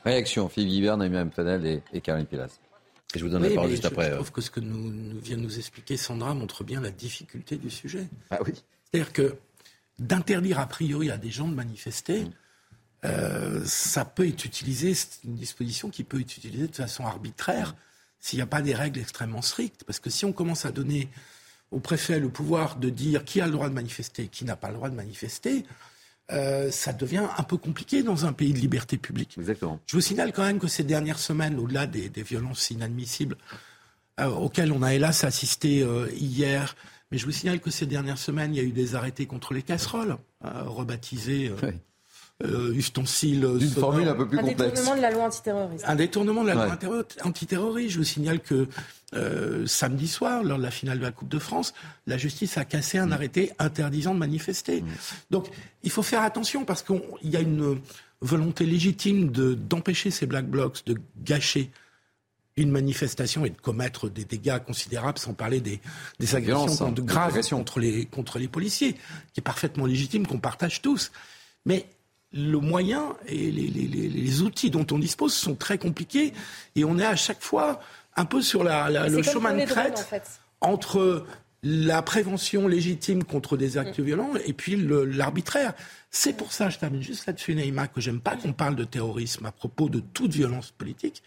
Réaction, 0.02 0.48
Philippe 0.48 0.70
Guibert, 0.70 0.96
Naïm 0.96 1.30
Fadel 1.30 1.66
et, 1.66 1.82
et 1.92 2.00
Karine 2.00 2.24
Pilas 2.24 2.58
je 3.18 3.24
vous 3.24 3.30
donne 3.30 3.42
la 3.42 3.50
parole 3.50 3.70
juste 3.70 3.84
après. 3.84 4.10
Je 4.10 4.14
trouve 4.14 4.32
que 4.32 4.40
ce 4.40 4.50
que 4.50 4.60
nous, 4.60 5.18
vient 5.20 5.36
de 5.36 5.42
nous 5.42 5.58
expliquer 5.58 5.96
Sandra 5.96 6.34
montre 6.34 6.64
bien 6.64 6.80
la 6.80 6.90
difficulté 6.90 7.56
du 7.56 7.70
sujet. 7.70 8.06
Ah 8.30 8.38
oui. 8.44 8.52
C'est-à-dire 8.84 9.12
que 9.12 9.36
d'interdire 9.98 10.58
a 10.58 10.66
priori 10.66 11.10
à 11.10 11.16
des 11.16 11.30
gens 11.30 11.48
de 11.48 11.54
manifester, 11.54 12.24
mm. 12.24 12.32
euh, 13.04 13.64
ça 13.64 14.04
peut 14.04 14.26
être 14.26 14.44
utilisé, 14.44 14.94
c'est 14.94 15.24
une 15.24 15.34
disposition 15.34 15.90
qui 15.90 16.04
peut 16.04 16.20
être 16.20 16.36
utilisée 16.36 16.68
de 16.68 16.76
façon 16.76 17.04
arbitraire 17.04 17.74
s'il 18.20 18.38
n'y 18.38 18.42
a 18.42 18.46
pas 18.46 18.62
des 18.62 18.74
règles 18.74 19.00
extrêmement 19.00 19.42
strictes. 19.42 19.84
Parce 19.84 19.98
que 19.98 20.10
si 20.10 20.24
on 20.24 20.32
commence 20.32 20.64
à 20.64 20.72
donner 20.72 21.08
au 21.70 21.80
préfet 21.80 22.20
le 22.20 22.28
pouvoir 22.28 22.76
de 22.76 22.90
dire 22.90 23.24
qui 23.24 23.40
a 23.40 23.46
le 23.46 23.52
droit 23.52 23.68
de 23.68 23.74
manifester 23.74 24.24
et 24.24 24.28
qui 24.28 24.44
n'a 24.44 24.56
pas 24.56 24.68
le 24.68 24.74
droit 24.74 24.90
de 24.90 24.94
manifester, 24.94 25.64
euh, 26.32 26.70
ça 26.70 26.92
devient 26.92 27.26
un 27.36 27.42
peu 27.42 27.56
compliqué 27.56 28.02
dans 28.02 28.26
un 28.26 28.32
pays 28.32 28.52
de 28.52 28.58
liberté 28.58 28.96
publique. 28.96 29.36
Exactement. 29.38 29.80
Je 29.86 29.96
vous 29.96 30.00
signale 30.00 30.32
quand 30.32 30.42
même 30.42 30.58
que 30.58 30.68
ces 30.68 30.84
dernières 30.84 31.18
semaines, 31.18 31.58
au-delà 31.58 31.86
des, 31.86 32.10
violences 32.22 32.70
inadmissibles 32.70 33.36
euh, 34.20 34.26
auxquelles 34.26 34.72
on 34.72 34.82
a 34.82 34.94
hélas 34.94 35.24
assisté 35.24 35.82
euh, 35.82 36.08
hier, 36.16 36.76
mais 37.10 37.18
je 37.18 37.26
vous 37.26 37.32
signale 37.32 37.60
que 37.60 37.70
ces 37.70 37.86
dernières 37.86 38.18
semaines, 38.18 38.54
il 38.54 38.58
y 38.58 38.60
a 38.60 38.66
eu 38.66 38.72
des 38.72 38.94
arrêtés 38.94 39.26
contre 39.26 39.54
les 39.54 39.62
casseroles, 39.62 40.16
rebaptisés 40.42 41.50
euh, 42.44 42.72
ustensile. 42.74 43.46
D'une 43.58 43.70
formule 43.70 44.08
un 44.08 44.14
peu 44.14 44.26
plus 44.26 44.38
complexe. 44.38 44.60
Un 44.60 44.66
détournement 44.66 44.96
de 44.96 45.02
la 45.02 45.10
loi 45.10 45.24
antiterroriste. 45.24 45.84
Un 45.86 45.94
détournement 45.96 46.42
de 46.42 46.48
la 46.48 46.54
loi 46.54 46.78
antiterroriste. 47.24 47.90
Je 47.90 47.98
vous 47.98 48.04
signale 48.04 48.40
que 48.40 48.66
euh, 49.14 49.66
samedi 49.66 50.08
soir, 50.08 50.42
lors 50.42 50.58
de 50.58 50.62
la 50.62 50.70
finale 50.70 50.98
de 50.98 51.04
la 51.04 51.12
Coupe 51.12 51.28
de 51.28 51.38
France, 51.38 51.74
la 52.06 52.16
justice 52.16 52.56
a 52.58 52.64
cassé 52.64 52.98
un 52.98 53.06
mm. 53.06 53.12
arrêté 53.12 53.52
interdisant 53.58 54.14
de 54.14 54.18
manifester. 54.18 54.82
Mm. 54.82 54.86
Donc 55.30 55.48
il 55.82 55.90
faut 55.90 56.02
faire 56.02 56.22
attention 56.22 56.64
parce 56.64 56.82
qu'il 56.82 57.00
y 57.24 57.36
a 57.36 57.40
une 57.40 57.78
volonté 58.20 58.66
légitime 58.66 59.30
d'empêcher 59.30 60.10
ces 60.10 60.26
black 60.26 60.46
blocs 60.46 60.84
de 60.86 60.96
gâcher 61.22 61.70
une 62.56 62.70
manifestation 62.70 63.44
et 63.44 63.50
de 63.50 63.60
commettre 63.60 64.08
des 64.08 64.24
dégâts 64.24 64.58
considérables, 64.58 65.18
sans 65.18 65.34
parler 65.34 65.60
des, 65.60 65.80
des 66.18 66.34
agressions 66.34 66.88
hein, 66.88 66.92
de 66.92 67.00
graves 67.00 67.40
contre 67.48 67.80
les, 67.80 68.04
contre 68.06 68.38
les 68.38 68.48
policiers, 68.48 68.94
qui 69.32 69.40
est 69.40 69.42
parfaitement 69.42 69.86
légitime, 69.86 70.26
qu'on 70.26 70.38
partage 70.40 70.82
tous. 70.82 71.10
Mais 71.64 71.86
le 72.32 72.58
moyen 72.58 73.16
et 73.26 73.50
les, 73.50 74.42
outils 74.42 74.70
dont 74.70 74.86
on 74.92 74.98
dispose 74.98 75.34
sont 75.34 75.56
très 75.56 75.78
compliqués 75.78 76.32
et 76.76 76.84
on 76.84 76.98
est 76.98 77.04
à 77.04 77.16
chaque 77.16 77.42
fois 77.42 77.80
un 78.16 78.24
peu 78.24 78.40
sur 78.40 78.62
le 78.62 79.22
chemin 79.22 79.54
de 79.54 79.64
crête 79.64 80.08
entre 80.60 81.26
la 81.62 82.00
prévention 82.00 82.68
légitime 82.68 83.24
contre 83.24 83.56
des 83.56 83.76
actes 83.76 83.98
mm. 83.98 84.04
violents 84.04 84.30
et 84.46 84.52
puis 84.52 84.76
l'arbitraire. 84.76 85.74
C'est 86.10 86.36
pour 86.36 86.52
ça, 86.52 86.70
je 86.70 86.78
termine 86.78 87.02
juste 87.02 87.26
là-dessus, 87.26 87.54
Neymar, 87.54 87.92
que 87.92 88.00
j'aime 88.00 88.20
pas 88.20 88.36
qu'on 88.36 88.52
parle 88.52 88.76
de 88.76 88.84
terrorisme 88.84 89.46
à 89.46 89.52
propos 89.52 89.88
de 89.88 90.00
toute 90.00 90.32
violence 90.32 90.70
politique, 90.70 91.22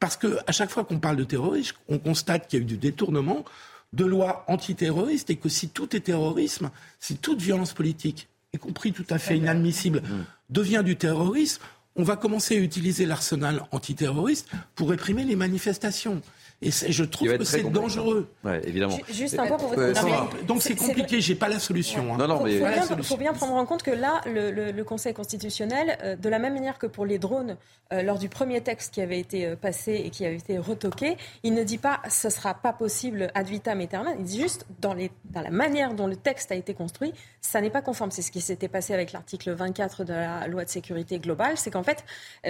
parce 0.00 0.16
que 0.16 0.38
à 0.46 0.52
chaque 0.52 0.70
fois 0.70 0.84
qu'on 0.84 1.00
parle 1.00 1.16
de 1.16 1.24
terrorisme, 1.24 1.76
on 1.88 1.98
constate 1.98 2.48
qu'il 2.48 2.58
y 2.58 2.62
a 2.62 2.64
eu 2.64 2.66
du 2.66 2.78
détournement 2.78 3.44
de 3.92 4.04
lois 4.06 4.44
antiterroristes 4.48 5.28
et 5.28 5.36
que 5.36 5.50
si 5.50 5.68
tout 5.68 5.94
est 5.94 6.00
terrorisme, 6.00 6.70
si 6.98 7.16
toute 7.16 7.42
violence 7.42 7.74
politique 7.74 8.28
y 8.54 8.58
compris 8.58 8.92
tout 8.92 9.06
à 9.08 9.18
fait 9.18 9.38
inadmissible, 9.38 10.00
mm. 10.00 10.24
devient 10.50 10.82
du 10.84 10.96
terrorisme, 10.96 11.62
on 11.96 12.02
va 12.02 12.16
commencer 12.16 12.56
à 12.56 12.60
utiliser 12.60 13.06
l'arsenal 13.06 13.62
antiterroriste 13.70 14.48
pour 14.74 14.90
réprimer 14.90 15.24
les 15.24 15.36
manifestations. 15.36 16.22
Et 16.62 16.70
je 16.70 17.04
trouve 17.04 17.36
que 17.36 17.44
c'est 17.44 17.62
dangereux. 17.64 18.28
Ouais, 18.44 18.60
évidemment. 18.64 18.96
Juste 19.10 19.36
un 19.38 19.46
peu 19.46 19.56
pour 19.56 19.74
vous 19.74 20.46
Donc 20.46 20.62
c'est 20.62 20.76
compliqué, 20.76 21.20
j'ai 21.20 21.34
pas 21.34 21.48
la 21.48 21.58
solution. 21.58 22.14
Hein. 22.14 22.18
Non, 22.18 22.28
non, 22.28 22.44
mais 22.44 22.54
il 22.54 23.02
faut, 23.02 23.16
bien 23.16 23.32
prendre 23.32 23.54
en 23.54 23.66
compte 23.66 23.82
que 23.82 23.90
là, 23.90 24.20
le, 24.26 24.82
Conseil 24.82 25.14
constitutionnel, 25.14 25.96
euh, 26.02 26.16
de 26.16 26.28
la 26.28 26.38
même 26.38 26.54
manière 26.54 26.78
que 26.78 26.86
pour 26.86 27.06
les 27.06 27.18
drones, 27.18 27.56
euh, 27.92 28.02
lors 28.02 28.18
du 28.18 28.28
premier 28.28 28.60
texte 28.60 28.92
qui 28.92 29.00
avait 29.00 29.18
été 29.18 29.46
euh, 29.46 29.56
passé 29.56 30.02
et 30.04 30.10
qui 30.10 30.26
avait 30.26 30.36
été 30.36 30.58
retoqué, 30.58 31.16
il 31.44 31.54
ne 31.54 31.62
dit 31.62 31.78
pas 31.78 32.00
ce 32.10 32.28
sera 32.28 32.52
pas 32.52 32.72
possible 32.72 33.30
ad 33.34 33.46
vitam 33.46 33.80
aeternam. 33.80 34.14
Il 34.18 34.24
dit 34.24 34.40
juste 34.40 34.66
dans, 34.80 34.92
les, 34.92 35.10
dans 35.24 35.40
la 35.40 35.50
manière 35.50 35.94
dont 35.94 36.06
le 36.06 36.16
texte 36.16 36.52
a 36.52 36.56
été 36.56 36.74
construit, 36.74 37.12
ça 37.40 37.60
n'est 37.60 37.70
pas 37.70 37.80
conforme. 37.80 38.10
C'est 38.10 38.22
ce 38.22 38.30
qui 38.30 38.40
s'était 38.40 38.68
passé 38.68 38.92
avec 38.92 39.12
l'article 39.12 39.52
24 39.52 40.04
de 40.04 40.12
la 40.12 40.46
loi 40.46 40.64
de 40.64 40.70
sécurité 40.70 41.18
globale. 41.18 41.56
C'est 41.56 41.70
qu'en 41.70 41.82
fait, 41.82 42.04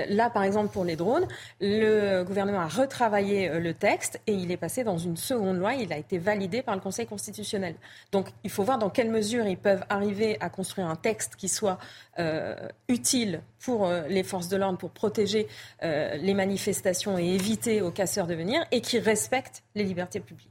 là, 0.08 0.30
par 0.30 0.42
exemple, 0.42 0.72
pour 0.72 0.84
les 0.84 0.96
drones, 0.96 1.28
le 1.60 2.24
gouvernement 2.24 2.60
a 2.60 2.68
retravaillé 2.68 3.48
le 3.60 3.74
texte 3.74 4.01
et 4.26 4.32
il 4.32 4.50
est 4.50 4.56
passé 4.56 4.84
dans 4.84 4.98
une 4.98 5.16
seconde 5.16 5.58
loi. 5.58 5.74
Il 5.74 5.92
a 5.92 5.98
été 5.98 6.18
validé 6.18 6.62
par 6.62 6.74
le 6.74 6.80
Conseil 6.80 7.06
constitutionnel. 7.06 7.74
Donc 8.10 8.28
il 8.44 8.50
faut 8.50 8.62
voir 8.62 8.78
dans 8.78 8.90
quelle 8.90 9.10
mesure 9.10 9.46
ils 9.46 9.58
peuvent 9.58 9.84
arriver 9.88 10.36
à 10.40 10.48
construire 10.48 10.88
un 10.88 10.96
texte 10.96 11.36
qui 11.36 11.48
soit 11.48 11.78
euh, 12.18 12.56
utile 12.88 13.42
pour 13.60 13.86
euh, 13.86 14.06
les 14.08 14.22
forces 14.22 14.48
de 14.48 14.56
l'ordre, 14.56 14.78
pour 14.78 14.90
protéger 14.90 15.46
euh, 15.82 16.16
les 16.16 16.34
manifestations 16.34 17.18
et 17.18 17.26
éviter 17.26 17.82
aux 17.82 17.90
casseurs 17.90 18.26
de 18.26 18.34
venir 18.34 18.64
et 18.70 18.80
qui 18.80 18.98
respecte 18.98 19.62
les 19.74 19.84
libertés 19.84 20.20
publiques. 20.20 20.48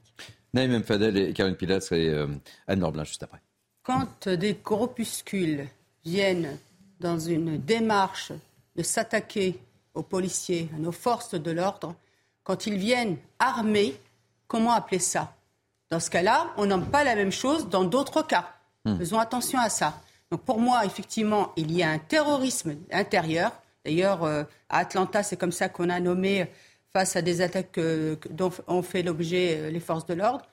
Naïm 0.53 0.84
Fadel 0.84 1.18
et 1.18 1.34
Karine 1.34 1.56
Pilat 1.56 1.80
et 1.91 2.14
Anne 2.68 2.80
Norblin 2.80 3.06
juste 3.06 3.23
après. 3.23 3.40
Quand 3.84 4.28
des 4.28 4.56
corpuscules 4.56 5.68
viennent 6.03 6.57
dans 6.99 7.19
une 7.19 7.57
démarche 7.57 8.34
de 8.76 8.84
s'attaquer 8.84 9.60
aux 9.94 10.03
policiers, 10.03 10.69
à 10.76 10.80
nos 10.80 10.91
forces 10.91 11.36
de 11.36 11.52
l'ordre, 11.52 11.95
quand 12.43 12.65
ils 12.65 12.77
viennent 12.77 13.18
armés, 13.39 13.95
comment 14.47 14.72
appeler 14.72 14.99
ça? 14.99 15.34
Dans 15.89 15.99
ce 15.99 16.09
cas-là, 16.09 16.51
on 16.57 16.65
n'a 16.65 16.77
pas 16.77 17.03
la 17.03 17.15
même 17.15 17.31
chose 17.31 17.69
dans 17.69 17.84
d'autres 17.84 18.22
cas. 18.22 18.53
Hmm. 18.85 18.97
Faisons 18.97 19.19
attention 19.19 19.59
à 19.59 19.69
ça. 19.69 20.01
Donc 20.31 20.41
pour 20.41 20.59
moi, 20.59 20.85
effectivement, 20.85 21.51
il 21.57 21.72
y 21.72 21.84
a 21.84 21.89
un 21.89 21.99
terrorisme 21.99 22.76
intérieur, 22.91 23.51
D'ailleurs, 23.85 24.26
à 24.26 24.77
Atlanta, 24.77 25.23
c'est 25.23 25.38
comme 25.38 25.51
ça 25.51 25.69
qu'on 25.69 25.89
a 25.89 25.99
nommé 25.99 26.47
face 26.93 27.15
à 27.15 27.22
des 27.22 27.41
attaques 27.41 27.80
dont 28.30 28.51
ont 28.68 28.84
fait 28.84 29.01
l'objet 29.01 29.72
les 29.72 29.80
forces 29.80 30.05
de 30.05 30.13
l'ordre. 30.13 30.45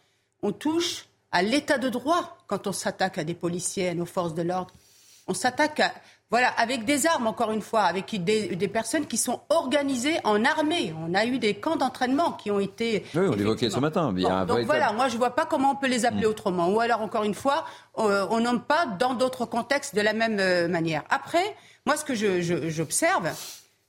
On 0.43 0.52
touche 0.52 1.06
à 1.31 1.43
l'état 1.43 1.78
de 1.78 1.89
droit 1.89 2.39
quand 2.47 2.66
on 2.66 2.73
s'attaque 2.73 3.19
à 3.19 3.24
des 3.24 3.35
policiers, 3.35 3.89
à 3.89 3.94
nos 3.94 4.06
forces 4.06 4.35
de 4.35 4.43
l'ordre. 4.43 4.73
On 5.27 5.35
s'attaque 5.35 5.82
voilà, 6.31 6.49
avec 6.59 6.85
des 6.85 7.07
armes, 7.07 7.27
encore 7.27 7.53
une 7.53 7.63
fois, 7.63 7.83
avec 7.83 8.23
des, 8.23 8.69
personnes 8.69 9.07
qui 9.07 9.17
sont 9.17 9.41
organisées 9.49 10.19
en 10.25 10.45
armée. 10.45 10.95
On 11.01 11.15
a 11.15 11.25
eu 11.25 11.39
des 11.39 11.55
camps 11.55 11.77
d'entraînement 11.77 12.33
qui 12.33 12.51
ont 12.51 12.61
été. 12.61 13.05
Oui, 13.15 13.27
on 13.29 13.35
l'évoquait 13.35 13.71
ce 13.71 13.79
matin. 13.79 14.13
donc 14.13 14.65
voilà, 14.67 14.93
moi 14.93 15.09
je 15.09 15.15
ne 15.15 15.19
vois 15.19 15.35
pas 15.35 15.47
comment 15.47 15.73
on 15.73 15.77
peut 15.77 15.89
les 15.89 16.05
appeler 16.05 16.27
mm. 16.27 16.31
autrement. 16.31 16.69
Ou 16.69 16.81
alors, 16.81 17.01
encore 17.01 17.25
une 17.25 17.35
fois, 17.35 17.65
euh, 17.99 18.27
on 18.31 18.41
nomme 18.41 18.61
pas 18.61 18.85
dans 18.99 19.15
d'autres 19.15 19.47
contextes 19.47 19.95
de 19.95 20.03
la 20.03 20.13
même 20.13 20.39
euh, 20.39 20.69
manière. 20.69 21.03
Après, 21.09 21.57
moi 21.87 21.97
ce 21.97 22.05
que 22.05 22.15
j'observe, 22.15 23.31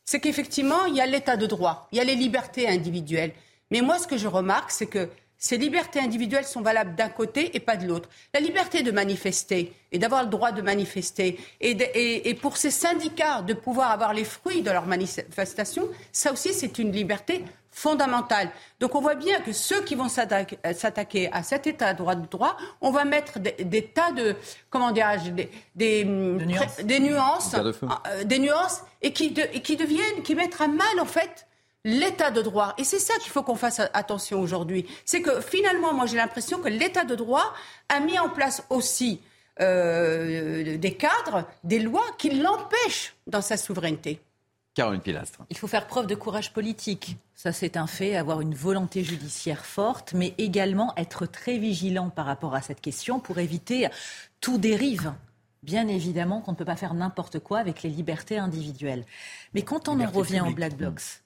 c'est 0.06 0.22
qu'effectivement, 0.22 0.86
il 0.86 0.96
y 0.96 1.02
a 1.02 1.06
l'état 1.06 1.36
de 1.36 1.46
droit, 1.46 1.88
il 1.92 1.98
y 1.98 2.02
a 2.02 2.06
les 2.06 2.16
libertés 2.16 2.70
individuelles. 2.70 3.34
Mais 3.70 3.82
moi 3.82 4.00
ce 4.00 4.08
que 4.08 4.18
je 4.18 4.28
remarque, 4.28 4.72
c'est 4.72 4.88
que 4.88 5.10
ces 5.40 5.58
libertés 5.58 6.02
individuelles 6.02 6.46
sont 6.46 6.62
valables 6.62 6.96
d'un 6.96 7.08
côté 7.08 7.56
et 7.56 7.62
pas 7.62 7.78
de 7.78 7.88
l'autre. 7.88 8.10
La 8.34 8.42
liberté 8.42 8.84
de 8.84 8.92
manifester 8.92 9.74
et 9.92 9.98
d'avoir 9.98 10.24
le 10.24 10.30
droit 10.30 10.52
de 10.52 10.62
manifester 10.62 11.40
et, 11.62 12.34
pour 12.36 12.58
ces 12.58 12.72
syndicats 12.72 13.42
de 13.42 13.54
pouvoir 13.54 13.92
avoir 13.92 14.14
les 14.14 14.26
fruits 14.26 14.62
de 14.62 14.70
leur 14.70 14.86
manifestation, 14.86 15.88
ça 16.12 16.34
aussi 16.34 16.54
c'est 16.54 16.78
une 16.78 16.92
liberté 16.92 17.46
fondamentale. 17.72 18.50
Donc 18.82 18.96
on 18.96 19.02
voit 19.02 19.16
bien 19.16 19.40
que 19.40 19.54
ceux 19.54 19.82
qui 19.84 19.96
vont 19.96 20.10
s'attaquer 20.10 21.30
à 21.32 21.44
cet 21.44 21.68
état 21.68 21.94
de 21.94 22.00
droit 22.00 22.16
de 22.16 22.28
droit, 22.28 22.58
on 22.82 22.92
va 22.92 23.06
mettre 23.06 23.40
des, 23.40 23.86
tas 23.86 24.12
de 24.12 24.36
comment 24.70 24.92
dirais-je 24.92 25.32
des, 25.32 25.50
des, 25.74 26.04
nuances, 26.04 26.80
des 26.84 27.00
nuances, 27.00 27.54
euh, 27.56 28.24
des 28.26 28.40
nuances 28.40 28.82
et 29.02 29.14
qui, 29.14 29.34
et 29.54 29.62
qui 29.62 29.78
deviennent 29.78 30.22
qui 30.24 30.36
mettent 30.36 30.60
à 30.60 30.68
mal 30.68 31.00
en 31.00 31.06
fait 31.06 31.48
l'état 31.86 32.32
de 32.32 32.42
droit. 32.42 32.74
Et 32.78 32.84
c'est 32.84 33.00
ça 33.00 33.14
qu'il 33.20 33.32
faut 33.32 33.44
qu'on 33.44 33.56
fasse 33.56 33.82
attention 33.94 34.40
aujourd'hui. 34.40 34.86
C'est 35.06 35.22
que 35.22 35.42
finalement, 35.42 35.94
moi 35.94 36.06
j'ai 36.06 36.18
l'impression 36.18 36.60
que 36.60 36.70
l'état 36.70 37.06
de 37.06 37.16
droit 37.16 37.54
a 37.90 38.00
mis 38.00 38.20
en 38.20 38.30
place 38.30 38.64
aussi 38.70 39.22
euh, 39.62 40.78
des 40.78 40.94
cadres, 40.94 41.46
des 41.64 41.80
lois 41.80 42.06
qui 42.18 42.30
l'empêchent 42.32 43.16
dans 43.28 43.42
sa 43.42 43.58
souveraineté. 43.58 44.22
Caroline 44.74 45.02
Pilastre. 45.02 45.40
Il 45.50 45.58
faut 45.58 45.68
faire 45.68 45.88
preuve 45.88 46.08
de 46.08 46.16
courage 46.16 46.54
politique. 46.54 47.18
Ça, 47.36 47.52
c'est 47.52 47.76
un 47.76 47.88
fait, 47.88 48.16
avoir 48.16 48.40
une 48.40 48.54
volonté 48.54 49.04
judiciaire 49.04 49.66
forte, 49.66 50.14
mais 50.14 50.34
également 50.38 50.94
être 50.96 51.26
très 51.26 51.58
vigilant 51.58 52.10
par 52.10 52.26
rapport 52.26 52.56
à 52.56 52.62
cette 52.62 52.80
question 52.80 53.20
pour 53.20 53.40
éviter 53.40 53.90
tout 54.40 54.58
dérive. 54.58 55.14
Bien 55.64 55.88
évidemment 55.90 56.40
qu'on 56.40 56.52
ne 56.52 56.56
peut 56.56 56.66
pas 56.66 56.78
faire 56.78 56.94
n'importe 56.94 57.40
quoi 57.40 57.60
avec 57.60 57.84
les 57.84 57.90
libertés 57.90 58.38
individuelles. 58.38 59.04
Mais 59.54 59.64
quand 59.64 59.90
on 59.90 60.00
en 60.00 60.10
revient 60.10 60.42
aux 60.42 60.54
Black 60.54 60.78
Blocs, 60.78 61.22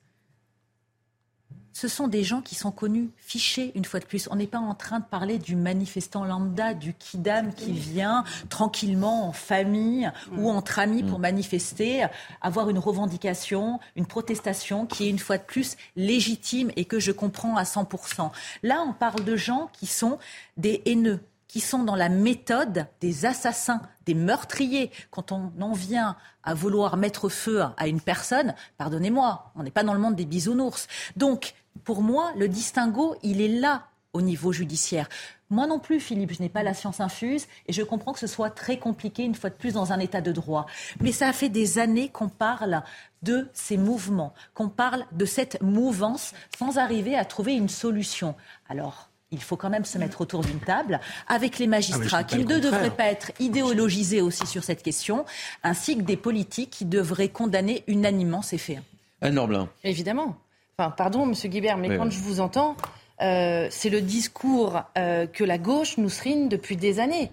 ce 1.73 1.87
sont 1.87 2.07
des 2.07 2.23
gens 2.23 2.41
qui 2.41 2.55
sont 2.55 2.71
connus, 2.71 3.09
fichés 3.17 3.71
une 3.75 3.83
fois 3.83 3.99
de 3.99 4.05
plus. 4.05 4.27
On 4.31 4.35
n'est 4.35 4.47
pas 4.47 4.59
en 4.59 4.75
train 4.75 4.99
de 4.99 5.05
parler 5.05 5.39
du 5.39 5.55
manifestant 5.55 6.23
lambda, 6.23 6.73
du 6.73 6.93
kidam 6.93 7.53
qui 7.53 7.71
vient 7.71 8.23
tranquillement 8.49 9.27
en 9.27 9.33
famille 9.33 10.09
ou 10.37 10.49
entre 10.49 10.79
amis 10.79 11.03
pour 11.03 11.19
manifester, 11.19 12.05
avoir 12.41 12.69
une 12.69 12.77
revendication, 12.77 13.79
une 13.95 14.05
protestation 14.05 14.85
qui 14.85 15.05
est 15.05 15.09
une 15.09 15.19
fois 15.19 15.37
de 15.37 15.43
plus 15.43 15.75
légitime 15.95 16.71
et 16.75 16.85
que 16.85 16.99
je 16.99 17.11
comprends 17.11 17.57
à 17.57 17.63
100%. 17.63 18.29
Là, 18.61 18.83
on 18.87 18.93
parle 18.93 19.23
de 19.23 19.35
gens 19.35 19.69
qui 19.73 19.87
sont 19.87 20.19
des 20.57 20.83
haineux, 20.85 21.19
qui 21.47 21.59
sont 21.59 21.83
dans 21.83 21.95
la 21.95 22.09
méthode 22.09 22.85
des 23.01 23.25
assassins, 23.25 23.81
des 24.05 24.13
meurtriers. 24.13 24.91
Quand 25.09 25.31
on 25.31 25.51
en 25.59 25.73
vient 25.73 26.15
à 26.43 26.53
vouloir 26.53 26.97
mettre 26.97 27.29
feu 27.29 27.63
à 27.77 27.87
une 27.87 28.01
personne, 28.01 28.53
pardonnez-moi, 28.77 29.51
on 29.55 29.63
n'est 29.63 29.71
pas 29.71 29.83
dans 29.83 29.93
le 29.93 29.99
monde 29.99 30.15
des 30.15 30.25
bisounours. 30.25 30.87
Donc, 31.15 31.53
pour 31.83 32.01
moi, 32.01 32.31
le 32.37 32.47
distinguo, 32.47 33.15
il 33.23 33.41
est 33.41 33.59
là 33.59 33.87
au 34.13 34.21
niveau 34.21 34.51
judiciaire. 34.51 35.09
Moi 35.49 35.67
non 35.67 35.79
plus, 35.79 35.99
Philippe, 35.99 36.33
je 36.33 36.41
n'ai 36.41 36.49
pas 36.49 36.63
la 36.63 36.73
science 36.73 36.99
infuse 36.99 37.47
et 37.67 37.73
je 37.73 37.83
comprends 37.83 38.13
que 38.13 38.19
ce 38.19 38.27
soit 38.27 38.49
très 38.49 38.77
compliqué, 38.77 39.23
une 39.23 39.35
fois 39.35 39.49
de 39.49 39.55
plus, 39.55 39.73
dans 39.73 39.91
un 39.91 39.99
état 39.99 40.21
de 40.21 40.31
droit. 40.31 40.65
Mais 41.01 41.11
ça 41.11 41.27
a 41.27 41.33
fait 41.33 41.49
des 41.49 41.77
années 41.77 42.09
qu'on 42.09 42.29
parle 42.29 42.83
de 43.21 43.47
ces 43.53 43.77
mouvements, 43.77 44.33
qu'on 44.53 44.69
parle 44.69 45.05
de 45.11 45.25
cette 45.25 45.61
mouvance 45.61 46.33
sans 46.57 46.77
arriver 46.77 47.15
à 47.15 47.25
trouver 47.25 47.53
une 47.53 47.69
solution. 47.69 48.35
Alors, 48.69 49.09
il 49.31 49.41
faut 49.41 49.57
quand 49.57 49.69
même 49.69 49.85
se 49.85 49.97
mettre 49.97 50.21
autour 50.21 50.41
d'une 50.41 50.59
table 50.59 50.99
avec 51.27 51.57
les 51.57 51.67
magistrats 51.67 52.19
ah, 52.19 52.23
qui 52.23 52.45
ne 52.45 52.59
devraient 52.59 52.91
pas 52.91 53.07
être 53.07 53.31
idéologisés 53.39 54.21
aussi 54.21 54.45
sur 54.45 54.63
cette 54.63 54.83
question, 54.83 55.25
ainsi 55.63 55.97
que 55.97 56.03
des 56.03 56.17
politiques 56.17 56.69
qui 56.69 56.85
devraient 56.85 57.29
condamner 57.29 57.83
unanimement 57.87 58.43
ces 58.43 58.59
faits. 58.59 58.79
Anne 59.21 59.35
Norblin. 59.35 59.69
Évidemment. 59.83 60.37
Enfin, 60.77 60.91
pardon, 60.91 61.25
Monsieur 61.25 61.49
Guibert, 61.49 61.77
mais 61.77 61.97
quand 61.97 62.09
je 62.09 62.19
vous 62.19 62.39
entends, 62.39 62.75
euh, 63.21 63.67
c'est 63.69 63.89
le 63.89 64.01
discours 64.01 64.81
euh, 64.97 65.27
que 65.27 65.43
la 65.43 65.57
gauche 65.57 65.97
nous 65.97 66.09
srine 66.09 66.49
depuis 66.49 66.75
des 66.75 66.99
années. 66.99 67.31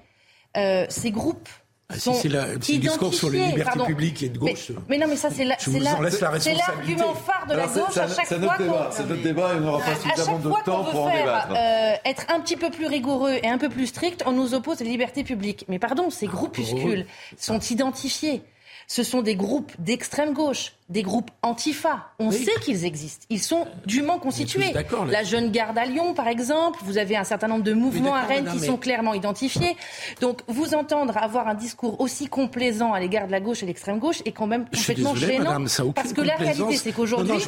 Euh, 0.57 0.85
ces 0.89 1.11
groupes 1.11 1.49
ah, 1.93 1.99
si 1.99 2.15
c'est 2.15 2.29
le 2.29 2.57
discours 2.59 3.13
sur 3.13 3.31
les 3.31 3.47
libertés 3.47 3.81
publiques 3.85 4.23
et 4.23 4.29
de 4.29 4.39
gauche. 4.39 4.71
Mais, 4.89 4.97
non, 4.97 5.07
mais 5.09 5.17
ça, 5.17 5.29
c'est 5.31 5.45
l'argument 5.45 7.15
phare 7.15 7.47
de 7.49 7.55
la 7.55 7.67
gauche 7.67 7.97
à 7.97 8.07
chaque 8.09 8.27
fois 8.27 8.91
C'est 8.93 9.09
notre 9.09 9.23
débat 9.23 9.55
et 9.55 9.57
on 9.57 9.61
n'aura 9.61 9.85
pas 9.85 9.97
suffisamment 9.97 10.39
de 10.39 10.65
temps 10.65 10.85
pour 10.85 11.05
en 11.07 11.11
débattre. 11.11 11.55
Euh, 11.57 11.95
être 12.05 12.27
un 12.29 12.41
petit 12.41 12.57
peu 12.57 12.71
plus 12.71 12.87
rigoureux 12.87 13.39
et 13.43 13.49
un 13.49 13.59
peu 13.59 13.69
plus 13.69 13.89
strict, 13.89 14.23
on 14.27 14.33
nous 14.33 14.55
oppose 14.55 14.81
les 14.81 14.91
libertés 14.91 15.25
publiques. 15.25 15.65
Mais 15.69 15.79
pardon, 15.79 16.11
ces 16.11 16.27
groupuscules 16.27 17.07
sont 17.37 17.59
identifiés. 17.59 18.43
Ce 18.91 19.05
sont 19.05 19.23
des 19.23 19.37
groupes 19.37 19.71
d'extrême 19.79 20.33
gauche 20.33 20.73
des 20.89 21.03
groupes 21.03 21.31
antifa. 21.43 22.09
On 22.19 22.33
sait 22.33 22.51
qu'ils 22.61 22.85
existent. 22.85 23.25
Ils 23.31 23.41
sont 23.41 23.69
dûment 23.87 24.19
constitués. 24.19 24.75
La 25.09 25.23
jeune 25.23 25.53
garde 25.53 25.79
à 25.79 25.85
Lyon, 25.85 26.13
par 26.13 26.27
exemple. 26.27 26.81
Vous 26.83 26.99
avez 26.99 27.17
un 27.17 27.23
certain 27.23 27.47
nombre 27.47 27.63
de 27.63 27.73
mouvements 27.73 28.17
à 28.17 28.23
Rennes 28.23 28.51
qui 28.53 28.59
sont 28.59 28.77
clairement 28.77 29.15
identifiés. 29.15 29.77
Donc, 30.21 30.41
vous 30.49 30.75
entendre 30.75 31.17
avoir 31.17 31.47
un 31.47 31.55
discours 31.55 32.01
aussi 32.01 32.27
complaisant 32.27 32.93
à 32.93 32.99
l'égard 32.99 33.29
de 33.29 33.33
la 33.33 33.41
gauche 33.41 33.59
et 33.59 33.67
de 33.67 33.69
l'extrême 33.69 34.01
gauche 34.01 34.23
est 34.25 34.33
quand 34.33 34.49
même 34.49 34.65
complètement 34.65 35.15
gênant. 35.15 35.65
parce 35.95 36.13
que 36.13 36.23
la 36.23 36.35
réalité, 36.35 36.77
c'est 36.77 36.93
qu'aujourd'hui, 36.93 37.41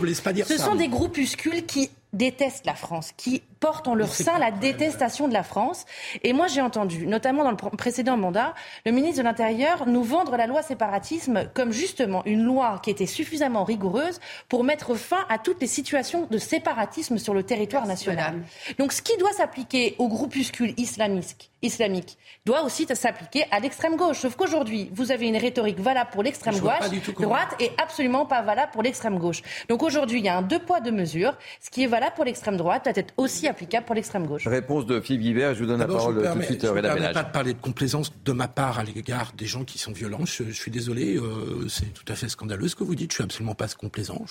ce 0.46 0.58
sont 0.58 0.76
des 0.76 0.88
groupuscules 0.88 1.66
qui 1.66 1.90
détestent 2.12 2.66
la 2.66 2.74
France, 2.74 3.10
qui 3.16 3.42
portent 3.62 3.86
en 3.86 3.94
leur 3.94 4.12
sein 4.12 4.40
la 4.40 4.50
détestation 4.50 5.28
de 5.28 5.32
la 5.32 5.44
France. 5.44 5.86
Et 6.24 6.32
moi, 6.32 6.48
j'ai 6.48 6.60
entendu, 6.60 7.06
notamment 7.06 7.44
dans 7.44 7.52
le 7.52 7.76
précédent 7.76 8.16
mandat, 8.16 8.54
le 8.84 8.90
ministre 8.90 9.18
de 9.18 9.22
l'Intérieur 9.22 9.86
nous 9.86 10.02
vendre 10.02 10.36
la 10.36 10.48
loi 10.48 10.62
séparatisme 10.62 11.48
comme 11.54 11.70
justement 11.70 12.24
une 12.26 12.42
loi 12.42 12.80
qui 12.82 12.90
était 12.90 13.06
suffisamment 13.06 13.62
rigoureuse 13.62 14.18
pour 14.48 14.64
mettre 14.64 14.96
fin 14.96 15.24
à 15.28 15.38
toutes 15.38 15.60
les 15.60 15.68
situations 15.68 16.26
de 16.28 16.38
séparatisme 16.38 17.18
sur 17.18 17.34
le 17.34 17.44
territoire 17.44 17.86
national. 17.86 18.42
Donc 18.80 18.92
ce 18.92 19.00
qui 19.00 19.16
doit 19.16 19.32
s'appliquer 19.32 19.94
aux 19.98 20.08
groupuscules 20.08 20.74
islamiques 20.76 21.52
islamique 21.62 22.18
doit 22.44 22.62
aussi 22.62 22.86
s'appliquer 22.92 23.44
à 23.50 23.60
l'extrême 23.60 23.96
gauche. 23.96 24.18
Sauf 24.18 24.36
qu'aujourd'hui, 24.36 24.90
vous 24.92 25.12
avez 25.12 25.28
une 25.28 25.36
rhétorique 25.36 25.78
valable 25.78 26.10
pour 26.10 26.22
l'extrême 26.22 26.58
gauche, 26.58 26.90
droite, 27.18 27.54
et 27.60 27.70
absolument 27.80 28.26
pas 28.26 28.42
valable 28.42 28.72
pour 28.72 28.82
l'extrême 28.82 29.18
gauche. 29.18 29.42
Donc 29.68 29.82
aujourd'hui, 29.82 30.18
il 30.18 30.24
y 30.24 30.28
a 30.28 30.36
un 30.36 30.42
deux 30.42 30.58
poids, 30.58 30.80
deux 30.80 30.90
mesures. 30.90 31.34
Ce 31.60 31.70
qui 31.70 31.84
est 31.84 31.86
valable 31.86 32.14
pour 32.16 32.24
l'extrême 32.24 32.56
droite 32.56 32.84
doit 32.84 32.92
être 32.96 33.14
aussi 33.16 33.46
applicable 33.52 33.86
pour 33.86 33.94
l'extrême 33.94 34.26
gauche. 34.26 34.46
Réponse 34.46 34.86
de 34.86 35.00
Philippe 35.00 35.22
Guibert, 35.22 35.54
je 35.54 35.60
vous 35.60 35.66
donne 35.66 35.80
la 35.80 35.86
parole 35.86 36.16
tout 36.16 36.38
de 36.38 36.44
suite. 36.44 36.66
Je 36.66 36.72
ne 36.72 36.80
permets 36.80 37.12
pas 37.12 37.22
de 37.22 37.32
parler 37.32 37.54
de 37.54 37.60
complaisance 37.60 38.12
de 38.24 38.32
ma 38.32 38.48
part 38.48 38.78
à 38.78 38.84
l'égard 38.84 39.32
des 39.36 39.46
gens 39.46 39.64
qui 39.64 39.78
sont 39.78 39.92
violents. 39.92 40.24
Je, 40.24 40.50
suis 40.50 40.70
désolé, 40.70 41.16
euh, 41.16 41.68
c'est 41.68 41.92
tout 41.92 42.04
à 42.08 42.14
fait 42.14 42.28
scandaleux 42.28 42.68
ce 42.68 42.76
que 42.76 42.84
vous 42.84 42.94
dites. 42.94 43.12
Je 43.12 43.16
suis 43.16 43.24
absolument 43.24 43.54
pas 43.54 43.68
complaisant. 43.68 44.24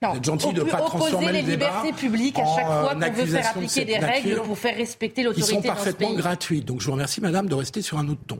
Vous 0.00 0.22
gentil 0.22 0.52
de 0.52 0.62
pas 0.62 0.82
transformer 0.82 1.32
les 1.32 1.42
libertés 1.42 1.92
publiques 1.92 2.38
à 2.38 2.44
chaque 2.54 2.66
fois 2.66 2.94
qu'on 2.94 3.12
veut 3.12 3.26
faire 3.26 3.50
appliquer 3.50 3.84
des 3.84 3.98
règles 3.98 4.42
pour 4.42 4.56
faire 4.56 4.76
respecter 4.76 5.24
l'autorité. 5.24 5.50
Ils 5.50 5.54
sont 5.56 5.62
parfaitement 5.62 6.14
gratuits. 6.14 6.60
Donc 6.60 6.80
je 6.80 6.86
vous 6.86 6.92
remercie, 6.92 7.20
madame, 7.20 7.48
de 7.48 7.54
rester 7.56 7.82
sur 7.82 7.98
un 7.98 8.08
autre 8.08 8.20
ton. 8.28 8.38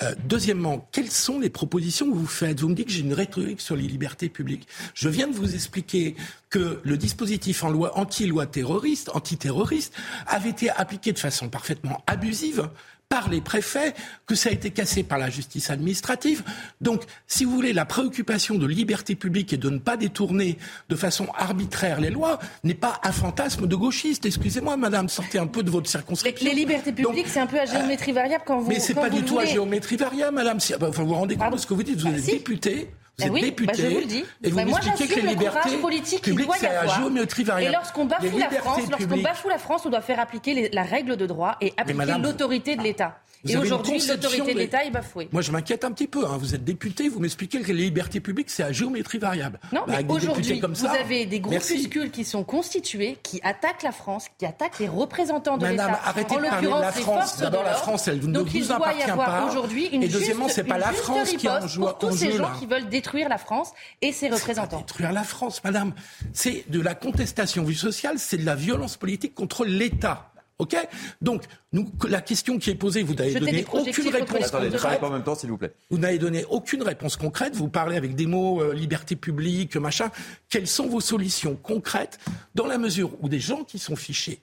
Euh, 0.00 0.14
deuxièmement, 0.24 0.88
quelles 0.92 1.10
sont 1.10 1.38
les 1.38 1.50
propositions 1.50 2.08
que 2.10 2.14
vous 2.14 2.26
faites? 2.26 2.60
Vous 2.60 2.70
me 2.70 2.74
dites 2.74 2.86
que 2.86 2.92
j'ai 2.92 3.02
une 3.02 3.12
rhétorique 3.12 3.60
sur 3.60 3.76
les 3.76 3.82
libertés 3.82 4.30
publiques. 4.30 4.66
Je 4.94 5.10
viens 5.10 5.26
de 5.26 5.34
vous 5.34 5.54
expliquer 5.54 6.16
que 6.48 6.80
le 6.82 6.96
dispositif 6.96 7.62
en 7.62 7.68
loi 7.68 7.98
anti-loi 7.98 8.46
terroriste, 8.46 9.10
antiterroriste, 9.12 9.92
avait 10.26 10.48
été 10.48 10.70
appliqué 10.70 11.12
de 11.12 11.18
façon 11.18 11.50
parfaitement 11.50 12.02
abusive 12.06 12.70
par 13.08 13.28
les 13.28 13.40
préfets, 13.40 13.94
que 14.26 14.34
ça 14.34 14.48
a 14.48 14.52
été 14.52 14.70
cassé 14.70 15.02
par 15.02 15.18
la 15.18 15.30
justice 15.30 15.70
administrative. 15.70 16.42
Donc, 16.80 17.02
si 17.26 17.44
vous 17.44 17.52
voulez, 17.52 17.72
la 17.72 17.84
préoccupation 17.84 18.56
de 18.56 18.66
liberté 18.66 19.14
publique 19.14 19.52
et 19.52 19.56
de 19.56 19.70
ne 19.70 19.78
pas 19.78 19.96
détourner 19.96 20.58
de 20.88 20.96
façon 20.96 21.28
arbitraire 21.36 22.00
les 22.00 22.10
lois 22.10 22.38
n'est 22.64 22.74
pas 22.74 23.00
un 23.04 23.12
fantasme 23.12 23.66
de 23.66 23.76
gauchiste. 23.76 24.26
Excusez-moi, 24.26 24.76
madame, 24.76 25.08
sortez 25.08 25.38
un 25.38 25.46
peu 25.46 25.62
de 25.62 25.70
votre 25.70 25.88
circonscription. 25.88 26.48
Les 26.48 26.54
libertés 26.54 26.92
publiques, 26.92 27.28
c'est 27.28 27.40
un 27.40 27.46
peu 27.46 27.60
à 27.60 27.66
géométrie 27.66 28.12
variable 28.12 28.44
quand 28.46 28.58
vous. 28.58 28.68
Mais 28.68 28.80
c'est 28.80 28.94
pas 28.94 29.10
du 29.10 29.22
tout 29.22 29.38
à 29.38 29.44
géométrie 29.44 29.96
variable, 29.96 30.34
madame. 30.34 30.56
Enfin, 30.56 31.02
vous 31.02 31.08
vous 31.08 31.14
rendez 31.14 31.36
compte 31.36 31.52
de 31.52 31.58
ce 31.58 31.66
que 31.66 31.74
vous 31.74 31.82
dites 31.82 32.00
Vous 32.00 32.10
bah, 32.10 32.18
êtes 32.18 32.26
député 32.26 32.90
Vous 33.18 33.24
êtes 33.24 33.32
oui, 33.32 33.40
député. 33.40 33.72
Bah 33.82 33.88
je 33.88 33.94
vous 33.94 34.00
le 34.00 34.04
dis. 34.06 34.24
Et 34.44 34.50
vous 34.50 34.56
Bah 34.56 34.64
moi, 34.66 34.78
m'expliquez 34.84 35.14
que 35.14 35.20
les 35.20 35.22
le 35.22 35.28
libertés 35.30 35.58
courage 35.60 35.80
politique 35.80 36.20
qu'il 36.22 36.32
publiques, 36.34 36.46
doit 36.48 36.56
y 36.56 36.60
c'est 36.60 36.66
à 36.66 36.80
avoir. 36.80 36.98
géométrie 37.00 37.44
variable. 37.44 37.72
Et 37.72 37.74
lorsqu'on 37.76 38.04
bafoue 38.04 38.38
la 38.38 38.50
France, 38.50 38.80
lorsqu'on 38.90 39.16
bafoue 39.22 39.48
la 39.48 39.58
France, 39.58 39.86
on 39.86 39.90
doit 39.90 40.00
faire 40.02 40.20
appliquer 40.20 40.52
les- 40.52 40.68
la 40.68 40.82
règle 40.82 41.16
de 41.16 41.24
droit 41.26 41.56
et 41.62 41.72
appliquer 41.78 42.18
l'autorité 42.20 42.76
de 42.76 42.82
l'État. 42.82 43.16
vous 43.44 43.52
Et 43.52 43.56
aujourd'hui, 43.56 43.98
l'autorité 44.08 44.54
de 44.54 44.58
l'État 44.58 44.84
est 44.84 44.90
bafouée. 44.90 45.28
Moi, 45.30 45.40
je 45.40 45.52
m'inquiète 45.52 45.84
un 45.84 45.92
petit 45.92 46.08
peu. 46.08 46.26
hein. 46.26 46.36
Vous 46.38 46.54
êtes 46.54 46.64
député, 46.64 47.08
vous 47.08 47.20
m'expliquez 47.20 47.60
que 47.60 47.68
les 47.72 47.84
libertés 47.84 48.18
publiques, 48.18 48.50
c'est 48.50 48.64
à 48.64 48.72
géométrie 48.72 49.18
variable. 49.18 49.60
Non, 49.72 49.82
Bah, 49.86 49.94
mais 50.02 50.12
aujourd'hui, 50.12 50.60
vous 50.60 50.74
ça, 50.74 50.90
avez 50.92 51.26
des 51.26 51.38
merci. 51.40 51.74
groupuscules 51.74 52.10
qui 52.10 52.24
sont 52.24 52.42
constitués, 52.44 53.18
qui 53.22 53.40
attaquent 53.44 53.84
la 53.84 53.92
France, 53.92 54.26
qui 54.38 54.46
attaquent 54.46 54.80
les 54.80 54.88
représentants 54.88 55.58
de 55.58 55.62
Madame, 55.64 55.90
l'État. 55.92 56.00
arrêtez 56.04 56.34
en 56.34 56.38
de 56.40 56.48
parler 56.48 56.66
de 56.66 56.72
la 56.72 56.92
France. 56.92 57.38
D'abord, 57.38 57.62
la. 57.62 57.74
France, 57.74 58.08
elle 58.08 58.18
ne 58.26 58.32
Donc, 58.32 58.48
vous 58.48 58.72
appartient 58.72 58.98
y 59.06 59.10
avoir 59.10 59.26
pas. 59.44 59.46
aujourd'hui 59.48 59.86
une 59.92 60.02
Et 60.02 60.08
deuxièmement, 60.08 60.48
c'est 60.48 60.64
pas 60.64 60.78
la 60.78 60.92
France 60.92 61.30
qui 61.30 61.46
est 61.46 61.48
en 61.48 61.54
riposte 61.54 61.74
jeu- 61.74 61.80
pour 61.82 61.98
tous 61.98 62.06
en 62.08 62.12
ces 62.12 62.32
jeu, 62.32 62.38
gens 62.38 62.42
là. 62.44 62.52
qui 62.58 62.66
veulent 62.66 62.88
détruire 63.06 63.28
la 63.28 63.38
France 63.38 63.72
et 64.02 64.12
ses 64.12 64.28
représentants. 64.28 64.80
détruire 64.80 65.12
la 65.12 65.22
France, 65.22 65.62
madame. 65.62 65.94
C'est 66.32 66.68
de 66.70 66.80
la 66.80 66.96
contestation 66.96 67.62
vue 67.62 67.74
sociale, 67.74 68.18
c'est 68.18 68.36
de 68.36 68.44
la 68.44 68.56
violence 68.56 68.96
politique 68.96 69.34
contre 69.34 69.64
l'État. 69.64 70.32
OK? 70.58 70.74
Donc, 71.20 71.44
nous, 71.72 71.88
la 72.08 72.20
question 72.20 72.58
qui 72.58 72.70
est 72.70 72.74
posée, 72.74 73.02
vous 73.04 73.14
n'avez 73.14 73.34
donné 73.34 73.64
aucune 73.72 74.08
réponse 74.08 74.50
concrète. 74.50 75.02
en 75.02 75.10
même 75.10 75.22
temps, 75.22 75.34
s'il 75.36 75.50
vous 75.50 75.58
plaît. 75.58 75.72
Vous 75.90 75.98
n'avez 75.98 76.18
donné 76.18 76.44
aucune 76.48 76.82
réponse 76.82 77.16
concrète. 77.16 77.54
Vous 77.54 77.68
parlez 77.68 77.96
avec 77.96 78.16
des 78.16 78.26
mots 78.26 78.60
euh, 78.60 78.72
liberté 78.72 79.14
publique, 79.14 79.76
machin. 79.76 80.10
Quelles 80.48 80.66
sont 80.66 80.88
vos 80.88 81.02
solutions 81.02 81.54
concrètes 81.54 82.18
dans 82.54 82.66
la 82.66 82.78
mesure 82.78 83.12
où 83.20 83.28
des 83.28 83.38
gens 83.38 83.62
qui 83.64 83.78
sont 83.78 83.96
fichés, 83.96 84.40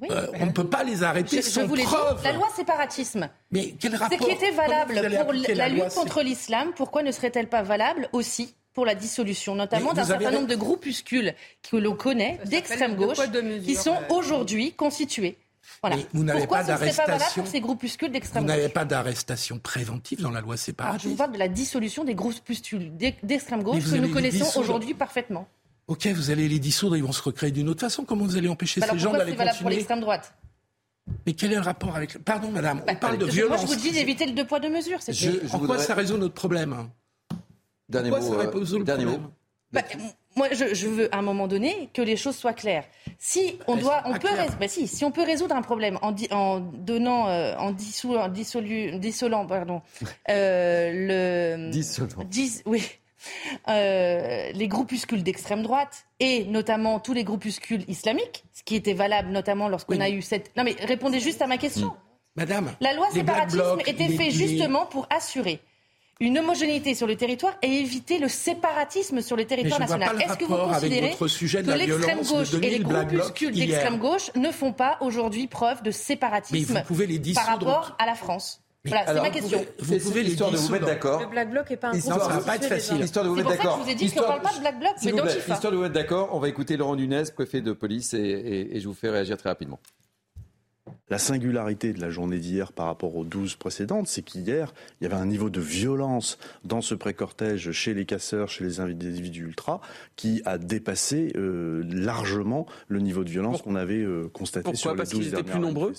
Oui, 0.00 0.08
euh, 0.10 0.26
on 0.40 0.46
ne 0.46 0.52
peut 0.52 0.66
pas 0.68 0.84
les 0.84 1.02
arrêter 1.02 1.38
Je, 1.38 1.42
je 1.42 1.50
sans 1.50 1.66
vous 1.66 1.74
l'ai 1.74 1.82
dit, 1.82 1.88
preuve. 1.88 2.22
la 2.22 2.32
loi 2.32 2.46
séparatisme. 2.54 3.28
Mais 3.50 3.74
quel 3.80 3.90
C'est 3.92 3.96
rapport 3.96 4.18
qui 4.28 4.32
était 4.32 4.50
valable 4.52 4.92
vous 4.94 5.24
pour 5.24 5.32
la, 5.32 5.68
lutte 5.68 5.88
contre 5.94 6.22
l'islam, 6.22 6.70
pourquoi 6.76 7.02
ne 7.02 7.10
serait-elle 7.10 7.48
pas 7.48 7.62
valable 7.62 8.08
aussi 8.12 8.54
pour 8.74 8.86
la 8.86 8.94
dissolution, 8.94 9.56
notamment 9.56 9.92
d'un 9.92 10.04
vous 10.04 10.12
avez 10.12 10.22
certain 10.24 10.36
nombre 10.38 10.48
de 10.48 10.54
groupuscules 10.54 11.34
que 11.68 11.76
l'on 11.76 11.96
connaît, 11.96 12.38
d'extrême 12.44 12.94
gauche, 12.94 13.18
qui 13.64 13.74
sont 13.74 13.94
euh, 13.96 14.14
aujourd'hui 14.14 14.72
constitués. 14.72 15.36
Voilà. 15.82 15.96
Mais 15.96 16.06
vous 16.14 16.22
n'avez 16.24 16.38
Pourquoi 16.40 16.58
pas 16.58 16.64
ce 16.64 16.70
ne 16.72 16.76
serait 16.76 16.86
pas 16.90 16.92
valable 16.92 17.08
d'arrestation. 17.18 17.42
pour 17.42 17.50
ces 17.52 17.60
groupuscules 17.60 18.08
Vous 18.08 18.12
d'extrême 18.12 18.44
gauche 18.46 18.54
n'avez 18.56 18.68
pas 18.68 18.84
d'arrestation 18.84 19.58
préventive 19.58 20.22
dans 20.22 20.30
la 20.30 20.40
loi 20.40 20.52
Alors, 20.52 20.58
Je 20.58 20.62
séparatiste. 20.64 21.06
vous 21.08 21.16
parle 21.16 21.32
de 21.32 21.38
la 21.38 21.48
dissolution 21.48 22.04
des 22.04 22.14
groupuscules 22.14 22.96
d'ex- 22.96 23.18
d'extrême 23.24 23.62
gauche 23.64 23.82
vous 23.82 23.96
que 23.96 24.00
nous 24.00 24.12
connaissons 24.12 24.60
aujourd'hui 24.60 24.94
parfaitement. 24.94 25.48
Ok, 25.88 26.06
vous 26.08 26.30
allez 26.30 26.48
les 26.48 26.58
dissoudre, 26.58 26.96
ils 26.96 27.02
vont 27.02 27.12
se 27.12 27.22
recréer 27.22 27.50
d'une 27.50 27.68
autre 27.68 27.80
façon. 27.80 28.04
Comment 28.04 28.24
vous 28.24 28.36
allez 28.36 28.48
empêcher 28.48 28.80
Bah 28.80 28.88
ces 28.90 28.98
gens 28.98 29.12
d'aller 29.12 29.30
c'est 29.32 29.36
valable 29.36 29.56
pour 29.56 29.64
continuer 29.64 29.74
l'extrême 29.76 30.00
droite 30.00 30.34
Mais 31.26 31.32
quel 31.32 31.52
est 31.52 31.56
le 31.56 31.62
rapport 31.62 31.96
avec... 31.96 32.18
Pardon, 32.24 32.50
madame, 32.50 32.82
on 32.88 32.94
parle 32.94 33.18
de 33.18 33.24
violence. 33.26 33.62
Moi, 33.66 33.68
je 33.70 33.74
vous 33.74 33.80
dis 33.88 33.92
d'éviter 33.92 34.26
le 34.26 34.32
deux 34.32 34.46
poids 34.46 34.60
deux 34.60 34.68
mesures. 34.70 35.00
c'est 35.00 35.12
Je- 35.14 35.30
je 35.30 35.46
En 35.46 35.48
quoi 35.50 35.58
voudrais- 35.60 35.78
ça 35.78 35.94
résout 35.94 36.18
notre 36.18 36.34
problème 36.34 36.88
Dernier 37.88 38.10
mot. 38.10 38.20
ça 38.20 38.32
euh, 38.34 38.50
résout 38.50 38.78
le 38.78 38.84
dernier 38.84 39.04
problème 39.06 39.22
mot. 39.24 39.30
Bah, 39.72 39.82
moi, 40.36 40.48
je, 40.52 40.74
je 40.74 40.86
veux 40.88 41.14
à 41.14 41.18
un 41.18 41.22
moment 41.22 41.48
donné 41.48 41.88
que 41.94 42.00
les 42.02 42.16
choses 42.16 42.36
soient 42.36 42.52
claires. 42.54 42.84
Si 43.18 43.58
on 43.66 43.76
Elles 43.76 43.82
doit, 43.82 44.02
on 44.06 44.12
peut, 44.18 44.28
rés- 44.28 44.46
bah 44.60 44.68
si, 44.68 44.86
si 44.86 45.04
on 45.04 45.10
peut 45.10 45.24
résoudre 45.24 45.54
un 45.56 45.62
problème 45.62 45.98
en, 46.02 46.12
di- 46.12 46.28
en 46.30 46.60
donnant, 46.60 47.28
euh, 47.28 47.54
en 47.56 47.72
dissou, 47.72 48.14
en 48.16 48.28
dissolu, 48.28 48.98
dissolant, 48.98 49.46
pardon, 49.46 49.80
euh, 50.30 51.56
le 51.64 51.70
Dissolant. 51.70 52.24
dis- 52.26 52.62
oui, 52.66 52.82
euh, 53.68 54.50
les 54.52 54.68
groupuscules 54.68 55.22
d'extrême 55.22 55.62
droite 55.62 56.06
et 56.20 56.44
notamment 56.44 57.00
tous 57.00 57.12
les 57.12 57.24
groupuscules 57.24 57.84
islamiques, 57.88 58.44
ce 58.52 58.62
qui 58.62 58.74
était 58.76 58.94
valable 58.94 59.30
notamment 59.30 59.68
lorsqu'on 59.68 59.96
Oui. 59.96 60.02
a 60.02 60.10
eu 60.10 60.22
cette. 60.22 60.56
Non 60.56 60.64
mais 60.64 60.76
répondez 60.80 61.20
juste 61.20 61.42
à 61.42 61.46
ma 61.46 61.58
question. 61.58 61.92
Madame, 62.36 62.72
La 62.80 62.94
loi 62.94 63.08
séparatisme 63.10 63.58
Blocs, 63.58 63.88
était 63.88 64.08
faite 64.08 64.30
justement 64.30 64.86
pour 64.86 65.06
assurer 65.10 65.60
une 66.20 66.38
homogénéité 66.38 66.94
sur 66.94 67.06
le 67.06 67.16
territoire 67.16 67.54
et 67.62 67.80
éviter 67.80 68.18
le 68.18 68.28
séparatisme 68.28 69.20
sur 69.20 69.36
le 69.36 69.44
territoire 69.44 69.78
national. 69.80 70.20
Est-ce 70.20 70.36
que 70.36 70.44
vous 70.44 70.56
considérez 70.56 71.14
que 71.14 71.70
l'extrême 71.72 72.22
gauche 72.22 72.48
et 72.54 72.60
2000 72.60 72.70
les 72.72 72.78
groupuscules 72.80 73.52
d'extrême 73.54 73.98
gauche 73.98 74.30
ne 74.34 74.50
font 74.50 74.72
pas 74.72 74.98
aujourd'hui 75.00 75.46
preuve 75.46 75.82
de 75.82 75.90
séparatisme 75.90 76.82
par 77.34 77.46
rapport 77.46 77.96
à 77.98 78.06
la 78.06 78.14
France 78.14 78.60
Voilà, 78.88 79.06
c'est 79.06 79.14
ma 79.20 79.30
question. 79.30 79.64
Vous 79.78 79.98
pouvez 79.98 80.22
les 80.22 80.30
Histoire 80.32 80.50
de 80.50 80.56
vous 80.56 80.68
mettre 80.70 80.86
d'accord. 80.86 81.20
Le 81.20 81.26
Black 81.26 81.50
Bloc 81.50 81.70
n'est 81.70 81.76
pas 81.76 81.88
un 81.88 81.90
groupe 81.92 82.02
ça 82.02 82.18
va 82.18 82.38
pas 82.40 82.56
être 82.56 82.64
facile. 82.66 83.00
Histoire 83.00 83.24
de 83.24 83.30
vous 83.30 83.36
C'est 83.36 83.44
mettre 83.44 83.56
pour 83.56 83.56
ça 83.56 83.62
que 83.62 83.62
d'accord. 83.68 83.78
je 83.80 83.84
vous 83.84 83.90
ai 83.90 83.94
dit 83.94 84.10
qu'on 84.12 84.22
parle 84.22 84.40
pas 84.42 84.52
de 84.54 84.60
Black 84.60 84.78
Bloc, 84.80 84.92
mais 85.04 85.12
d'Antifa. 85.12 85.52
Histoire 85.54 85.70
de 85.72 85.76
vous 85.76 85.82
mettre 85.82 85.94
d'accord, 85.94 86.28
on 86.32 86.38
va 86.38 86.48
écouter 86.48 86.76
Laurent 86.76 86.96
Nunez, 86.96 87.22
préfet 87.34 87.60
de 87.60 87.72
police, 87.72 88.14
et, 88.14 88.18
et- 88.18 88.76
et 88.76 88.80
je 88.80 88.88
vous 88.88 88.94
fais 88.94 89.08
réagir 89.10 89.36
très 89.36 89.48
rapidement. 89.48 89.78
La 91.10 91.16
singularité 91.16 91.94
de 91.94 92.00
la 92.02 92.10
journée 92.10 92.38
d'hier 92.38 92.72
par 92.72 92.84
rapport 92.84 93.16
aux 93.16 93.24
12 93.24 93.56
précédentes, 93.56 94.08
c'est 94.08 94.20
qu'hier, 94.20 94.74
il 95.00 95.04
y 95.04 95.06
avait 95.06 95.16
un 95.16 95.24
niveau 95.24 95.48
de 95.48 95.60
violence 95.60 96.38
dans 96.64 96.82
ce 96.82 96.94
pré-cortège 96.94 97.72
chez 97.72 97.94
les 97.94 98.04
casseurs, 98.04 98.50
chez 98.50 98.64
les 98.64 98.80
individus 98.80 99.44
ultra, 99.44 99.80
qui 100.16 100.42
a 100.44 100.58
dépassé 100.58 101.32
euh, 101.36 101.82
largement 101.90 102.66
le 102.88 103.00
niveau 103.00 103.24
de 103.24 103.30
violence 103.30 103.62
qu'on 103.62 103.74
avait 103.74 104.02
euh, 104.02 104.28
constaté 104.30 104.64
Pourquoi? 104.64 104.78
sur 104.78 104.90
les 104.90 104.96
Parce 104.98 105.10
12 105.10 105.20
qu'ils 105.20 105.28
étaient 105.34 105.50
plus 105.50 105.60
nombreux? 105.60 105.94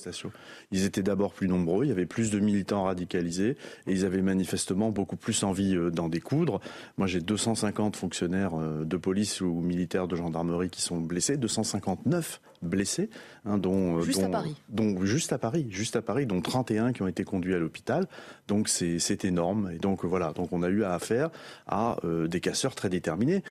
Ils 0.72 0.86
étaient 0.86 1.02
d'abord 1.02 1.34
plus 1.34 1.48
nombreux, 1.48 1.86
il 1.86 1.90
y 1.90 1.92
avait 1.92 2.06
plus 2.06 2.30
de 2.30 2.40
militants 2.40 2.84
radicalisés 2.84 3.58
et 3.88 3.92
ils 3.92 4.06
avaient 4.06 4.22
manifestement 4.22 4.92
beaucoup 4.92 5.18
plus 5.18 5.44
envie 5.44 5.76
euh, 5.76 5.90
d'en 5.90 6.08
découdre. 6.08 6.60
Moi, 7.00 7.08
j'ai 7.08 7.20
250 7.20 7.96
fonctionnaires 7.96 8.52
de 8.58 8.98
police 8.98 9.42
ou 9.42 9.60
militaires 9.60 10.08
de 10.08 10.16
gendarmerie 10.16 10.70
qui 10.70 10.82
sont 10.82 11.00
blessés, 11.00 11.38
259 11.38 12.42
blessés, 12.62 13.10
hein, 13.46 13.58
dont, 13.58 13.98
euh, 13.98 14.02
Juste 14.02 14.20
à 14.20 14.26
dont- 14.26 14.32
Paris. 14.32 14.56
juste 15.04 15.34
à 15.34 15.38
Paris, 15.38 15.68
juste 15.70 15.96
à 15.96 16.02
Paris, 16.02 16.26
dont 16.26 16.42
31 16.42 16.92
qui 16.94 17.02
ont 17.02 17.08
été 17.08 17.24
conduits 17.24 17.56
à 17.56 17.60
l'hôpital. 17.60 18.08
Donc 18.48 18.68
c'est 18.70 19.26
énorme. 19.26 19.72
Et 19.74 19.78
donc 19.78 20.04
voilà, 20.06 20.34
donc 20.34 20.52
on 20.54 20.64
a 20.64 20.70
eu 20.70 20.84
à 20.84 20.94
affaire 20.94 21.30
à 21.68 21.98
euh, 22.04 22.28
des 22.28 22.40
casseurs 22.42 22.76
très 22.76 22.90
déterminés. 22.90 23.44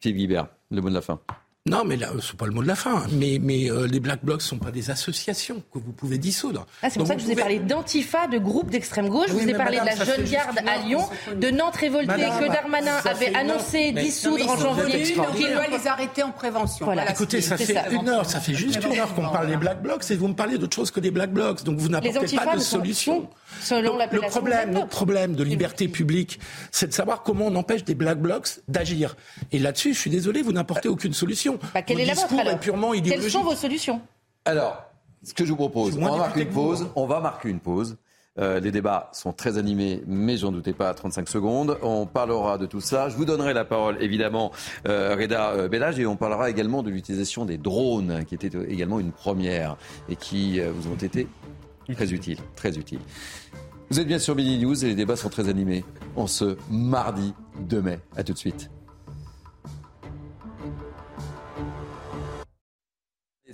Philippe 0.00 0.18
Guibert, 0.18 0.48
le 0.70 0.80
mot 0.82 0.88
de 0.88 0.94
la 0.94 1.00
fin. 1.02 1.20
Non, 1.66 1.82
mais 1.84 1.96
là, 1.96 2.10
c'est 2.22 2.36
pas 2.36 2.46
le 2.46 2.52
mot 2.52 2.62
de 2.62 2.68
la 2.68 2.76
fin. 2.76 2.98
hein. 2.98 3.06
Mais, 3.12 3.38
mais 3.42 3.70
euh, 3.70 3.86
les 3.86 3.98
Black 4.00 4.24
Blocs 4.24 4.40
sont 4.42 4.58
pas 4.58 4.70
des 4.70 4.90
associations 4.90 5.62
que 5.72 5.78
vous 5.78 5.92
pouvez 5.92 6.16
dissoudre. 6.16 6.66
Ah, 6.82 6.88
c'est 6.88 6.94
pour 6.94 6.98
Donc 7.00 7.08
ça 7.08 7.14
que 7.14 7.20
je 7.20 7.26
vous 7.26 7.32
ai 7.32 7.34
pouvez- 7.34 7.42
parlé 7.42 7.58
d'Antifa, 7.58 8.28
de 8.28 8.38
groupes 8.38 8.70
d'extrême 8.70 9.08
gauche. 9.08 9.26
Oui, 9.30 9.38
je 9.40 9.44
vous 9.44 9.50
ai 9.50 9.54
parlé 9.54 9.78
madame, 9.78 9.94
de 9.94 9.98
la 9.98 10.04
jeune 10.16 10.24
garde 10.26 10.58
à 10.66 10.78
Lyon, 10.86 11.00
de 11.34 11.50
Nantes 11.50 11.76
révoltée 11.76 12.06
Madame, 12.06 12.40
que 12.40 12.52
Darmanin 12.52 12.96
avait 13.04 13.34
annoncé 13.34 13.92
Mais- 13.92 14.02
dissoudre 14.04 14.44
Non, 14.46 14.52
en 14.70 14.74
mais 14.74 15.00
ils 15.00 15.06
sont 15.14 15.22
janvier. 15.24 15.46
Il 15.48 15.52
doit 15.54 15.66
les 15.78 15.86
arrêter 15.88 16.22
en 16.22 16.30
prévention. 16.30 16.86
Voilà. 16.86 17.10
Écoutez, 17.10 17.40
ça 17.40 17.56
fait 17.56 17.74
ça. 17.74 17.88
une 17.90 18.08
heure, 18.08 18.24
ça 18.30 18.38
fait 18.40 18.54
juste 18.54 18.82
une 18.84 18.98
heure 18.98 19.12
qu'on 19.14 19.28
parle 19.28 19.48
des 19.48 19.56
Black 19.56 19.82
Blocs 19.82 20.08
et 20.10 20.16
vous 20.16 20.28
me 20.28 20.34
parlez 20.34 20.58
d'autre 20.58 20.76
chose 20.76 20.90
que 20.92 21.00
des 21.00 21.10
Black 21.10 21.32
Blocs. 21.32 21.64
Donc 21.64 21.78
vous 21.78 21.88
n'apportez 21.88 22.36
pas 22.36 22.54
de 22.54 22.60
solution. 22.60 23.28
selon 23.60 23.96
le 23.98 24.28
problème, 24.28 24.70
notre 24.70 24.86
problème 24.88 25.34
de 25.34 25.42
liberté 25.42 25.88
publique, 25.88 26.38
c'est 26.70 26.86
de 26.86 26.92
savoir 26.92 27.22
comment 27.24 27.46
on 27.46 27.54
empêche 27.56 27.84
des 27.84 27.94
Black 27.96 28.20
Blocs 28.20 28.48
d'agir. 28.68 29.16
Et 29.52 29.58
là-dessus, 29.58 29.94
je 29.94 29.98
suis 29.98 30.10
désolé, 30.10 30.42
vous 30.42 30.52
n'apportez 30.52 30.88
aucune 30.88 31.12
solution. 31.12 31.55
Bah, 31.74 31.82
quelle 31.82 32.00
est 32.00 32.04
la 32.04 32.14
vôtre 32.14 32.28
discours 32.28 32.50
est 32.50 32.60
purement 32.60 32.92
Quelles 32.92 33.30
sont 33.30 33.42
vos 33.42 33.54
solutions 33.54 34.00
Alors, 34.44 34.82
ce 35.22 35.34
que 35.34 35.44
je 35.44 35.50
vous 35.50 35.56
propose, 35.56 35.92
Je 35.92 35.96
suis 35.96 36.04
on 36.04 36.10
va 36.10 36.18
marquer 36.18 36.42
une 36.42 36.48
vous, 36.48 36.62
pause. 36.62 36.82
hein. 36.82 36.92
On 36.96 37.06
va 37.06 37.20
marquer 37.20 37.48
une 37.48 37.60
pause. 37.60 37.96
Euh, 38.38 38.60
les 38.60 38.70
débats 38.70 39.08
sont 39.14 39.32
très 39.32 39.56
animés, 39.56 40.02
mais 40.06 40.36
j'en 40.36 40.52
doutais 40.52 40.74
pas, 40.74 40.92
35 40.92 41.26
secondes. 41.26 41.78
On 41.80 42.04
parlera 42.04 42.58
de 42.58 42.66
tout 42.66 42.82
ça. 42.82 43.08
Je 43.08 43.16
vous 43.16 43.24
donnerai 43.24 43.54
la 43.54 43.64
parole, 43.64 43.96
évidemment, 44.02 44.52
euh, 44.86 45.16
Reda 45.18 45.52
euh, 45.52 45.68
Bellage, 45.68 45.98
et 45.98 46.04
on 46.04 46.16
parlera 46.16 46.50
également 46.50 46.82
de 46.82 46.90
l'utilisation 46.90 47.46
des 47.46 47.56
drones, 47.56 48.26
qui 48.26 48.34
était 48.34 48.50
également 48.68 49.00
une 49.00 49.10
première 49.12 49.76
et 50.10 50.16
qui 50.16 50.60
euh, 50.60 50.70
vous 50.70 50.90
ont 50.92 50.96
été 50.96 51.26
très 51.94 52.12
utiles, 52.12 52.38
très 52.56 52.76
utiles. 52.76 53.00
Vous 53.88 54.00
êtes 54.00 54.06
bien 54.06 54.18
sur 54.18 54.34
Mini 54.34 54.58
News 54.58 54.84
et 54.84 54.88
les 54.88 54.94
débats 54.96 55.16
sont 55.16 55.30
très 55.30 55.48
animés 55.48 55.82
en 56.16 56.26
ce 56.26 56.58
mardi 56.70 57.32
2 57.60 57.80
mai. 57.80 58.00
À 58.16 58.22
tout 58.22 58.32
de 58.34 58.38
suite. 58.38 58.68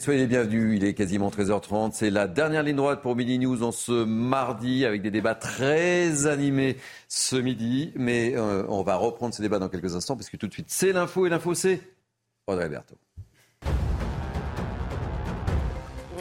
Soyez 0.02 0.18
les 0.18 0.26
bienvenus, 0.26 0.78
il 0.78 0.84
est 0.84 0.94
quasiment 0.94 1.30
13h30. 1.30 1.92
C'est 1.92 2.10
la 2.10 2.26
dernière 2.26 2.64
ligne 2.64 2.74
droite 2.74 3.02
pour 3.02 3.14
Midi 3.14 3.38
News 3.38 3.62
en 3.62 3.70
ce 3.70 4.02
mardi 4.02 4.84
avec 4.84 5.00
des 5.00 5.12
débats 5.12 5.36
très 5.36 6.26
animés 6.26 6.76
ce 7.06 7.36
midi. 7.36 7.92
Mais 7.94 8.34
euh, 8.34 8.64
on 8.68 8.82
va 8.82 8.96
reprendre 8.96 9.32
ces 9.32 9.42
débats 9.42 9.60
dans 9.60 9.68
quelques 9.68 9.94
instants 9.94 10.16
parce 10.16 10.28
que 10.28 10.36
tout 10.36 10.48
de 10.48 10.52
suite 10.52 10.66
c'est 10.70 10.92
l'info 10.92 11.24
et 11.26 11.28
l'info 11.28 11.54
c'est 11.54 11.80
Audrey 12.48 12.68
Berthaud. 12.68 12.98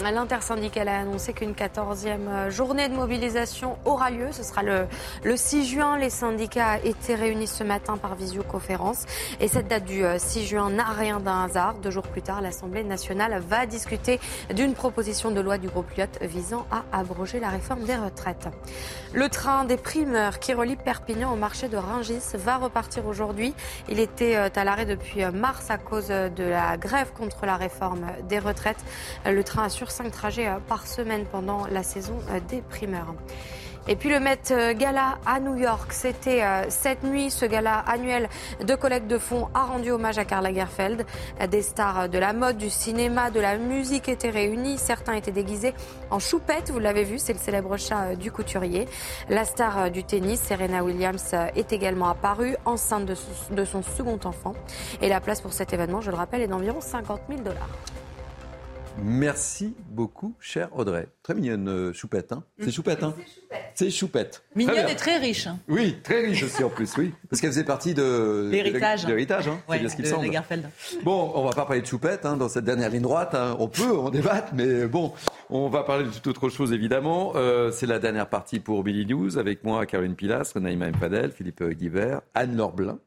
L'intersyndicale 0.10 0.90
a 0.90 1.00
annoncé 1.00 1.34
qu'une 1.34 1.54
14e 1.54 2.50
journée 2.50 2.90
de 2.90 2.96
mobilisation 2.96 3.78
aura 3.86 4.10
lieu. 4.10 4.28
Ce 4.32 4.44
sera 4.44 4.64
le, 4.64 4.88
le 5.24 5.38
6 5.38 5.66
juin. 5.66 5.98
Les 5.98 6.10
syndicats 6.10 6.80
étaient 6.84 7.16
réunis 7.16 7.48
ce 7.48 7.64
matin 7.64 7.98
par 7.98 8.16
visioconférence. 8.16 9.06
Et 9.40 9.48
cette 9.48 9.68
date 9.68 9.86
du 9.86 10.04
euh, 10.04 10.18
6 10.18 10.46
juin 10.46 10.70
n'a 10.70 10.86
rien 10.86 11.20
d'un 11.20 11.44
hasard. 11.44 11.76
Deux 11.76 11.92
jours 11.92 12.08
plus 12.08 12.22
tard, 12.22 12.42
l'Assemblée 12.42 12.84
nationale 12.84 13.42
va 13.48 13.66
discuter 13.66 14.20
d'une 14.54 14.74
proposition 14.74 15.32
de 15.32 15.40
loi 15.40 15.58
du 15.58 15.68
groupe 15.68 15.92
Lyot 15.96 16.08
visant 16.22 16.66
à 16.72 16.84
abroger 16.98 17.40
la 17.40 17.50
réforme 17.50 17.84
des 17.84 17.96
retraites. 17.96 18.48
Le 19.14 19.28
train 19.30 19.66
des 19.66 19.78
primeurs 19.78 20.40
qui 20.40 20.54
relie 20.54 20.78
Perpignan 20.78 21.34
au 21.34 21.36
marché 21.36 21.68
de 21.68 21.78
Rungis 21.78 22.36
va 22.36 22.58
repartir 22.58 23.06
aujourd'hui. 23.06 23.54
Il 23.90 24.00
était 24.00 24.38
euh, 24.38 24.50
à 24.56 24.64
l'arrêt 24.64 24.86
depuis 24.86 25.24
euh, 25.24 25.32
mars 25.32 25.70
à 25.70 25.78
cause 25.78 26.08
euh, 26.10 26.30
de 26.30 26.44
la 26.44 26.78
grève 26.78 27.12
contre 27.12 27.46
la 27.46 27.58
réforme 27.58 28.08
des 28.30 28.40
retraites. 28.40 28.84
Le 29.26 29.44
train 29.44 29.64
assure 29.64 29.91
5 29.92 30.12
trajets 30.12 30.48
euh, 30.48 30.58
par 30.68 30.88
semaine 30.88 31.26
pendant 31.32 31.68
la 31.68 31.84
saison 31.84 32.18
euh, 32.30 32.40
des 32.50 32.62
primeurs. 32.62 33.14
Et 33.88 33.96
puis 33.96 34.10
le 34.10 34.20
Met 34.20 34.38
Gala 34.78 35.18
à 35.26 35.40
New 35.40 35.56
York, 35.56 35.92
c'était 35.92 36.44
cette 36.70 37.04
nuit. 37.04 37.32
Ce 37.32 37.46
gala 37.46 37.80
annuel 37.80 38.30
de 38.64 38.76
collecte 38.76 39.08
de 39.08 39.18
fonds 39.18 39.50
a 39.56 39.64
rendu 39.64 39.90
hommage 39.90 40.20
à 40.20 40.24
Karl 40.24 40.44
Lagerfeld. 40.44 41.04
Des 41.50 41.64
stars 41.64 42.08
de 42.08 42.20
la 42.20 42.32
mode, 42.32 42.58
du 42.58 42.70
cinéma, 42.70 43.32
de 43.32 43.40
la 43.40 43.58
musique 43.58 44.08
étaient 44.08 44.30
réunies. 44.30 44.78
Certains 44.78 45.14
étaient 45.14 45.32
déguisés 45.32 45.74
en 46.12 46.20
choupette, 46.20 46.70
vous 46.70 46.78
l'avez 46.78 47.04
vu, 47.04 47.18
c'est 47.18 47.34
le 47.34 47.40
célèbre 47.40 47.76
chat 47.78 48.16
du 48.16 48.32
couturier. 48.32 48.88
La 49.30 49.46
star 49.46 49.90
du 49.90 50.04
tennis, 50.04 50.40
Serena 50.40 50.84
Williams, 50.84 51.34
est 51.56 51.74
également 51.74 52.10
apparue, 52.10 52.56
enceinte 52.66 53.06
de 53.06 53.66
son 53.66 53.82
second 53.82 54.20
enfant. 54.26 54.54
Et 55.02 55.10
la 55.10 55.20
place 55.22 55.42
pour 55.42 55.54
cet 55.54 55.74
événement, 55.74 56.02
je 56.02 56.12
le 56.12 56.18
rappelle, 56.18 56.42
est 56.42 56.48
d'environ 56.48 56.82
50 56.82 57.22
000 57.30 57.42
dollars. 57.42 57.68
Merci 58.98 59.74
beaucoup, 59.90 60.36
cher 60.40 60.70
Audrey. 60.78 61.08
Très 61.24 61.34
mignonne 61.34 61.68
euh, 61.68 61.94
choupette. 61.94 62.32
Hein 62.32 62.44
c'est 62.60 62.72
choupette, 62.72 63.04
hein 63.04 63.14
C'est 63.74 63.90
choupette. 63.90 64.44
Mignonne 64.56 64.90
et 64.90 64.96
très 64.96 65.18
riche. 65.18 65.48
Hein. 65.48 65.60
Oui, 65.68 65.98
très 66.04 66.22
riche 66.22 66.44
aussi 66.44 66.64
en 66.64 66.70
plus, 66.70 66.96
oui. 66.98 67.14
Parce 67.30 67.42
qu'elle 67.42 67.52
faisait 67.52 67.64
partie 67.64 67.94
de 67.94 68.50
l'héritage. 68.52 69.08
L'héritage, 69.08 69.48
hein. 69.48 69.60
c'est 69.70 69.80
bien 69.80 69.90
ce 69.90 69.96
qu'il 69.96 70.08
semble. 70.08 70.30
Bon, 71.04 71.32
on 71.36 71.44
va 71.44 71.52
pas 71.52 71.66
parler 71.66 71.82
de 71.82 71.88
choupette 71.88 72.26
hein, 72.26 72.38
dans 72.38 72.50
cette 72.50 72.66
dernière 72.66 72.90
ligne 72.90 73.02
droite. 73.02 73.34
Hein. 73.34 73.56
On 73.60 73.68
peut 73.68 73.98
en 73.98 74.10
débattre, 74.10 74.54
mais 74.54 74.88
bon, 74.88 75.14
on 75.50 75.70
va 75.70 75.84
parler 75.84 76.06
de 76.06 76.10
toute 76.10 76.28
autre 76.28 76.50
chose 76.50 76.74
évidemment. 76.74 77.34
Euh, 77.36 77.72
c'est 77.72 77.88
la 77.88 78.00
dernière 78.00 78.30
partie 78.30 78.60
pour 78.60 78.84
Billy 78.84 79.06
News 79.06 79.38
avec 79.38 79.64
moi, 79.64 79.86
Caroline 79.86 80.16
Pilas, 80.16 80.54
Naïma 80.56 80.90
Mpadel, 80.92 81.32
Philippe 81.32 81.64
Guibert, 81.64 82.22
Anne-Laure 82.34 82.74
Blin. 82.74 83.00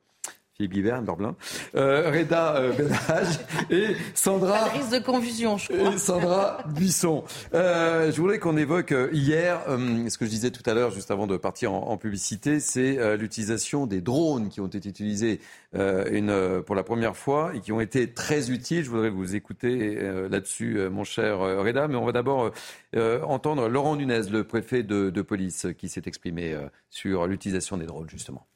Philippe 0.56 0.72
Guibert, 0.72 1.02
Norblin, 1.02 1.34
euh, 1.74 2.12
Reda 2.12 2.56
euh, 2.56 2.72
Benage 2.72 3.38
et 3.70 3.96
Sandra. 4.14 4.64
risque 4.66 4.92
de 4.92 5.04
confusion, 5.04 5.58
je 5.58 5.72
crois. 5.72 5.92
Et 5.92 5.98
Sandra 5.98 6.58
Buisson. 6.68 7.24
Euh, 7.54 8.12
je 8.12 8.20
voulais 8.20 8.38
qu'on 8.38 8.56
évoque 8.56 8.92
euh, 8.92 9.08
hier, 9.12 9.62
euh, 9.68 10.08
ce 10.08 10.16
que 10.16 10.24
je 10.26 10.30
disais 10.30 10.52
tout 10.52 10.62
à 10.70 10.74
l'heure, 10.74 10.92
juste 10.92 11.10
avant 11.10 11.26
de 11.26 11.36
partir 11.36 11.72
en, 11.72 11.88
en 11.88 11.96
publicité, 11.96 12.60
c'est 12.60 12.98
euh, 12.98 13.16
l'utilisation 13.16 13.86
des 13.86 14.00
drones 14.00 14.48
qui 14.48 14.60
ont 14.60 14.68
été 14.68 14.88
utilisés 14.88 15.40
une, 15.72 16.62
pour 16.64 16.76
la 16.76 16.84
première 16.84 17.16
fois 17.16 17.50
et 17.52 17.60
qui 17.60 17.72
ont 17.72 17.80
été 17.80 18.12
très 18.12 18.52
utiles. 18.52 18.84
Je 18.84 18.90
voudrais 18.90 19.10
vous 19.10 19.34
écouter 19.34 19.96
là-dessus, 20.30 20.78
mon 20.88 21.02
cher 21.02 21.40
Reda, 21.40 21.88
mais 21.88 21.96
on 21.96 22.04
va 22.04 22.12
d'abord 22.12 22.52
entendre 22.96 23.68
Laurent 23.68 23.96
Nunez, 23.96 24.22
le 24.30 24.44
préfet 24.44 24.84
de, 24.84 25.10
de 25.10 25.22
police, 25.22 25.66
qui 25.76 25.88
s'est 25.88 26.02
exprimé 26.06 26.56
sur 26.90 27.26
l'utilisation 27.26 27.76
des 27.76 27.86
drones, 27.86 28.08
justement. 28.08 28.46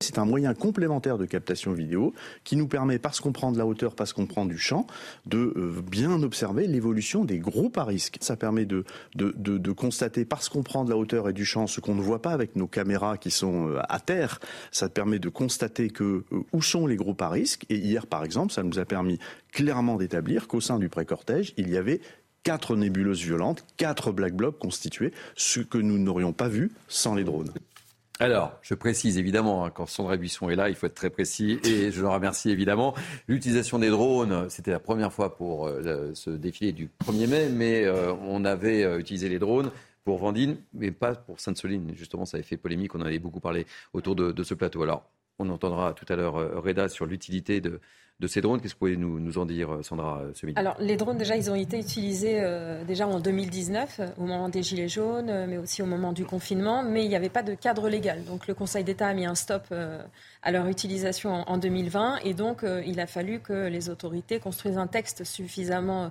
C'est 0.00 0.18
un 0.18 0.26
moyen 0.26 0.52
complémentaire 0.52 1.16
de 1.16 1.24
captation 1.24 1.72
vidéo 1.72 2.12
qui 2.44 2.56
nous 2.56 2.68
permet, 2.68 2.98
parce 2.98 3.18
qu'on 3.18 3.32
prend 3.32 3.50
de 3.50 3.56
la 3.56 3.64
hauteur, 3.64 3.94
parce 3.94 4.12
qu'on 4.12 4.26
prend 4.26 4.44
du 4.44 4.58
champ, 4.58 4.86
de 5.24 5.54
euh, 5.56 5.82
bien 5.90 6.22
observer 6.22 6.66
l'évolution 6.66 7.24
des 7.24 7.38
groupes 7.38 7.78
à 7.78 7.84
risque. 7.84 8.18
Ça 8.20 8.36
permet 8.36 8.66
de, 8.66 8.84
constater, 9.72 10.26
parce 10.26 10.50
qu'on 10.50 10.62
prend 10.62 10.84
de 10.84 10.90
la 10.90 10.98
hauteur 10.98 11.30
et 11.30 11.32
du 11.32 11.46
champ, 11.46 11.66
ce 11.66 11.80
qu'on 11.80 11.94
ne 11.94 12.02
voit 12.02 12.20
pas 12.20 12.32
avec 12.32 12.56
nos 12.56 12.66
caméras 12.66 13.16
qui 13.16 13.30
sont 13.30 13.70
euh, 13.70 13.80
à 13.88 13.98
terre, 13.98 14.38
ça 14.70 14.90
permet 14.90 15.18
de 15.18 15.30
constater 15.30 15.88
que 15.88 16.24
euh, 16.30 16.42
où 16.52 16.60
sont 16.60 16.86
les 16.86 16.96
groupes 16.96 17.22
à 17.22 17.30
risque. 17.30 17.64
Et 17.70 17.76
hier, 17.76 18.06
par 18.06 18.22
exemple, 18.22 18.52
ça 18.52 18.62
nous 18.62 18.78
a 18.78 18.84
permis 18.84 19.18
clairement 19.50 19.96
d'établir 19.96 20.46
qu'au 20.46 20.60
sein 20.60 20.78
du 20.78 20.90
pré-cortège, 20.90 21.54
il 21.56 21.70
y 21.70 21.78
avait 21.78 22.02
quatre 22.42 22.76
nébuleuses 22.76 23.22
violentes, 23.22 23.64
quatre 23.78 24.12
black 24.12 24.34
blocs 24.34 24.58
constitués, 24.58 25.14
ce 25.36 25.60
que 25.60 25.78
nous 25.78 25.98
n'aurions 25.98 26.34
pas 26.34 26.48
vu 26.48 26.70
sans 26.86 27.14
les 27.14 27.24
drones. 27.24 27.50
Alors, 28.18 28.58
je 28.62 28.72
précise 28.72 29.18
évidemment, 29.18 29.66
hein, 29.66 29.70
quand 29.70 29.84
Sandra 29.84 30.16
Buisson 30.16 30.48
est 30.48 30.56
là, 30.56 30.70
il 30.70 30.74
faut 30.74 30.86
être 30.86 30.94
très 30.94 31.10
précis 31.10 31.60
et 31.64 31.90
je 31.90 32.00
le 32.00 32.08
remercie 32.08 32.48
évidemment. 32.48 32.94
L'utilisation 33.28 33.78
des 33.78 33.90
drones, 33.90 34.48
c'était 34.48 34.70
la 34.70 34.78
première 34.78 35.12
fois 35.12 35.36
pour 35.36 35.66
euh, 35.66 36.12
ce 36.14 36.30
défilé 36.30 36.72
du 36.72 36.88
1er 37.04 37.26
mai, 37.26 37.48
mais 37.50 37.84
euh, 37.84 38.14
on 38.22 38.46
avait 38.46 38.84
euh, 38.84 38.98
utilisé 38.98 39.28
les 39.28 39.38
drones 39.38 39.70
pour 40.04 40.16
Vendine, 40.16 40.56
mais 40.72 40.92
pas 40.92 41.14
pour 41.14 41.40
Sainte-Soline. 41.40 41.92
Justement, 41.94 42.24
ça 42.24 42.38
avait 42.38 42.46
fait 42.46 42.56
polémique, 42.56 42.94
on 42.94 43.00
en 43.00 43.06
avait 43.06 43.18
beaucoup 43.18 43.40
parlé 43.40 43.66
autour 43.92 44.16
de 44.16 44.42
ce 44.42 44.54
plateau. 44.54 44.82
Alors, 44.82 45.10
on 45.38 45.50
entendra 45.50 45.92
tout 45.92 46.06
à 46.08 46.16
l'heure 46.16 46.62
Reda 46.62 46.88
sur 46.88 47.04
l'utilité 47.04 47.60
de, 47.60 47.80
de 48.18 48.26
ces 48.26 48.40
drones. 48.40 48.60
Qu'est-ce 48.60 48.74
que 48.74 48.78
vous 48.78 48.94
pouvez 48.94 48.96
nous, 48.96 49.38
en 49.38 49.44
dire, 49.44 49.78
Sandra, 49.82 50.22
ce 50.32 50.46
midi? 50.46 50.58
Alors, 50.58 50.76
les 50.80 50.96
drones, 50.96 51.18
déjà, 51.18 51.36
ils 51.36 51.50
ont 51.50 51.54
été 51.54 51.78
utilisés 51.78 52.40
euh, 52.40 52.82
déjà 52.84 53.06
en 53.06 53.20
2019, 53.20 54.00
au 54.16 54.22
moment 54.22 54.48
des 54.48 54.62
Gilets 54.62 54.88
jaunes, 54.88 55.28
euh, 55.28 55.46
mais 55.46 55.58
aussi 55.58 55.82
au 55.82 55.86
moment 55.86 56.12
du 56.12 56.24
confinement, 56.24 56.82
mais 56.82 57.04
il 57.04 57.08
n'y 57.08 57.16
avait 57.16 57.28
pas 57.28 57.42
de 57.42 57.54
cadre 57.54 57.90
légal. 57.90 58.24
Donc, 58.24 58.46
le 58.46 58.54
Conseil 58.54 58.84
d'État 58.84 59.08
a 59.08 59.14
mis 59.14 59.26
un 59.26 59.34
stop 59.34 59.64
euh, 59.70 60.02
à 60.42 60.50
leur 60.50 60.66
utilisation 60.66 61.34
en, 61.34 61.42
en 61.42 61.58
2020, 61.58 62.20
et 62.24 62.32
donc, 62.32 62.64
il 62.86 63.00
a 63.00 63.06
fallu 63.06 63.40
que 63.40 63.66
les 63.66 63.90
autorités 63.90 64.38
construisent 64.38 64.78
un 64.78 64.86
texte 64.86 65.24
suffisamment 65.24 66.10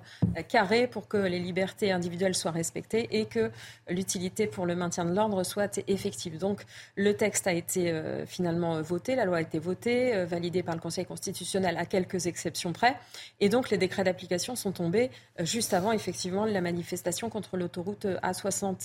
carré 0.49 0.87
pour 0.87 1.07
que 1.07 1.17
les 1.17 1.39
libertés 1.39 1.91
individuelles 1.91 2.35
soient 2.35 2.51
respectées 2.51 3.07
et 3.11 3.25
que 3.25 3.49
l'utilité 3.89 4.45
pour 4.45 4.65
le 4.65 4.75
maintien 4.75 5.05
de 5.05 5.15
l'ordre 5.15 5.43
soit 5.43 5.79
effective. 5.87 6.37
Donc, 6.37 6.63
le 6.95 7.13
texte 7.13 7.47
a 7.47 7.53
été 7.53 7.93
finalement 8.25 8.81
voté, 8.81 9.15
la 9.15 9.23
loi 9.23 9.37
a 9.37 9.41
été 9.41 9.57
votée, 9.57 10.25
validée 10.25 10.63
par 10.63 10.75
le 10.75 10.81
Conseil 10.81 11.05
constitutionnel 11.05 11.77
à 11.77 11.85
quelques 11.95 12.27
exceptions 12.27 12.73
près. 12.73 12.97
Et 13.39 13.47
donc, 13.47 13.69
les 13.69 13.77
décrets 13.77 14.03
d'application 14.03 14.57
sont 14.57 14.73
tombés 14.73 15.11
euh, 15.39 15.45
juste 15.45 15.73
avant, 15.73 15.93
effectivement, 15.93 16.43
la 16.43 16.59
manifestation 16.59 17.29
contre 17.29 17.55
l'autoroute 17.55 18.05
A61. 18.21 18.75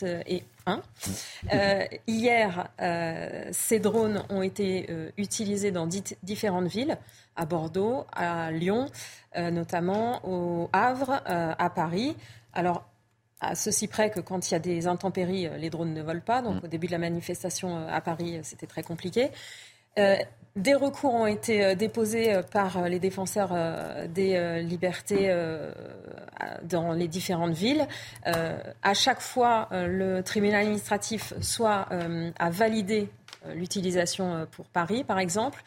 Euh, 1.53 1.85
hier, 2.07 2.69
euh, 2.81 3.49
ces 3.51 3.81
drones 3.81 4.23
ont 4.28 4.43
été 4.43 4.89
utilisés 5.16 5.73
dans 5.73 5.89
différentes 6.23 6.69
villes, 6.69 6.99
à 7.35 7.47
Bordeaux, 7.47 8.05
à 8.12 8.53
Lyon, 8.53 8.87
notamment 9.37 10.20
au 10.24 10.69
Havre, 10.73 11.20
à 11.24 11.70
Paris. 11.70 12.16
Alors, 12.53 12.85
à 13.41 13.55
ceci 13.55 13.89
près 13.89 14.11
que 14.11 14.20
quand 14.20 14.51
il 14.51 14.53
y 14.53 14.57
a 14.57 14.61
des 14.61 14.87
intempéries, 14.87 15.49
les 15.59 15.70
drones 15.70 15.95
ne 15.95 16.03
volent 16.03 16.20
pas. 16.20 16.43
Donc, 16.43 16.62
mm. 16.62 16.65
au 16.65 16.69
début 16.69 16.87
de 16.87 16.93
la 16.93 16.99
manifestation 16.99 17.89
à 17.89 18.01
Paris, 18.01 18.39
c'était 18.43 18.66
très 18.66 18.82
compliqué. 18.82 19.31
Des 20.56 20.74
recours 20.74 21.14
ont 21.14 21.27
été 21.27 21.64
euh, 21.64 21.74
déposés 21.77 22.35
euh, 22.35 22.43
par 22.43 22.78
euh, 22.78 22.89
les 22.89 22.98
défenseurs 22.98 23.51
des 24.09 24.62
libertés 24.62 25.35
dans 26.64 26.93
les 26.93 27.09
différentes 27.09 27.52
villes. 27.52 27.86
À 28.24 28.94
chaque 28.94 29.20
fois, 29.20 29.68
le 29.72 30.22
tribunal 30.22 30.62
administratif 30.62 31.32
a 31.66 32.51
validé 32.51 33.09
l'utilisation 33.55 34.47
pour 34.51 34.66
Paris, 34.66 35.05
par 35.05 35.18
exemple. 35.18 35.62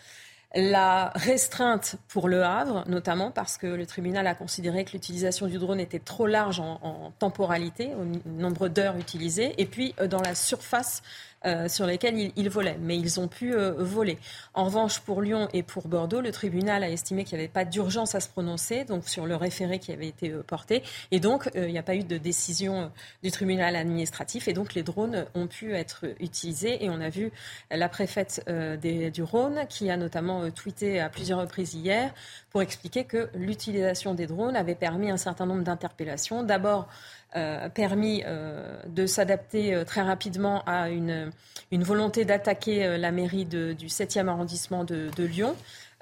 La 0.55 1.11
restreinte 1.15 1.95
pour 2.07 2.27
Le 2.27 2.43
Havre, 2.43 2.83
notamment 2.87 3.31
parce 3.31 3.57
que 3.57 3.67
le 3.67 3.85
tribunal 3.85 4.27
a 4.27 4.35
considéré 4.35 4.85
que 4.85 4.91
l'utilisation 4.91 5.47
du 5.47 5.57
drone 5.57 5.79
était 5.79 5.99
trop 5.99 6.27
large 6.27 6.59
en, 6.59 6.79
en 6.83 7.11
temporalité, 7.17 7.91
au 7.95 8.05
nombre 8.29 8.67
d'heures 8.67 8.97
utilisées, 8.97 9.53
et 9.57 9.65
puis 9.65 9.95
dans 10.09 10.21
la 10.21 10.35
surface 10.35 11.01
euh, 11.45 11.67
sur 11.67 11.85
lesquels 11.85 12.31
ils, 12.35 12.49
volaient. 12.49 12.77
Mais 12.81 12.97
ils 12.97 13.19
ont 13.19 13.27
pu 13.27 13.53
euh, 13.53 13.73
voler. 13.77 14.17
En 14.53 14.65
revanche, 14.65 14.99
pour 15.01 15.21
Lyon 15.21 15.49
et 15.53 15.61
pour 15.61 15.87
Bordeaux, 15.87 16.21
le 16.21 16.31
tribunal 16.31 16.83
a 16.83 16.89
estimé 16.89 17.23
qu'il 17.23 17.37
n'y 17.37 17.43
avait 17.43 17.51
pas 17.51 17.65
d'urgence 17.65 18.15
à 18.15 18.19
se 18.19 18.29
prononcer 18.29 18.85
donc 18.85 19.09
sur 19.09 19.25
le 19.25 19.35
référé 19.35 19.79
qui 19.79 19.91
avait 19.91 20.07
été 20.07 20.31
euh, 20.31 20.41
porté. 20.41 20.83
Et 21.11 21.19
donc, 21.19 21.49
il 21.55 21.67
n'y 21.67 21.77
a 21.77 21.83
pas 21.83 21.95
eu 21.95 22.03
de 22.03 22.17
décision 22.17 22.91
du 23.23 23.31
tribunal 23.31 23.75
administratif. 23.75 24.47
Et 24.47 24.53
donc, 24.53 24.73
les 24.73 24.83
drones 24.83 25.25
ont 25.35 25.47
pu 25.47 25.73
être 25.73 26.05
utilisés. 26.19 26.83
Et 26.83 26.89
on 26.89 27.01
a 27.01 27.09
vu 27.09 27.31
la 27.71 27.89
préfète 27.89 28.45
des, 28.81 29.11
du 29.11 29.23
Rhône 29.23 29.65
qui 29.69 29.89
a 29.89 29.97
notamment 29.97 30.49
tweeté 30.51 30.99
à 30.99 31.09
plusieurs 31.09 31.39
reprises 31.39 31.73
hier 31.73 32.13
pour 32.51 32.61
expliquer 32.61 33.03
que 33.03 33.29
l'utilisation 33.33 34.13
des 34.13 34.27
drones 34.27 34.55
avait 34.55 34.75
permis 34.75 35.09
un 35.09 35.17
certain 35.17 35.45
nombre 35.45 35.63
d'interpellations. 35.63 36.43
D'abord, 36.43 36.87
euh, 37.35 37.69
permis 37.69 38.23
euh, 38.25 38.79
de 38.87 39.05
s'adapter 39.05 39.73
euh, 39.73 39.83
très 39.83 40.01
rapidement 40.01 40.63
à 40.65 40.89
une, 40.89 41.31
une 41.71 41.83
volonté 41.83 42.25
d'attaquer 42.25 42.97
la 42.97 43.11
mairie 43.11 43.45
de, 43.45 43.73
du 43.73 43.87
7e 43.87 44.27
arrondissement 44.27 44.83
de, 44.83 45.09
de 45.15 45.23
Lyon. 45.23 45.55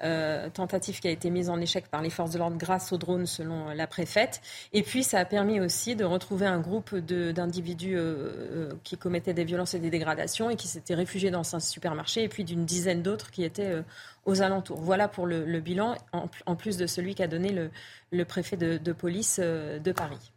Euh, 0.04 0.50
tentative 0.50 0.98
qui 0.98 1.06
a 1.06 1.12
été 1.12 1.30
mise 1.30 1.48
en 1.48 1.60
échec 1.60 1.86
par 1.86 2.02
les 2.02 2.10
forces 2.10 2.32
de 2.32 2.38
l'ordre 2.38 2.56
grâce 2.56 2.92
aux 2.92 2.98
drones, 2.98 3.26
selon 3.26 3.68
la 3.68 3.86
préfète. 3.86 4.40
Et 4.72 4.82
puis, 4.82 5.04
ça 5.04 5.20
a 5.20 5.24
permis 5.24 5.60
aussi 5.60 5.94
de 5.94 6.04
retrouver 6.04 6.46
un 6.46 6.58
groupe 6.58 6.96
d'individus 6.96 7.94
euh, 7.96 8.72
qui 8.82 8.96
commettaient 8.96 9.32
des 9.32 9.44
violences 9.44 9.74
et 9.74 9.78
des 9.78 9.90
dégradations 9.90 10.50
et 10.50 10.56
qui 10.56 10.66
s'étaient 10.66 10.96
réfugiés 10.96 11.30
dans 11.30 11.54
un 11.54 11.60
supermarché, 11.60 12.24
et 12.24 12.28
puis 12.28 12.42
d'une 12.42 12.64
dizaine 12.64 13.02
d'autres 13.02 13.30
qui 13.30 13.44
étaient 13.44 13.76
aux 14.24 14.42
alentours. 14.42 14.80
Voilà 14.80 15.06
pour 15.06 15.26
le, 15.26 15.44
le 15.44 15.60
bilan, 15.60 15.94
en, 16.12 16.28
en, 16.46 16.56
plus 16.56 16.76
de 16.76 16.88
celui 16.88 17.14
qu'a 17.14 17.28
donné 17.28 17.52
le, 17.52 17.70
le 18.10 18.24
préfet 18.24 18.56
de, 18.56 18.78
de 18.78 18.92
police 18.92 19.38
de 19.38 19.92
Paris. 19.92 20.31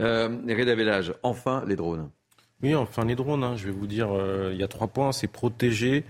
Euh, 0.00 0.28
Reda 0.48 1.00
enfin 1.22 1.64
les 1.66 1.76
drones. 1.76 2.10
Oui, 2.62 2.74
enfin 2.74 3.04
les 3.04 3.14
drones, 3.14 3.44
hein, 3.44 3.56
je 3.56 3.66
vais 3.66 3.72
vous 3.72 3.86
dire, 3.86 4.10
euh, 4.12 4.50
il 4.52 4.60
y 4.60 4.62
a 4.62 4.68
trois 4.68 4.88
points, 4.88 5.12
c'est 5.12 5.26
protéger, 5.26 6.04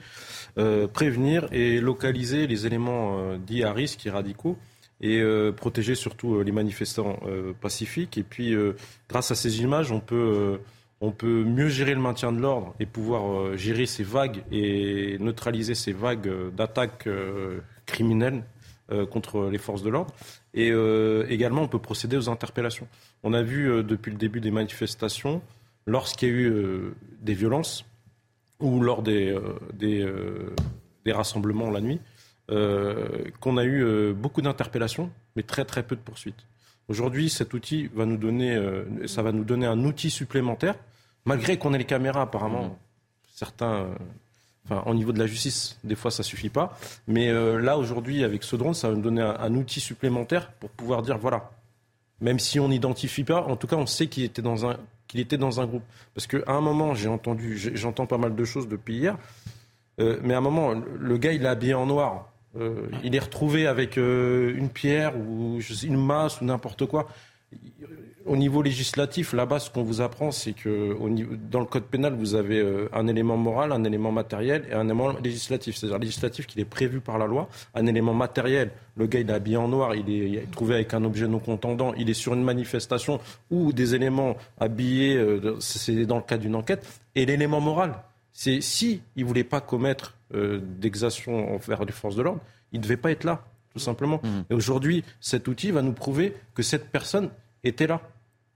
euh, 0.59 0.89
prévenir 0.89 1.49
et 1.53 1.81
localiser 1.81 2.47
les 2.47 2.67
éléments 2.67 3.37
dits 3.37 3.63
à 3.63 3.73
risque 3.73 4.07
et 4.07 4.11
radicaux 4.11 4.57
et 5.03 5.23
protéger 5.57 5.95
surtout 5.95 6.43
les 6.43 6.53
manifestants 6.53 7.21
pacifiques. 7.63 8.19
Et 8.19 8.23
puis, 8.23 8.55
grâce 9.09 9.31
à 9.31 9.35
ces 9.35 9.63
images, 9.63 9.91
on 9.93 10.01
peut, 10.01 10.61
on 11.01 11.11
peut 11.11 11.43
mieux 11.43 11.69
gérer 11.69 11.95
le 11.95 12.03
maintien 12.03 12.33
de 12.33 12.39
l'ordre 12.39 12.75
et 12.81 12.85
pouvoir 12.85 13.57
gérer 13.57 13.87
ces 13.87 14.03
vagues 14.03 14.43
et 14.53 15.17
neutraliser 15.19 15.75
ces 15.75 15.95
vagues 15.95 16.31
d'attaques 16.55 17.09
criminelles 17.87 18.45
contre 19.11 19.49
les 19.49 19.57
forces 19.57 19.83
de 19.83 19.89
l'ordre. 19.89 20.13
Et 20.53 20.73
également, 21.29 21.63
on 21.63 21.69
peut 21.69 21.79
procéder 21.79 22.17
aux 22.17 22.29
interpellations. 22.29 22.89
On 23.23 23.33
a 23.35 23.43
vu 23.43 23.71
euh, 23.71 23.83
depuis 23.83 24.11
le 24.11 24.17
début 24.17 24.41
des 24.41 24.51
manifestations 24.51 25.43
lorsqu'il 25.87 26.29
y 26.29 26.33
a 26.33 26.35
eu 26.35 26.93
des 27.21 27.35
violences 27.35 27.85
ou 28.59 28.81
lors 28.81 29.03
des, 29.03 29.37
des, 29.73 30.07
des 31.05 31.13
rassemblements 31.13 31.71
la 31.71 31.81
nuit, 31.81 32.01
qu'on 32.49 33.57
a 33.57 33.65
eu 33.65 34.13
beaucoup 34.13 34.43
d'interpellations, 34.43 35.11
mais 35.35 35.43
très 35.43 35.65
très 35.65 35.83
peu 35.83 35.97
de 35.97 36.01
poursuites. 36.03 36.47
Aujourd'hui, 36.89 37.31
cet 37.31 37.55
outil 37.55 37.89
va 37.95 38.05
nous 38.05 38.19
donner, 38.19 38.61
ça 39.07 39.23
va 39.23 39.33
nous 39.33 39.45
donner 39.45 39.67
un 39.67 39.83
outil 39.85 40.11
supplémentaire, 40.11 40.75
malgré 41.25 41.57
qu'on 41.59 41.73
ait 41.73 41.79
les 41.79 41.85
caméras 41.85 42.23
apparemment. 42.23 42.67
Mmh. 42.67 42.77
Certains 43.35 43.89
Enfin, 44.71 44.89
au 44.89 44.95
niveau 44.95 45.13
de 45.13 45.19
la 45.19 45.27
justice, 45.27 45.79
des 45.83 45.97
fois, 45.97 46.11
ça 46.13 46.23
suffit 46.23 46.49
pas. 46.49 46.79
Mais 47.09 47.29
euh, 47.29 47.61
là, 47.61 47.77
aujourd'hui, 47.77 48.23
avec 48.23 48.45
ce 48.45 48.55
drone, 48.55 48.75
ça 48.75 48.89
va 48.89 48.95
nous 48.95 49.03
donner 49.03 49.21
un, 49.21 49.55
outil 49.55 49.81
supplémentaire 49.81 50.53
pour 50.53 50.71
pouvoir 50.71 51.03
dire 51.03 51.19
voilà, 51.19 51.51
même 52.21 52.39
si 52.39 52.61
on 52.61 52.69
n'identifie 52.69 53.25
pas, 53.25 53.43
en 53.43 53.57
tout 53.57 53.67
cas, 53.67 53.77
on 53.77 53.87
sait 53.87 54.07
qu'il 54.07 54.23
était 54.23 54.43
dans 54.43 54.67
un 54.67 54.77
qu'il 55.09 55.19
était 55.19 55.39
dans 55.39 55.61
un 55.61 55.67
groupe. 55.67 55.83
Parce 56.15 56.29
qu'à 56.29 56.39
un 56.47 56.61
moment, 56.61 56.95
j'ai 56.95 57.09
entendu, 57.09 57.59
j'entends 57.75 58.07
pas 58.07 58.19
mal 58.19 58.37
de 58.37 58.45
choses 58.45 58.69
depuis 58.69 58.95
hier, 58.95 59.19
euh, 59.99 60.21
mais 60.23 60.35
à 60.35 60.39
un 60.39 60.43
moment, 60.43 60.73
le 60.73 61.19
gars, 61.19 61.33
il 61.33 61.43
est 61.43 61.49
habillé 61.49 61.75
en 61.75 61.87
noir. 61.87 62.31
Euh, 62.57 62.89
il 63.03 63.17
est 63.17 63.21
retrouvé 63.21 63.67
avec 63.67 63.97
une 63.97 64.69
pierre 64.69 65.17
ou 65.17 65.59
une 65.83 65.97
masse 65.97 66.41
ou 66.41 66.45
n'importe 66.45 66.87
quoi 66.87 67.09
au 68.27 68.37
niveau 68.37 68.63
législatif, 68.63 69.33
là-bas, 69.33 69.59
ce 69.61 69.71
qu'on 69.71 69.83
vous 69.83 70.01
apprend, 70.01 70.31
c'est 70.31 70.53
que 70.53 70.97
dans 71.51 71.61
le 71.61 71.67
code 71.67 71.85
pénal, 71.85 72.15
vous 72.15 72.35
avez 72.35 72.59
euh, 72.59 72.89
un 72.93 73.07
élément 73.07 73.37
moral, 73.37 73.73
un 73.73 73.85
élément 73.85 74.13
matériel 74.13 74.67
et 74.71 74.75
un 74.75 74.85
élément 74.85 75.13
législatif. 75.23 75.77
C'est-à-dire 75.77 75.99
législatif 75.99 76.47
qui 76.47 76.61
est 76.61 76.65
prévu 76.65 77.01
par 77.01 77.19
la 77.19 77.27
loi. 77.27 77.49
Un 77.75 77.87
élément 77.87 78.13
matériel, 78.13 78.73
le 78.97 79.07
gars, 79.07 79.21
il 79.21 79.31
est 79.31 79.33
habillé 79.33 79.57
en 79.57 79.69
noir, 79.69 79.95
il 79.95 80.11
est, 80.11 80.51
trouvé 80.51 80.75
avec 80.75 80.93
un 80.93 81.05
objet 81.05 81.29
non 81.29 81.39
contendant, 81.39 81.95
il 81.95 82.11
est 82.11 82.15
sur 82.15 82.35
une 82.35 82.45
manifestation 82.45 83.21
ou 83.51 83.73
des 83.73 83.95
éléments 83.95 84.37
habillés, 84.59 85.17
euh, 85.17 85.57
c'est 85.61 86.05
dans 86.05 86.17
le 86.17 86.23
cadre 86.23 86.43
d'une 86.43 86.57
enquête. 86.57 86.87
Et 87.15 87.25
l'élément 87.25 87.61
moral, 87.61 88.03
c'est 88.33 88.61
si 88.61 89.01
il 89.17 89.25
voulait 89.25 89.45
pas 89.45 89.61
commettre 89.61 90.15
euh, 90.35 90.61
d'exaction 90.63 91.55
envers 91.55 91.85
les 91.85 91.93
forces 91.93 92.17
de 92.17 92.23
l'ordre, 92.23 92.41
il 92.73 92.81
ne 92.81 92.83
devait 92.83 92.97
pas 92.97 93.11
être 93.11 93.25
là 93.25 93.45
tout 93.73 93.79
simplement. 93.79 94.21
Mmh. 94.23 94.29
Et 94.51 94.55
aujourd'hui, 94.55 95.05
cet 95.21 95.47
outil 95.47 95.71
va 95.71 95.81
nous 95.81 95.93
prouver 95.93 96.35
que 96.55 96.63
cette 96.63 96.91
personne 96.91 97.31
était 97.65 97.87
là. 97.87 98.01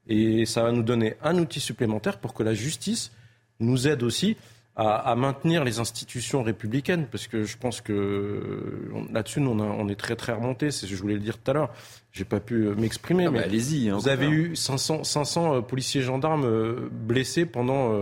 Et 0.07 0.45
ça 0.47 0.63
va 0.63 0.73
nous 0.73 0.83
donner 0.83 1.15
un 1.23 1.39
outil 1.39 1.61
supplémentaire 1.61 2.19
pour 2.19 2.35
que 2.35 2.43
la 2.43 2.55
justice 2.55 3.13
nous 3.61 3.89
aide 3.89 4.03
aussi 4.03 4.37
à, 4.77 5.15
maintenir 5.15 5.63
les 5.63 5.79
institutions 5.79 6.43
républicaines, 6.43 7.07
parce 7.07 7.29
que 7.29 7.45
je 7.45 7.57
pense 7.57 7.81
que 7.81 8.91
là-dessus, 9.13 9.39
on, 9.39 9.61
on, 9.61 9.89
est 9.89 9.95
très 9.95 10.17
très 10.17 10.33
remonté. 10.33 10.73
C'est 10.73 10.89
je 10.89 10.97
voulais 10.97 11.15
le 11.15 11.21
dire 11.21 11.39
tout 11.39 11.49
à 11.51 11.55
l'heure. 11.55 11.71
J'ai 12.11 12.25
pas 12.25 12.41
pu 12.41 12.67
euh, 12.67 12.75
m'exprimer, 12.75 13.29
mais 13.29 13.41
allez-y. 13.41 13.89
Hein, 13.89 13.97
vous 13.97 14.09
avez 14.09 14.29
eu 14.29 14.57
500, 14.57 15.05
500 15.05 15.55
euh, 15.55 15.61
policiers 15.61 16.03
gendarmes 16.03 16.45
euh, 16.45 16.89
blessés 16.91 17.47
pendant 17.47 17.93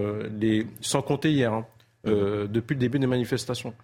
les, 0.40 0.66
sans 0.80 1.02
compter 1.02 1.30
hier, 1.30 1.52
hein, 1.52 1.66
mmh. 2.04 2.46
depuis 2.46 2.74
le 2.74 2.80
début 2.80 2.98
des 2.98 3.06
manifestations. 3.06 3.74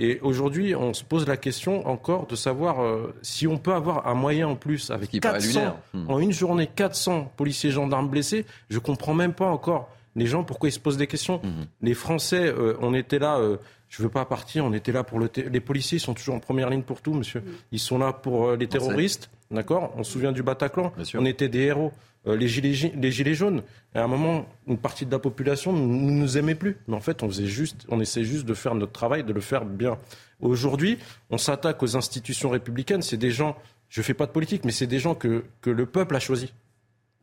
Et 0.00 0.20
aujourd'hui, 0.22 0.76
on 0.76 0.94
se 0.94 1.02
pose 1.02 1.26
la 1.26 1.36
question 1.36 1.86
encore 1.88 2.28
de 2.28 2.36
savoir 2.36 2.80
euh, 2.80 3.12
si 3.20 3.48
on 3.48 3.58
peut 3.58 3.74
avoir 3.74 4.06
un 4.06 4.14
moyen 4.14 4.46
en 4.46 4.54
plus 4.54 4.92
avec 4.92 5.10
400, 5.20 5.76
hmm. 5.92 6.08
en 6.08 6.20
une 6.20 6.30
journée 6.30 6.68
400 6.72 7.32
policiers 7.36 7.72
gendarmes 7.72 8.08
blessés. 8.08 8.46
Je 8.70 8.78
comprends 8.78 9.12
même 9.12 9.32
pas 9.32 9.46
encore 9.46 9.90
les 10.14 10.26
gens 10.26 10.44
pourquoi 10.44 10.68
ils 10.68 10.72
se 10.72 10.78
posent 10.78 10.96
des 10.96 11.08
questions. 11.08 11.40
Hmm. 11.42 11.64
Les 11.82 11.94
Français, 11.94 12.46
euh, 12.46 12.76
on 12.80 12.94
était 12.94 13.18
là. 13.18 13.38
Euh, 13.38 13.56
je 13.88 14.00
veux 14.00 14.08
pas 14.08 14.24
partir. 14.24 14.64
On 14.64 14.72
était 14.72 14.92
là 14.92 15.02
pour 15.02 15.18
le. 15.18 15.28
Les 15.50 15.60
policiers 15.60 15.98
sont 15.98 16.14
toujours 16.14 16.36
en 16.36 16.40
première 16.40 16.70
ligne 16.70 16.82
pour 16.82 17.02
tout, 17.02 17.12
monsieur. 17.12 17.40
Hmm. 17.40 17.54
Ils 17.72 17.80
sont 17.80 17.98
là 17.98 18.12
pour 18.12 18.52
les 18.52 18.68
terroristes, 18.68 19.30
d'accord? 19.50 19.92
On 19.96 20.04
se 20.04 20.12
souvient 20.12 20.30
du 20.30 20.44
Bataclan. 20.44 20.92
On 21.14 21.24
était 21.24 21.48
des 21.48 21.62
héros. 21.62 21.92
Euh, 22.28 22.36
les, 22.36 22.48
gilets, 22.48 22.92
les 22.94 23.10
gilets 23.10 23.34
jaunes. 23.34 23.62
à 23.94 24.02
un 24.02 24.06
moment, 24.06 24.46
une 24.66 24.78
partie 24.78 25.06
de 25.06 25.10
la 25.10 25.18
population 25.18 25.72
ne 25.72 25.78
nous, 25.78 26.38
aimait 26.38 26.54
plus. 26.54 26.76
Mais 26.86 26.94
en 26.94 27.00
fait, 27.00 27.22
on, 27.22 27.28
faisait 27.28 27.46
juste, 27.46 27.86
on 27.88 28.00
essaie 28.00 28.24
juste 28.24 28.44
de 28.44 28.54
faire 28.54 28.74
notre 28.74 28.92
travail, 28.92 29.24
de 29.24 29.32
le 29.32 29.40
faire 29.40 29.64
bien. 29.64 29.98
Aujourd'hui, 30.40 30.98
on 31.30 31.38
s'attaque 31.38 31.82
aux 31.82 31.96
institutions 31.96 32.50
républicaines. 32.50 33.02
C'est 33.02 33.16
des 33.16 33.30
gens, 33.30 33.56
je 33.88 34.00
ne 34.00 34.04
fais 34.04 34.14
pas 34.14 34.26
de 34.26 34.32
politique, 34.32 34.64
mais 34.64 34.72
c'est 34.72 34.86
des 34.86 34.98
gens 34.98 35.14
que, 35.14 35.44
que 35.60 35.70
le 35.70 35.86
peuple 35.86 36.14
a 36.16 36.20
choisi. 36.20 36.52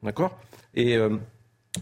D'accord? 0.04 0.38
Et 0.74 0.98
euh, 0.98 1.18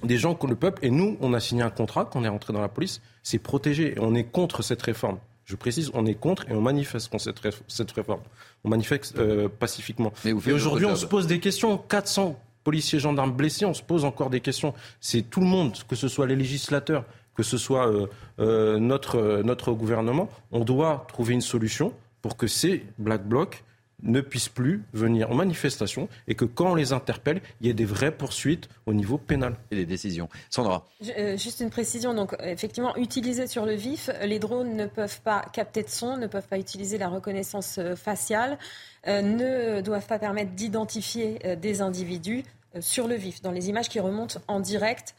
des 0.04 0.18
gens 0.18 0.36
que 0.36 0.48
le 0.48 0.56
peuple, 0.56 0.86
et 0.86 0.90
nous, 0.90 1.18
on 1.22 1.34
a 1.34 1.40
signé 1.40 1.64
un 1.64 1.70
contrat 1.70 2.06
quand 2.06 2.20
on 2.20 2.24
est 2.24 2.30
rentré 2.30 2.54
dans 2.54 2.62
la 2.62 2.70
police, 2.70 3.02
c'est 3.24 3.40
protéger. 3.40 3.94
Et 3.94 4.00
on 4.00 4.14
est 4.16 4.26
contre 4.26 4.62
cette 4.62 4.82
réforme. 4.82 5.18
Je 5.46 5.56
précise, 5.56 5.92
on 5.94 6.06
est 6.06 6.14
contre 6.14 6.50
et 6.50 6.54
on 6.54 6.62
manifeste 6.62 7.10
contre 7.10 7.24
cette, 7.24 7.92
réforme. 7.92 8.22
On 8.64 8.70
manifeste 8.70 9.18
euh, 9.18 9.50
pacifiquement. 9.50 10.14
Mais 10.24 10.32
et 10.32 10.54
aujourd'hui, 10.54 10.86
on 10.86 10.96
se 10.96 11.06
pose 11.06 11.28
des 11.28 11.40
questions. 11.40 11.78
400 11.78 12.40
policiers, 12.64 13.00
gendarmes 13.00 13.34
blessés, 13.34 13.66
on 13.66 13.74
se 13.74 13.84
pose 13.84 14.06
encore 14.06 14.30
des 14.30 14.40
questions. 14.40 14.74
C'est 15.00 15.30
tout 15.30 15.42
le 15.42 15.48
monde, 15.48 15.74
que 15.88 15.96
ce 15.96 16.08
soit 16.08 16.28
les 16.28 16.36
législateurs, 16.36 17.06
que 17.36 17.44
ce 17.44 17.58
soit 17.58 17.88
euh, 17.88 18.08
euh, 18.40 18.80
notre, 18.80 19.18
euh, 19.18 19.44
notre 19.44 19.74
gouvernement, 19.74 20.30
on 20.52 20.64
doit 20.64 21.06
trouver 21.08 21.34
une 21.34 21.42
solution 21.42 21.94
pour 22.22 22.38
que 22.38 22.48
ces 22.48 22.86
Black 23.00 23.28
Blocs 23.28 23.64
ne 24.04 24.22
puissent 24.22 24.50
plus 24.50 24.84
venir 24.94 25.32
en 25.32 25.36
manifestation 25.36 26.08
et 26.28 26.36
que 26.36 26.46
quand 26.46 26.72
on 26.72 26.76
les 26.76 26.94
interpelle, 26.94 27.42
il 27.62 27.68
y 27.68 27.70
ait 27.70 27.74
des 27.74 27.86
vraies 27.86 28.12
poursuites 28.12 28.70
au 28.86 28.94
niveau 28.94 29.18
pénal. 29.18 29.56
Et 29.72 29.76
des 29.76 29.86
décisions. 29.86 30.30
Sandra. 30.50 30.88
juste 31.36 31.62
une 31.62 31.70
précision. 31.70 32.14
Donc, 32.14 32.36
effectivement, 32.40 32.96
utilisés 32.98 33.48
sur 33.48 33.66
le 33.66 33.74
vif, 33.74 34.10
les 34.24 34.40
drones 34.40 34.76
ne 34.76 34.86
peuvent 34.86 35.22
pas 35.22 35.44
capter 35.54 35.84
de 35.84 35.90
son, 35.90 36.18
ne 36.18 36.28
peuvent 36.28 36.48
pas 36.48 36.60
utiliser 36.60 36.98
la 36.98 37.08
reconnaissance 37.08 37.80
faciale. 37.96 38.58
Euh, 39.08 39.22
ne 39.22 39.82
doivent 39.82 40.08
pas 40.08 40.18
permettre 40.18 40.52
d'identifier 40.52 41.40
euh, 41.44 41.56
des 41.58 41.82
individus 41.82 42.44
euh, 42.76 42.80
sur 42.80 43.10
le 43.10 43.16
vif, 43.16 43.42
dans 43.42 43.52
les 43.52 43.68
images 43.68 43.90
qui 43.90 44.00
remontent 44.00 44.40
en 44.48 44.62
direct 44.62 45.14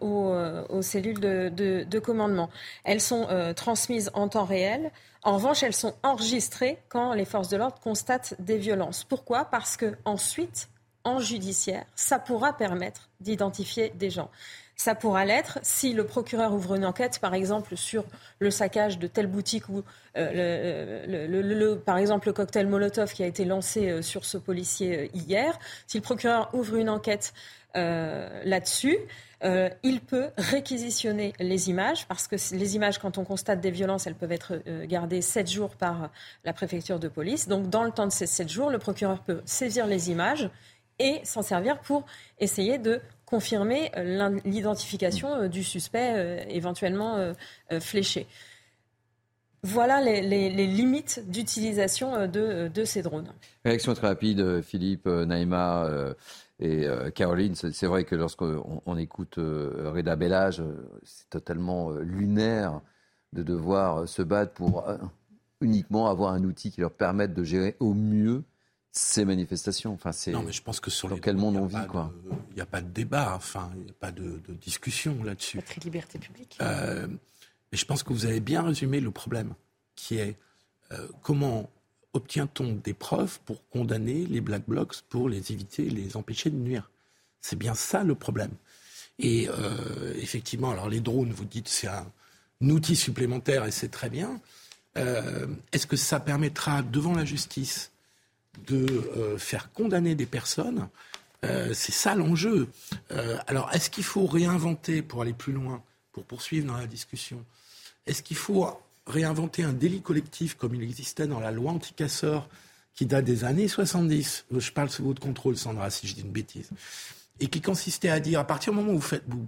aux, 0.00 0.82
cellules 0.82 1.20
de, 1.20 1.98
commandement. 1.98 2.50
Elles 2.84 3.00
sont 3.00 3.28
transmises 3.54 4.10
en 4.14 4.28
temps 4.28 4.44
réel. 4.44 4.90
En 5.22 5.34
revanche, 5.34 5.62
elles 5.62 5.74
sont 5.74 5.94
enregistrées 6.02 6.78
quand 6.88 7.12
les 7.12 7.24
forces 7.24 7.48
de 7.48 7.56
l'ordre 7.56 7.80
constatent 7.80 8.34
des 8.38 8.58
violences. 8.58 9.04
Pourquoi? 9.04 9.44
Parce 9.46 9.76
que 9.76 9.96
ensuite, 10.04 10.68
en 11.04 11.18
judiciaire, 11.18 11.84
ça 11.94 12.18
pourra 12.18 12.52
permettre 12.52 13.08
d'identifier 13.20 13.90
des 13.90 14.10
gens. 14.10 14.30
Ça 14.76 14.94
pourra 14.94 15.24
l'être 15.24 15.58
si 15.62 15.94
le 15.94 16.04
procureur 16.04 16.52
ouvre 16.52 16.74
une 16.74 16.84
enquête, 16.84 17.18
par 17.18 17.32
exemple, 17.32 17.78
sur 17.78 18.04
le 18.40 18.50
saccage 18.50 18.98
de 18.98 19.06
telle 19.06 19.26
boutique 19.26 19.70
ou, 19.70 19.82
euh, 20.18 21.06
le, 21.08 21.74
par 21.76 21.96
exemple, 21.96 22.28
le 22.28 22.34
cocktail 22.34 22.66
Molotov 22.66 23.14
qui 23.14 23.22
a 23.22 23.26
été 23.26 23.46
lancé 23.46 23.88
euh, 23.88 24.02
sur 24.02 24.26
ce 24.26 24.36
policier 24.36 24.98
euh, 24.98 25.08
hier. 25.14 25.58
Si 25.86 25.96
le 25.96 26.02
procureur 26.02 26.50
ouvre 26.52 26.76
une 26.76 26.90
enquête 26.90 27.32
là-dessus, 27.74 28.96
il 29.42 30.00
peut 30.00 30.30
réquisitionner 30.38 31.34
les 31.38 31.68
images, 31.68 32.08
parce 32.08 32.26
que 32.26 32.36
les 32.54 32.74
images, 32.74 32.96
quand 32.96 33.18
on 33.18 33.24
constate 33.24 33.60
des 33.60 33.70
violences, 33.70 34.06
elles 34.06 34.14
peuvent 34.14 34.32
être 34.32 34.62
gardées 34.86 35.20
sept 35.20 35.50
jours 35.50 35.76
par 35.76 36.08
la 36.44 36.54
préfecture 36.54 36.98
de 36.98 37.08
police. 37.08 37.48
Donc, 37.48 37.68
dans 37.68 37.84
le 37.84 37.90
temps 37.90 38.06
de 38.06 38.12
ces 38.12 38.24
sept 38.24 38.48
jours, 38.48 38.70
le 38.70 38.78
procureur 38.78 39.22
peut 39.22 39.42
saisir 39.44 39.86
les 39.86 40.10
images 40.10 40.48
et 40.98 41.20
s'en 41.22 41.42
servir 41.42 41.78
pour 41.80 42.06
essayer 42.38 42.78
de 42.78 43.02
confirmer 43.26 43.90
euh, 43.96 44.38
l'identification 44.44 45.34
euh, 45.34 45.48
du 45.48 45.62
suspect 45.62 46.14
euh, 46.14 46.44
éventuellement 46.48 47.32
fléché. 47.80 48.26
Voilà 49.62 50.00
les, 50.00 50.48
limites 50.48 51.28
d'utilisation 51.28 52.28
de, 52.28 52.84
ces 52.84 53.02
drones. 53.02 53.32
Réaction 53.64 53.94
très 53.94 54.06
rapide, 54.06 54.62
Philippe, 54.62 55.06
Naïma 55.06 55.90
et 56.60 56.86
Caroline. 57.14 57.56
C'est 57.56 57.86
vrai 57.86 58.04
que 58.04 58.14
lorsqu'on 58.14 58.82
on 58.86 58.96
écoute 58.96 59.36
Reda 59.38 60.14
Bellage, 60.14 60.62
c'est 61.02 61.28
totalement 61.30 61.90
lunaire 61.90 62.80
de 63.32 63.42
devoir 63.42 64.06
se 64.08 64.22
battre 64.22 64.52
pour 64.52 64.84
uniquement 65.60 66.08
avoir 66.08 66.32
un 66.32 66.44
outil 66.44 66.70
qui 66.70 66.80
leur 66.80 66.92
permette 66.92 67.34
de 67.34 67.42
gérer 67.42 67.74
au 67.80 67.92
mieux 67.92 68.44
ces 68.96 69.26
manifestations. 69.26 69.92
Enfin, 69.92 70.10
c'est 70.10 70.30
non, 70.30 70.42
mais 70.42 70.52
je 70.52 70.62
pense 70.62 70.80
que 70.80 70.90
sur 70.90 71.08
dans 71.08 71.18
quel 71.18 71.36
monde 71.36 71.56
on 71.56 71.66
vit, 71.66 71.86
quoi. 71.86 72.12
Il 72.50 72.54
n'y 72.54 72.62
a 72.62 72.66
pas 72.66 72.80
de 72.80 72.88
débat, 72.88 73.34
enfin, 73.36 73.70
il 73.76 73.82
n'y 73.82 73.90
a 73.90 73.94
pas 73.94 74.10
de, 74.10 74.40
discussion 74.60 75.22
là-dessus. 75.22 75.60
Très 75.62 75.80
liberté 75.82 76.18
publique. 76.18 76.56
Euh, 76.62 77.06
mais 77.06 77.78
je 77.78 77.84
pense 77.84 78.02
que 78.02 78.14
vous 78.14 78.24
avez 78.24 78.40
bien 78.40 78.62
résumé 78.62 79.00
le 79.00 79.10
problème, 79.10 79.52
qui 79.96 80.16
est 80.16 80.36
euh, 80.92 81.08
comment 81.22 81.68
obtient-on 82.14 82.72
des 82.72 82.94
preuves 82.94 83.38
pour 83.44 83.68
condamner 83.68 84.24
les 84.24 84.40
black 84.40 84.62
blocs, 84.66 85.02
pour 85.10 85.28
les 85.28 85.52
éviter, 85.52 85.90
les 85.90 86.16
empêcher 86.16 86.48
de 86.48 86.56
nuire? 86.56 86.90
C'est 87.42 87.58
bien 87.58 87.74
ça 87.74 88.02
le 88.02 88.14
problème. 88.14 88.52
Et 89.18 89.46
euh, 89.50 90.14
effectivement, 90.16 90.70
alors 90.70 90.88
les 90.88 91.00
drones, 91.00 91.32
vous 91.32 91.44
dites, 91.44 91.68
c'est 91.68 91.88
un 91.88 92.06
outil 92.62 92.96
supplémentaire 92.96 93.66
et 93.66 93.70
c'est 93.70 93.90
très 93.90 94.08
bien. 94.08 94.40
Est-ce 95.72 95.86
que 95.86 95.96
ça 95.96 96.20
permettra 96.20 96.80
devant 96.80 97.12
la 97.12 97.26
justice 97.26 97.90
de 98.66 98.86
euh, 99.16 99.38
faire 99.38 99.72
condamner 99.72 100.14
des 100.14 100.26
personnes. 100.26 100.88
Euh, 101.44 101.72
c'est 101.74 101.92
ça 101.92 102.14
l'enjeu. 102.14 102.68
Euh, 103.12 103.36
alors, 103.46 103.70
est-ce 103.72 103.90
qu'il 103.90 104.04
faut 104.04 104.26
réinventer, 104.26 105.02
pour 105.02 105.22
aller 105.22 105.32
plus 105.32 105.52
loin, 105.52 105.82
pour 106.12 106.24
poursuivre 106.24 106.66
dans 106.66 106.76
la 106.76 106.86
discussion, 106.86 107.44
est-ce 108.06 108.22
qu'il 108.22 108.36
faut 108.36 108.68
réinventer 109.06 109.62
un 109.62 109.72
délit 109.72 110.00
collectif 110.00 110.56
comme 110.56 110.74
il 110.74 110.82
existait 110.82 111.26
dans 111.26 111.40
la 111.40 111.50
loi 111.50 111.72
anti-casseurs 111.72 112.48
qui 112.94 113.06
date 113.06 113.24
des 113.24 113.44
années 113.44 113.68
70 113.68 114.46
Je 114.50 114.72
parle 114.72 114.90
sous 114.90 115.04
votre 115.04 115.20
contrôle, 115.20 115.56
Sandra, 115.56 115.90
si 115.90 116.06
je 116.06 116.14
dis 116.14 116.22
une 116.22 116.30
bêtise. 116.30 116.70
Et 117.40 117.48
qui 117.48 117.60
consistait 117.60 118.08
à 118.08 118.20
dire, 118.20 118.40
à 118.40 118.46
partir 118.46 118.72
du 118.72 118.78
moment 118.78 118.92
où 118.92 118.96
vous, 118.96 119.00
faites, 119.00 119.24
vous, 119.28 119.46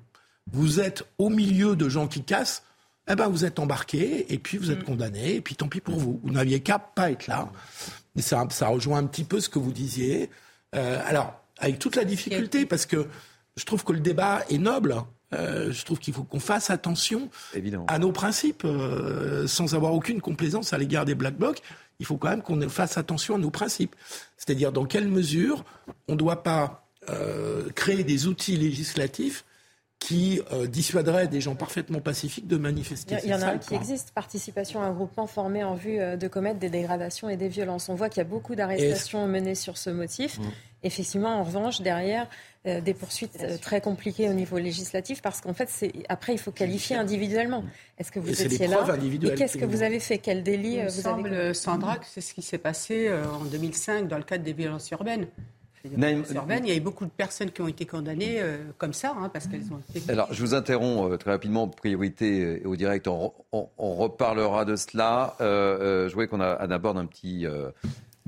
vous 0.52 0.80
êtes 0.80 1.04
au 1.16 1.30
milieu 1.30 1.74
de 1.74 1.88
gens 1.88 2.06
qui 2.06 2.22
cassent, 2.22 2.62
eh 3.08 3.14
ben 3.14 3.28
vous 3.28 3.44
êtes 3.44 3.58
embarqué 3.58 4.32
et 4.32 4.38
puis 4.38 4.58
vous 4.58 4.70
êtes 4.70 4.80
mm. 4.80 4.84
condamné 4.84 5.34
et 5.36 5.40
puis 5.40 5.54
tant 5.54 5.68
pis 5.68 5.80
pour 5.80 5.96
vous. 5.96 6.20
Vous 6.22 6.30
n'aviez 6.30 6.60
qu'à 6.60 6.78
pas 6.78 7.10
être 7.10 7.26
là. 7.26 7.50
Et 8.16 8.22
ça, 8.22 8.46
ça 8.50 8.68
rejoint 8.68 8.98
un 8.98 9.06
petit 9.06 9.24
peu 9.24 9.40
ce 9.40 9.48
que 9.48 9.58
vous 9.58 9.72
disiez. 9.72 10.30
Euh, 10.74 11.00
alors, 11.06 11.40
avec 11.58 11.78
toute 11.78 11.96
la 11.96 12.04
difficulté, 12.04 12.66
parce 12.66 12.86
que 12.86 13.06
je 13.56 13.64
trouve 13.64 13.84
que 13.84 13.92
le 13.92 14.00
débat 14.00 14.42
est 14.50 14.58
noble. 14.58 14.96
Euh, 15.34 15.72
je 15.72 15.84
trouve 15.84 15.98
qu'il 15.98 16.14
faut 16.14 16.24
qu'on 16.24 16.40
fasse 16.40 16.70
attention 16.70 17.28
à 17.86 17.98
nos 17.98 18.12
principes, 18.12 18.62
euh, 18.64 19.46
sans 19.46 19.74
avoir 19.74 19.92
aucune 19.92 20.20
complaisance 20.20 20.72
à 20.72 20.78
l'égard 20.78 21.04
des 21.04 21.14
Black 21.14 21.36
Blocs. 21.36 21.60
Il 22.00 22.06
faut 22.06 22.16
quand 22.16 22.30
même 22.30 22.42
qu'on 22.42 22.68
fasse 22.68 22.96
attention 22.96 23.34
à 23.34 23.38
nos 23.38 23.50
principes. 23.50 23.94
C'est-à-dire 24.36 24.72
dans 24.72 24.84
quelle 24.84 25.08
mesure 25.08 25.64
on 26.08 26.12
ne 26.12 26.18
doit 26.18 26.42
pas 26.42 26.84
créer 27.74 28.04
des 28.04 28.26
outils 28.26 28.58
législatifs 28.58 29.46
qui 29.98 30.40
euh, 30.52 30.66
dissuaderait 30.66 31.26
des 31.26 31.40
gens 31.40 31.54
parfaitement 31.54 32.00
pacifiques 32.00 32.46
de 32.46 32.56
manifester. 32.56 33.16
Il 33.24 33.30
y, 33.30 33.34
en 33.34 33.42
a 33.42 33.46
un 33.46 33.58
qui 33.58 33.74
existe, 33.74 34.12
participation 34.12 34.80
à 34.80 34.86
un 34.86 34.92
groupement 34.92 35.26
formé 35.26 35.64
en 35.64 35.74
vue 35.74 35.98
euh, 35.98 36.16
de 36.16 36.28
commettre 36.28 36.58
des 36.58 36.70
dégradations 36.70 37.28
et 37.28 37.36
des 37.36 37.48
violences. 37.48 37.88
On 37.88 37.94
voit 37.94 38.08
qu'il 38.08 38.18
y 38.18 38.26
a 38.26 38.28
beaucoup 38.28 38.54
d'arrestations 38.54 39.26
menées 39.26 39.56
sur 39.56 39.76
ce 39.76 39.90
motif. 39.90 40.38
Mmh. 40.38 40.42
Effectivement, 40.84 41.40
en 41.40 41.42
revanche, 41.42 41.80
derrière, 41.80 42.28
euh, 42.66 42.80
des 42.80 42.94
poursuites 42.94 43.60
très 43.60 43.80
compliquées 43.80 44.28
au 44.28 44.32
niveau 44.32 44.58
législatif 44.58 45.20
parce 45.20 45.40
qu'en 45.40 45.52
fait, 45.52 45.68
c'est 45.68 45.92
après, 46.08 46.32
il 46.32 46.38
faut 46.38 46.52
qualifier 46.52 46.94
individuellement. 46.94 47.64
Est-ce 47.98 48.12
que 48.12 48.20
vous 48.20 48.40
étiez 48.40 48.68
là 48.68 48.86
Et 49.24 49.34
qu'est-ce 49.34 49.58
que 49.58 49.64
vous 49.64 49.82
avez 49.82 49.98
fait 49.98 50.18
Quel 50.18 50.44
délit 50.44 50.76
il 50.76 50.84
vous 50.84 51.02
semble, 51.02 51.34
avez 51.34 51.54
Sandra, 51.54 51.96
que 51.96 52.06
c'est 52.06 52.20
ce 52.20 52.34
qui 52.34 52.42
s'est 52.42 52.58
passé 52.58 53.10
en 53.12 53.44
2005 53.44 54.06
dans 54.06 54.18
le 54.18 54.24
cadre 54.24 54.44
des 54.44 54.52
violences 54.52 54.88
urbaines 54.90 55.26
il 55.84 56.66
y 56.66 56.70
a 56.70 56.76
eu 56.76 56.80
beaucoup 56.80 57.04
de 57.04 57.10
personnes 57.10 57.50
qui 57.50 57.62
ont 57.62 57.68
été 57.68 57.86
condamnées 57.86 58.40
euh, 58.40 58.58
comme 58.78 58.92
ça, 58.92 59.14
hein, 59.18 59.28
parce 59.32 59.46
qu'elles 59.46 59.72
ont 59.72 59.80
été... 59.94 60.10
Alors, 60.10 60.32
je 60.32 60.40
vous 60.40 60.54
interromps 60.54 61.12
euh, 61.12 61.16
très 61.16 61.30
rapidement, 61.30 61.68
priorité 61.68 62.60
euh, 62.64 62.68
au 62.68 62.76
direct, 62.76 63.06
on, 63.08 63.32
reparlera 63.78 64.64
de 64.64 64.76
cela. 64.76 65.34
je 65.40 66.12
voulais 66.12 66.28
qu'on 66.28 66.40
aborde 66.40 66.98
un 66.98 67.06
petit 67.06 67.46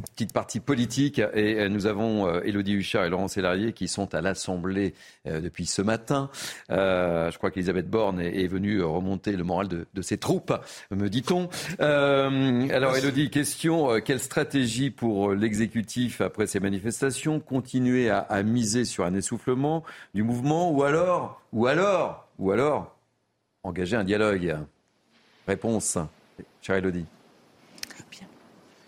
petite 0.01 0.33
partie 0.33 0.61
politique. 0.61 1.19
Et 1.19 1.61
euh, 1.61 1.69
nous 1.69 1.87
avons 1.87 2.41
Elodie 2.43 2.75
euh, 2.75 2.79
Huchard 2.79 3.05
et 3.05 3.11
Laurent 3.11 3.29
Sélarié 3.29 3.73
qui 3.73 3.89
sont 3.89 4.15
à 4.15 4.21
l'Assemblée 4.21 4.95
euh, 5.27 5.41
depuis 5.41 5.67
ce 5.67 5.83
matin. 5.83 6.31
je 6.69 7.37
crois 7.37 7.51
qu'Elisabeth 7.51 7.89
Borne 7.89 8.21
est, 8.21 8.47
venue 8.47 8.83
remonter 8.83 9.33
le 9.33 9.45
moral 9.45 9.69
de, 9.69 10.03
ses 10.03 10.19
troupes, 10.19 10.53
me 10.91 11.09
dit-on. 11.09 11.49
alors 11.79 12.97
Elodie, 12.97 13.31
question, 13.31 14.01
quelle 14.01 14.19
stratégie 14.19 14.91
pour 14.91 15.33
l'exécutif 15.33 16.21
après 16.21 16.47
ces 16.47 16.59
manifestations? 16.59 17.39
Continuer 17.39 18.11
à, 18.11 18.19
à, 18.19 18.43
miser 18.43 18.85
sur 18.85 19.05
un 19.05 19.15
essoufflement 19.15 19.85
du 20.15 20.23
mouvement 20.23 20.71
ou 20.71 20.83
alors, 20.83 21.41
ou 21.53 21.67
alors, 21.67 22.29
ou 22.39 22.51
alors, 22.51 22.97
engager 23.63 23.97
un 23.97 24.05
dialogue? 24.05 24.57
Réponse, 25.47 25.99
chère 26.63 26.77
Elodie. 26.77 27.07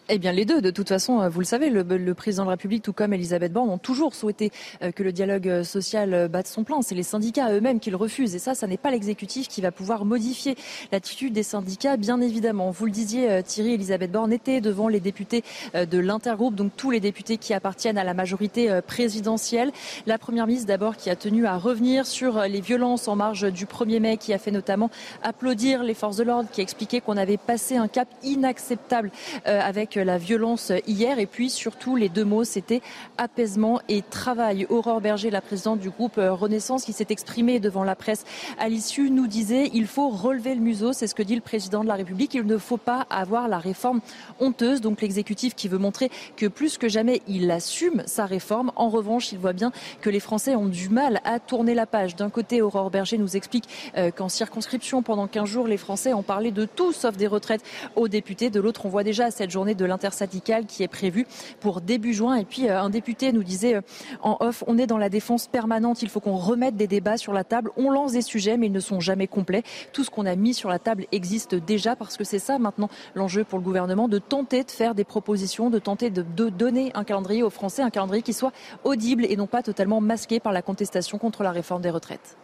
Eh 0.08 0.18
bien, 0.18 0.32
les 0.32 0.44
deux. 0.44 0.60
De 0.60 0.70
toute 0.70 0.88
façon, 0.88 1.20
euh, 1.20 1.28
vous 1.28 1.38
le 1.38 1.46
savez, 1.46 1.70
le, 1.70 2.14
président 2.14 2.42
de 2.42 2.48
la 2.48 2.54
République, 2.54 2.82
tout 2.82 2.92
comme 2.92 3.12
Elisabeth 3.12 3.52
Borne, 3.52 3.70
ont 3.70 3.78
toujours 3.78 4.16
souhaité 4.16 4.50
euh, 4.82 4.90
que 4.90 5.04
le 5.04 5.12
dialogue 5.12 5.48
euh, 5.48 5.64
social 5.64 6.28
batte 6.28 6.48
son 6.48 6.64
plein. 6.64 6.82
C'est 6.82 6.96
les 6.96 7.04
syndicats 7.04 7.52
eux-mêmes 7.52 7.78
qui 7.78 7.90
le 7.90 7.96
refusent. 7.96 8.34
Et 8.34 8.40
ça, 8.40 8.56
ça 8.56 8.66
n'est 8.66 8.76
pas 8.76 8.90
l'exécutif 8.90 9.46
qui 9.46 9.60
va 9.60 9.70
pouvoir 9.70 10.04
modifier 10.04 10.56
l'attitude 10.90 11.32
des 11.32 11.44
syndicats, 11.44 11.96
bien 11.96 12.20
évidemment. 12.20 12.72
Vous 12.72 12.84
le 12.84 12.90
disiez, 12.90 13.42
Thierry, 13.44 13.74
Elisabeth 13.74 14.10
Borne 14.10 14.32
était 14.32 14.60
devant 14.60 14.88
les 14.88 14.98
députés 14.98 15.44
de 15.74 15.98
l'intergroupe, 15.98 16.56
donc 16.56 16.72
tous 16.76 16.90
les 16.90 17.00
députés 17.00 17.36
qui 17.36 17.54
appartiennent 17.54 17.98
à 17.98 18.04
la 18.04 18.14
majorité 18.14 18.80
présidentielle. 18.86 19.70
La 20.06 20.18
première 20.18 20.46
ministre, 20.46 20.66
d'abord, 20.66 20.96
qui 20.96 21.10
a 21.10 21.16
tenu 21.16 21.46
à 21.46 21.56
revenir 21.56 22.06
sur 22.06 22.40
les 22.42 22.60
violences 22.60 23.08
en 23.08 23.16
marge 23.16 23.50
du 23.52 23.66
1er 23.66 24.00
mai, 24.00 24.16
qui 24.16 24.32
a 24.32 24.38
fait 24.38 24.50
notamment 24.50 24.90
applaudir 25.22 25.82
les 25.84 25.94
forces 25.94 26.16
de 26.16 26.24
l'ordre, 26.24 26.48
qui 26.50 26.60
a 26.60 26.64
expliqué 26.64 27.00
qu'on 27.00 27.16
avait 27.16 27.36
passé 27.36 27.76
un 27.76 27.88
cap 27.88 28.08
inacceptable 28.22 29.10
avec 29.44 29.91
la 30.00 30.18
violence 30.18 30.72
hier. 30.86 31.18
Et 31.18 31.26
puis 31.26 31.50
surtout, 31.50 31.96
les 31.96 32.08
deux 32.08 32.24
mots, 32.24 32.44
c'était 32.44 32.80
apaisement 33.18 33.80
et 33.88 34.02
travail. 34.02 34.66
Aurore 34.70 35.00
Berger, 35.00 35.30
la 35.30 35.40
présidente 35.40 35.80
du 35.80 35.90
groupe 35.90 36.14
Renaissance, 36.16 36.84
qui 36.84 36.92
s'est 36.92 37.06
exprimée 37.10 37.60
devant 37.60 37.84
la 37.84 37.94
presse 37.94 38.24
à 38.58 38.68
l'issue, 38.68 39.10
nous 39.10 39.26
disait 39.26 39.70
il 39.74 39.86
faut 39.86 40.08
relever 40.08 40.54
le 40.54 40.60
museau. 40.60 40.92
C'est 40.92 41.06
ce 41.06 41.14
que 41.14 41.22
dit 41.22 41.34
le 41.34 41.40
président 41.40 41.82
de 41.82 41.88
la 41.88 41.94
République. 41.94 42.34
Il 42.34 42.46
ne 42.46 42.58
faut 42.58 42.76
pas 42.76 43.06
avoir 43.10 43.48
la 43.48 43.58
réforme 43.58 44.00
honteuse. 44.40 44.80
Donc 44.80 45.00
l'exécutif 45.00 45.54
qui 45.54 45.68
veut 45.68 45.78
montrer 45.78 46.10
que 46.36 46.46
plus 46.46 46.78
que 46.78 46.88
jamais, 46.88 47.22
il 47.28 47.50
assume 47.50 48.02
sa 48.06 48.26
réforme. 48.26 48.72
En 48.76 48.88
revanche, 48.88 49.32
il 49.32 49.38
voit 49.38 49.52
bien 49.52 49.72
que 50.00 50.10
les 50.10 50.20
Français 50.20 50.54
ont 50.56 50.66
du 50.66 50.88
mal 50.88 51.20
à 51.24 51.38
tourner 51.38 51.74
la 51.74 51.86
page. 51.86 52.16
D'un 52.16 52.30
côté, 52.30 52.62
Aurore 52.62 52.90
Berger 52.90 53.18
nous 53.18 53.36
explique 53.36 53.68
euh, 53.96 54.10
qu'en 54.10 54.28
circonscription, 54.28 55.02
pendant 55.02 55.26
15 55.26 55.48
jours, 55.48 55.66
les 55.66 55.76
Français 55.76 56.12
ont 56.12 56.22
parlé 56.22 56.50
de 56.50 56.64
tout 56.64 56.92
sauf 56.92 57.16
des 57.16 57.26
retraites 57.26 57.62
aux 57.96 58.08
députés. 58.08 58.50
De 58.50 58.60
l'autre, 58.60 58.86
on 58.86 58.88
voit 58.88 59.04
déjà 59.04 59.30
cette 59.30 59.50
journée 59.50 59.74
de 59.74 59.81
l'intersyndicale 59.84 60.66
qui 60.66 60.82
est 60.82 60.88
prévue 60.88 61.26
pour 61.60 61.80
début 61.80 62.12
juin. 62.14 62.36
Et 62.36 62.44
puis 62.44 62.68
euh, 62.68 62.80
un 62.80 62.90
député 62.90 63.32
nous 63.32 63.42
disait 63.42 63.76
euh, 63.76 63.80
en 64.22 64.36
off, 64.40 64.64
on 64.66 64.78
est 64.78 64.86
dans 64.86 64.98
la 64.98 65.08
défense 65.08 65.46
permanente, 65.46 66.02
il 66.02 66.08
faut 66.08 66.20
qu'on 66.20 66.36
remette 66.36 66.76
des 66.76 66.86
débats 66.86 67.16
sur 67.16 67.32
la 67.32 67.44
table. 67.44 67.70
On 67.76 67.90
lance 67.90 68.12
des 68.12 68.22
sujets, 68.22 68.56
mais 68.56 68.66
ils 68.66 68.72
ne 68.72 68.80
sont 68.80 69.00
jamais 69.00 69.26
complets. 69.26 69.62
Tout 69.92 70.04
ce 70.04 70.10
qu'on 70.10 70.26
a 70.26 70.36
mis 70.36 70.54
sur 70.54 70.68
la 70.68 70.78
table 70.78 71.06
existe 71.12 71.54
déjà 71.54 71.96
parce 71.96 72.16
que 72.16 72.24
c'est 72.24 72.38
ça 72.38 72.58
maintenant 72.58 72.88
l'enjeu 73.14 73.44
pour 73.44 73.58
le 73.58 73.64
gouvernement, 73.64 74.08
de 74.08 74.18
tenter 74.18 74.64
de 74.64 74.70
faire 74.70 74.94
des 74.94 75.04
propositions, 75.04 75.70
de 75.70 75.78
tenter 75.78 76.10
de, 76.10 76.22
donner 76.22 76.90
un 76.94 77.04
calendrier 77.04 77.42
aux 77.42 77.50
Français, 77.50 77.82
un 77.82 77.90
calendrier 77.90 78.22
qui 78.22 78.32
soit 78.32 78.52
audible 78.84 79.24
et 79.24 79.36
non 79.36 79.46
pas 79.46 79.62
totalement 79.62 80.00
masqué 80.00 80.40
par 80.40 80.52
la 80.52 80.62
contestation 80.62 81.18
contre 81.18 81.42
la 81.42 81.50
réforme 81.50 81.82
des 81.82 81.90
retraites. 81.90 82.36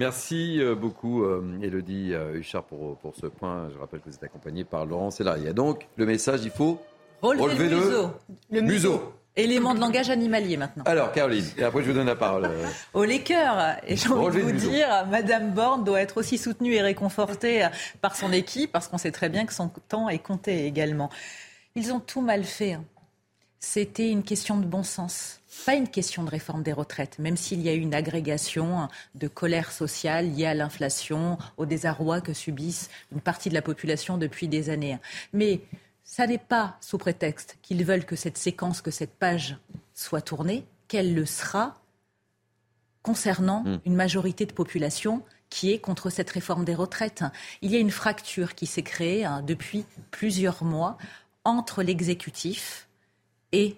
Merci 0.00 0.60
euh, 0.60 0.74
beaucoup, 0.74 1.24
Elodie 1.62 2.14
Huchard, 2.34 2.64
pour, 2.64 2.96
pour 2.96 3.14
ce 3.14 3.26
point. 3.26 3.68
Je 3.72 3.78
rappelle 3.78 4.00
que 4.00 4.08
vous 4.08 4.16
êtes 4.16 4.24
accompagné 4.24 4.64
par 4.64 4.86
Laurent 4.86 5.10
Sélarié. 5.10 5.52
Donc, 5.52 5.86
le 5.96 6.06
message, 6.06 6.40
il 6.42 6.50
faut 6.50 6.80
Relever, 7.22 7.68
le, 7.68 7.76
museau. 7.76 8.10
Le 8.50 8.60
museau. 8.62 9.12
Élément 9.36 9.74
de 9.74 9.80
langage 9.80 10.10
animalier 10.10 10.56
maintenant. 10.56 10.84
Alors, 10.86 11.12
Caroline, 11.12 11.44
et 11.56 11.62
après 11.62 11.82
je 11.82 11.88
vous 11.88 11.92
donne 11.92 12.06
la 12.06 12.16
parole. 12.16 12.50
Au 12.94 13.04
cœurs. 13.24 13.76
Et 13.86 13.96
j'ai 13.96 14.08
envie 14.08 14.38
de 14.38 14.42
vous 14.42 14.52
dire, 14.52 15.06
Madame 15.08 15.52
Borne 15.52 15.84
doit 15.84 16.00
être 16.00 16.16
aussi 16.16 16.38
soutenue 16.38 16.74
et 16.74 16.82
réconfortée 16.82 17.68
par 18.00 18.16
son 18.16 18.32
équipe, 18.32 18.72
parce 18.72 18.88
qu'on 18.88 18.98
sait 18.98 19.12
très 19.12 19.28
bien 19.28 19.46
que 19.46 19.52
son 19.52 19.70
temps 19.88 20.08
est 20.08 20.18
compté 20.18 20.66
également. 20.66 21.10
Ils 21.76 21.92
ont 21.92 22.00
tout 22.00 22.20
mal 22.20 22.44
fait. 22.44 22.72
Hein. 22.72 22.84
C'était 23.60 24.10
une 24.10 24.22
question 24.22 24.56
de 24.56 24.64
bon 24.64 24.82
sens, 24.82 25.39
pas 25.64 25.74
une 25.74 25.88
question 25.88 26.24
de 26.24 26.30
réforme 26.30 26.62
des 26.62 26.72
retraites, 26.72 27.18
même 27.18 27.36
s'il 27.36 27.60
y 27.60 27.68
a 27.68 27.74
eu 27.74 27.80
une 27.80 27.94
agrégation 27.94 28.88
de 29.14 29.28
colère 29.28 29.72
sociale 29.72 30.32
liée 30.32 30.46
à 30.46 30.54
l'inflation, 30.54 31.38
au 31.56 31.66
désarroi 31.66 32.20
que 32.20 32.32
subissent 32.32 32.90
une 33.12 33.20
partie 33.20 33.48
de 33.48 33.54
la 33.54 33.62
population 33.62 34.18
depuis 34.18 34.48
des 34.48 34.70
années. 34.70 34.98
Mais 35.32 35.60
ça 36.04 36.26
n'est 36.26 36.38
pas 36.38 36.76
sous 36.80 36.98
prétexte 36.98 37.56
qu'ils 37.62 37.84
veulent 37.84 38.04
que 38.04 38.16
cette 38.16 38.38
séquence, 38.38 38.82
que 38.82 38.90
cette 38.90 39.14
page 39.14 39.56
soit 39.94 40.22
tournée, 40.22 40.64
qu'elle 40.88 41.14
le 41.14 41.26
sera 41.26 41.80
concernant 43.02 43.62
hmm. 43.62 43.80
une 43.86 43.94
majorité 43.94 44.46
de 44.46 44.52
population 44.52 45.22
qui 45.48 45.72
est 45.72 45.78
contre 45.78 46.10
cette 46.10 46.30
réforme 46.30 46.64
des 46.64 46.74
retraites. 46.74 47.24
Il 47.62 47.70
y 47.70 47.76
a 47.76 47.80
une 47.80 47.90
fracture 47.90 48.54
qui 48.54 48.66
s'est 48.66 48.82
créée 48.82 49.24
hein, 49.24 49.42
depuis 49.42 49.84
plusieurs 50.10 50.64
mois 50.64 50.96
entre 51.44 51.82
l'exécutif 51.82 52.88
et 53.52 53.76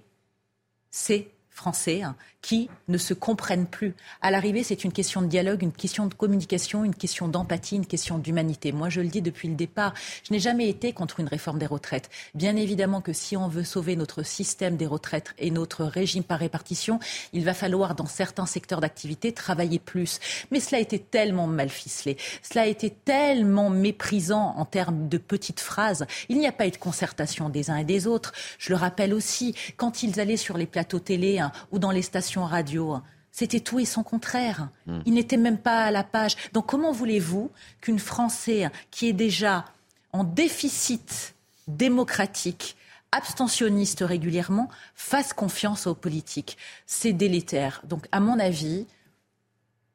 ces 0.91 1.31
Français 1.53 2.03
hein, 2.03 2.17
qui 2.43 2.69
ne 2.89 2.99
se 2.99 3.15
comprennent 3.15 3.67
plus. 3.67 3.95
À 4.21 4.33
l'arrivée, 4.33 4.65
c'est 4.65 4.85
une 4.85 4.93
question 4.93 5.23
de 5.23 5.29
dialogue, 5.29 5.63
une 5.63 5.73
question 5.73 6.07
de 6.07 6.15
communication, 6.15 6.85
une 6.85 6.95
question 6.95 7.29
d'empathie, 7.29 7.77
une 7.77 7.87
question 7.87 8.19
d'humanité. 8.19 8.73
Moi, 8.73 8.89
je 8.89 9.01
le 9.01 9.09
dis 9.09 9.23
depuis 9.23 9.49
le 9.49 9.55
départ, 9.55 9.95
je 10.29 10.33
n'ai 10.33 10.41
jamais 10.41 10.69
été 10.69 10.93
contre 10.93 11.21
une 11.21 11.29
réforme 11.29 11.61
des 11.61 11.67
retraites. 11.67 12.11
Bien 12.35 12.57
évidemment 12.57 13.01
que 13.01 13.13
si 13.13 13.37
on 13.37 13.47
veut 13.47 13.63
sauver 13.63 13.95
notre 13.95 14.25
système 14.25 14.77
des 14.77 14.87
retraites 14.87 15.35
et 15.39 15.53
notre 15.53 15.85
régime 15.85 16.25
par 16.25 16.41
répartition, 16.41 16.99
il 17.33 17.45
va 17.45 17.55
falloir, 17.55 17.95
dans 17.95 18.07
certains 18.07 18.47
secteurs 18.47 18.81
d'activité, 18.81 19.33
travailler 19.33 19.79
plus. 19.79 20.19
Mais 20.51 20.59
cela 20.59 20.79
a 20.79 20.81
été 20.81 20.99
tellement 20.99 21.47
mal 21.47 21.69
ficelé, 21.69 22.17
cela 22.43 22.63
a 22.63 22.67
été 22.67 22.91
tellement 22.91 23.71
méprisant 23.71 24.55
en 24.57 24.65
termes 24.65 25.09
de 25.09 25.19
petites 25.19 25.61
phrases. 25.61 26.07
Il 26.29 26.39
n'y 26.39 26.49
a 26.49 26.53
pas 26.53 26.67
eu 26.67 26.71
de 26.71 26.77
concertation 26.77 27.49
des 27.49 27.71
uns 27.71 27.77
et 27.77 27.85
des 27.85 28.09
autres. 28.09 28.33
Je 28.59 28.71
le 28.71 28.77
rappelle 28.77 29.15
aussi, 29.15 29.55
quand 29.77 30.03
ils 30.03 30.19
allaient 30.19 30.37
sur 30.37 30.59
les 30.59 30.67
plateaux 30.67 30.99
télé 30.99 31.39
hein, 31.39 31.53
ou 31.71 31.79
dans 31.79 31.93
les 31.93 32.03
stations 32.03 32.32
radio. 32.41 33.01
C'était 33.31 33.61
tout 33.61 33.79
et 33.79 33.85
son 33.85 34.03
contraire. 34.03 34.69
Hmm. 34.87 35.01
Il 35.07 35.15
n'était 35.15 35.37
même 35.37 35.59
pas 35.59 35.85
à 35.85 35.91
la 35.91 36.05
page. 36.05 36.37
Donc 36.53 36.67
comment 36.67 36.93
voulez-vous 36.93 37.51
qu'une 37.81 37.99
Française 37.99 38.69
qui 38.91 39.09
est 39.09 39.15
déjà 39.15 39.65
en 40.13 40.25
déficit 40.25 41.35
démocratique, 41.69 42.77
abstentionniste 43.11 44.05
régulièrement, 44.07 44.69
fasse 44.95 45.33
confiance 45.33 45.87
aux 45.87 45.95
politiques? 45.95 46.59
C'est 46.87 47.13
délétère. 47.13 47.81
Donc 47.85 48.07
à 48.13 48.21
mon 48.21 48.39
avis, 48.39 48.87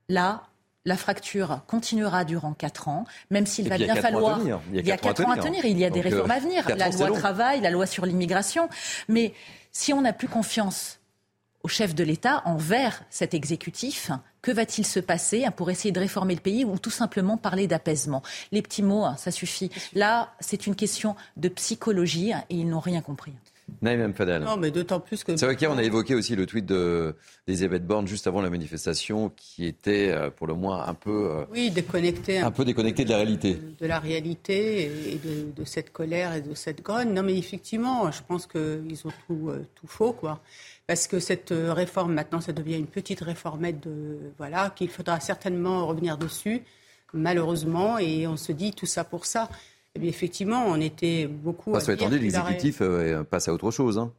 là, 0.09 0.43
la 0.87 0.95
fracture 0.95 1.59
continuera 1.67 2.23
durant 2.23 2.53
quatre 2.53 2.87
ans, 2.87 3.05
même 3.29 3.45
s'il 3.45 3.67
va 3.67 3.77
bien 3.77 3.95
falloir. 3.95 4.39
Il 4.73 4.87
y 4.87 4.91
a 4.91 4.97
quatre 4.97 5.25
ans 5.25 5.31
à 5.31 5.37
tenir. 5.37 5.65
Il 5.65 5.77
y 5.77 5.85
a 5.85 5.89
des 5.89 6.01
réformes 6.01 6.31
à 6.31 6.39
venir. 6.39 6.67
La 6.75 6.89
loi 6.89 7.11
travail, 7.11 7.61
la 7.61 7.69
loi 7.69 7.85
sur 7.85 8.05
l'immigration. 8.05 8.69
Mais 9.09 9.33
si 9.71 9.91
on 9.93 10.01
n'a 10.01 10.13
plus 10.13 10.29
confiance 10.29 10.96
au 11.63 11.67
chef 11.67 11.95
de 11.95 12.03
l'État 12.03 12.41
envers 12.45 13.03
cet 13.09 13.33
exécutif 13.33 14.11
Que 14.41 14.51
va-t-il 14.51 14.85
se 14.85 14.99
passer 14.99 15.45
hein, 15.45 15.51
pour 15.51 15.69
essayer 15.69 15.91
de 15.91 15.99
réformer 15.99 16.35
le 16.35 16.41
pays 16.41 16.63
ou 16.65 16.77
tout 16.77 16.89
simplement 16.89 17.37
parler 17.37 17.67
d'apaisement? 17.67 18.23
Les 18.51 18.61
petits 18.61 18.83
mots, 18.83 19.05
hein, 19.05 19.15
ça 19.17 19.31
suffit. 19.31 19.71
Là, 19.93 20.33
c'est 20.39 20.67
une 20.67 20.75
question 20.75 21.15
de 21.35 21.49
psychologie 21.49 22.31
et 22.49 22.55
ils 22.55 22.67
n'ont 22.67 22.79
rien 22.79 23.01
compris. 23.01 23.33
Naïm 23.81 24.13
Fadel. 24.13 24.43
Non, 24.43 24.57
mais 24.57 24.71
d'autant 24.71 24.99
plus 24.99 25.23
que. 25.23 25.35
C'est 25.35 25.45
vrai 25.45 25.55
qu'hier, 25.55 25.71
on 25.71 25.77
a 25.77 25.83
évoqué 25.83 26.15
aussi 26.15 26.35
le 26.35 26.45
tweet 26.45 26.65
d'Elisabeth 26.65 27.85
Borne 27.85 28.07
juste 28.07 28.25
avant 28.25 28.41
la 28.41 28.49
manifestation 28.49 29.31
qui 29.35 29.65
était 29.65 30.09
euh, 30.09 30.29
pour 30.29 30.47
le 30.47 30.53
moins 30.53 30.87
un 30.87 30.93
peu. 30.93 31.29
Euh, 31.31 31.45
oui, 31.51 31.69
déconnecté. 31.69 32.39
Un, 32.39 32.51
peu 32.51 32.65
déconnecté 32.65 33.03
de 33.05 33.09
la 33.09 33.17
réalité. 33.17 33.59
De, 33.79 33.85
la 33.85 33.99
réalité 33.99 34.85
et 34.85 35.19
de, 35.55 35.65
cette 35.65 35.91
colère 35.91 36.33
et 36.33 36.41
de 36.41 36.55
cette 36.55 36.81
grogne. 36.81 37.13
Non, 37.13 37.23
mais 37.23 37.37
effectivement, 37.37 38.09
je 38.11 38.21
pense 38.25 38.47
qu'ils 38.47 39.01
ont 39.05 39.13
tout, 39.27 39.49
euh, 39.49 39.65
tout 39.75 39.87
faux, 39.87 40.13
quoi. 40.13 40.39
Parce 40.87 41.07
que 41.07 41.19
cette 41.19 41.53
réforme, 41.53 42.13
maintenant, 42.13 42.39
ça 42.39 42.53
devient 42.53 42.77
une 42.77 42.87
petite 42.87 43.19
réformette 43.19 43.81
de. 43.81 44.17
Voilà, 44.37 44.69
qu'il 44.69 44.89
faudra 44.89 45.19
certainement 45.19 45.85
revenir 45.85 46.17
dessus, 46.17 46.63
malheureusement, 47.13 47.97
et 47.97 48.25
on 48.25 48.37
se 48.37 48.53
dit 48.53 48.71
tout 48.71 48.85
ça 48.85 49.03
pour 49.03 49.25
ça. 49.25 49.49
Eh 50.01 50.07
effectivement, 50.07 50.65
on 50.67 50.79
était 50.79 51.27
beaucoup. 51.27 51.71
Parce 51.71 51.85
qu'étendu, 51.85 52.19
l'exécutif 52.19 52.77
euh, 52.81 53.23
passe 53.23 53.47
à 53.47 53.53
autre 53.53 53.71
chose. 53.71 53.97
Hein. 53.97 54.11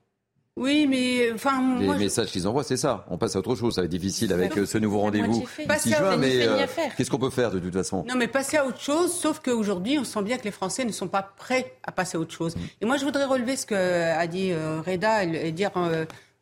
Oui, 0.56 0.88
mais 0.88 1.30
enfin, 1.32 1.78
les 1.78 1.86
messages 1.86 2.32
qu'ils 2.32 2.48
envoient, 2.48 2.64
c'est 2.64 2.76
ça. 2.76 3.06
On 3.10 3.16
passe 3.16 3.36
à 3.36 3.38
autre 3.38 3.54
chose. 3.54 3.76
Ça 3.76 3.82
va 3.82 3.84
être 3.84 3.90
difficile 3.92 4.32
avec 4.32 4.58
euh, 4.58 4.66
ce 4.66 4.76
nouveau 4.76 4.98
rendez-vous 4.98 5.46
d'ici 5.68 5.90
juin, 5.90 6.16
mais 6.16 6.44
euh, 6.48 6.66
qu'est-ce 6.96 7.10
qu'on 7.10 7.18
peut 7.18 7.30
faire 7.30 7.52
de 7.52 7.60
toute 7.60 7.72
façon? 7.72 8.04
Non, 8.08 8.16
mais 8.16 8.26
passer 8.26 8.56
à 8.56 8.66
autre 8.66 8.80
chose. 8.80 9.12
Sauf 9.12 9.38
qu'aujourd'hui, 9.38 10.00
on 10.00 10.04
sent 10.04 10.22
bien 10.22 10.36
que 10.36 10.42
les 10.42 10.50
Français 10.50 10.84
ne 10.84 10.90
sont 10.90 11.06
pas 11.06 11.22
prêts 11.22 11.76
à 11.84 11.92
passer 11.92 12.16
à 12.16 12.20
autre 12.20 12.34
chose. 12.34 12.56
Mm. 12.56 12.60
Et 12.80 12.86
moi, 12.86 12.96
je 12.96 13.04
voudrais 13.04 13.24
relever 13.24 13.54
ce 13.54 13.66
que 13.66 13.74
a 13.74 14.26
dit 14.26 14.52
Reda 14.52 15.22
et 15.22 15.52
dire 15.52 15.70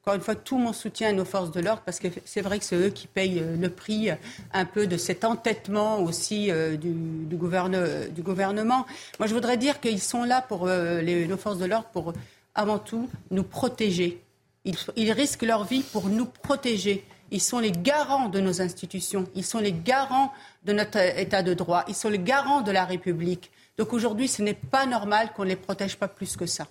encore 0.07 0.15
une 0.15 0.23
fois, 0.23 0.37
tout 0.37 0.59
mon 0.59 0.73
soutien 0.73 1.09
à 1.09 1.13
nos 1.13 1.25
forces 1.25 1.51
de 1.51 1.59
l'ordre, 1.59 1.83
parce 1.85 1.99
que 1.99 2.07
c'est 2.25 2.41
vrai 2.41 2.61
que 2.61 2.65
c'est 2.65 2.77
eux 2.77 2.91
qui 2.91 3.09
payent 3.09 3.41
euh, 3.41 3.57
le 3.57 3.69
prix 3.69 4.09
euh, 4.09 4.15
un 4.53 4.65
peu 4.65 4.87
de 4.87 4.97
cet 4.97 5.25
entêtement 5.25 5.99
aussi 5.99 6.49
euh, 6.53 6.77
du, 6.77 7.35
gouvernement. 7.35 8.87
Moi, 9.19 9.27
je 9.27 9.35
voudrais 9.35 9.57
dire 9.57 9.81
qu'ils 9.81 10.01
sont 10.01 10.23
là 10.23 10.43
pour 10.43 10.69
les, 10.69 11.27
nos 11.27 11.37
forces 11.37 11.59
de 11.59 11.65
l'ordre 11.65 11.89
pour, 11.93 12.13
avant 12.55 12.79
tout, 12.79 13.11
nous 13.33 13.43
protéger. 13.43 14.23
Ils, 14.65 14.77
ils 14.95 15.11
risquent 15.11 15.43
leur 15.43 15.65
vie 15.65 15.83
pour 15.83 16.07
nous 16.07 16.27
protéger. 16.27 17.05
Ils 17.33 17.43
sont 17.43 17.59
les 17.59 17.73
garants 17.73 18.29
de 18.29 18.39
nos 18.39 18.63
institutions. 18.63 19.27
Ils 19.35 19.45
sont 19.45 19.59
les 19.59 19.73
garants 19.73 20.33
de 20.65 20.73
notre 20.73 20.99
État 20.99 21.43
de 21.43 21.53
droit. 21.53 21.85
Ils 21.89 21.97
sont 21.97 22.11
les 22.11 22.21
garants 22.21 22.61
de 22.61 22.71
la 22.71 22.85
République. 22.85 23.51
Donc 23.77 23.93
aujourd'hui, 23.93 24.29
ce 24.29 24.41
n'est 24.41 24.55
pas 24.55 24.87
normal 24.87 25.33
qu'on 25.35 25.43
ne 25.43 25.49
les 25.49 25.57
protège 25.57 25.97
pas 25.97 26.07
plus 26.07 26.37
que 26.37 26.47
ça. 26.47 26.69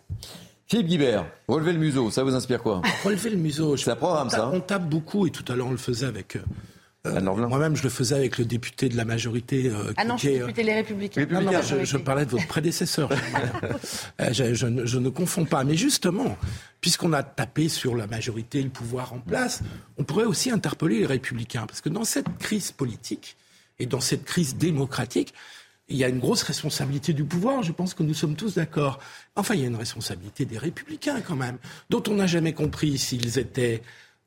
Philippe 0.68 0.88
Guibert, 0.88 1.26
relever 1.48 1.74
le 1.74 1.80
museau, 1.80 2.10
ça 2.10 2.24
vous 2.24 2.34
inspire 2.34 2.62
quoi 2.62 2.82
Relever 3.04 3.30
le 3.30 3.38
museau. 3.38 3.78
C'est 3.78 3.92
un 3.92 3.96
programme, 3.96 4.32
ça. 4.32 4.46
Hein 4.46 4.52
on 4.54 4.62
tape 4.62 4.90
beaucoup, 4.90 5.28
et 5.28 5.30
tout 5.30 5.46
à 5.52 5.56
l'heure 5.56 5.68
on 5.68 5.72
le 5.72 5.78
faisait 5.78 6.08
avec. 6.08 6.38
Euh, 7.06 7.22
Moi-même, 7.22 7.76
je 7.76 7.84
le 7.84 7.90
faisais 7.90 8.16
avec 8.16 8.40
le 8.40 8.46
député 8.46 8.90
de 8.90 8.98
la 8.98 9.06
majorité. 9.06 9.70
Euh, 9.70 9.94
ah 9.96 10.06
non, 10.06 10.18
je 10.18 10.28
suis 10.28 10.40
député 10.40 10.64
Les 10.64 10.74
Républicains. 10.74 11.28
Non, 11.30 11.42
non, 11.42 11.52
je, 11.62 11.86
je, 11.86 11.98
parlais 11.98 12.26
de 12.26 12.32
votre 12.32 12.48
prédécesseur. 12.48 13.10
Euh, 14.22 14.32
je, 14.32 14.54
je, 14.54 14.86
je, 14.86 14.98
ne 14.98 15.10
confonds 15.10 15.46
pas. 15.46 15.64
Mais 15.66 15.76
justement, 15.76 16.38
puisqu'on 16.80 17.12
a 17.12 17.22
tapé 17.22 17.68
sur 17.68 17.96
la 17.96 18.08
majorité, 18.08 18.64
le 18.64 18.70
pouvoir 18.70 19.12
en 19.14 19.20
place, 19.20 19.62
on 19.98 20.04
pourrait 20.04 20.26
aussi 20.26 20.50
interpeller 20.50 21.00
les 21.00 21.06
Républicains. 21.06 21.66
Parce 21.68 21.82
que 21.82 21.90
dans 21.90 22.06
cette 22.06 22.38
crise 22.38 22.72
politique 22.72 23.36
et 23.80 23.86
dans 23.86 24.00
cette 24.00 24.24
crise 24.24 24.56
démocratique, 24.56 25.34
il 25.88 25.98
y 25.98 26.04
a 26.04 26.10
une 26.10 26.20
grosse 26.20 26.44
responsabilité 26.44 27.14
du 27.14 27.24
pouvoir, 27.24 27.62
je 27.64 27.72
pense 27.72 27.94
que 27.94 28.04
nous 28.04 28.14
sommes 28.14 28.36
tous 28.36 28.56
d'accord. 28.56 29.00
Enfin, 29.36 29.54
il 29.56 29.62
y 29.62 29.64
a 29.64 29.68
une 29.68 29.76
responsabilité 29.76 30.46
des 30.46 30.58
républicains 30.58 31.22
quand 31.22 31.36
même, 31.36 31.58
dont 31.90 32.04
on 32.08 32.16
n'a 32.16 32.28
jamais 32.28 32.54
compris 32.54 32.98
s'ils 32.98 33.38
étaient 33.38 33.82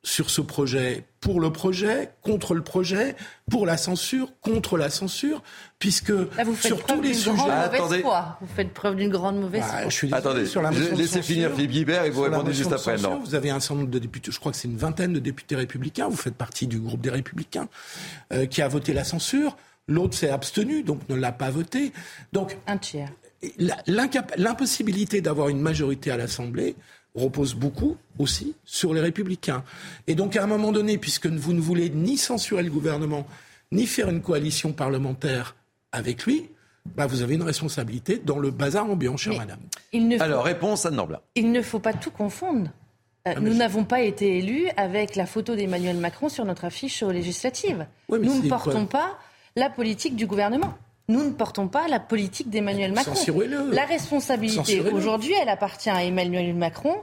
sur 0.04 0.30
ce 0.30 0.40
projet, 0.40 1.04
pour 1.20 1.40
le 1.40 1.50
projet, 1.50 2.12
contre 2.22 2.54
le 2.54 2.62
projet, 2.62 3.16
pour 3.50 3.66
la 3.66 3.76
censure, 3.76 4.32
contre 4.40 4.78
la 4.78 4.90
censure, 4.90 5.42
puisque 5.80 6.12
sur 6.60 6.84
tous 6.84 7.02
les 7.02 7.14
sujets... 7.14 7.50
Attendez. 7.50 8.00
Foi. 8.00 8.38
Vous 8.40 8.46
faites 8.46 8.72
preuve 8.72 8.94
d'une 8.94 9.10
grande 9.10 9.40
mauvaise 9.40 9.62
bah, 9.62 9.78
foi. 9.82 9.88
Je 9.88 9.94
suis 9.94 10.14
Attendez, 10.14 10.46
sur 10.46 10.62
la 10.62 10.70
laissez 10.70 11.20
finir 11.20 11.50
Philippe 11.52 11.72
Guibert 11.72 12.04
et 12.04 12.10
vous 12.10 12.22
répondez 12.22 12.52
juste 12.52 12.72
après. 12.72 12.96
non. 12.98 13.18
Vous 13.18 13.34
avez 13.34 13.50
un 13.50 13.58
certain 13.58 13.80
nombre 13.80 13.90
de 13.90 13.98
députés, 13.98 14.30
je 14.30 14.38
crois 14.38 14.52
que 14.52 14.58
c'est 14.58 14.68
une 14.68 14.76
vingtaine 14.76 15.12
de 15.12 15.18
députés 15.18 15.56
républicains, 15.56 16.08
vous 16.08 16.16
faites 16.16 16.36
partie 16.36 16.68
du 16.68 16.78
groupe 16.78 17.00
des 17.00 17.10
républicains, 17.10 17.68
euh, 18.32 18.46
qui 18.46 18.62
a 18.62 18.68
voté 18.68 18.92
la 18.92 19.04
censure. 19.04 19.56
L'autre 19.88 20.14
s'est 20.14 20.28
abstenu, 20.28 20.82
donc 20.82 21.00
ne 21.08 21.14
l'a 21.14 21.32
pas 21.32 21.50
voté. 21.50 21.92
Donc, 22.32 22.56
un 22.66 22.76
tiers. 22.76 23.10
L'impossibilité 24.36 25.20
d'avoir 25.20 25.48
une 25.48 25.60
majorité 25.60 26.10
à 26.10 26.16
l'Assemblée 26.16 26.76
repose 27.14 27.54
beaucoup 27.54 27.96
aussi 28.18 28.54
sur 28.64 28.92
les 28.92 29.00
républicains. 29.00 29.64
Et 30.06 30.14
donc, 30.14 30.36
à 30.36 30.44
un 30.44 30.46
moment 30.46 30.72
donné, 30.72 30.98
puisque 30.98 31.26
vous 31.26 31.54
ne 31.54 31.60
voulez 31.60 31.88
ni 31.90 32.18
censurer 32.18 32.62
le 32.62 32.70
gouvernement, 32.70 33.26
ni 33.72 33.86
faire 33.86 34.10
une 34.10 34.20
coalition 34.20 34.72
parlementaire 34.72 35.56
avec 35.90 36.26
lui, 36.26 36.50
bah 36.96 37.06
vous 37.06 37.22
avez 37.22 37.34
une 37.34 37.42
responsabilité 37.42 38.20
dans 38.22 38.38
le 38.38 38.50
bazar 38.50 38.88
ambiant, 38.88 39.16
chère 39.16 39.36
madame. 39.36 39.60
Alors, 40.20 40.44
réponse 40.44 40.86
à 40.86 40.90
Norbla. 40.90 41.22
Il 41.34 41.50
ne 41.52 41.62
faut 41.62 41.80
pas 41.80 41.92
tout 41.92 42.10
confondre. 42.10 42.70
Euh, 43.26 43.34
ah, 43.36 43.40
nous 43.40 43.54
n'avons 43.54 43.84
pas 43.84 44.02
été 44.02 44.38
élus 44.38 44.68
avec 44.76 45.16
la 45.16 45.26
photo 45.26 45.54
d'Emmanuel 45.56 45.96
Macron 45.96 46.28
sur 46.28 46.44
notre 46.44 46.64
affiche 46.64 47.02
aux 47.02 47.10
législatives. 47.10 47.86
nous 48.10 48.42
ne 48.42 48.48
portons 48.48 48.86
pas 48.86 49.18
la 49.58 49.70
politique 49.70 50.16
du 50.16 50.26
gouvernement. 50.26 50.74
Nous 51.08 51.24
ne 51.24 51.30
portons 51.30 51.68
pas 51.68 51.88
la 51.88 52.00
politique 52.00 52.50
d'Emmanuel 52.50 52.92
Macron. 52.92 53.14
La 53.72 53.84
responsabilité 53.84 54.80
aujourd'hui, 54.92 55.32
elle 55.40 55.48
appartient 55.48 55.90
à 55.90 56.04
Emmanuel 56.04 56.54
Macron 56.54 56.96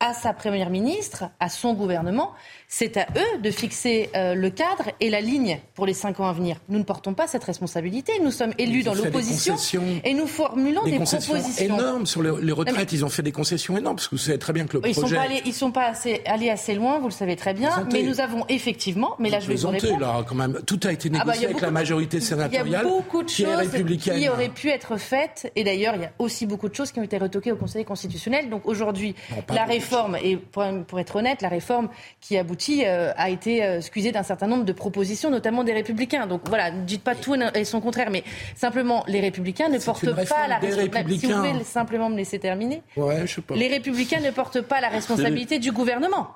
à 0.00 0.14
sa 0.14 0.32
première 0.32 0.70
ministre, 0.70 1.24
à 1.40 1.48
son 1.48 1.74
gouvernement. 1.74 2.32
C'est 2.68 2.96
à 2.96 3.06
eux 3.16 3.38
de 3.42 3.50
fixer 3.50 4.10
euh, 4.14 4.34
le 4.34 4.50
cadre 4.50 4.90
et 5.00 5.10
la 5.10 5.20
ligne 5.20 5.58
pour 5.74 5.86
les 5.86 5.94
cinq 5.94 6.20
ans 6.20 6.28
à 6.28 6.32
venir. 6.32 6.58
Nous 6.68 6.78
ne 6.78 6.84
portons 6.84 7.14
pas 7.14 7.26
cette 7.26 7.42
responsabilité. 7.42 8.12
Nous 8.22 8.30
sommes 8.30 8.52
élus 8.58 8.84
dans 8.84 8.94
l'opposition 8.94 9.56
et 10.04 10.14
nous 10.14 10.26
formulons 10.26 10.84
des, 10.84 10.98
propositions 10.98 11.64
énormes 11.64 12.06
sur 12.06 12.22
les, 12.22 12.52
retraites. 12.52 12.92
Ils 12.92 13.04
ont 13.04 13.08
fait 13.08 13.22
des 13.22 13.32
concessions 13.32 13.76
énormes 13.76 13.96
parce 13.96 14.06
que 14.06 14.14
vous 14.14 14.22
savez 14.22 14.38
très 14.38 14.52
bien 14.52 14.66
que 14.66 14.76
le 14.76 14.86
ils 14.86 14.94
projet. 14.94 15.16
Sont 15.46 15.52
sont 15.52 15.72
pas 15.72 15.86
assez, 15.86 16.20
allés 16.26 16.50
assez 16.50 16.74
loin, 16.74 16.98
vous 16.98 17.08
le 17.08 17.12
savez 17.12 17.34
très 17.34 17.54
bien. 17.54 17.88
Mais 17.92 18.02
nous 18.02 18.20
avons 18.20 18.44
effectivement, 18.48 19.16
mais 19.18 19.30
là 19.30 19.40
je 19.40 19.48
vais 19.48 19.56
vous 19.56 19.68
répondre. 19.68 20.00
Là, 20.00 20.24
quand 20.28 20.36
même, 20.36 20.60
tout 20.64 20.78
a 20.84 20.92
été 20.92 21.08
ah 21.08 21.18
bah, 21.18 21.24
négocié 21.24 21.46
avec 21.46 21.60
la 21.60 21.70
majorité 21.70 22.20
sénatoriale. 22.20 22.66
Il 22.66 22.72
y 22.72 22.76
a 22.76 22.82
beaucoup 22.84 23.22
de 23.22 23.28
choses 23.28 23.70
qui 23.98 24.28
auraient 24.28 24.48
pu 24.50 24.68
être 24.68 24.96
faites. 24.96 25.50
Et 25.56 25.64
d'ailleurs, 25.64 25.94
il 25.96 26.02
y 26.02 26.04
a 26.04 26.12
aussi 26.18 26.46
beaucoup 26.46 26.68
de 26.68 26.74
choses 26.74 26.92
qui 26.92 27.00
ont 27.00 27.04
été 27.04 27.18
retoquées 27.18 27.50
au 27.50 27.56
Conseil 27.56 27.84
constitutionnel. 27.84 28.50
Donc 28.50 28.66
aujourd'hui, 28.66 29.16
la 29.48 29.64
réforme 29.64 29.87
et 30.22 30.36
pour, 30.36 31.00
être 31.00 31.16
honnête, 31.16 31.42
la 31.42 31.48
réforme 31.48 31.88
qui 32.20 32.36
aboutit 32.36 32.84
euh, 32.84 33.12
a 33.16 33.30
été 33.30 33.64
euh, 33.64 33.78
excusée 33.78 34.12
d'un 34.12 34.22
certain 34.22 34.46
nombre 34.46 34.64
de 34.64 34.72
propositions, 34.72 35.30
notamment 35.30 35.64
des 35.64 35.72
Républicains. 35.72 36.26
Donc 36.26 36.42
voilà, 36.48 36.70
ne 36.70 36.84
dites 36.84 37.02
pas 37.02 37.14
tout 37.14 37.34
et 37.34 37.64
son 37.64 37.80
contraire, 37.80 38.10
mais 38.10 38.24
simplement, 38.56 39.04
les 39.06 39.20
Républicains 39.20 39.68
ne 39.68 39.78
portent 39.78 40.14
pas 40.28 40.48
la 40.48 40.58
responsabilité. 40.58 41.26
Si 41.26 41.32
vous 41.32 41.42
pouvez 41.42 41.64
simplement 41.64 42.10
me 42.10 42.16
laisser 42.16 42.38
terminer. 42.38 42.82
Les 43.54 43.68
Républicains 43.68 44.20
ne 44.20 44.30
portent 44.30 44.62
pas 44.62 44.80
la 44.80 44.88
responsabilité 44.88 45.58
du 45.58 45.72
gouvernement. 45.72 46.28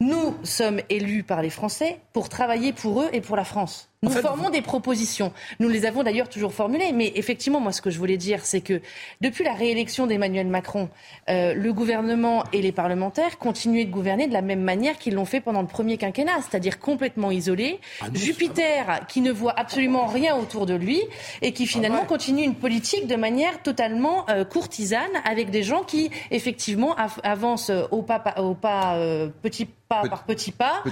Nous 0.00 0.34
sommes 0.42 0.80
élus 0.88 1.22
par 1.22 1.42
les 1.42 1.50
Français 1.50 2.00
pour 2.12 2.28
travailler 2.28 2.72
pour 2.72 3.02
eux 3.02 3.08
et 3.12 3.20
pour 3.20 3.36
la 3.36 3.44
France. 3.44 3.89
Nous 4.02 4.12
formons 4.12 4.48
des 4.48 4.62
propositions. 4.62 5.30
Nous 5.58 5.68
les 5.68 5.84
avons 5.84 6.02
d'ailleurs 6.02 6.30
toujours 6.30 6.54
formulées. 6.54 6.90
Mais 6.94 7.12
effectivement, 7.16 7.60
moi, 7.60 7.70
ce 7.70 7.82
que 7.82 7.90
je 7.90 7.98
voulais 7.98 8.16
dire, 8.16 8.46
c'est 8.46 8.62
que 8.62 8.80
depuis 9.20 9.44
la 9.44 9.52
réélection 9.52 10.06
d'Emmanuel 10.06 10.46
Macron, 10.46 10.88
euh, 11.28 11.52
le 11.52 11.72
gouvernement 11.74 12.44
et 12.54 12.62
les 12.62 12.72
parlementaires 12.72 13.36
continuaient 13.38 13.84
de 13.84 13.90
gouverner 13.90 14.26
de 14.26 14.32
la 14.32 14.40
même 14.40 14.62
manière 14.62 14.96
qu'ils 14.96 15.12
l'ont 15.12 15.26
fait 15.26 15.42
pendant 15.42 15.60
le 15.60 15.66
premier 15.66 15.98
quinquennat, 15.98 16.40
c'est-à-dire 16.40 16.78
complètement 16.78 17.30
isolés. 17.30 17.78
Ah 18.00 18.06
Jupiter, 18.14 19.06
qui 19.06 19.20
ne 19.20 19.30
voit 19.30 19.52
absolument 19.60 20.06
rien 20.06 20.34
autour 20.34 20.64
de 20.64 20.72
lui 20.72 21.02
et 21.42 21.52
qui 21.52 21.66
finalement 21.66 22.06
continue 22.06 22.42
une 22.42 22.54
politique 22.54 23.06
de 23.06 23.16
manière 23.16 23.62
totalement 23.62 24.24
euh, 24.30 24.46
courtisane 24.46 25.10
avec 25.30 25.50
des 25.50 25.62
gens 25.62 25.82
qui, 25.82 26.10
effectivement, 26.30 26.96
avancent 27.22 27.70
au 27.90 28.00
pas, 28.00 28.24
au 28.38 28.54
pas 28.54 28.96
euh, 28.96 29.28
petit 29.42 29.68
pas 29.90 30.08
par 30.08 30.24
petits 30.24 30.52
pas, 30.52 30.82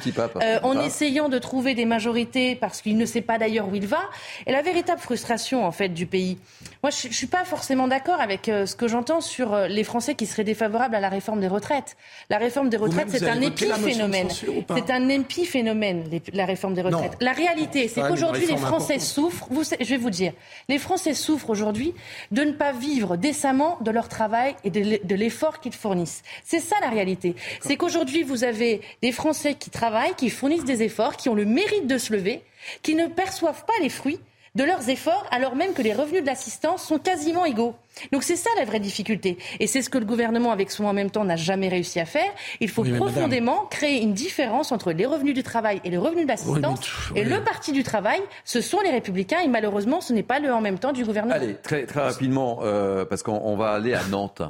euh, 0.42 0.58
en 0.64 0.80
essayant 0.80 1.28
de 1.28 1.38
trouver 1.38 1.74
des 1.74 1.84
majorités 1.84 2.56
parce 2.56 2.82
qu'il 2.82 2.96
ne 2.96 3.06
sait 3.06 3.20
pas 3.20 3.38
d'ailleurs 3.38 3.68
où 3.68 3.74
il 3.76 3.86
va. 3.86 4.00
Et 4.46 4.52
la 4.52 4.60
véritable 4.60 5.00
frustration 5.00 5.64
en 5.64 5.70
fait 5.70 5.90
du 5.90 6.06
pays. 6.06 6.38
Moi, 6.82 6.90
je, 6.90 7.08
ne 7.08 7.12
suis 7.12 7.28
pas 7.28 7.44
forcément 7.44 7.86
d'accord 7.86 8.20
avec 8.20 8.48
euh, 8.48 8.66
ce 8.66 8.74
que 8.74 8.88
j'entends 8.88 9.20
sur 9.20 9.54
euh, 9.54 9.68
les 9.68 9.84
Français 9.84 10.16
qui 10.16 10.26
seraient 10.26 10.44
défavorables 10.44 10.96
à 10.96 11.00
la 11.00 11.08
réforme 11.08 11.40
des 11.40 11.48
retraites. 11.48 11.96
La 12.28 12.38
réforme 12.38 12.70
des 12.70 12.76
retraites, 12.76 13.08
c'est 13.10 13.28
un 13.28 13.40
épiphénomène. 13.40 14.28
C'est 14.30 14.90
un 14.90 15.08
épiphénomène, 15.08 16.04
la 16.32 16.44
réforme 16.44 16.74
des 16.74 16.82
retraites. 16.82 17.16
La 17.20 17.32
réalité, 17.32 17.86
c'est 17.86 18.00
qu'aujourd'hui, 18.00 18.46
les 18.46 18.56
Français 18.56 18.98
souffrent. 18.98 19.46
Vous, 19.50 19.62
je 19.62 19.84
vais 19.84 19.96
vous 19.96 20.10
dire, 20.10 20.32
les 20.68 20.78
Français 20.78 21.14
souffrent 21.14 21.50
aujourd'hui 21.50 21.94
de 22.32 22.42
ne 22.42 22.52
pas 22.52 22.72
vivre 22.72 23.16
décemment 23.16 23.78
de 23.80 23.92
leur 23.92 24.08
travail 24.08 24.56
et 24.64 24.70
de 24.70 25.14
l'effort 25.14 25.60
qu'ils 25.60 25.74
fournissent. 25.74 26.22
C'est 26.44 26.60
ça 26.60 26.76
la 26.80 26.88
réalité. 26.88 27.36
C'est 27.60 27.76
qu'aujourd'hui, 27.76 28.24
vous 28.24 28.42
avez 28.42 28.80
des 29.02 29.12
Français 29.12 29.54
qui 29.54 29.70
travaillent, 29.70 30.14
qui 30.16 30.30
fournissent 30.30 30.64
des 30.64 30.82
efforts, 30.82 31.16
qui 31.16 31.28
ont 31.28 31.34
le 31.34 31.44
mérite 31.44 31.86
de 31.86 31.98
se 31.98 32.12
lever, 32.12 32.42
qui 32.82 32.94
ne 32.94 33.06
perçoivent 33.06 33.64
pas 33.64 33.74
les 33.80 33.88
fruits 33.88 34.20
de 34.54 34.64
leurs 34.64 34.88
efforts 34.88 35.26
alors 35.30 35.54
même 35.54 35.72
que 35.72 35.82
les 35.82 35.92
revenus 35.92 36.22
de 36.22 36.26
l'assistance 36.26 36.82
sont 36.82 36.98
quasiment 36.98 37.44
égaux. 37.44 37.74
Donc 38.12 38.22
c'est 38.22 38.36
ça 38.36 38.50
la 38.56 38.64
vraie 38.64 38.80
difficulté. 38.80 39.38
Et 39.60 39.66
c'est 39.66 39.82
ce 39.82 39.90
que 39.90 39.98
le 39.98 40.04
gouvernement, 40.04 40.50
avec 40.50 40.70
son 40.70 40.84
en 40.84 40.92
même 40.92 41.10
temps, 41.10 41.24
n'a 41.24 41.36
jamais 41.36 41.68
réussi 41.68 42.00
à 42.00 42.04
faire. 42.04 42.30
Il 42.60 42.68
faut 42.68 42.84
profondément 42.84 43.66
créer 43.66 44.02
une 44.02 44.12
différence 44.12 44.72
entre 44.72 44.92
les 44.92 45.06
revenus 45.06 45.34
du 45.34 45.42
travail 45.42 45.80
et 45.84 45.90
les 45.90 45.96
revenus 45.96 46.24
de 46.24 46.28
l'assistance. 46.28 46.80
et 47.14 47.24
le 47.24 47.42
parti 47.42 47.72
du 47.72 47.82
travail, 47.82 48.20
ce 48.44 48.60
sont 48.60 48.80
les 48.80 48.90
républicains. 48.90 49.40
Et 49.40 49.48
malheureusement, 49.48 50.00
ce 50.00 50.12
n'est 50.12 50.22
pas 50.22 50.38
le 50.40 50.52
en 50.52 50.60
même 50.60 50.78
temps 50.78 50.92
du 50.92 51.04
gouvernement. 51.04 51.34
Allez, 51.34 51.54
très, 51.54 51.86
très 51.86 52.00
rapidement, 52.00 52.60
euh, 52.62 53.04
parce 53.04 53.22
qu'on 53.22 53.56
va 53.56 53.70
aller 53.70 53.94
à 53.94 54.04
Nantes. 54.04 54.42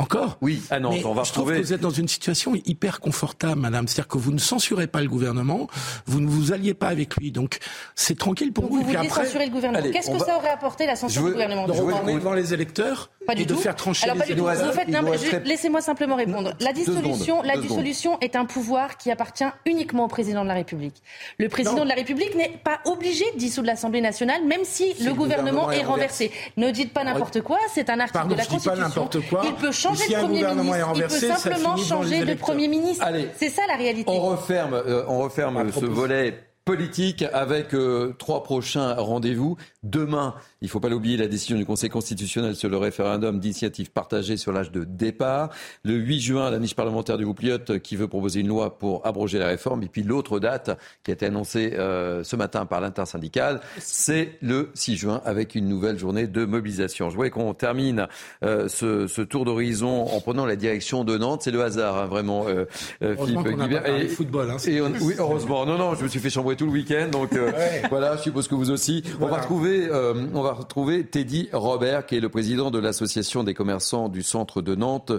Encore? 0.00 0.38
Oui, 0.40 0.60
à 0.70 0.80
Nantes. 0.80 1.04
on 1.04 1.14
va 1.14 1.22
je 1.22 1.32
trouve 1.32 1.52
que 1.52 1.60
vous 1.60 1.72
êtes 1.72 1.80
dans 1.80 1.90
une 1.90 2.08
situation 2.08 2.52
hyper 2.66 2.98
confortable, 2.98 3.60
madame. 3.60 3.86
C'est-à-dire 3.86 4.08
que 4.08 4.18
vous 4.18 4.32
ne 4.32 4.38
censurez 4.38 4.88
pas 4.88 5.00
le 5.00 5.08
gouvernement, 5.08 5.68
vous 6.06 6.20
ne 6.20 6.26
vous 6.26 6.52
alliez 6.52 6.74
pas 6.74 6.88
avec 6.88 7.16
lui. 7.16 7.30
Donc, 7.30 7.58
c'est 7.94 8.18
tranquille 8.18 8.52
pour 8.52 8.66
vous. 8.66 8.80
Vous 8.80 8.82
voulez 8.82 9.08
censurer 9.08 9.46
le 9.46 9.52
gouvernement. 9.52 9.86
Qu'est-ce 9.92 10.10
que 10.10 10.18
ça 10.18 10.36
aurait 10.36 10.48
apporté, 10.48 10.86
la 10.86 10.96
censure 10.96 11.22
du 11.22 11.30
gouvernement 11.30 11.66
De 11.66 11.72
retourner 11.72 12.14
devant 12.14 12.32
les 12.32 12.52
électeurs 12.52 13.10
pas 13.24 13.36
du 13.36 13.42
et 13.42 13.46
tout. 13.46 13.54
de 13.54 13.60
faire 13.60 13.76
trancher 13.76 14.04
Alors, 14.04 14.16
pas 14.18 14.26
les 14.26 14.34
du 14.34 14.40
tout. 14.40 15.36
Laissez-moi 15.44 15.80
simplement 15.80 16.16
répondre. 16.16 16.54
La 16.58 16.72
dissolution, 16.72 17.42
la 17.42 17.56
dissolution 17.56 18.18
est 18.20 18.34
un 18.34 18.46
pouvoir 18.46 18.96
qui 18.96 19.12
appartient 19.12 19.44
uniquement 19.64 20.06
au 20.06 20.08
président 20.08 20.42
de 20.42 20.48
la 20.48 20.54
République. 20.54 21.02
Le 21.38 21.48
président 21.48 21.84
de 21.84 21.88
la 21.88 21.94
République 21.94 22.34
n'est 22.34 22.60
pas 22.64 22.80
obligé 22.84 23.24
de 23.32 23.38
dissoudre 23.38 23.68
l'Assemblée 23.68 24.00
nationale, 24.00 24.44
même 24.44 24.64
si, 24.64 24.92
le, 25.04 25.14
gouvernement, 25.14 25.70
est 25.70 25.84
renversé. 25.84 26.32
Ne 26.56 26.72
dites 26.72 26.92
pas 26.92 27.04
n'importe 27.04 27.42
quoi, 27.42 27.58
c'est 27.72 27.90
un 27.90 28.00
article 28.00 28.26
de 28.26 28.34
la 28.34 28.44
Constitution. 28.44 29.08
Il 29.44 29.54
peut 29.54 29.72
changer 29.84 30.08
de 30.08 30.14
Premier 30.14 30.54
ministre, 30.54 30.92
il 30.96 31.02
peut 31.02 31.08
simplement 31.08 31.76
changer 31.76 32.24
de 32.24 32.34
Premier 32.34 32.68
ministre. 32.68 33.06
C'est 33.36 33.50
ça 33.50 33.62
la 33.68 33.76
réalité. 33.76 34.10
On 34.10 34.20
referme, 34.20 34.74
euh, 34.74 35.04
on 35.08 35.18
referme 35.18 35.70
ce 35.72 35.84
volet 35.84 36.34
politique 36.64 37.22
avec 37.34 37.74
euh, 37.74 38.14
trois 38.18 38.42
prochains 38.42 38.94
rendez-vous. 38.94 39.56
Demain, 39.82 40.34
il 40.62 40.64
ne 40.64 40.70
faut 40.70 40.80
pas 40.80 40.88
l'oublier, 40.88 41.18
la 41.18 41.26
décision 41.26 41.58
du 41.58 41.66
Conseil 41.66 41.90
constitutionnel 41.90 42.56
sur 42.56 42.70
le 42.70 42.78
référendum 42.78 43.38
d'initiative 43.38 43.90
partagée 43.90 44.38
sur 44.38 44.50
l'âge 44.50 44.70
de 44.72 44.84
départ. 44.84 45.50
Le 45.82 45.92
8 45.94 46.20
juin, 46.20 46.50
la 46.50 46.58
niche 46.58 46.74
parlementaire 46.74 47.18
du 47.18 47.24
groupe 47.24 47.40
Lyotte 47.40 47.80
qui 47.80 47.96
veut 47.96 48.08
proposer 48.08 48.40
une 48.40 48.48
loi 48.48 48.78
pour 48.78 49.06
abroger 49.06 49.38
la 49.38 49.48
réforme. 49.48 49.82
Et 49.82 49.88
puis 49.88 50.02
l'autre 50.02 50.40
date 50.40 50.78
qui 51.02 51.10
a 51.10 51.14
été 51.14 51.26
annoncée 51.26 51.74
euh, 51.74 52.24
ce 52.24 52.34
matin 52.34 52.64
par 52.64 52.80
l'intersyndicale, 52.80 53.60
c'est 53.78 54.38
le 54.40 54.70
6 54.72 54.96
juin 54.96 55.20
avec 55.26 55.54
une 55.54 55.68
nouvelle 55.68 55.98
journée 55.98 56.26
de 56.26 56.46
mobilisation. 56.46 57.10
Je 57.10 57.16
voulais 57.16 57.30
qu'on 57.30 57.52
termine 57.52 58.06
euh, 58.42 58.68
ce, 58.68 59.06
ce, 59.06 59.20
tour 59.20 59.44
d'horizon 59.44 60.06
en 60.06 60.20
prenant 60.22 60.46
la 60.46 60.56
direction 60.56 61.04
de 61.04 61.18
Nantes. 61.18 61.42
C'est 61.42 61.50
le 61.50 61.62
hasard, 61.62 61.98
hein, 61.98 62.06
vraiment, 62.06 62.46
euh, 62.48 62.64
Philippe 63.00 63.48
Guibert. 63.48 63.86
Et, 63.86 64.08
football, 64.08 64.50
hein, 64.50 64.56
et 64.66 64.80
oui, 64.80 65.14
heureusement. 65.18 65.66
Non, 65.66 65.76
non, 65.76 65.94
je 65.94 66.04
me 66.04 66.08
suis 66.08 66.20
fait 66.20 66.30
chambrer 66.30 66.53
tout 66.56 66.66
le 66.66 66.72
week-end. 66.72 67.08
Donc 67.10 67.32
ouais. 67.32 67.82
voilà, 67.88 68.16
je 68.16 68.22
suppose 68.22 68.48
que 68.48 68.54
vous 68.54 68.70
aussi. 68.70 69.02
Voilà. 69.18 69.34
On 69.34 69.36
va 69.36 69.42
retrouver 69.42 69.88
euh, 69.90 70.26
on 70.34 70.42
va 70.42 70.52
retrouver 70.52 71.04
Teddy 71.04 71.48
Robert, 71.52 72.06
qui 72.06 72.16
est 72.16 72.20
le 72.20 72.28
président 72.28 72.70
de 72.70 72.78
l'association 72.78 73.44
des 73.44 73.54
commerçants 73.54 74.08
du 74.08 74.22
centre 74.22 74.62
de 74.62 74.74
Nantes. 74.74 75.12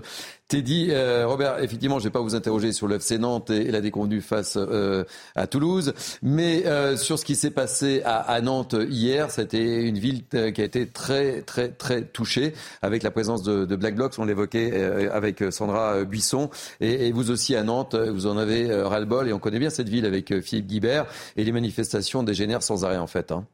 Teddy, 0.48 0.90
euh, 0.92 1.26
Robert, 1.26 1.58
effectivement, 1.64 1.98
je 1.98 2.04
ne 2.04 2.10
vais 2.10 2.14
pas 2.14 2.22
vous 2.22 2.36
interroger 2.36 2.72
sur 2.72 2.88
le 2.88 2.98
FC 2.98 3.18
Nantes 3.18 3.50
et, 3.50 3.72
la 3.72 3.82
déconvenue 3.82 4.22
face 4.22 4.58
euh, 4.58 5.04
à 5.34 5.48
Toulouse, 5.48 5.96
mais 6.22 6.68
euh, 6.68 6.98
sur 6.98 7.18
ce 7.18 7.26
qui 7.26 7.36
s'est 7.36 7.50
passé 7.50 8.04
à, 8.06 8.40
Nantes 8.42 8.76
hier, 8.88 9.32
c'était 9.32 9.82
une 9.82 9.98
ville 9.98 10.22
euh, 10.36 10.52
qui 10.52 10.62
a 10.62 10.64
été 10.64 10.88
très, 10.88 11.42
très, 11.42 11.70
très 11.70 12.04
touchée 12.04 12.54
avec 12.84 13.02
la 13.02 13.10
présence 13.10 13.42
de, 13.42 13.76
Black 13.76 13.96
Blocs, 13.96 14.14
on 14.20 14.26
l'évoquait 14.26 15.10
avec 15.12 15.44
Sandra 15.50 16.04
Buisson, 16.04 16.52
et, 16.80 17.08
et, 17.08 17.12
vous 17.12 17.32
aussi 17.32 17.56
à 17.56 17.64
Nantes, 17.64 17.96
vous 17.96 18.28
en 18.28 18.38
avez 18.38 18.72
ras-le-bol, 18.72 19.28
et 19.28 19.34
on 19.34 19.40
connaît 19.40 19.60
bien 19.60 19.72
cette 19.72 19.90
ville 19.90 20.06
avec 20.06 20.42
Philippe 20.42 20.68
Guibert, 20.68 21.08
et 21.38 21.44
les 21.44 21.52
manifestations 21.52 22.22
dégénèrent 22.22 22.62
sans 22.62 22.86
arrêt 22.86 22.98
en 22.98 23.08
fait. 23.08 23.32
Hein. 23.32 23.48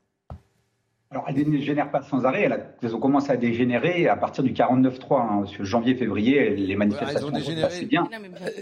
Alors, 1.12 1.26
elles 1.28 1.36
ne 1.36 1.58
dégénèrent 1.58 1.92
pas 1.92 2.02
sans 2.02 2.24
arrêt. 2.24 2.50
Elles 2.82 2.96
ont 2.96 3.00
commencé 3.00 3.32
à 3.32 3.36
dégénérer 3.36 4.08
à 4.08 4.16
partir 4.16 4.46
du 4.46 4.54
49-3. 4.54 5.22
Hein. 5.22 5.44
Janvier-février, 5.60 6.52
les 6.56 6.76
manifestations 6.78 7.28
ouais, 7.28 7.34
elles 7.36 7.44
ont 7.44 7.54
dégénéré. 7.54 7.86
bien. 7.86 8.08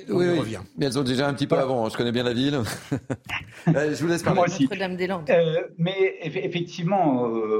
oui, 0.10 0.26
oui. 0.42 0.58
Mais 0.76 0.88
elles 0.88 0.98
ont 0.98 1.04
déjà 1.04 1.28
un 1.28 1.34
petit 1.36 1.46
peu 1.46 1.58
avant. 1.60 1.86
Hein. 1.86 1.90
Je 1.92 1.98
connais 1.98 2.12
bien 2.12 2.24
la 2.24 2.34
ville. 2.34 2.60
je 3.68 4.02
vous 4.02 4.08
laisse 4.08 4.24
parler. 4.24 4.42
Notre-Dame-des-Landes. 4.62 5.30
Euh, 5.30 5.62
mais 5.78 6.16
effectivement, 6.24 7.28
euh, 7.28 7.60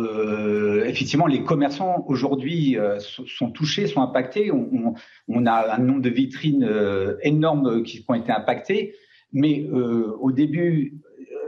euh, 0.00 0.84
effectivement, 0.84 1.26
les 1.26 1.42
commerçants 1.42 2.04
aujourd'hui 2.06 2.78
euh, 2.78 2.98
sont 3.00 3.50
touchés, 3.50 3.86
sont 3.86 4.02
impactés. 4.02 4.52
On, 4.52 4.68
on, 4.70 4.94
on, 5.28 5.46
a 5.46 5.76
un 5.76 5.78
nombre 5.78 6.02
de 6.02 6.10
vitrines 6.10 6.64
euh, 6.64 7.16
énormes 7.22 7.82
qui, 7.82 8.00
qui 8.00 8.04
ont 8.06 8.14
été 8.14 8.32
impactées. 8.32 8.94
Mais 9.32 9.66
au 9.68 10.30
début, 10.30 10.94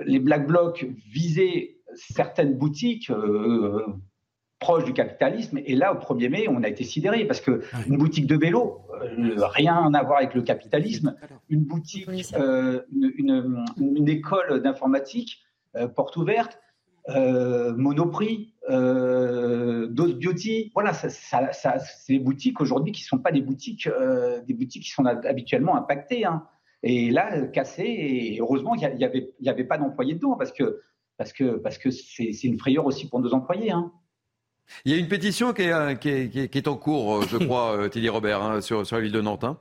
les 0.04 0.18
Black 0.18 0.46
Blocs 0.46 0.84
visaient 1.10 1.77
certaines 1.98 2.56
boutiques 2.56 3.10
euh, 3.10 3.86
proches 4.58 4.84
du 4.84 4.92
capitalisme. 4.92 5.58
Et 5.64 5.74
là, 5.74 5.92
au 5.92 5.98
1er 5.98 6.28
mai, 6.28 6.46
on 6.48 6.62
a 6.62 6.68
été 6.68 6.84
sidéré 6.84 7.24
parce 7.24 7.40
que 7.40 7.62
une 7.86 7.96
boutique 7.96 8.26
de 8.26 8.36
vélo, 8.36 8.80
euh, 9.02 9.36
rien 9.38 9.92
à 9.94 10.02
voir 10.02 10.18
avec 10.18 10.34
le 10.34 10.42
capitalisme, 10.42 11.16
une 11.48 11.64
boutique, 11.64 12.08
euh, 12.34 12.82
une, 12.92 13.12
une, 13.16 13.64
une, 13.78 14.08
école 14.08 14.60
d'informatique, 14.62 15.38
euh, 15.76 15.86
porte 15.86 16.16
ouverte, 16.16 16.58
euh, 17.10 17.74
Monoprix, 17.76 18.54
Dose 18.68 20.18
Beauty, 20.18 20.72
voilà, 20.74 20.92
ça, 20.92 21.08
ça, 21.08 21.52
ça, 21.52 21.78
c'est 21.78 22.14
des 22.14 22.18
boutiques 22.18 22.60
aujourd'hui 22.60 22.92
qui 22.92 23.02
ne 23.02 23.06
sont 23.06 23.18
pas 23.18 23.32
des 23.32 23.40
boutiques, 23.40 23.88
des 24.46 24.54
boutiques 24.54 24.82
qui 24.82 24.90
sont 24.90 25.06
habituellement 25.06 25.76
impactées. 25.76 26.26
Hein. 26.26 26.44
Et 26.82 27.10
là, 27.10 27.46
cassées, 27.46 27.82
et 27.82 28.38
heureusement 28.40 28.74
qu'il 28.74 28.94
n'y 28.94 29.04
avait, 29.04 29.32
il 29.40 29.46
y 29.46 29.48
avait 29.48 29.64
pas 29.64 29.78
d'employés 29.78 30.14
dedans 30.14 30.36
parce 30.36 30.52
que 30.52 30.82
parce 31.18 31.32
que 31.32 31.58
parce 31.58 31.76
que 31.76 31.90
c'est 31.90 32.44
une 32.44 32.58
frayeur 32.58 32.86
aussi 32.86 33.08
pour 33.08 33.20
nos 33.20 33.34
employés. 33.34 33.72
Hein. 33.72 33.92
Il 34.84 34.92
y 34.92 34.94
a 34.94 34.98
une 34.98 35.08
pétition 35.08 35.52
qui 35.52 35.62
est, 35.62 35.98
qui 36.00 36.08
est, 36.08 36.48
qui 36.48 36.58
est 36.58 36.68
en 36.68 36.76
cours, 36.76 37.22
je 37.22 37.36
crois, 37.44 37.88
Teddy 37.90 38.08
Robert, 38.08 38.42
hein, 38.42 38.60
sur, 38.60 38.86
sur 38.86 38.96
la 38.96 39.02
ville 39.02 39.12
de 39.12 39.20
Nantes. 39.20 39.44
Hein. 39.44 39.58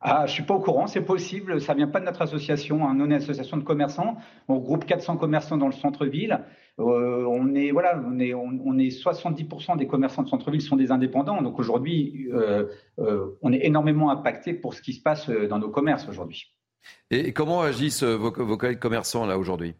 Ah, 0.00 0.26
je 0.26 0.32
suis 0.32 0.44
pas 0.44 0.54
au 0.54 0.60
courant, 0.60 0.86
c'est 0.86 1.04
possible. 1.04 1.60
Ça 1.60 1.74
vient 1.74 1.88
pas 1.88 1.98
de 1.98 2.04
notre 2.04 2.22
association, 2.22 2.86
hein. 2.86 2.94
nous, 2.94 3.04
on 3.04 3.10
est 3.10 3.16
une 3.16 3.22
association 3.22 3.56
de 3.56 3.64
commerçants. 3.64 4.16
On 4.46 4.60
regroupe 4.60 4.84
400 4.84 5.16
commerçants 5.16 5.56
dans 5.56 5.66
le 5.66 5.72
centre-ville. 5.72 6.44
Euh, 6.78 7.24
on 7.26 7.52
est 7.56 7.72
voilà, 7.72 8.00
on 8.06 8.20
est 8.20 8.32
on, 8.34 8.60
on 8.64 8.78
est 8.78 8.96
70% 8.96 9.76
des 9.76 9.88
commerçants 9.88 10.22
de 10.22 10.28
centre-ville 10.28 10.62
sont 10.62 10.76
des 10.76 10.92
indépendants. 10.92 11.42
Donc 11.42 11.58
aujourd'hui, 11.58 12.28
euh, 12.32 12.66
euh, 13.00 13.36
on 13.42 13.52
est 13.52 13.66
énormément 13.66 14.10
impacté 14.10 14.54
pour 14.54 14.74
ce 14.74 14.82
qui 14.82 14.92
se 14.92 15.02
passe 15.02 15.28
dans 15.28 15.58
nos 15.58 15.70
commerces 15.70 16.08
aujourd'hui. 16.08 16.54
Et 17.10 17.32
comment 17.32 17.62
agissent 17.62 18.04
vos, 18.04 18.30
vos 18.30 18.56
collègues 18.56 18.78
commerçants 18.78 19.26
là 19.26 19.36
aujourd'hui? 19.36 19.74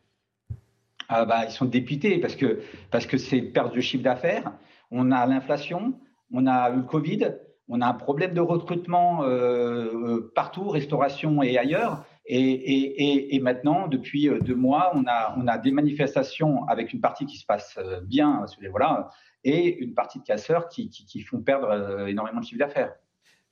Ah 1.09 1.25
bah, 1.25 1.45
ils 1.47 1.51
sont 1.51 1.65
députés 1.65 2.19
parce 2.19 2.37
que 2.37 2.61
parce 2.91 3.07
que 3.07 3.17
c'est 3.17 3.41
perte 3.41 3.75
de 3.75 3.81
chiffre 3.81 4.05
d'affaires. 4.05 4.53
On 4.91 5.11
a 5.11 5.27
l'inflation, 5.27 5.99
on 6.33 6.47
a 6.47 6.71
eu 6.71 6.77
le 6.77 6.83
Covid, 6.83 7.35
on 7.69 7.81
a 7.81 7.87
un 7.87 7.95
problème 7.95 8.35
de 8.35 8.41
recrutement 8.41 9.25
euh, 9.25 10.31
partout, 10.35 10.69
restauration 10.69 11.43
et 11.43 11.59
ailleurs. 11.59 12.05
Et, 12.31 12.41
et, 12.41 13.37
et, 13.37 13.41
maintenant, 13.41 13.89
depuis 13.89 14.29
deux 14.43 14.55
mois, 14.55 14.93
on 14.95 15.07
a, 15.07 15.35
on 15.39 15.47
a 15.47 15.57
des 15.57 15.71
manifestations 15.71 16.67
avec 16.69 16.93
une 16.93 17.01
partie 17.01 17.25
qui 17.25 17.39
se 17.39 17.47
passe 17.47 17.79
bien, 18.03 18.45
voilà, 18.71 19.09
et 19.45 19.79
une 19.79 19.95
partie 19.95 20.19
de 20.19 20.25
casseurs 20.25 20.69
qui, 20.69 20.91
qui 20.91 21.21
font 21.23 21.41
perdre 21.41 22.07
énormément 22.07 22.41
de 22.41 22.45
chiffre 22.45 22.59
d'affaires. 22.59 22.93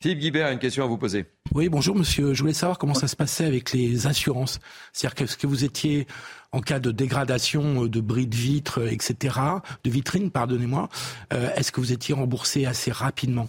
Philippe 0.01 0.19
Guibert 0.19 0.47
a 0.47 0.53
une 0.53 0.59
question 0.59 0.85
à 0.85 0.87
vous 0.87 0.99
poser. 0.99 1.25
Oui, 1.55 1.71
bonjour 1.71 1.97
monsieur. 1.97 2.35
Je 2.35 2.43
voulais 2.43 2.53
savoir 2.53 2.79
comment 2.79 2.93
ça 2.93 3.09
se 3.09 3.17
passait 3.17 3.47
avec 3.47 3.73
les 3.73 4.07
assurances. 4.07 4.59
C'est-à-dire 4.93 5.15
qu'est-ce 5.15 5.39
que 5.39 5.47
vous 5.47 5.65
étiez 5.65 6.07
en 6.53 6.61
cas 6.61 6.81
de 6.81 6.91
dégradation 6.91 7.87
de 7.87 8.01
bris 8.01 8.27
de 8.27 8.35
vitres, 8.35 8.87
etc., 8.93 9.39
de 9.85 9.91
vitrines, 9.91 10.31
pardonnez-moi, 10.31 10.89
euh, 11.33 11.49
est-ce 11.57 11.73
que 11.73 11.81
vous 11.81 11.93
étiez 11.93 12.15
remboursé 12.15 12.67
assez 12.67 12.93
rapidement? 12.93 13.49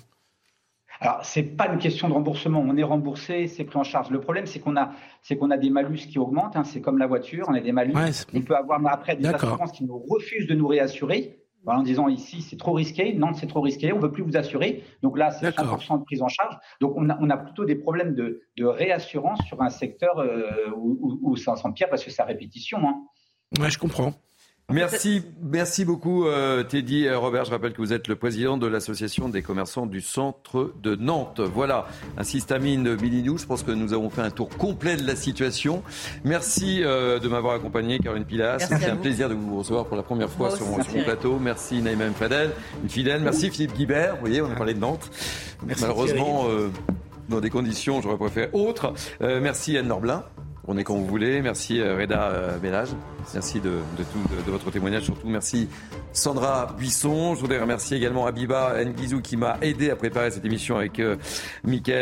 Alors, 1.00 1.20
c'est 1.24 1.44
pas 1.44 1.68
une 1.68 1.80
question 1.80 2.08
de 2.08 2.14
remboursement. 2.14 2.64
On 2.66 2.76
est 2.76 2.84
remboursé, 2.84 3.48
c'est 3.48 3.66
pris 3.66 3.78
en 3.78 3.84
charge. 3.84 4.10
Le 4.10 4.20
problème, 4.20 4.48
c'est 4.48 4.60
qu'on 4.60 4.78
a, 4.78 4.94
c'est 5.22 5.38
qu'on 5.38 5.52
a 5.52 5.58
des 5.58 5.70
malus 5.70 6.08
qui 6.08 6.18
augmentent. 6.18 6.56
Hein. 6.56 6.64
C'est 6.64 6.82
comme 6.82 6.98
la 6.98 7.08
voiture, 7.08 7.46
on 7.50 7.54
a 7.54 7.60
des 7.60 7.74
malus. 7.74 7.94
Ouais, 7.94 8.12
on 8.34 8.42
peut 8.42 8.56
avoir 8.56 8.80
après 8.88 9.16
des 9.16 9.28
assurances 9.28 9.74
qui 9.74 9.84
nous 9.84 10.00
refusent 10.00 10.48
de 10.48 10.56
nous 10.56 10.68
réassurer 10.68 11.38
en 11.76 11.84
disant 11.84 12.08
ici 12.08 12.42
c'est 12.42 12.58
trop 12.58 12.74
risqué, 12.74 13.14
Nantes 13.14 13.38
c'est 13.40 13.48
trop 13.48 13.62
risqué, 13.62 13.92
on 13.92 13.98
ne 13.98 14.02
veut 14.02 14.12
plus 14.12 14.24
vous 14.24 14.38
assurer. 14.38 14.84
Donc 15.02 15.18
là, 15.18 15.32
c'est 15.32 15.50
100% 15.50 16.00
de 16.00 16.04
prise 16.06 16.22
en 16.22 16.30
charge. 16.30 16.58
Donc 16.80 16.94
on 16.96 17.10
a, 17.10 17.18
on 17.20 17.30
a 17.30 17.38
plutôt 17.38 17.66
des 17.66 17.76
problèmes 17.76 18.16
de, 18.16 18.42
de 18.58 18.66
réassurance 18.66 19.40
sur 19.46 19.62
un 19.62 19.70
secteur 19.70 20.20
euh, 20.20 20.70
où, 20.76 20.98
où, 21.02 21.32
où, 21.32 21.36
ça 21.36 21.56
s'empire 21.56 21.90
parce 21.90 22.04
que 22.04 22.12
c'est 22.12 22.22
à 22.22 22.26
répétition. 22.26 22.80
Hein. 22.88 23.04
Ouais, 23.60 23.70
je 23.70 23.78
comprends. 23.78 24.14
Merci, 24.70 25.22
merci 25.42 25.86
beaucoup 25.86 26.26
euh, 26.26 26.62
Teddy 26.62 27.10
Robert. 27.10 27.46
Je 27.46 27.52
rappelle 27.52 27.72
que 27.72 27.78
vous 27.78 27.94
êtes 27.94 28.10
le 28.10 28.18
président 28.18 28.58
de 28.58 28.68
l'association 28.68 29.30
des 29.30 29.42
commerçants 29.42 29.86
du 29.86 30.02
centre 30.02 30.74
de 30.84 30.94
Nantes. 30.98 31.40
Voilà, 31.40 31.88
ainsi 32.18 32.42
se 32.42 32.48
termine 32.48 32.98
Bilinou. 32.98 33.38
Je 33.38 33.46
pense 33.46 33.64
que 33.64 33.72
nous 33.72 33.94
avons 33.94 34.10
fait 34.10 34.24
un 34.24 34.30
tour 34.30 34.50
complet 34.50 34.98
de 34.98 35.08
la 35.08 35.16
situation. 35.16 35.84
Merci 36.26 36.82
euh, 36.84 37.18
de 37.18 37.30
m'avoir 37.30 37.54
accompagné, 37.54 37.98
Caroline 38.00 38.26
Pilas. 38.26 38.60
C'est 38.60 38.90
un 38.90 38.98
plaisir 38.98 39.30
de 39.30 39.36
vous 39.36 39.58
recevoir 39.58 39.86
pour 39.86 39.96
la 39.96 40.04
première 40.04 40.30
fois 40.30 40.52
sur 40.54 40.66
mon, 40.66 40.84
sur 40.84 40.98
mon, 40.98 41.04
plateau. 41.04 41.40
Merci 41.40 41.82
Naïma 41.82 42.12
Fadel, 42.12 42.52
une 42.84 42.90
fidèle. 42.90 43.22
Merci 43.22 43.50
Philippe 43.50 43.74
Guibert. 43.74 44.16
Vous 44.16 44.20
voyez, 44.20 44.42
on 44.42 44.52
a 44.52 44.56
parlé 44.56 44.74
de 44.74 44.80
Nantes. 44.80 45.10
Merci 45.66 45.84
Malheureusement, 45.84 46.48
euh, 46.50 46.68
dans 47.30 47.40
des 47.40 47.50
conditions, 47.50 48.02
j'aurais 48.02 48.18
préféré 48.18 48.50
autres. 48.52 48.94
merci 49.22 49.78
Anne 49.78 49.88
Norblin. 49.88 50.26
On 50.68 50.78
est 50.78 50.84
quand 50.84 50.96
vous 50.96 51.06
voulez. 51.06 51.42
Merci 51.42 51.80
euh, 51.80 51.98
Reda 51.98 52.58
Bellage. 52.62 52.90
Merci 53.34 53.60
de, 53.60 53.80
tout, 53.98 54.36
de, 54.46 54.52
votre 54.52 54.72
témoignage. 54.72 55.04
Surtout, 55.04 55.28
merci 55.28 55.68
Sandra 56.14 56.74
Buisson. 56.78 57.36
Je 57.36 57.42
voudrais 57.42 57.60
remercier 57.60 57.98
également 57.98 58.26
Abiba 58.26 58.84
Nguizou 58.86 59.22
qui 59.22 59.36
m'a 59.36 59.58
aidé 59.62 59.90
à 59.90 59.96
préparer 59.96 60.32
cette 60.32 60.46
émission 60.46 60.78
avec 60.78 61.00
euh, 61.00 61.18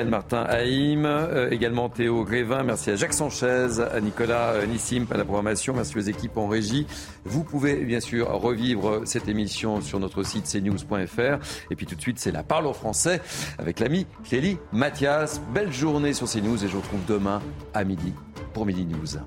Martin 0.07 0.43
Haïm, 0.43 1.05
euh, 1.05 1.49
également 1.49 1.89
Théo 1.89 2.23
Grévin. 2.23 2.63
Merci 2.63 2.91
à 2.91 2.95
Jacques 2.95 3.13
Sanchez, 3.13 3.79
à 3.91 3.99
Nicolas 4.01 4.53
euh, 4.53 4.65
Nissim 4.65 5.05
à 5.09 5.17
la 5.17 5.25
programmation. 5.25 5.73
Merci 5.73 5.97
aux 5.97 6.01
équipes 6.01 6.37
en 6.37 6.47
régie. 6.47 6.85
Vous 7.23 7.43
pouvez 7.43 7.75
bien 7.83 7.99
sûr 7.99 8.29
revivre 8.29 9.01
cette 9.05 9.27
émission 9.27 9.81
sur 9.81 9.99
notre 9.99 10.23
site 10.23 10.45
cnews.fr. 10.45 11.39
Et 11.71 11.75
puis 11.75 11.85
tout 11.85 11.95
de 11.95 12.01
suite, 12.01 12.19
c'est 12.19 12.31
la 12.31 12.43
parole 12.43 12.67
en 12.67 12.73
français 12.73 13.21
avec 13.57 13.79
l'ami 13.79 14.05
Clélie 14.23 14.57
Mathias. 14.71 15.41
Belle 15.53 15.73
journée 15.73 16.13
sur 16.13 16.29
CNews 16.29 16.63
et 16.63 16.67
je 16.67 16.73
vous 16.73 16.81
retrouve 16.81 17.05
demain 17.07 17.41
à 17.73 17.83
midi 17.83 18.13
pour 18.53 18.65
News. 18.85 19.17